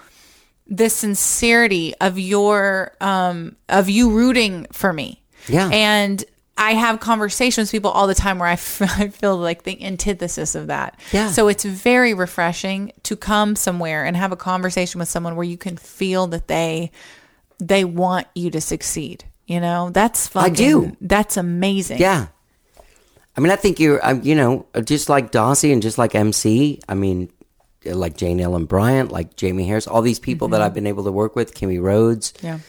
the 0.66 0.90
sincerity 0.90 1.94
of 2.00 2.18
your 2.18 2.94
um 3.02 3.58
of 3.68 3.90
you 3.90 4.12
rooting 4.12 4.66
for 4.72 4.94
me 4.94 5.23
Yeah. 5.48 5.70
and 5.72 6.24
I 6.56 6.76
have 6.76 7.00
conversations 7.00 7.68
with 7.68 7.72
people 7.72 7.90
all 7.90 8.06
the 8.06 8.14
time 8.14 8.38
where 8.38 8.48
I, 8.48 8.54
f- 8.54 8.82
I 9.00 9.08
feel 9.08 9.36
like 9.38 9.64
the 9.64 9.84
antithesis 9.84 10.54
of 10.54 10.68
that. 10.68 11.00
Yeah. 11.12 11.30
So 11.32 11.48
it's 11.48 11.64
very 11.66 12.14
refreshing 12.14 12.92
to 13.04 13.16
come 13.16 13.56
somewhere 13.56 14.06
and 14.06 14.16
have 14.16 14.32
a 14.32 14.36
conversation 14.36 15.00
with 15.00 15.10
someone 15.10 15.36
where 15.36 15.46
you 15.46 15.58
can 15.58 15.78
feel 15.78 16.28
that 16.28 16.48
they 16.48 16.92
they 17.60 17.84
want 17.86 18.28
you 18.36 18.52
to 18.52 18.62
succeed. 18.62 19.24
You 19.48 19.60
know, 19.62 19.90
that's 19.90 20.34
I 20.36 20.50
do. 20.50 20.96
That's 21.02 21.38
amazing. 21.38 22.00
Yeah. 22.00 22.28
I 23.36 23.42
mean, 23.42 23.52
I 23.52 23.56
think 23.56 23.80
you're, 23.80 24.06
um, 24.06 24.22
you 24.22 24.36
know, 24.36 24.68
just 24.84 25.10
like 25.10 25.32
Dossie 25.32 25.74
and 25.74 25.82
just 25.82 25.98
like 25.98 26.14
MC. 26.14 26.80
I 26.88 26.94
mean, 26.94 27.32
like 27.84 28.16
Jane 28.16 28.40
Ellen 28.40 28.66
Bryant, 28.66 29.12
like 29.12 29.36
Jamie 29.36 29.66
Harris, 29.66 29.88
all 29.88 30.02
these 30.04 30.20
people 30.20 30.50
that 30.50 30.62
I've 30.62 30.74
been 30.76 30.86
able 30.88 31.04
to 31.06 31.12
work 31.12 31.36
with, 31.36 31.56
Kimmie 31.56 31.82
Rhodes, 31.82 32.32
Mm-hmm. 32.34 32.46
Yeah. 32.46 32.60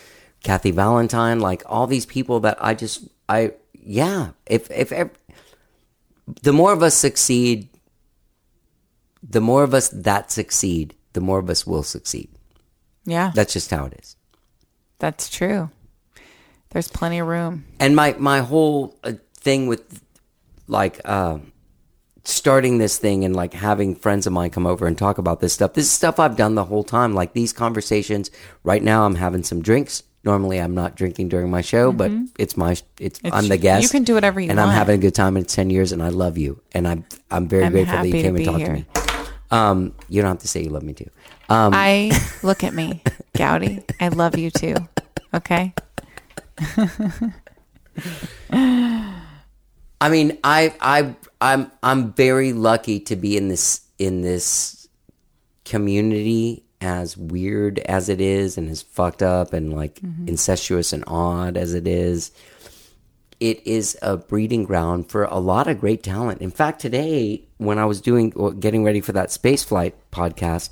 Kathy 0.45 0.71
Valentine, 0.71 1.41
like 1.41 1.63
all 1.67 1.89
these 1.89 2.07
people 2.07 2.41
that 2.41 2.59
I 2.61 2.75
just, 2.75 3.09
I, 3.29 3.53
yeah, 3.73 4.31
if, 4.47 4.71
if, 4.71 4.93
ev 4.93 5.11
the 6.43 6.53
more 6.53 6.73
of 6.73 6.83
us 6.83 6.95
succeed, 6.95 7.69
the 9.23 9.41
more 9.41 9.65
of 9.65 9.75
us 9.75 9.89
that 9.89 10.31
succeed, 10.31 10.95
the 11.15 11.21
more 11.21 11.39
of 11.39 11.51
us 11.51 11.67
will 11.67 11.83
succeed. 11.83 12.29
Yeah. 13.05 13.33
That's 13.35 13.53
just 13.53 13.71
how 13.71 13.87
it 13.87 13.95
is. 13.99 14.17
that's 14.99 15.29
true. 15.29 15.71
There's 16.71 16.89
plenty 16.89 17.21
of 17.21 17.27
room. 17.29 17.67
and 17.79 17.95
my 17.95 18.17
my 18.19 18.41
whole 18.41 18.99
uh, 19.05 19.13
thing 19.39 19.69
with 19.69 20.03
like 20.67 21.01
uh, 21.05 21.39
starting 22.25 22.79
this 22.79 22.99
thing 22.99 23.25
and 23.25 23.37
like 23.37 23.53
having 23.55 23.95
friends 23.95 24.27
of 24.27 24.33
mine 24.33 24.51
come 24.51 24.67
over 24.67 24.87
and 24.87 24.99
talk 24.99 25.19
about 25.19 25.41
this 25.41 25.53
stuff. 25.53 25.75
This 25.75 25.85
is 25.85 25.93
stuff 25.93 26.19
I've 26.19 26.37
done 26.37 26.55
the 26.55 26.65
whole 26.65 26.83
time. 26.83 27.15
Like 27.15 27.33
these 27.33 27.53
conversations. 27.53 28.31
Right 28.65 28.83
now, 28.83 29.05
I'm 29.05 29.15
having 29.15 29.45
some 29.45 29.63
drinks. 29.63 30.03
Normally, 30.25 30.59
I'm 30.59 30.75
not 30.75 30.97
drinking 30.97 31.29
during 31.29 31.51
my 31.51 31.61
show, 31.61 31.93
but 31.93 32.11
it's 32.39 32.57
my 32.57 32.73
it's, 32.73 33.21
It's- 33.23 33.33
I'm 33.33 33.49
the 33.49 33.59
guest. 33.59 33.83
you 33.83 33.89
can 33.91 34.05
do 34.05 34.15
whatever 34.15 34.41
you 34.41 34.51
and 34.51 34.59
I'm 34.61 34.71
having 34.71 34.95
a 34.99 35.03
good 35.03 35.15
time. 35.15 35.37
It's 35.37 35.55
ten 35.55 35.69
years, 35.71 35.93
and 35.93 36.03
I 36.03 36.09
love 36.09 36.39
you, 36.39 36.61
and 36.73 36.89
I'm 36.89 37.05
I'm 37.31 37.47
very 37.49 37.65
I'm 37.65 37.73
grateful 37.73 37.99
that 37.99 38.07
you 38.07 38.13
came 38.13 38.37
and 38.37 38.45
talked 38.45 38.59
here. 38.59 38.67
to 38.69 38.73
me. 38.75 38.87
Um, 39.51 39.95
you 40.09 40.23
don't 40.23 40.31
have 40.31 40.39
to 40.41 40.49
say 40.49 40.63
you 40.63 40.71
love 40.71 40.83
me 40.83 40.95
too. 40.95 41.11
Um, 41.49 41.73
I 41.75 42.11
look 42.43 42.65
at 42.65 42.73
me, 42.75 43.03
Goudie. 43.37 43.85
I 44.01 44.09
love 44.09 44.39
you 44.39 44.51
too. 44.51 44.77
Okay. 45.35 45.75
I 50.01 50.09
mean, 50.11 50.39
I 50.43 50.75
I 50.81 51.15
I'm 51.41 51.71
I'm 51.83 52.13
very 52.15 52.53
lucky 52.53 53.01
to 53.01 53.17
be 53.17 53.37
in 53.37 53.49
this 53.49 53.81
in 53.99 54.23
this 54.23 54.89
community 55.65 56.64
as 56.85 57.17
weird 57.17 57.79
as 57.81 58.11
it 58.11 58.21
is 58.21 58.59
and 58.59 58.69
as 58.69 58.83
fucked 58.83 59.23
up 59.23 59.55
and 59.55 59.73
like 59.73 59.95
mm-hmm. 60.01 60.29
incestuous 60.29 60.93
and 60.93 61.03
odd 61.07 61.57
as 61.57 61.73
it 61.73 61.89
is. 61.89 62.31
It 63.41 63.67
is 63.67 63.97
a 64.03 64.19
breeding 64.19 64.65
ground 64.65 65.11
for 65.11 65.25
a 65.25 65.39
lot 65.39 65.67
of 65.67 65.81
great 65.81 66.03
talent. 66.03 66.43
In 66.43 66.51
fact, 66.51 66.81
today 66.81 67.49
when 67.57 67.79
I 67.79 67.87
was 67.87 68.01
doing 68.03 68.31
getting 68.61 68.85
ready 68.85 69.01
for 69.01 69.13
that 69.13 69.33
space 69.33 69.65
flight 69.65 69.95
podcast, 70.13 70.71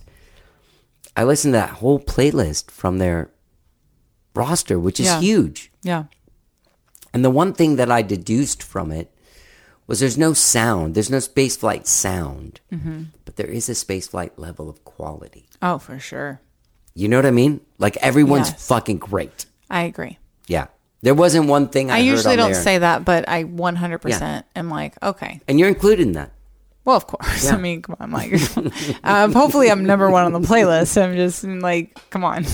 I 1.17 1.25
listened 1.25 1.55
to 1.55 1.59
that 1.59 1.71
whole 1.81 1.99
playlist 1.99 2.71
from 2.71 2.99
their 2.99 3.31
roster, 4.35 4.79
which 4.79 5.01
is 5.01 5.07
Yeah. 5.07 5.21
huge. 5.21 5.73
Yeah. 5.83 6.05
And 7.15 7.25
the 7.25 7.31
one 7.31 7.55
thing 7.55 7.77
that 7.77 7.91
I 7.91 8.03
deduced 8.03 8.63
from 8.63 8.93
it 8.93 9.12
was 9.87 10.01
there's 10.01 10.17
no 10.19 10.33
sound, 10.33 10.95
there's 10.95 11.11
no 11.11 11.19
spaceflight 11.19 11.87
sound, 11.87 12.61
Mm-hmm. 12.73 13.03
but 13.25 13.37
there 13.37 13.47
is 13.49 13.69
a 13.69 13.73
spaceflight 13.73 14.31
level 14.37 14.69
of 14.71 14.85
quality. 14.85 15.47
Oh, 15.61 15.79
for 15.79 15.99
sure. 15.99 16.41
You 16.95 17.09
know 17.09 17.17
what 17.19 17.27
I 17.27 17.31
mean? 17.31 17.61
Like 17.79 17.97
everyone's 17.99 18.51
Yes. 18.51 18.67
fucking 18.69 18.99
great. 18.99 19.47
I 19.71 19.83
agree. 19.83 20.19
Yeah. 20.47 20.67
There 21.03 21.15
wasn't 21.15 21.49
one 21.49 21.69
thing 21.69 21.91
I, 21.91 21.97
I, 21.97 21.99
usually 21.99 22.33
on 22.35 22.39
don't 22.39 22.53
there- 22.53 22.63
say 22.63 22.79
that, 22.79 23.05
but 23.05 23.29
I 23.29 23.45
100% 23.45 24.45
am 24.55 24.69
like, 24.71 24.95
okay. 25.03 25.41
and 25.49 25.59
you're 25.59 25.69
included 25.69 26.07
in 26.07 26.13
that. 26.13 26.31
Well, 26.85 26.97
of 26.97 27.07
course. 27.07 27.45
Yeah. 27.45 27.55
I 27.55 27.59
mean, 27.59 27.83
come 27.83 27.97
on, 28.01 28.11
like, 28.11 28.33
um, 29.05 29.33
hopefully 29.33 29.71
I'm 29.71 29.85
number 29.85 30.11
one 30.11 30.25
on 30.25 30.33
the 30.33 30.41
playlist. 30.47 31.01
I'm 31.03 31.17
just 31.17 31.45
like, 31.45 31.99
come 32.11 32.25
on. 32.25 32.45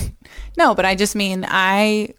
No, 0.57 0.73
but 0.75 0.85
I 0.85 0.95
just 0.95 1.15
mean 1.15 1.45
I, 1.47 2.13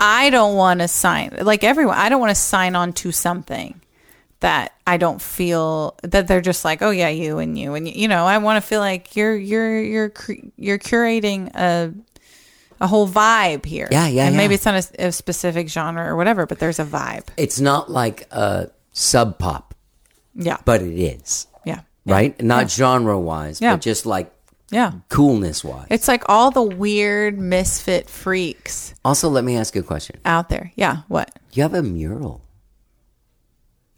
I 0.00 0.30
don't 0.30 0.56
want 0.56 0.80
to 0.80 0.88
sign 0.88 1.36
like 1.42 1.62
everyone. 1.64 1.96
I 1.96 2.08
don't 2.08 2.20
want 2.20 2.30
to 2.30 2.34
sign 2.34 2.74
on 2.76 2.92
to 2.94 3.12
something 3.12 3.80
that 4.44 4.74
I 4.86 4.98
don't 4.98 5.22
feel 5.22 5.96
that 6.02 6.28
they're 6.28 6.42
just 6.42 6.66
like, 6.66 6.82
oh 6.82 6.90
yeah, 6.90 7.08
you 7.08 7.38
and 7.38 7.58
you 7.58 7.72
and 7.74 7.88
you. 7.88 7.94
You 7.94 8.08
know, 8.08 8.26
I 8.26 8.36
want 8.38 8.62
to 8.62 8.68
feel 8.68 8.80
like 8.80 9.16
you're 9.16 9.34
you're 9.34 9.80
you're 9.80 10.12
you're 10.58 10.78
curating 10.78 11.48
a 11.54 11.94
a 12.78 12.86
whole 12.86 13.08
vibe 13.08 13.64
here. 13.64 13.88
Yeah, 13.90 14.06
yeah, 14.06 14.26
And 14.26 14.36
maybe 14.36 14.54
it's 14.54 14.66
not 14.66 14.74
a, 14.98 15.06
a 15.06 15.12
specific 15.12 15.68
genre 15.70 16.04
or 16.04 16.14
whatever, 16.16 16.44
but 16.44 16.58
there's 16.58 16.78
a 16.78 16.84
vibe. 16.84 17.24
It's 17.38 17.58
not 17.58 17.90
like 17.90 18.26
a 18.32 18.68
sub 18.92 19.38
pop, 19.38 19.74
Yeah. 20.34 20.58
but 20.66 20.82
it 20.82 20.98
is, 20.98 21.46
yeah. 21.64 21.80
right? 22.04 22.38
Not 22.42 22.70
genre 22.70 23.18
wise, 23.18 23.60
Yeah. 23.62 23.72
but 23.74 23.80
just 23.80 24.04
like 24.04 24.30
Yeah. 24.70 24.92
coolness 25.08 25.64
wise. 25.64 25.86
It's 25.88 26.08
like 26.08 26.24
all 26.28 26.50
the 26.50 26.62
weird 26.62 27.38
misfit 27.38 28.10
freaks 28.10 28.92
Also, 29.04 29.30
let 29.30 29.44
me 29.44 29.56
ask 29.56 29.74
you 29.74 29.80
a 29.80 29.84
question. 29.84 30.20
out 30.26 30.48
there. 30.50 30.70
Yeah. 30.76 31.02
What? 31.08 31.30
You 31.52 31.62
have 31.62 31.72
a 31.74 31.82
mural. 31.82 32.42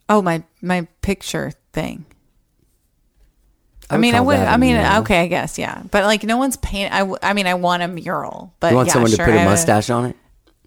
Oh, 0.08 0.22
my 0.22 0.42
my 0.62 0.86
picture 1.02 1.52
thing. 1.72 2.06
I, 3.88 3.94
would 3.94 4.00
mean, 4.00 4.14
I 4.14 4.20
would. 4.20 4.38
I 4.38 4.56
mean, 4.56 4.76
mural. 4.76 5.02
okay, 5.02 5.20
I 5.20 5.26
guess, 5.28 5.58
yeah. 5.58 5.82
But 5.90 6.04
like, 6.04 6.24
no 6.24 6.38
one's 6.38 6.56
paint. 6.56 6.92
I, 6.92 7.00
w- 7.00 7.18
I 7.22 7.34
mean, 7.34 7.46
I 7.46 7.54
want 7.54 7.82
a 7.84 7.88
mural, 7.88 8.52
but 8.58 8.70
You 8.70 8.76
want 8.76 8.88
yeah, 8.88 8.92
someone 8.94 9.10
sure, 9.12 9.26
to 9.26 9.32
put 9.32 9.40
a 9.40 9.44
mustache 9.44 9.90
on 9.90 10.06
it? 10.06 10.16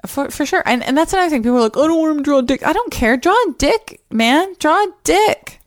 for 0.06 0.30
for 0.30 0.46
sure. 0.46 0.64
And 0.66 0.84
and 0.84 0.98
that's 0.98 1.14
another 1.14 1.30
thing. 1.30 1.44
People 1.44 1.58
are 1.58 1.62
like, 1.62 1.78
I 1.78 1.88
don't 1.88 2.00
want 2.00 2.12
him 2.12 2.18
to 2.20 2.24
draw 2.24 2.38
a 2.40 2.44
dick. 2.44 2.66
I 2.66 2.74
don't 2.74 2.92
care. 2.92 3.18
Draw 3.18 3.34
a 3.34 3.54
dick, 3.58 4.02
man. 4.10 4.54
Draw 4.60 4.84
a 4.84 4.88
dick 5.04 5.60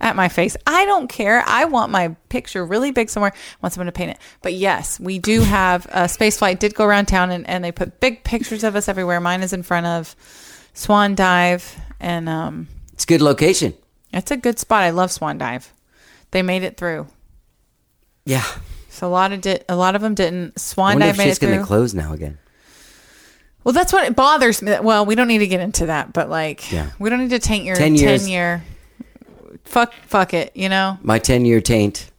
at 0.00 0.16
my 0.16 0.28
face. 0.28 0.56
I 0.66 0.84
don't 0.84 1.08
care. 1.08 1.42
I 1.46 1.64
want 1.64 1.90
my 1.90 2.14
picture 2.28 2.64
really 2.64 2.92
big 2.92 3.10
somewhere. 3.10 3.32
I 3.34 3.56
want 3.60 3.74
someone 3.74 3.86
to 3.86 3.92
paint 3.92 4.12
it. 4.12 4.18
But 4.42 4.54
yes, 4.54 5.00
we 5.00 5.18
do 5.18 5.40
have 5.40 5.86
a 5.90 6.08
space 6.08 6.38
flight. 6.38 6.60
Did 6.60 6.74
go 6.74 6.84
around 6.84 7.06
town 7.06 7.30
and, 7.30 7.48
and 7.48 7.64
they 7.64 7.72
put 7.72 8.00
big 8.00 8.22
pictures 8.22 8.62
of 8.64 8.76
us 8.76 8.88
everywhere. 8.88 9.20
Mine 9.20 9.42
is 9.42 9.52
in 9.52 9.62
front 9.62 9.86
of 9.86 10.14
Swan 10.72 11.16
Dive, 11.16 11.76
and 11.98 12.28
um, 12.28 12.68
It's 13.00 13.04
a 13.04 13.06
good 13.06 13.22
location. 13.22 13.72
it's 14.12 14.30
a 14.30 14.36
good 14.36 14.58
spot. 14.58 14.82
I 14.82 14.90
love 14.90 15.10
Swan 15.10 15.38
Dive. 15.38 15.72
They 16.32 16.42
made 16.42 16.62
it 16.62 16.76
through. 16.76 17.06
Yeah. 18.26 18.44
So 18.90 19.08
a 19.08 19.08
lot 19.08 19.32
of 19.32 19.40
did 19.40 19.64
a 19.70 19.74
lot 19.74 19.96
of 19.96 20.02
them 20.02 20.14
didn't. 20.14 20.60
Swan 20.60 20.98
Dive 20.98 21.16
made 21.16 21.24
it 21.24 21.26
shit's 21.28 21.38
going 21.38 21.58
to 21.58 21.64
close 21.64 21.94
now 21.94 22.12
again. 22.12 22.36
Well, 23.64 23.72
that's 23.72 23.90
what 23.90 24.04
it 24.04 24.14
bothers 24.14 24.60
me. 24.60 24.76
Well, 24.82 25.06
we 25.06 25.14
don't 25.14 25.28
need 25.28 25.38
to 25.38 25.46
get 25.46 25.60
into 25.60 25.86
that, 25.86 26.12
but 26.12 26.28
like, 26.28 26.70
Yeah. 26.70 26.90
we 26.98 27.08
don't 27.08 27.20
need 27.20 27.30
to 27.30 27.38
taint 27.38 27.64
your 27.64 27.74
10 27.74 27.96
10, 27.96 28.28
year. 28.28 28.64
Fuck, 29.64 29.94
fuck 30.06 30.34
it. 30.34 30.54
You 30.54 30.68
know, 30.68 30.98
My 31.00 31.18
10 31.18 31.46
year 31.46 31.62
taint. 31.62 32.10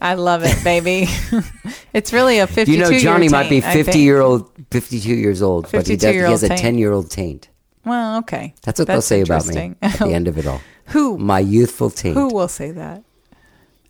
I 0.00 0.14
love 0.14 0.42
it, 0.42 0.64
baby. 0.64 1.06
it's 1.92 2.14
really 2.14 2.38
a 2.38 2.46
fifty-two. 2.46 2.78
You 2.78 2.84
know, 2.84 2.98
Johnny 2.98 3.26
year 3.26 3.30
might 3.30 3.50
be 3.50 3.60
50 3.60 3.98
year 3.98 4.22
old, 4.22 4.50
52 4.70 5.14
years 5.14 5.42
old, 5.42 5.70
but 5.70 5.86
he, 5.86 5.96
does, 5.96 6.14
he 6.14 6.18
52-year-old 6.18 6.40
has 6.40 6.42
a 6.44 6.56
10 6.56 6.78
year 6.78 6.92
old 6.92 7.10
taint. 7.10 7.50
Well, 7.90 8.18
okay. 8.18 8.54
That's 8.62 8.78
what 8.78 8.86
they'll 8.86 9.02
say 9.02 9.20
about 9.20 9.48
me 9.48 9.74
at 9.82 9.98
the 9.98 10.14
end 10.14 10.28
of 10.28 10.38
it 10.38 10.46
all. 10.46 10.60
Who? 10.86 11.18
My 11.18 11.40
youthful 11.40 11.90
taint. 11.90 12.14
Who 12.14 12.28
will 12.32 12.46
say 12.46 12.70
that? 12.70 13.02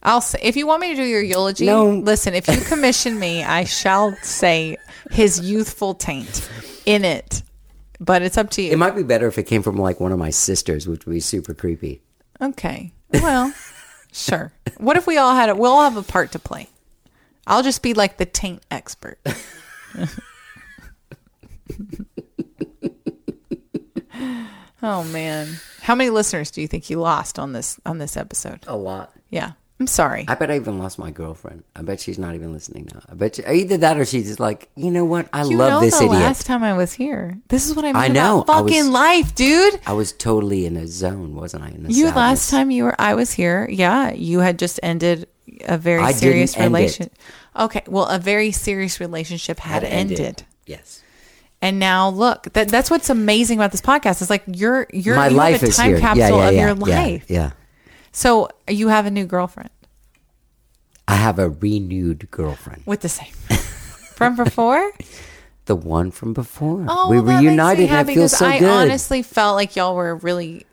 I'll 0.03 0.23
say 0.23 0.39
if 0.41 0.57
you 0.57 0.67
want 0.67 0.81
me 0.81 0.89
to 0.89 0.97
do 0.97 1.03
your 1.03 1.21
eulogy. 1.21 1.67
No. 1.67 1.91
Listen, 1.91 2.33
if 2.33 2.49
you 2.49 2.59
commission 2.67 3.19
me, 3.19 3.45
I 3.45 3.65
shall 3.65 4.17
say 4.23 4.79
his 5.11 5.39
youthful 5.41 5.93
taint 5.93 6.49
in 6.87 7.05
it. 7.05 7.43
But 8.01 8.23
it's 8.23 8.39
up 8.39 8.49
to 8.53 8.63
you. 8.63 8.73
It 8.73 8.79
might 8.79 8.97
be 8.97 9.03
better 9.03 9.27
if 9.27 9.37
it 9.37 9.43
came 9.43 9.63
from 9.63 9.77
like 9.77 10.01
one 10.01 10.13
of 10.13 10.19
my 10.19 10.31
sisters, 10.31 10.89
which 10.89 11.05
would 11.05 11.13
be 11.13 11.21
super 11.21 11.53
creepy. 11.53 12.01
Okay. 12.41 12.95
Well, 13.13 13.53
sure. 14.13 14.51
What 14.79 14.97
if 14.97 15.07
we 15.07 15.19
all 15.19 15.35
had 15.35 15.51
it? 15.51 15.59
We'll 15.59 15.73
all 15.73 15.83
have 15.83 15.99
a 15.99 16.03
part 16.03 16.33
to 16.33 16.39
play. 16.39 16.71
I'll 17.47 17.63
just 17.63 17.83
be 17.83 17.93
like 17.93 18.17
the 18.17 18.25
taint 18.25 18.63
expert. 18.71 19.19
Oh 24.83 25.05
man. 25.05 25.49
How 25.83 25.95
many 25.95 26.11
listeners 26.11 26.51
do 26.51 26.61
you 26.61 26.69
think 26.69 26.91
you 26.91 26.99
lost 27.01 27.39
on 27.39 27.53
this 27.53 27.79
on 27.87 27.99
this 27.99 28.17
episode? 28.17 28.65
A 28.67 28.77
lot. 28.77 29.13
Yeah. 29.31 29.53
I'm 29.79 29.87
sorry. 29.87 30.27
I 30.29 30.35
bet 30.35 30.51
I 30.51 30.57
even 30.57 30.79
lost 30.79 30.99
my 30.99 31.11
girlfriend. 31.11 31.65
I 31.75 31.81
bet 31.81 32.01
she's 32.01 32.19
not 32.19 32.35
even 32.35 32.53
listening 32.53 32.91
now. 32.93 33.01
I 33.09 33.15
bet 33.15 33.39
you, 33.39 33.45
either 33.49 33.79
that 33.79 33.97
or 33.97 34.05
she's 34.05 34.27
just 34.27 34.39
like, 34.39 34.69
you 34.77 34.91
know 34.91 35.07
what? 35.07 35.27
I 35.33 35.45
you 35.45 35.57
love 35.57 35.71
know 35.71 35.81
this 35.81 35.99
the 35.99 36.05
idiot. 36.05 36.21
last 36.21 36.45
time 36.45 36.63
I 36.63 36.75
was 36.75 36.93
here. 36.93 37.39
This 37.49 37.67
is 37.67 37.75
what 37.75 37.87
I 37.87 37.93
mean 37.95 37.97
I 38.03 38.09
know. 38.09 38.43
about 38.43 38.55
I 38.57 38.61
was- 38.61 38.73
fucking 38.75 38.93
life, 38.93 39.35
dude. 39.35 39.81
I 39.87 39.95
was 39.95 40.13
totally 40.13 40.67
in 40.67 40.77
a 40.77 40.87
zone, 40.87 41.35
wasn't 41.35 41.63
I? 41.65 41.69
In 41.69 41.87
You 41.89 41.95
sadness. 42.09 42.15
last 42.15 42.51
time 42.51 42.71
you 42.71 42.85
were 42.85 42.95
I 43.01 43.15
was 43.15 43.33
here, 43.33 43.67
yeah, 43.73 44.13
you 44.13 44.41
had 44.41 44.59
just 44.59 44.81
ended 44.83 45.27
a 45.65 45.79
very 45.79 46.03
I 46.03 46.13
serious 46.13 46.55
end 46.59 46.65
it. 46.75 46.77
relation. 46.77 47.11
Okay, 47.57 47.83
well, 47.87 48.05
a 48.05 48.19
very 48.19 48.53
serious 48.53 49.01
relationship 49.01 49.61
had, 49.61 49.83
ended. 49.83 50.45
Yes. 50.67 51.03
And 51.63 51.79
now 51.79 52.09
look, 52.09 52.53
that 52.55 52.69
that's 52.69 52.91
what's 52.91 53.11
amazing 53.11 53.59
about 53.59 53.71
this 53.71 53.83
podcast. 53.83 54.23
Is 54.23 54.31
like 54.31 54.45
you're 54.47 54.87
you're 54.93 55.17
my 55.17 55.29
you 55.29 55.37
life 55.37 55.63
a 55.63 55.71
time 55.71 55.99
capsule 55.99 56.23
yeah, 56.23 56.37
yeah, 56.37 56.49
of 56.49 56.55
yeah, 56.55 56.61
your 56.61 56.75
life. 56.75 57.25
Yeah. 57.29 57.51
So 58.13 58.49
you 58.69 58.89
have 58.89 59.07
a 59.07 59.11
new 59.11 59.27
girlfriend 59.27 59.71
I 61.11 61.17
have 61.17 61.41
a 61.41 61.51
renewed 61.51 62.31
girlfriend. 62.31 62.85
with 62.87 63.01
the 63.01 63.09
same 63.09 63.33
from 64.15 64.37
before. 64.37 64.93
The 65.67 65.77
one 65.77 66.11
from 66.11 66.33
before. 66.33 66.85
Oh, 66.89 67.11
we 67.11 67.17
well, 67.17 67.27
that 67.27 67.33
makes 67.33 67.43
me 67.43 67.49
reunited 67.49 67.81
and 67.83 67.91
happy 67.91 68.15
feels 68.15 68.33
'cause 68.33 68.39
so 68.41 68.47
I 68.47 68.59
good. 68.59 68.69
honestly 68.69 69.23
felt 69.23 69.55
like 69.55 69.77
y'all 69.77 69.95
were 69.95 70.17
really. 70.17 70.67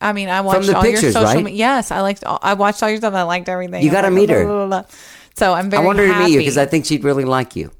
I 0.00 0.12
mean, 0.12 0.28
I 0.28 0.40
watched 0.40 0.74
all 0.74 0.82
your 0.82 0.94
pictures, 0.94 1.12
social 1.12 1.28
right? 1.28 1.44
media. 1.44 1.58
Yes, 1.58 1.92
I 1.92 2.00
liked. 2.00 2.24
All, 2.24 2.40
I 2.42 2.54
watched 2.54 2.82
all 2.82 2.88
your 2.88 2.98
stuff. 2.98 3.14
I 3.14 3.22
liked 3.22 3.48
everything. 3.48 3.84
You 3.84 3.92
gotta 3.92 4.08
like, 4.08 4.14
meet 4.14 4.30
her. 4.30 4.44
blah, 4.44 4.66
blah, 4.66 4.82
blah. 4.82 4.90
So 5.36 5.52
I'm 5.52 5.70
very. 5.70 5.78
I 5.78 5.82
very. 5.82 5.86
want 5.86 5.98
her 6.00 6.06
to 6.08 6.18
meet 6.18 6.32
you 6.32 6.38
because 6.38 6.58
I 6.58 6.66
think 6.66 6.84
she'd 6.86 7.04
really 7.04 7.24
like 7.24 7.54
you. 7.54 7.70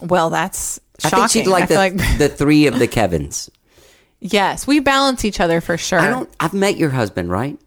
Well, 0.00 0.30
that's 0.30 0.78
I 1.04 1.10
think 1.10 1.30
she'd 1.30 1.46
like 1.46 1.68
the, 1.68 1.74
like 1.74 1.96
the 2.18 2.28
three 2.28 2.66
of 2.66 2.78
the 2.78 2.86
Kevins. 2.86 3.50
yes, 4.20 4.66
we 4.66 4.80
balance 4.80 5.24
each 5.24 5.40
other 5.40 5.60
for 5.60 5.76
sure. 5.76 5.98
I 5.98 6.08
don't. 6.08 6.30
I've 6.38 6.54
met 6.54 6.76
your 6.76 6.90
husband, 6.90 7.30
right? 7.30 7.58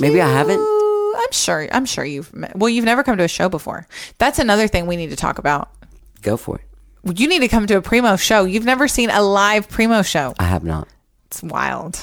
Maybe 0.00 0.20
I 0.20 0.30
haven't. 0.30 0.60
I'm 0.60 1.32
sure. 1.32 1.68
I'm 1.70 1.84
sure 1.84 2.04
you've. 2.04 2.34
Met, 2.34 2.56
well, 2.56 2.68
you've 2.70 2.84
never 2.84 3.02
come 3.02 3.16
to 3.18 3.24
a 3.24 3.28
show 3.28 3.48
before. 3.48 3.86
That's 4.18 4.38
another 4.38 4.66
thing 4.68 4.86
we 4.86 4.96
need 4.96 5.10
to 5.10 5.16
talk 5.16 5.38
about. 5.38 5.70
Go 6.22 6.36
for 6.36 6.58
it. 6.58 7.18
You 7.18 7.28
need 7.28 7.40
to 7.40 7.48
come 7.48 7.66
to 7.66 7.76
a 7.76 7.82
primo 7.82 8.16
show. 8.16 8.44
You've 8.44 8.64
never 8.64 8.88
seen 8.88 9.10
a 9.10 9.22
live 9.22 9.68
primo 9.68 10.02
show. 10.02 10.34
I 10.38 10.44
have 10.44 10.64
not. 10.64 10.88
It's 11.26 11.42
wild. 11.42 12.00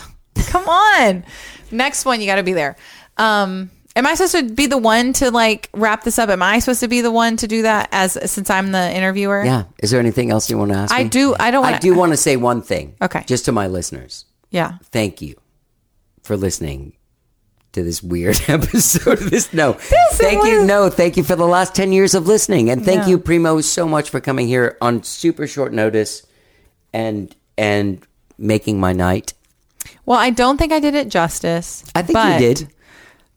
Come 0.48 0.68
on. 0.68 1.24
Next 1.72 2.06
one, 2.06 2.22
you 2.22 2.28
got 2.28 2.36
to 2.36 2.44
be 2.44 2.54
there. 2.54 2.76
Um, 3.18 3.72
am 3.96 4.06
I 4.08 4.16
supposed 4.16 4.36
to 4.48 4.54
be 4.54 4.68
the 4.68 4.78
one 4.78 5.14
to 5.14 5.32
like 5.32 5.70
wrap 5.74 6.04
this 6.04 6.18
up? 6.20 6.30
Am 6.30 6.42
I 6.42 6.60
supposed 6.60 6.80
to 6.82 6.88
be 6.88 7.02
the 7.02 7.12
one 7.12 7.38
to 7.38 7.48
do 7.48 7.64
that 7.64 7.90
as 7.92 8.18
since 8.32 8.50
I'm 8.50 8.72
the 8.72 8.96
interviewer? 8.96 9.44
Yeah. 9.44 9.64
Is 9.80 9.92
there 9.92 10.00
anything 10.00 10.32
else 10.32 10.50
you 10.50 10.58
want 10.58 10.72
to 10.72 10.78
ask 10.78 10.94
I 10.94 11.04
me? 11.04 11.10
do. 11.10 11.36
I 11.40 11.52
don't. 11.52 11.66
I 11.66 11.72
Wanna, 11.72 11.80
do 11.82 11.96
want 11.96 12.12
to 12.14 12.18
say 12.18 12.36
one 12.38 12.62
thing. 12.62 12.96
Okay. 13.02 13.24
Just 13.28 13.46
to 13.46 13.52
my 13.52 13.68
listeners. 13.68 14.26
Yeah. 14.50 14.78
Thank 14.86 15.22
you 15.22 15.36
for 16.24 16.36
listening 16.38 16.94
to 17.74 17.84
this 17.84 18.04
weird 18.04 18.40
episode 18.50 19.22
of 19.22 19.30
this. 19.30 19.54
No, 19.54 19.74
thank 19.74 20.44
you. 20.46 20.66
No, 20.66 20.90
thank 20.90 21.16
you 21.16 21.24
for 21.24 21.38
the 21.38 21.46
last 21.48 21.74
10 21.74 21.94
years 21.94 22.14
of 22.14 22.28
listening. 22.28 22.70
And 22.70 22.84
thank 22.84 23.04
Yeah. 23.04 23.08
you, 23.10 23.18
Primo, 23.18 23.62
so 23.62 23.88
much 23.88 24.10
for 24.10 24.20
coming 24.20 24.46
here 24.48 24.78
on 24.82 25.04
super 25.04 25.48
short 25.48 25.72
notice 25.74 26.26
and 26.94 27.34
and 27.58 28.06
making 28.38 28.80
my 28.80 28.92
night. 28.92 29.34
Well, 30.06 30.20
I 30.20 30.32
don't 30.32 30.58
think 30.58 30.74
I 30.74 30.80
did 30.80 30.96
it 30.96 31.08
justice. 31.10 31.86
I 31.96 32.02
think 32.02 32.20
you 32.20 32.38
did. 32.40 32.74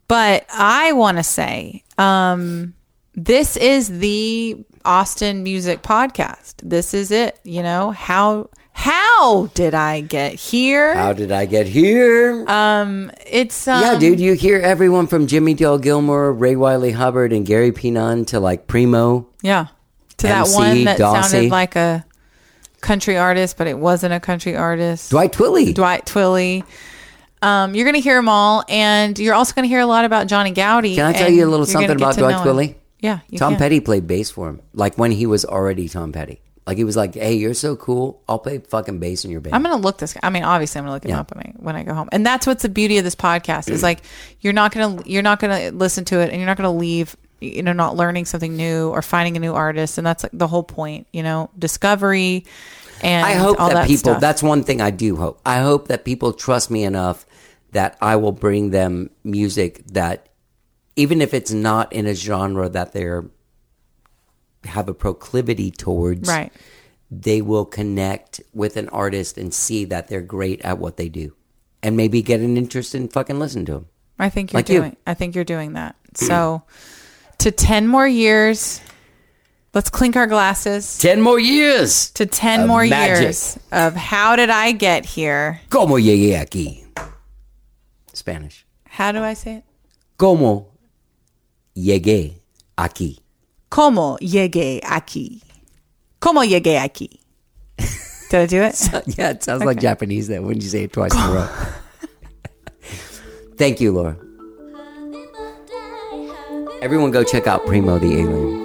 But 0.09 0.47
I 0.52 0.93
want 0.93 1.16
to 1.18 1.22
say, 1.22 1.82
um, 1.98 2.74
this 3.14 3.56
is 3.56 3.98
the 3.98 4.64
Austin 4.85 5.43
Music 5.43 5.82
Podcast. 5.82 6.55
This 6.62 6.94
is 6.94 7.10
it. 7.10 7.39
You 7.44 7.62
know 7.62 7.90
how 7.90 8.51
how 8.72 9.47
did 9.55 9.72
I 9.72 10.01
get 10.01 10.35
here? 10.35 10.94
How 10.94 11.12
did 11.12 11.31
I 11.31 11.47
get 11.47 11.66
here? 11.66 12.44
it's 13.26 13.68
um, 13.68 13.81
yeah, 13.81 13.98
dude, 13.98 14.18
you 14.20 14.35
hear 14.35 14.59
everyone 14.59 15.06
from 15.06 15.26
Jimmie 15.28 15.55
Dale 15.55 15.78
Gilmore, 15.78 16.32
Ray 16.32 16.56
Wylie 16.56 16.90
Hubbard, 16.90 17.32
and 17.32 17.47
Gary 17.47 17.70
P. 17.72 17.90
Nunn 17.93 18.24
to 18.26 18.40
like 18.40 18.66
Primo. 18.66 19.28
Yeah, 19.43 19.68
to 20.18 20.26
that 20.26 20.48
one 20.48 20.85
that 20.85 20.98
Dossie. 20.98 21.31
sounded 21.31 21.51
like 21.51 21.76
a 21.76 22.05
country 22.81 23.16
artist, 23.16 23.56
but 23.56 23.68
it 23.68 23.78
wasn't 23.78 24.12
a 24.12 24.20
country 24.20 24.56
artist. 24.56 25.10
Dwight 25.10 25.32
Twilley. 25.32 25.72
Dwight 25.72 26.05
Twilley. 26.05 26.64
Um, 27.44 27.74
you're 27.74 27.84
going 27.84 27.94
to 27.94 28.00
hear 28.00 28.16
them 28.16 28.28
all, 28.28 28.64
and 28.68 29.18
you're 29.18 29.34
also 29.34 29.54
going 29.54 29.64
to 29.64 29.68
hear 29.68 29.80
a 29.80 29.86
lot 29.86 30.04
about 30.04 30.26
Johnny 30.26 30.50
Goudie. 30.50 30.96
Can 30.96 31.06
I 31.06 31.12
tell 31.12 31.30
you 31.30 31.46
a 31.46 31.50
little 31.50 31.66
something 31.66 31.90
about 31.90 32.16
Dwight. 32.16 32.36
Twilley? 32.36 32.74
Yeah, 33.00 33.20
Tom 33.36 33.52
can. 33.52 33.58
Petty 33.58 33.80
played 33.80 34.06
bass 34.06 34.30
for 34.30 34.48
him, 34.48 34.62
like 34.72 34.96
when 34.96 35.10
he 35.10 35.26
was 35.26 35.44
already 35.44 35.88
Tom 35.88 36.10
Petty. 36.12 36.40
Like 36.66 36.78
he 36.78 36.84
was 36.84 36.96
like, 36.96 37.14
"Hey, 37.14 37.34
you're 37.34 37.52
so 37.52 37.76
cool. 37.76 38.22
I'll 38.26 38.38
play 38.38 38.56
fucking 38.58 38.98
bass 38.98 39.26
in 39.26 39.30
your 39.30 39.42
band." 39.42 39.54
I'm 39.54 39.62
gonna 39.62 39.76
look 39.76 39.98
this. 39.98 40.16
I 40.22 40.30
mean, 40.30 40.44
obviously, 40.44 40.78
I'm 40.78 40.84
gonna 40.86 40.94
look 40.94 41.04
him 41.04 41.10
Yeah. 41.10 41.20
up 41.20 41.34
when 41.34 41.46
I 41.46 41.52
when 41.58 41.76
I 41.76 41.82
go 41.82 41.92
home. 41.92 42.08
And 42.12 42.24
that's 42.24 42.46
what's 42.46 42.62
the 42.62 42.70
beauty 42.70 42.96
of 42.96 43.04
this 43.04 43.14
podcast 43.14 43.68
is 43.68 43.82
like 43.82 44.00
you're 44.40 44.54
not 44.54 44.72
gonna 44.72 45.02
you're 45.04 45.22
not 45.22 45.38
gonna 45.40 45.70
listen 45.72 46.06
to 46.06 46.20
it, 46.20 46.30
and 46.30 46.38
you're 46.38 46.46
not 46.46 46.56
gonna 46.56 46.72
leave 46.72 47.14
you 47.42 47.62
know 47.62 47.74
not 47.74 47.96
learning 47.96 48.24
something 48.24 48.56
new 48.56 48.88
or 48.88 49.02
finding 49.02 49.36
a 49.36 49.40
new 49.40 49.52
artist, 49.52 49.98
and 49.98 50.06
that's 50.06 50.22
like 50.22 50.32
the 50.32 50.46
whole 50.46 50.62
point. 50.62 51.06
You 51.12 51.22
know, 51.22 51.50
discovery. 51.58 52.46
And 53.02 53.26
I 53.26 53.34
hope 53.34 53.58
that, 53.58 53.74
that 53.74 53.86
people. 53.86 53.98
stuff. 53.98 54.20
That's 54.22 54.42
one 54.42 54.62
thing 54.64 54.80
I 54.80 54.90
do 54.90 55.16
hope. 55.16 55.40
I 55.44 55.60
hope 55.60 55.88
that 55.88 56.06
people 56.06 56.32
trust 56.32 56.70
me 56.70 56.84
enough 56.84 57.26
that 57.74 57.96
I 58.01 58.16
will 58.16 58.32
bring 58.32 58.70
them 58.70 59.10
music 59.22 59.86
that, 59.92 60.28
even 60.96 61.20
if 61.20 61.34
it's 61.34 61.52
not 61.52 61.92
in 61.92 62.06
a 62.06 62.14
genre 62.14 62.68
that 62.70 62.92
they're 62.92 63.24
have 64.64 64.88
a 64.88 64.94
proclivity 64.94 65.70
towards, 65.70 66.26
right. 66.28 66.51
they 67.10 67.42
will 67.42 67.66
connect 67.66 68.40
with 68.55 68.76
an 68.78 68.88
artist 68.88 69.36
and 69.36 69.52
see 69.52 69.84
that 69.84 70.09
they're 70.09 70.22
great 70.22 70.60
at 70.62 70.78
what 70.78 70.96
they 70.96 71.09
do, 71.10 71.34
and 71.82 71.96
maybe 71.96 72.22
get 72.22 72.40
an 72.40 72.56
interest 72.56 72.94
in 72.94 73.09
fucking 73.09 73.38
listen 73.38 73.66
to 73.66 73.72
them. 73.72 73.86
I 74.18 74.30
think 74.30 74.52
you're 74.52 74.59
Like 74.59 74.68
you. 74.70 74.78
doing. 74.80 74.96
I 75.06 75.12
think 75.14 75.34
you're 75.34 75.44
doing 75.44 75.74
that. 75.74 75.96
So, 76.14 76.62
to 77.38 77.51
ten 77.51 77.86
more 77.88 78.06
years, 78.09 78.80
let's 79.74 79.90
clink 79.90 80.16
our 80.16 80.28
glasses 80.28 80.96
Ten 80.98 81.20
more 81.20 81.38
years. 81.40 82.10
to 82.12 82.24
ten 82.24 82.66
more 82.66 82.86
magic. 82.86 83.22
years 83.22 83.59
of 83.72 83.94
how 83.96 84.36
did 84.36 84.48
I 84.48 84.72
get 84.72 85.05
here? 85.05 85.60
Como 85.68 85.96
llegué 85.96 86.40
aquí? 86.40 86.84
Spanish. 88.24 88.64
How 88.88 89.12
do 89.12 89.22
I 89.22 89.34
say 89.34 89.56
it? 89.56 89.64
Como 90.16 90.68
llegué 91.76 92.40
aquí? 92.78 93.18
Como 93.68 94.16
llegué 94.18 94.80
aquí? 94.82 95.42
Como 96.20 96.42
llegué 96.42 96.78
aquí? 96.78 97.20
Did 98.30 98.40
I 98.40 98.46
do 98.46 98.62
it? 98.62 99.18
yeah, 99.18 99.32
it 99.32 99.42
sounds 99.42 99.62
like 99.62 99.78
Japanese 99.78 100.28
then 100.28 100.46
when 100.46 100.59
you 100.59 100.68
say 100.68 100.84
it 100.84 100.92
twice 100.94 101.12
in 101.12 101.20
a 101.20 101.32
row. 101.34 101.48
Thank 103.59 103.82
you, 103.82 103.92
Laura. 103.92 104.16
Everyone 106.80 107.10
go 107.10 107.24
check 107.24 107.46
out 107.46 107.66
Primo 107.66 107.98
the 107.98 108.22
Alien. 108.22 108.63